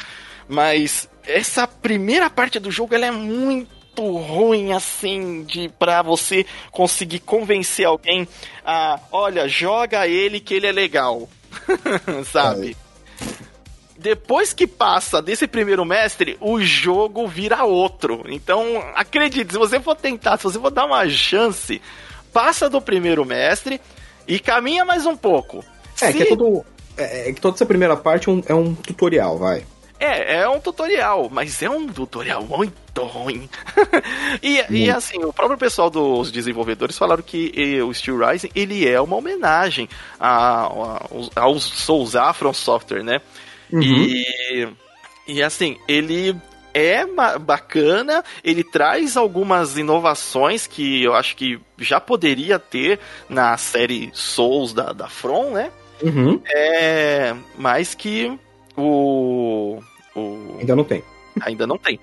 Mas 0.49 1.09
essa 1.25 1.65
primeira 1.65 2.29
parte 2.29 2.59
do 2.59 2.69
jogo 2.69 2.93
ela 2.93 3.05
é 3.05 3.11
muito 3.11 3.76
ruim 4.06 4.74
assim 4.74 5.44
de 5.44 5.69
para 5.69 6.02
você 6.02 6.45
conseguir 6.72 7.19
convencer 7.19 7.86
alguém 7.86 8.28
a, 8.65 8.99
olha, 9.11 9.48
joga 9.48 10.07
ele 10.07 10.40
que 10.40 10.53
ele 10.53 10.68
é 10.68 10.72
legal. 10.72 11.30
Sabe? 12.32 12.76
É. 12.84 12.88
Depois 13.98 14.53
que 14.53 14.68
passa 14.68 15.22
desse 15.22 15.48
primeiro 15.48 15.84
mestre, 15.84 16.38
o 16.40 16.61
jogo 16.61 17.28
vira 17.28 17.64
outro. 17.64 18.26
Então, 18.28 18.84
acredite, 18.94 19.53
se 19.53 19.57
você 19.57 19.80
for 19.80 19.95
tentar, 19.95 20.38
se 20.38 20.44
você 20.44 20.60
for 20.60 20.69
dar 20.69 20.86
uma 20.86 21.07
chance, 21.10 21.82
passa 22.32 22.69
do 22.69 22.80
primeiro 22.80 23.26
mestre 23.26 23.82
e 24.28 24.40
caminha 24.40 24.86
mais 24.86 25.07
um 25.07 25.18
pouco. 25.18 25.65
É, 25.99 26.11
se... 26.11 26.18
que 26.18 26.24
é 26.24 26.26
todo. 26.28 26.64
É, 26.95 27.30
é, 27.30 27.34
que 27.34 27.41
toda 27.41 27.56
essa 27.56 27.65
primeira 27.65 27.98
parte 27.98 28.30
é 28.30 28.32
um, 28.32 28.44
é 28.48 28.53
um 28.53 28.76
tutorial, 28.76 29.38
vai. 29.38 29.64
É, 29.99 30.41
é 30.41 30.49
um 30.49 30.60
tutorial, 30.60 31.30
mas 31.32 31.61
é 31.61 31.69
um 31.69 31.88
tutorial 31.88 32.44
muito 32.44 33.03
ruim. 33.03 33.49
e, 34.44 34.64
e, 34.69 34.91
assim, 34.91 35.24
o 35.24 35.34
próprio 35.34 35.57
pessoal 35.57 35.90
dos 35.90 36.32
desenvolvedores 36.32 36.98
falaram 36.98 37.24
que 37.24 37.82
o 37.82 37.94
Steel 37.94 38.18
Rising 38.18 38.52
ele 38.53 38.88
é 38.88 39.02
uma 39.02 39.15
homenagem 39.15 39.90
a, 40.19 40.65
a, 40.65 41.07
aos 41.36 41.64
Souls 41.64 42.15
Afron 42.15 42.53
Software, 42.53 43.03
né? 43.03 43.22
Uhum. 43.72 43.82
E, 43.82 44.68
e 45.28 45.44
assim, 45.44 45.78
ele 45.88 46.36
é 46.74 47.06
bacana, 47.40 48.24
ele 48.44 48.64
traz 48.64 49.18
algumas 49.18 49.78
inovações 49.78 50.68
que 50.68 51.03
eu 51.03 51.15
acho 51.15 51.36
que 51.36 51.60
já 51.80 51.99
poderia 51.99 52.60
ter 52.60 52.99
na 53.28 53.57
série 53.57 54.11
Souls 54.14 54.74
da, 54.74 54.94
da 54.94 55.07
From, 55.07 55.52
né? 55.52 55.72
Uhum. 56.03 56.40
É, 56.45 57.36
mas 57.57 57.95
que 57.95 58.38
o, 58.77 59.79
o. 60.15 60.57
Ainda 60.59 60.75
não 60.75 60.83
tem. 60.83 61.03
Ainda 61.41 61.65
não 61.65 61.77
tem. 61.77 61.99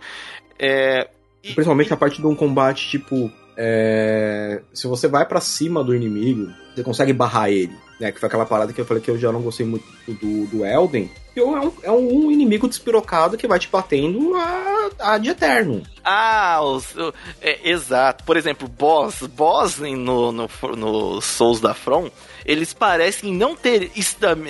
É, 0.59 1.09
e, 1.43 1.53
Principalmente 1.53 1.93
a 1.93 1.97
parte 1.97 2.21
de 2.21 2.27
um 2.27 2.35
combate 2.35 2.89
tipo. 2.89 3.31
É, 3.57 4.63
se 4.73 4.89
você 4.89 5.07
vai 5.07 5.25
para 5.25 5.41
cima 5.41 5.85
do 5.85 5.95
inimigo, 5.95 6.53
você 6.75 6.83
consegue 6.83 7.13
barrar 7.13 7.51
ele. 7.51 7.85
Né, 8.01 8.11
que 8.11 8.19
foi 8.19 8.27
aquela 8.27 8.45
parada 8.45 8.73
que 8.73 8.81
eu 8.81 8.85
falei 8.85 9.01
que 9.01 9.09
eu 9.09 9.17
já 9.17 9.31
não 9.31 9.41
gostei 9.41 9.65
muito 9.65 9.87
do, 10.09 10.47
do 10.49 10.67
Elden. 10.67 11.09
Que 11.33 11.39
é 11.39 11.45
um, 11.45 11.73
é 11.85 11.91
um 11.93 12.29
inimigo 12.29 12.69
despirocado 12.69 13.37
que 13.37 13.47
vai 13.47 13.57
te 13.57 13.69
batendo 13.69 14.35
a, 14.35 14.91
a 14.99 15.19
de 15.19 15.31
eterno. 15.31 15.81
Ah, 16.03 16.59
os, 16.61 16.93
é, 17.41 17.71
exato. 17.71 18.25
Por 18.25 18.37
exemplo, 18.37 18.67
boss, 18.67 19.23
boss 19.29 19.79
no, 19.79 20.33
no, 20.33 20.49
no 20.77 21.21
Souls 21.21 21.61
da 21.61 21.73
From, 21.73 22.11
eles 22.45 22.75
parecem 22.75 23.33
não 23.33 23.55
ter 23.55 23.93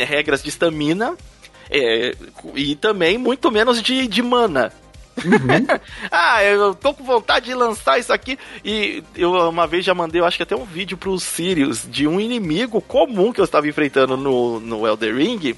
regras 0.06 0.42
de 0.42 0.48
estamina 0.48 1.14
é, 1.74 2.14
e 2.54 2.76
também 2.76 3.18
muito 3.18 3.50
menos 3.50 3.82
de, 3.82 4.06
de 4.06 4.22
mana. 4.22 4.72
Uhum. 5.18 5.78
ah, 6.10 6.42
eu 6.44 6.74
tô 6.74 6.94
com 6.94 7.02
vontade 7.02 7.46
de 7.46 7.54
lançar 7.54 7.98
isso 7.98 8.12
aqui. 8.12 8.38
E 8.64 9.02
eu 9.16 9.32
uma 9.48 9.66
vez 9.66 9.84
já 9.84 9.92
mandei, 9.92 10.20
eu 10.20 10.24
acho 10.24 10.36
que 10.36 10.44
até 10.44 10.54
um 10.54 10.64
vídeo 10.64 10.96
pro 10.96 11.18
Sirius 11.18 11.84
de 11.88 12.06
um 12.06 12.20
inimigo 12.20 12.80
comum 12.80 13.32
que 13.32 13.40
eu 13.40 13.44
estava 13.44 13.66
enfrentando 13.66 14.16
no, 14.16 14.60
no 14.60 14.86
Elder 14.86 15.16
Ring. 15.16 15.56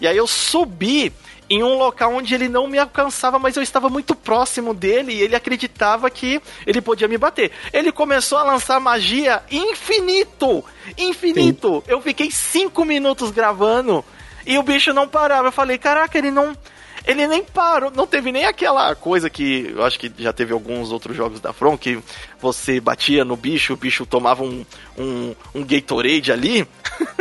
E 0.00 0.06
aí 0.06 0.16
eu 0.16 0.26
subi 0.26 1.12
em 1.50 1.62
um 1.62 1.76
local 1.76 2.14
onde 2.14 2.34
ele 2.34 2.48
não 2.48 2.66
me 2.66 2.78
alcançava, 2.78 3.38
mas 3.38 3.56
eu 3.56 3.62
estava 3.62 3.88
muito 3.88 4.14
próximo 4.14 4.72
dele 4.74 5.12
e 5.12 5.22
ele 5.22 5.34
acreditava 5.34 6.08
que 6.10 6.40
ele 6.66 6.80
podia 6.80 7.08
me 7.08 7.18
bater. 7.18 7.50
Ele 7.72 7.92
começou 7.92 8.38
a 8.38 8.42
lançar 8.42 8.80
magia 8.80 9.42
infinito! 9.50 10.64
Infinito! 10.96 11.82
Sim. 11.84 11.92
Eu 11.92 12.00
fiquei 12.00 12.30
cinco 12.30 12.84
minutos 12.84 13.30
gravando 13.30 14.04
e 14.46 14.58
o 14.58 14.62
bicho 14.62 14.92
não 14.92 15.08
parava. 15.08 15.48
Eu 15.48 15.52
falei, 15.52 15.78
caraca, 15.78 16.16
ele 16.16 16.30
não. 16.30 16.56
Ele 17.06 17.26
nem 17.26 17.42
parou, 17.42 17.90
não 17.90 18.06
teve 18.06 18.30
nem 18.30 18.44
aquela 18.44 18.94
coisa 18.94 19.30
que 19.30 19.72
eu 19.74 19.82
acho 19.82 19.98
que 19.98 20.12
já 20.18 20.30
teve 20.30 20.52
alguns 20.52 20.92
outros 20.92 21.16
jogos 21.16 21.40
da 21.40 21.54
From 21.54 21.78
que 21.78 21.98
você 22.38 22.80
batia 22.80 23.24
no 23.24 23.34
bicho, 23.34 23.72
o 23.72 23.76
bicho 23.78 24.04
tomava 24.04 24.42
um, 24.42 24.66
um, 24.98 25.34
um 25.54 25.64
Gatorade 25.64 26.30
ali 26.30 26.68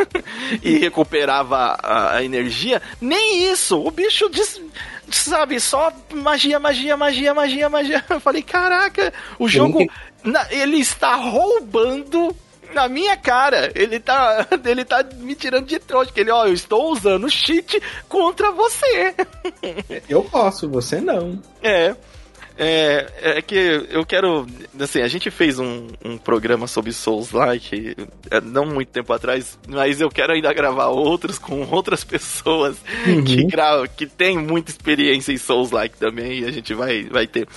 e 0.61 0.77
recuperava 0.77 1.77
a, 1.81 2.17
a, 2.17 2.23
energia. 2.23 2.81
Nem 2.99 3.49
isso, 3.49 3.81
o 3.81 3.89
bicho 3.89 4.29
diz, 4.29 4.59
sabe, 5.09 5.57
só 5.57 5.93
magia, 6.13 6.59
magia, 6.59 6.97
magia, 6.97 7.33
magia, 7.33 7.69
magia. 7.69 8.03
Eu 8.09 8.19
falei, 8.19 8.41
caraca, 8.41 9.13
o 9.39 9.47
jogo, 9.47 9.79
ele 10.51 10.79
está 10.79 11.15
roubando 11.15 12.35
na 12.73 12.87
minha 12.87 13.15
cara. 13.17 13.71
Ele 13.75 13.99
tá, 13.99 14.47
ele 14.65 14.85
tá 14.85 15.03
me 15.17 15.35
tirando 15.35 15.65
de 15.65 15.79
trouxa. 15.79 16.11
Que 16.11 16.21
ele, 16.21 16.31
ó, 16.31 16.45
eu 16.45 16.53
estou 16.53 16.91
usando 16.91 17.29
cheat 17.29 17.81
contra 18.07 18.51
você. 18.51 19.15
Eu 20.07 20.23
posso, 20.23 20.69
você 20.69 20.99
não. 21.01 21.41
É. 21.61 21.95
É, 22.59 23.05
é 23.21 23.41
que 23.41 23.55
eu 23.91 24.03
quero. 24.03 24.47
Assim, 24.79 25.01
a 25.01 25.07
gente 25.07 25.29
fez 25.29 25.59
um, 25.59 25.89
um 26.03 26.17
programa 26.17 26.65
sobre 26.65 26.91
Souls 26.91 27.31
Like 27.31 27.95
é, 28.31 28.41
não 28.41 28.65
muito 28.65 28.89
tempo 28.89 29.13
atrás, 29.13 29.59
mas 29.67 30.01
eu 30.01 30.09
quero 30.09 30.33
ainda 30.33 30.51
gravar 30.53 30.87
outros 30.87 31.37
com 31.37 31.61
outras 31.69 32.03
pessoas 32.03 32.77
uhum. 33.05 33.23
que 33.23 33.43
gravam, 33.43 33.85
que 33.87 34.07
tem 34.07 34.39
muita 34.39 34.71
experiência 34.71 35.31
em 35.31 35.37
Souls 35.37 35.69
Like 35.69 35.97
também, 35.99 36.39
e 36.39 36.45
a 36.45 36.51
gente 36.51 36.73
vai, 36.73 37.03
vai 37.03 37.27
ter. 37.27 37.47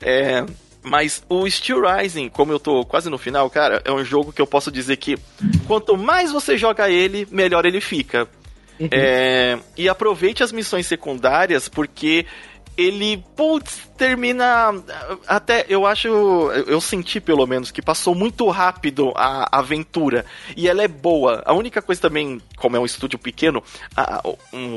É, 0.00 0.44
mas 0.82 1.22
o 1.28 1.48
Steel 1.48 1.82
Rising, 1.82 2.28
como 2.28 2.52
eu 2.52 2.58
tô 2.58 2.84
quase 2.84 3.10
no 3.10 3.18
final, 3.18 3.48
cara, 3.50 3.82
é 3.84 3.92
um 3.92 4.04
jogo 4.04 4.32
que 4.32 4.40
eu 4.40 4.46
posso 4.46 4.70
dizer 4.70 4.96
que 4.96 5.18
quanto 5.66 5.96
mais 5.96 6.32
você 6.32 6.56
joga 6.56 6.88
ele, 6.88 7.26
melhor 7.30 7.66
ele 7.66 7.80
fica. 7.80 8.28
Uhum. 8.78 8.88
É, 8.90 9.58
e 9.76 9.88
aproveite 9.88 10.42
as 10.42 10.52
missões 10.52 10.86
secundárias, 10.86 11.68
porque 11.68 12.24
ele, 12.76 13.22
putz, 13.36 13.90
termina. 13.96 14.72
Até 15.26 15.66
eu 15.68 15.84
acho. 15.84 16.08
Eu 16.66 16.80
senti 16.80 17.20
pelo 17.20 17.46
menos 17.46 17.70
que 17.70 17.82
passou 17.82 18.14
muito 18.14 18.48
rápido 18.48 19.12
a 19.14 19.58
aventura. 19.58 20.24
E 20.56 20.66
ela 20.66 20.82
é 20.82 20.88
boa. 20.88 21.42
A 21.44 21.52
única 21.52 21.82
coisa 21.82 22.00
também, 22.00 22.40
como 22.56 22.76
é 22.76 22.80
um 22.80 22.86
estúdio 22.86 23.18
pequeno, 23.18 23.62
a, 23.94 24.22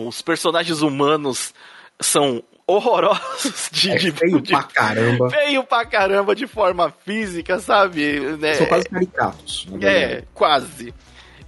os 0.06 0.22
personagens 0.22 0.82
humanos 0.82 1.54
são 2.02 2.44
horrorosos 2.68 3.70
de, 3.72 3.92
é 3.92 4.00
feio 4.00 4.42
de, 4.42 4.52
pra 4.52 4.64
caramba. 4.64 5.30
Feio 5.30 5.64
pra 5.64 5.86
caramba 5.86 6.36
de 6.36 6.48
forma 6.48 6.94
física, 7.06 7.60
sabe? 7.60 8.20
Né? 8.38 8.56
São 8.56 8.66
quase 8.66 8.90
caricatos. 8.90 9.68
É, 9.82 10.24
quase. 10.34 10.94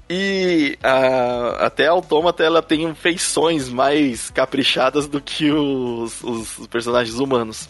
E 0.09 0.77
a, 0.83 1.65
até 1.65 1.87
a 1.87 1.91
Autômata 1.91 2.43
ela 2.43 2.61
tem 2.61 2.93
feições 2.93 3.69
mais 3.69 4.29
caprichadas 4.29 5.07
do 5.07 5.19
que 5.19 5.51
os, 5.51 6.21
os 6.21 6.67
personagens 6.67 7.17
humanos. 7.17 7.67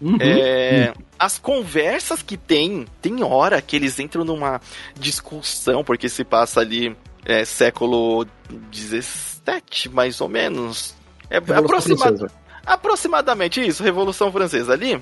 Uhum, 0.00 0.16
é, 0.20 0.92
uhum. 0.96 1.04
As 1.18 1.38
conversas 1.38 2.22
que 2.22 2.36
tem, 2.36 2.86
tem 3.00 3.22
hora 3.22 3.62
que 3.62 3.76
eles 3.76 3.98
entram 3.98 4.24
numa 4.24 4.60
discussão, 4.98 5.84
porque 5.84 6.08
se 6.08 6.24
passa 6.24 6.60
ali 6.60 6.96
é, 7.24 7.44
século 7.44 8.26
17, 8.50 9.88
mais 9.88 10.20
ou 10.20 10.28
menos. 10.28 10.96
É 11.30 11.36
aproximado. 11.36 12.30
Aproximadamente 12.64 13.60
isso, 13.60 13.82
Revolução 13.82 14.30
Francesa 14.30 14.72
ali. 14.72 15.00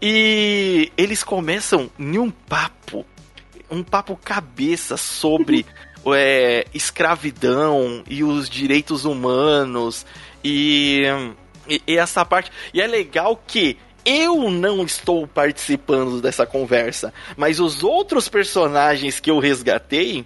E 0.00 0.92
eles 0.96 1.24
começam 1.24 1.90
em 1.98 2.18
um 2.18 2.30
papo, 2.30 3.04
um 3.70 3.82
papo 3.82 4.16
cabeça 4.16 4.96
sobre 4.96 5.66
é, 6.14 6.66
escravidão 6.72 8.02
e 8.08 8.22
os 8.22 8.48
direitos 8.48 9.04
humanos 9.04 10.06
e, 10.42 11.02
e, 11.68 11.82
e 11.86 11.96
essa 11.98 12.24
parte. 12.24 12.50
E 12.72 12.80
é 12.80 12.86
legal 12.86 13.40
que 13.46 13.76
eu 14.04 14.50
não 14.50 14.84
estou 14.84 15.26
participando 15.26 16.20
dessa 16.20 16.46
conversa, 16.46 17.12
mas 17.36 17.60
os 17.60 17.82
outros 17.82 18.28
personagens 18.28 19.20
que 19.20 19.30
eu 19.30 19.38
resgatei, 19.38 20.24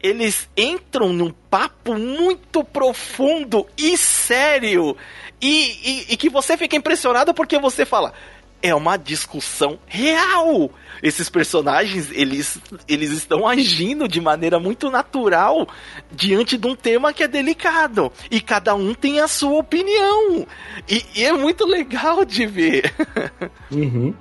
eles 0.00 0.48
entram 0.56 1.12
num 1.12 1.30
papo 1.30 1.94
muito 1.94 2.62
profundo 2.62 3.66
e 3.76 3.96
sério 3.96 4.96
e, 5.44 5.78
e, 5.84 6.06
e 6.14 6.16
que 6.16 6.30
você 6.30 6.56
fica 6.56 6.74
impressionado 6.74 7.34
porque 7.34 7.58
você 7.58 7.84
fala, 7.84 8.14
é 8.62 8.74
uma 8.74 8.96
discussão 8.96 9.78
real. 9.86 10.70
Esses 11.02 11.28
personagens, 11.28 12.10
eles, 12.10 12.58
eles 12.88 13.10
estão 13.10 13.46
agindo 13.46 14.08
de 14.08 14.22
maneira 14.22 14.58
muito 14.58 14.90
natural 14.90 15.68
diante 16.10 16.56
de 16.56 16.66
um 16.66 16.74
tema 16.74 17.12
que 17.12 17.22
é 17.22 17.28
delicado. 17.28 18.10
E 18.30 18.40
cada 18.40 18.74
um 18.74 18.94
tem 18.94 19.20
a 19.20 19.28
sua 19.28 19.58
opinião. 19.58 20.46
E, 20.88 21.04
e 21.14 21.24
é 21.24 21.32
muito 21.34 21.66
legal 21.66 22.24
de 22.24 22.46
ver. 22.46 22.92
Uhum. 23.70 24.14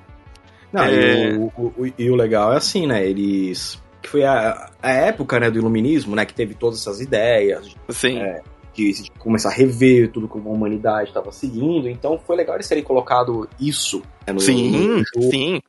Não, 0.71 0.83
é... 0.85 1.29
e, 1.29 1.37
o, 1.37 1.51
o, 1.55 1.93
e 1.97 2.09
o 2.09 2.15
legal 2.15 2.51
é 2.53 2.57
assim, 2.57 2.87
né? 2.87 3.05
Eles. 3.05 3.79
Que 4.01 4.09
foi 4.09 4.25
a, 4.25 4.71
a 4.81 4.91
época 4.91 5.39
né, 5.39 5.51
do 5.51 5.59
iluminismo, 5.59 6.15
né? 6.15 6.25
Que 6.25 6.33
teve 6.33 6.55
todas 6.55 6.79
essas 6.79 6.99
ideias. 6.99 7.75
Sim. 7.89 8.17
É, 8.17 8.41
de, 8.73 9.03
de 9.03 9.11
começar 9.11 9.49
a 9.49 9.53
rever 9.53 10.11
tudo 10.11 10.27
que 10.27 10.37
a 10.37 10.41
humanidade 10.41 11.09
estava 11.09 11.31
seguindo. 11.31 11.87
Então 11.87 12.17
foi 12.17 12.35
legal 12.35 12.55
eles 12.55 12.67
terem 12.67 12.83
colocado 12.83 13.47
isso 13.59 14.01
né, 14.25 14.33
no, 14.33 14.39
sim, 14.39 14.71
no 14.71 15.03
jogo. 15.13 15.31
Sim. 15.31 15.61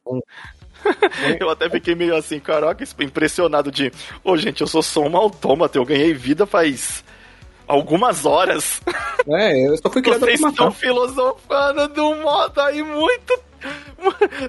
eu 1.40 1.51
até 1.51 1.68
fiquei 1.70 1.94
meio 1.94 2.14
assim, 2.16 2.39
caraca, 2.39 2.85
impressionado 3.01 3.70
de, 3.70 3.89
ô 4.22 4.32
oh, 4.32 4.36
gente, 4.36 4.60
eu 4.60 4.66
sou 4.66 4.82
só 4.82 5.01
um 5.01 5.16
autômata, 5.16 5.78
eu 5.78 5.85
ganhei 5.85 6.12
vida 6.12 6.47
faz 6.47 7.05
algumas 7.66 8.26
horas. 8.26 8.81
É, 9.26 9.66
eu 9.66 9.76
só 9.78 9.90
fui 9.90 10.02
criado 10.02 10.20
Vocês 10.24 10.40
estão 10.40 10.70
filosofando 10.70 12.02
um 12.02 12.22
modo 12.22 12.60
aí 12.60 12.82
muito 12.82 13.39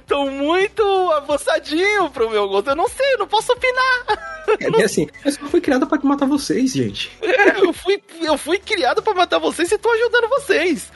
Tô 0.07 0.25
muito 0.29 0.83
avançadinho 1.11 2.09
pro 2.09 2.29
meu 2.29 2.47
gosto. 2.47 2.69
Eu 2.69 2.75
não 2.75 2.87
sei, 2.87 3.13
eu 3.13 3.19
não 3.19 3.27
posso 3.27 3.51
opinar. 3.51 4.35
É 4.59 4.69
bem 4.69 4.83
assim, 4.83 5.07
eu 5.23 5.31
só 5.31 5.45
fui 5.45 5.61
criado 5.61 5.87
pra 5.87 5.99
matar 6.03 6.25
vocês, 6.25 6.73
gente. 6.73 7.11
É, 7.21 7.59
eu, 7.63 7.73
fui, 7.73 8.01
eu 8.21 8.37
fui 8.37 8.59
criado 8.59 9.01
pra 9.01 9.13
matar 9.13 9.39
vocês 9.39 9.71
e 9.71 9.77
tô 9.77 9.89
ajudando 9.89 10.29
vocês. 10.29 10.91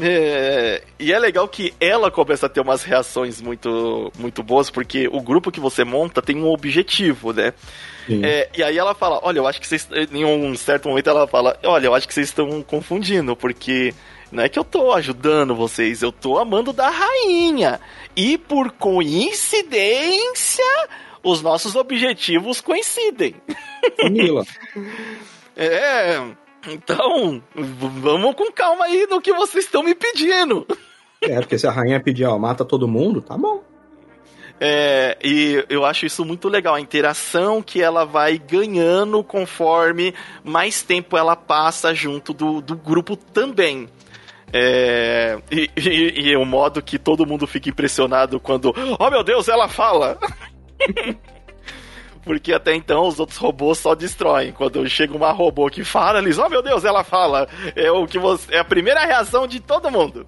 É, 0.00 0.82
e 0.98 1.12
é 1.12 1.18
legal 1.18 1.48
que 1.48 1.74
ela 1.80 2.10
começa 2.10 2.46
a 2.46 2.48
ter 2.48 2.60
umas 2.60 2.84
reações 2.84 3.40
muito, 3.40 4.12
muito 4.18 4.42
boas, 4.42 4.70
porque 4.70 5.08
o 5.08 5.20
grupo 5.20 5.50
que 5.50 5.58
você 5.58 5.84
monta 5.84 6.22
tem 6.22 6.36
um 6.36 6.48
objetivo, 6.48 7.32
né? 7.32 7.52
É, 8.22 8.48
e 8.56 8.62
aí 8.62 8.76
ela 8.76 8.94
fala: 8.94 9.18
Olha, 9.22 9.38
eu 9.38 9.46
acho 9.46 9.60
que 9.60 9.66
vocês. 9.66 9.88
Em 10.12 10.24
um 10.24 10.54
certo 10.54 10.88
momento 10.88 11.08
ela 11.08 11.26
fala: 11.26 11.58
Olha, 11.64 11.86
eu 11.86 11.94
acho 11.94 12.06
que 12.06 12.14
vocês 12.14 12.28
estão 12.28 12.62
confundindo, 12.62 13.34
porque 13.34 13.94
não 14.34 14.42
é 14.42 14.48
que 14.48 14.58
eu 14.58 14.64
tô 14.64 14.92
ajudando 14.92 15.54
vocês, 15.54 16.02
eu 16.02 16.10
tô 16.10 16.38
amando 16.38 16.72
da 16.72 16.90
rainha. 16.90 17.80
E 18.16 18.36
por 18.36 18.72
coincidência, 18.72 20.64
os 21.22 21.40
nossos 21.40 21.76
objetivos 21.76 22.60
coincidem. 22.60 23.36
Mila. 24.10 24.44
é. 25.56 26.20
Então, 26.68 27.40
vamos 27.54 28.34
com 28.34 28.50
calma 28.50 28.86
aí 28.86 29.06
no 29.08 29.20
que 29.20 29.32
vocês 29.32 29.66
estão 29.66 29.82
me 29.82 29.94
pedindo. 29.94 30.66
É, 31.20 31.38
porque 31.38 31.58
se 31.58 31.66
a 31.66 31.70
rainha 31.70 32.02
pedir, 32.02 32.24
ó, 32.24 32.36
mata 32.36 32.64
todo 32.64 32.88
mundo, 32.88 33.22
tá 33.22 33.36
bom. 33.38 33.62
É, 34.60 35.16
e 35.22 35.64
eu 35.68 35.84
acho 35.84 36.06
isso 36.06 36.24
muito 36.24 36.48
legal, 36.48 36.74
a 36.74 36.80
interação 36.80 37.62
que 37.62 37.82
ela 37.82 38.04
vai 38.04 38.38
ganhando 38.38 39.22
conforme 39.22 40.14
mais 40.42 40.82
tempo 40.82 41.16
ela 41.16 41.36
passa 41.36 41.94
junto 41.94 42.32
do, 42.32 42.60
do 42.60 42.76
grupo 42.76 43.16
também. 43.16 43.88
É, 44.56 45.36
e, 45.50 45.68
e, 45.76 46.28
e 46.28 46.36
o 46.36 46.44
modo 46.44 46.80
que 46.80 46.96
todo 46.96 47.26
mundo 47.26 47.44
fica 47.44 47.68
impressionado 47.68 48.38
quando, 48.38 48.72
oh 49.00 49.10
meu 49.10 49.24
Deus, 49.24 49.48
ela 49.48 49.68
fala! 49.68 50.16
Porque 52.22 52.52
até 52.52 52.72
então 52.72 53.08
os 53.08 53.18
outros 53.18 53.36
robôs 53.36 53.78
só 53.78 53.96
destroem. 53.96 54.52
Quando 54.52 54.88
chega 54.88 55.14
uma 55.14 55.32
robô 55.32 55.68
que 55.68 55.82
fala, 55.82 56.20
eles, 56.20 56.38
oh 56.38 56.48
meu 56.48 56.62
Deus, 56.62 56.84
ela 56.84 57.02
fala. 57.02 57.48
É 57.74 57.90
o 57.90 58.06
que 58.06 58.18
você, 58.18 58.54
é 58.54 58.58
a 58.60 58.64
primeira 58.64 59.04
reação 59.04 59.46
de 59.46 59.58
todo 59.58 59.90
mundo. 59.90 60.24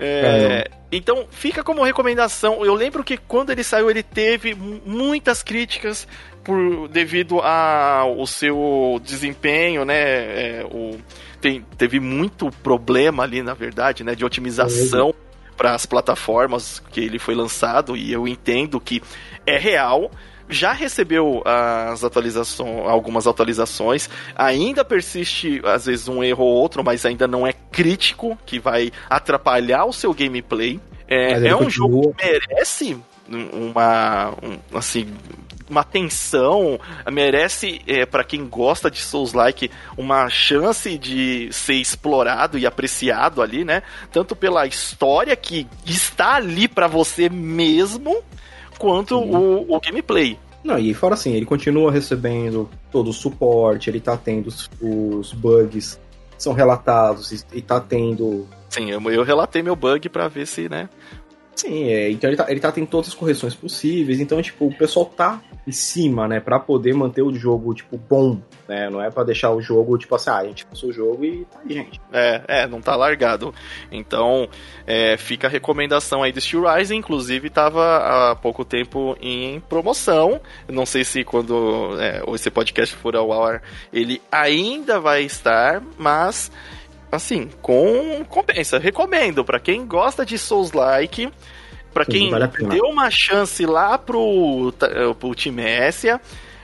É, 0.00 0.68
então 0.90 1.26
fica 1.30 1.62
como 1.62 1.84
recomendação. 1.84 2.64
Eu 2.64 2.74
lembro 2.74 3.04
que 3.04 3.16
quando 3.16 3.50
ele 3.50 3.62
saiu, 3.62 3.88
ele 3.88 4.02
teve 4.02 4.54
muitas 4.54 5.42
críticas 5.42 6.06
por 6.44 6.88
devido 6.88 7.40
ao 7.40 8.26
seu 8.26 9.00
desempenho, 9.02 9.84
né? 9.84 9.94
É, 9.94 10.66
o, 10.70 10.98
tem, 11.40 11.64
teve 11.76 12.00
muito 12.00 12.50
problema 12.62 13.22
ali, 13.22 13.42
na 13.42 13.54
verdade, 13.54 14.04
né, 14.04 14.14
de 14.14 14.24
otimização 14.24 15.14
para 15.56 15.74
as 15.74 15.84
plataformas 15.84 16.80
que 16.92 17.00
ele 17.00 17.18
foi 17.18 17.34
lançado 17.34 17.96
e 17.96 18.12
eu 18.12 18.28
entendo 18.28 18.80
que 18.80 19.02
é 19.44 19.58
real. 19.58 20.10
Já 20.48 20.72
recebeu 20.72 21.42
as 21.44 22.02
atualizações, 22.04 22.86
algumas 22.86 23.26
atualizações. 23.26 24.08
Ainda 24.34 24.82
persiste 24.82 25.60
às 25.64 25.84
vezes 25.84 26.08
um 26.08 26.24
erro 26.24 26.44
ou 26.44 26.54
outro, 26.54 26.82
mas 26.82 27.04
ainda 27.04 27.26
não 27.26 27.46
é 27.46 27.52
crítico 27.52 28.38
que 28.46 28.58
vai 28.58 28.90
atrapalhar 29.10 29.84
o 29.84 29.92
seu 29.92 30.14
gameplay. 30.14 30.80
É, 31.06 31.48
é 31.48 31.54
um 31.54 31.64
continua... 31.64 31.70
jogo 31.70 32.14
que 32.14 32.24
merece 32.24 32.98
uma 33.28 34.30
um, 34.42 34.58
assim 34.78 35.08
uma 35.68 35.84
tensão, 35.84 36.78
merece, 37.10 37.80
é, 37.86 38.06
para 38.06 38.24
quem 38.24 38.46
gosta 38.46 38.90
de 38.90 39.00
Souls-like, 39.00 39.70
uma 39.96 40.28
chance 40.28 40.96
de 40.98 41.48
ser 41.52 41.74
explorado 41.74 42.58
e 42.58 42.66
apreciado 42.66 43.42
ali, 43.42 43.64
né? 43.64 43.82
Tanto 44.12 44.34
pela 44.34 44.66
história 44.66 45.34
que 45.36 45.66
está 45.84 46.36
ali 46.36 46.66
para 46.68 46.86
você 46.86 47.28
mesmo, 47.28 48.22
quanto 48.78 49.18
o, 49.18 49.74
o 49.74 49.80
gameplay. 49.80 50.38
Não, 50.64 50.78
e 50.78 50.92
fora 50.92 51.14
assim, 51.14 51.32
ele 51.32 51.46
continua 51.46 51.92
recebendo 51.92 52.68
todo 52.90 53.10
o 53.10 53.12
suporte, 53.12 53.88
ele 53.88 54.00
tá 54.00 54.16
tendo 54.16 54.48
os, 54.48 54.68
os 54.80 55.32
bugs 55.32 55.98
são 56.38 56.52
relatados 56.52 57.32
e, 57.32 57.58
e 57.58 57.60
tá 57.60 57.80
tendo. 57.80 58.46
Sim, 58.70 58.90
eu, 58.90 59.00
eu 59.10 59.24
relatei 59.24 59.62
meu 59.62 59.74
bug 59.74 60.08
para 60.08 60.28
ver 60.28 60.46
se, 60.46 60.68
né, 60.68 60.88
Sim, 61.58 61.88
é, 61.88 62.08
então 62.08 62.30
ele 62.30 62.36
tá, 62.36 62.46
ele 62.48 62.60
tá 62.60 62.70
tendo 62.70 62.86
todas 62.86 63.08
as 63.08 63.14
correções 63.14 63.52
possíveis, 63.52 64.20
então, 64.20 64.40
tipo, 64.40 64.66
o 64.66 64.72
pessoal 64.72 65.06
tá 65.06 65.42
em 65.66 65.72
cima, 65.72 66.28
né, 66.28 66.38
pra 66.38 66.60
poder 66.60 66.94
manter 66.94 67.22
o 67.22 67.34
jogo, 67.34 67.74
tipo, 67.74 67.98
bom, 67.98 68.40
né, 68.68 68.88
não 68.88 69.02
é 69.02 69.10
pra 69.10 69.24
deixar 69.24 69.50
o 69.50 69.60
jogo, 69.60 69.98
tipo 69.98 70.14
assim, 70.14 70.30
ah, 70.30 70.36
a 70.36 70.44
gente 70.44 70.64
passou 70.64 70.90
o 70.90 70.92
jogo 70.92 71.24
e 71.24 71.44
tá 71.46 71.58
aí, 71.58 71.74
gente. 71.74 72.00
É, 72.12 72.42
é, 72.46 72.66
não 72.68 72.80
tá 72.80 72.94
largado. 72.94 73.52
Então, 73.90 74.48
é, 74.86 75.16
fica 75.16 75.48
a 75.48 75.50
recomendação 75.50 76.22
aí 76.22 76.30
do 76.30 76.40
Steel 76.40 76.62
Rising, 76.62 76.94
inclusive 76.94 77.50
tava 77.50 78.30
há 78.30 78.36
pouco 78.36 78.64
tempo 78.64 79.16
em 79.20 79.58
promoção, 79.58 80.40
não 80.68 80.86
sei 80.86 81.02
se 81.02 81.24
quando 81.24 81.98
é, 81.98 82.22
esse 82.36 82.52
podcast 82.52 82.94
for 82.94 83.16
ao 83.16 83.32
ar, 83.32 83.64
ele 83.92 84.22
ainda 84.30 85.00
vai 85.00 85.24
estar, 85.24 85.82
mas 85.98 86.52
assim, 87.10 87.48
com 87.62 88.24
compensa. 88.28 88.78
Recomendo 88.78 89.44
para 89.44 89.58
quem 89.58 89.86
gosta 89.86 90.24
de 90.24 90.38
Souls-like, 90.38 91.30
para 91.92 92.04
quem 92.04 92.30
vale 92.30 92.48
deu 92.68 92.84
uma 92.84 93.10
chance 93.10 93.64
lá 93.66 93.98
pro, 93.98 94.72
pro 95.18 95.34
Team 95.34 95.58
Essia, 95.58 96.20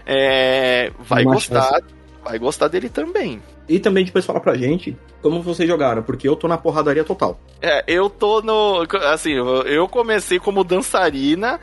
é, 0.06 0.92
vai 0.98 1.24
uma 1.24 1.34
gostar, 1.34 1.62
chance. 1.62 1.94
vai 2.22 2.38
gostar 2.38 2.68
dele 2.68 2.88
também. 2.88 3.42
E 3.68 3.78
também 3.78 4.04
depois 4.04 4.24
fala 4.26 4.40
pra 4.40 4.54
gente 4.54 4.96
como 5.22 5.40
vocês 5.40 5.66
jogaram, 5.66 6.02
porque 6.02 6.28
eu 6.28 6.36
tô 6.36 6.46
na 6.46 6.58
porradaria 6.58 7.02
total. 7.02 7.40
É, 7.62 7.82
eu 7.86 8.10
tô 8.10 8.42
no. 8.42 8.86
Assim, 9.10 9.32
eu 9.32 9.88
comecei 9.88 10.38
como 10.38 10.62
dançarina 10.62 11.58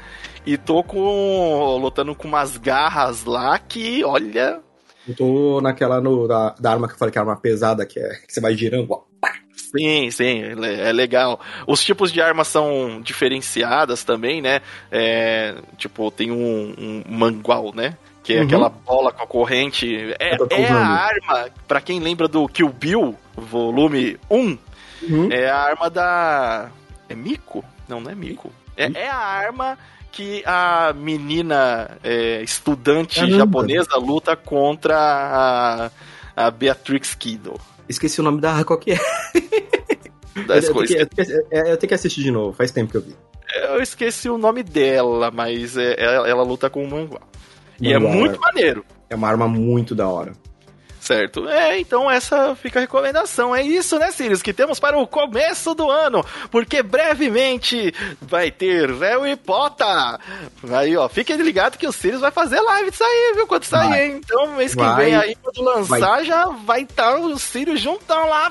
e 0.45 0.57
tô 0.57 0.83
com. 0.83 1.77
lutando 1.79 2.15
com 2.15 2.27
umas 2.27 2.57
garras 2.57 3.23
lá 3.23 3.59
que, 3.59 4.03
olha, 4.03 4.59
eu 5.07 5.15
tô 5.15 5.61
naquela 5.61 5.99
no, 5.99 6.27
da, 6.27 6.55
da, 6.59 6.71
arma 6.71 6.87
que 6.87 6.93
eu 6.93 6.97
falei 6.97 7.11
que 7.11 7.17
é 7.17 7.21
arma 7.21 7.35
pesada, 7.35 7.85
que, 7.85 7.99
é, 7.99 8.09
que 8.27 8.33
você 8.33 8.39
vai 8.39 8.55
girando, 8.55 8.91
ó. 8.91 9.03
Sim, 9.53 10.11
sim, 10.11 10.41
é 10.41 10.91
legal. 10.91 11.39
Os 11.65 11.83
tipos 11.83 12.11
de 12.11 12.21
armas 12.21 12.47
são 12.47 12.99
diferenciadas 13.01 14.03
também, 14.03 14.41
né? 14.41 14.61
É, 14.91 15.55
tipo, 15.77 16.11
tem 16.11 16.29
um, 16.29 16.73
um 16.77 17.03
mangual, 17.07 17.73
né? 17.73 17.97
Que 18.21 18.33
é 18.33 18.39
uhum. 18.39 18.45
aquela 18.45 18.69
bola 18.69 19.11
com 19.11 19.23
a 19.23 19.27
corrente. 19.27 20.13
É, 20.19 20.35
é 20.49 20.67
a 20.67 20.77
arma, 20.77 21.49
para 21.67 21.79
quem 21.79 21.99
lembra 21.99 22.27
do 22.27 22.47
Kill 22.47 22.69
Bill, 22.69 23.15
volume 23.35 24.19
1, 24.29 24.57
uhum. 25.09 25.29
é 25.31 25.49
a 25.49 25.57
arma 25.57 25.89
da. 25.89 26.69
É 27.07 27.15
Mico? 27.15 27.63
Não, 27.87 28.01
não 28.01 28.11
é 28.11 28.15
Mico. 28.15 28.51
É, 28.75 28.91
é 28.93 29.09
a 29.09 29.17
arma 29.17 29.77
que 30.11 30.43
a 30.45 30.93
menina 30.93 31.97
é, 32.03 32.41
estudante 32.41 33.15
Caramba. 33.15 33.37
japonesa 33.37 33.97
luta 33.97 34.35
contra 34.35 34.97
a, 34.97 35.91
a 36.35 36.51
Beatrix 36.51 37.15
Kido. 37.15 37.59
Esqueci 37.87 38.19
o 38.19 38.23
nome 38.23 38.41
da 38.41 38.63
qual 38.63 38.77
que 38.77 38.91
é. 38.91 38.99
Das 40.47 40.65
eu, 40.65 40.73
coisas. 40.73 40.95
Eu, 40.95 41.25
eu, 41.51 41.65
eu, 41.65 41.77
tenho 41.77 41.89
que 41.89 41.93
assistir 41.93 42.23
de 42.23 42.31
novo, 42.31 42.53
faz 42.53 42.71
tempo 42.71 42.91
que 42.91 42.97
eu 42.97 43.01
vi. 43.01 43.15
Eu 43.69 43.81
esqueci 43.81 44.29
o 44.29 44.37
nome 44.37 44.63
dela, 44.63 45.29
mas 45.29 45.75
é, 45.75 45.95
ela, 45.97 46.27
ela 46.27 46.43
luta 46.43 46.69
com 46.69 46.83
o 46.83 46.89
manguá. 46.89 47.19
E 47.79 47.91
é 47.91 47.99
muito 47.99 48.39
maneiro. 48.39 48.85
É 49.09 49.15
uma 49.15 49.27
arma 49.27 49.47
muito 49.47 49.93
da 49.93 50.07
hora. 50.07 50.31
Certo. 51.11 51.49
É, 51.49 51.79
então 51.79 52.09
essa 52.09 52.55
fica 52.55 52.79
a 52.79 52.81
recomendação. 52.81 53.55
É 53.55 53.61
isso, 53.61 53.99
né, 53.99 54.11
Sirius, 54.11 54.41
que 54.41 54.53
temos 54.53 54.79
para 54.79 54.97
o 54.97 55.05
começo 55.07 55.73
do 55.73 55.89
ano, 55.89 56.25
porque 56.49 56.81
brevemente 56.81 57.93
vai 58.21 58.49
ter 58.51 58.89
Harry 58.91 59.35
Potter. 59.35 59.85
Aí, 60.71 60.95
ó, 60.95 61.09
fiquem 61.09 61.35
ligados 61.37 61.77
que 61.77 61.87
o 61.87 61.91
Sirius 61.91 62.21
vai 62.21 62.31
fazer 62.31 62.61
live 62.61 62.91
disso 62.91 63.03
aí, 63.03 63.33
viu? 63.35 63.47
Quando 63.47 63.63
sair, 63.65 63.89
vai. 63.89 64.05
hein? 64.05 64.21
Então, 64.23 64.55
mês 64.55 64.73
que 64.73 64.81
vai. 64.81 65.05
vem 65.05 65.15
aí, 65.15 65.35
quando 65.35 65.61
lançar, 65.65 65.99
vai. 65.99 66.25
já 66.25 66.45
vai 66.45 66.81
estar 66.83 67.15
o 67.19 67.37
Sirius 67.37 67.81
juntão 67.81 68.29
lá, 68.29 68.49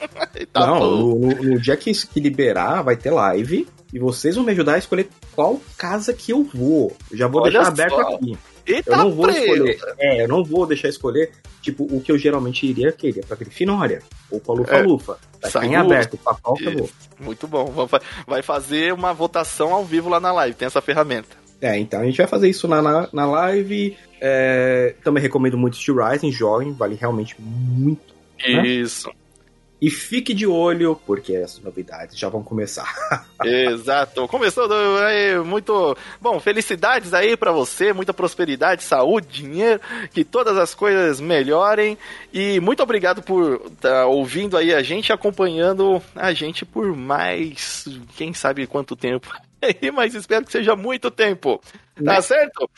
tá 0.52 0.66
Não, 0.66 0.80
no, 0.80 1.18
no, 1.18 1.42
no 1.42 1.60
dia 1.60 1.76
que, 1.76 1.92
que 1.92 2.20
liberar, 2.20 2.82
vai 2.82 2.96
ter 2.96 3.10
live. 3.10 3.68
E 3.92 3.98
vocês 3.98 4.34
vão 4.34 4.44
me 4.44 4.50
ajudar 4.50 4.74
a 4.74 4.78
escolher 4.78 5.08
qual 5.36 5.60
casa 5.78 6.12
que 6.12 6.32
eu 6.32 6.42
vou. 6.42 6.96
Eu 7.12 7.16
já 7.16 7.28
vou 7.28 7.42
Olha 7.42 7.52
deixar 7.52 7.68
aberto 7.68 7.94
só. 7.94 8.14
aqui. 8.16 8.36
Eita 8.66 8.92
eu 8.92 8.96
não 8.96 9.12
vou 9.12 9.30
escolher. 9.30 9.78
É, 9.98 10.22
eu 10.24 10.28
não 10.28 10.44
vou 10.44 10.66
deixar 10.66 10.88
escolher, 10.88 11.32
tipo, 11.60 11.84
o 11.84 12.00
que 12.00 12.10
eu 12.10 12.18
geralmente 12.18 12.66
iria 12.66 12.90
querer, 12.92 13.24
pra 13.26 13.36
Grifinória, 13.36 14.02
ou 14.30 14.40
pra 14.40 14.54
Lufa-Lufa. 14.54 15.18
É, 15.42 15.48
vai 15.48 15.66
em 15.66 15.76
aberto, 15.76 16.16
pra 16.16 16.34
qual 16.34 16.56
que 16.56 16.66
eu 16.66 16.78
vou. 16.78 16.90
Muito 17.20 17.46
bom. 17.46 17.72
Vai 18.26 18.42
fazer 18.42 18.92
uma 18.92 19.12
votação 19.12 19.72
ao 19.72 19.84
vivo 19.84 20.08
lá 20.08 20.18
na 20.18 20.32
live, 20.32 20.56
tem 20.56 20.66
essa 20.66 20.80
ferramenta. 20.80 21.36
É, 21.60 21.78
então 21.78 22.00
a 22.00 22.04
gente 22.04 22.16
vai 22.18 22.26
fazer 22.26 22.48
isso 22.48 22.68
na, 22.68 22.82
na, 22.82 23.08
na 23.12 23.26
live. 23.26 23.96
É, 24.20 24.94
também 25.02 25.22
recomendo 25.22 25.56
muito 25.56 25.76
Steel 25.76 25.96
Rising, 25.96 26.32
joguem, 26.32 26.72
vale 26.72 26.94
realmente 26.94 27.36
muito. 27.38 28.14
Né? 28.46 28.84
E 29.80 29.90
fique 29.90 30.32
de 30.32 30.46
olho, 30.46 30.98
porque 31.04 31.34
essas 31.34 31.60
novidades 31.60 32.18
já 32.18 32.28
vão 32.28 32.42
começar. 32.42 32.94
Exato. 33.44 34.26
Começou 34.28 34.66
aí, 35.04 35.36
muito. 35.38 35.96
Bom, 36.20 36.40
felicidades 36.40 37.12
aí 37.12 37.36
para 37.36 37.52
você, 37.52 37.92
muita 37.92 38.14
prosperidade, 38.14 38.82
saúde, 38.82 39.42
dinheiro, 39.42 39.80
que 40.12 40.24
todas 40.24 40.56
as 40.56 40.74
coisas 40.74 41.20
melhorem. 41.20 41.98
E 42.32 42.60
muito 42.60 42.82
obrigado 42.82 43.22
por 43.22 43.60
estar 43.66 43.90
tá 43.90 44.06
ouvindo 44.06 44.56
aí 44.56 44.72
a 44.72 44.82
gente, 44.82 45.12
acompanhando 45.12 46.00
a 46.14 46.32
gente 46.32 46.64
por 46.64 46.96
mais. 46.96 47.84
Quem 48.16 48.32
sabe 48.32 48.66
quanto 48.66 48.96
tempo. 48.96 49.28
Mas 49.92 50.14
espero 50.14 50.44
que 50.44 50.52
seja 50.52 50.74
muito 50.76 51.10
tempo. 51.10 51.60
Tá 51.96 52.14
né? 52.14 52.20
certo? 52.20 52.70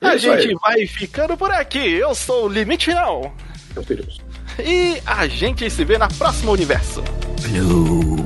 A 0.00 0.16
gente 0.16 0.48
aí. 0.48 0.54
vai 0.54 0.86
ficando 0.86 1.36
por 1.36 1.50
aqui. 1.50 1.94
Eu 1.94 2.14
sou 2.14 2.46
o 2.46 2.48
Limite 2.48 2.86
Final. 2.86 3.34
Meu 3.74 3.84
Deus. 3.84 4.20
E 4.58 5.00
a 5.06 5.26
gente 5.26 5.68
se 5.70 5.84
vê 5.84 5.98
na 5.98 6.08
próxima 6.08 6.52
universo. 6.52 7.02
Blue. 7.42 8.19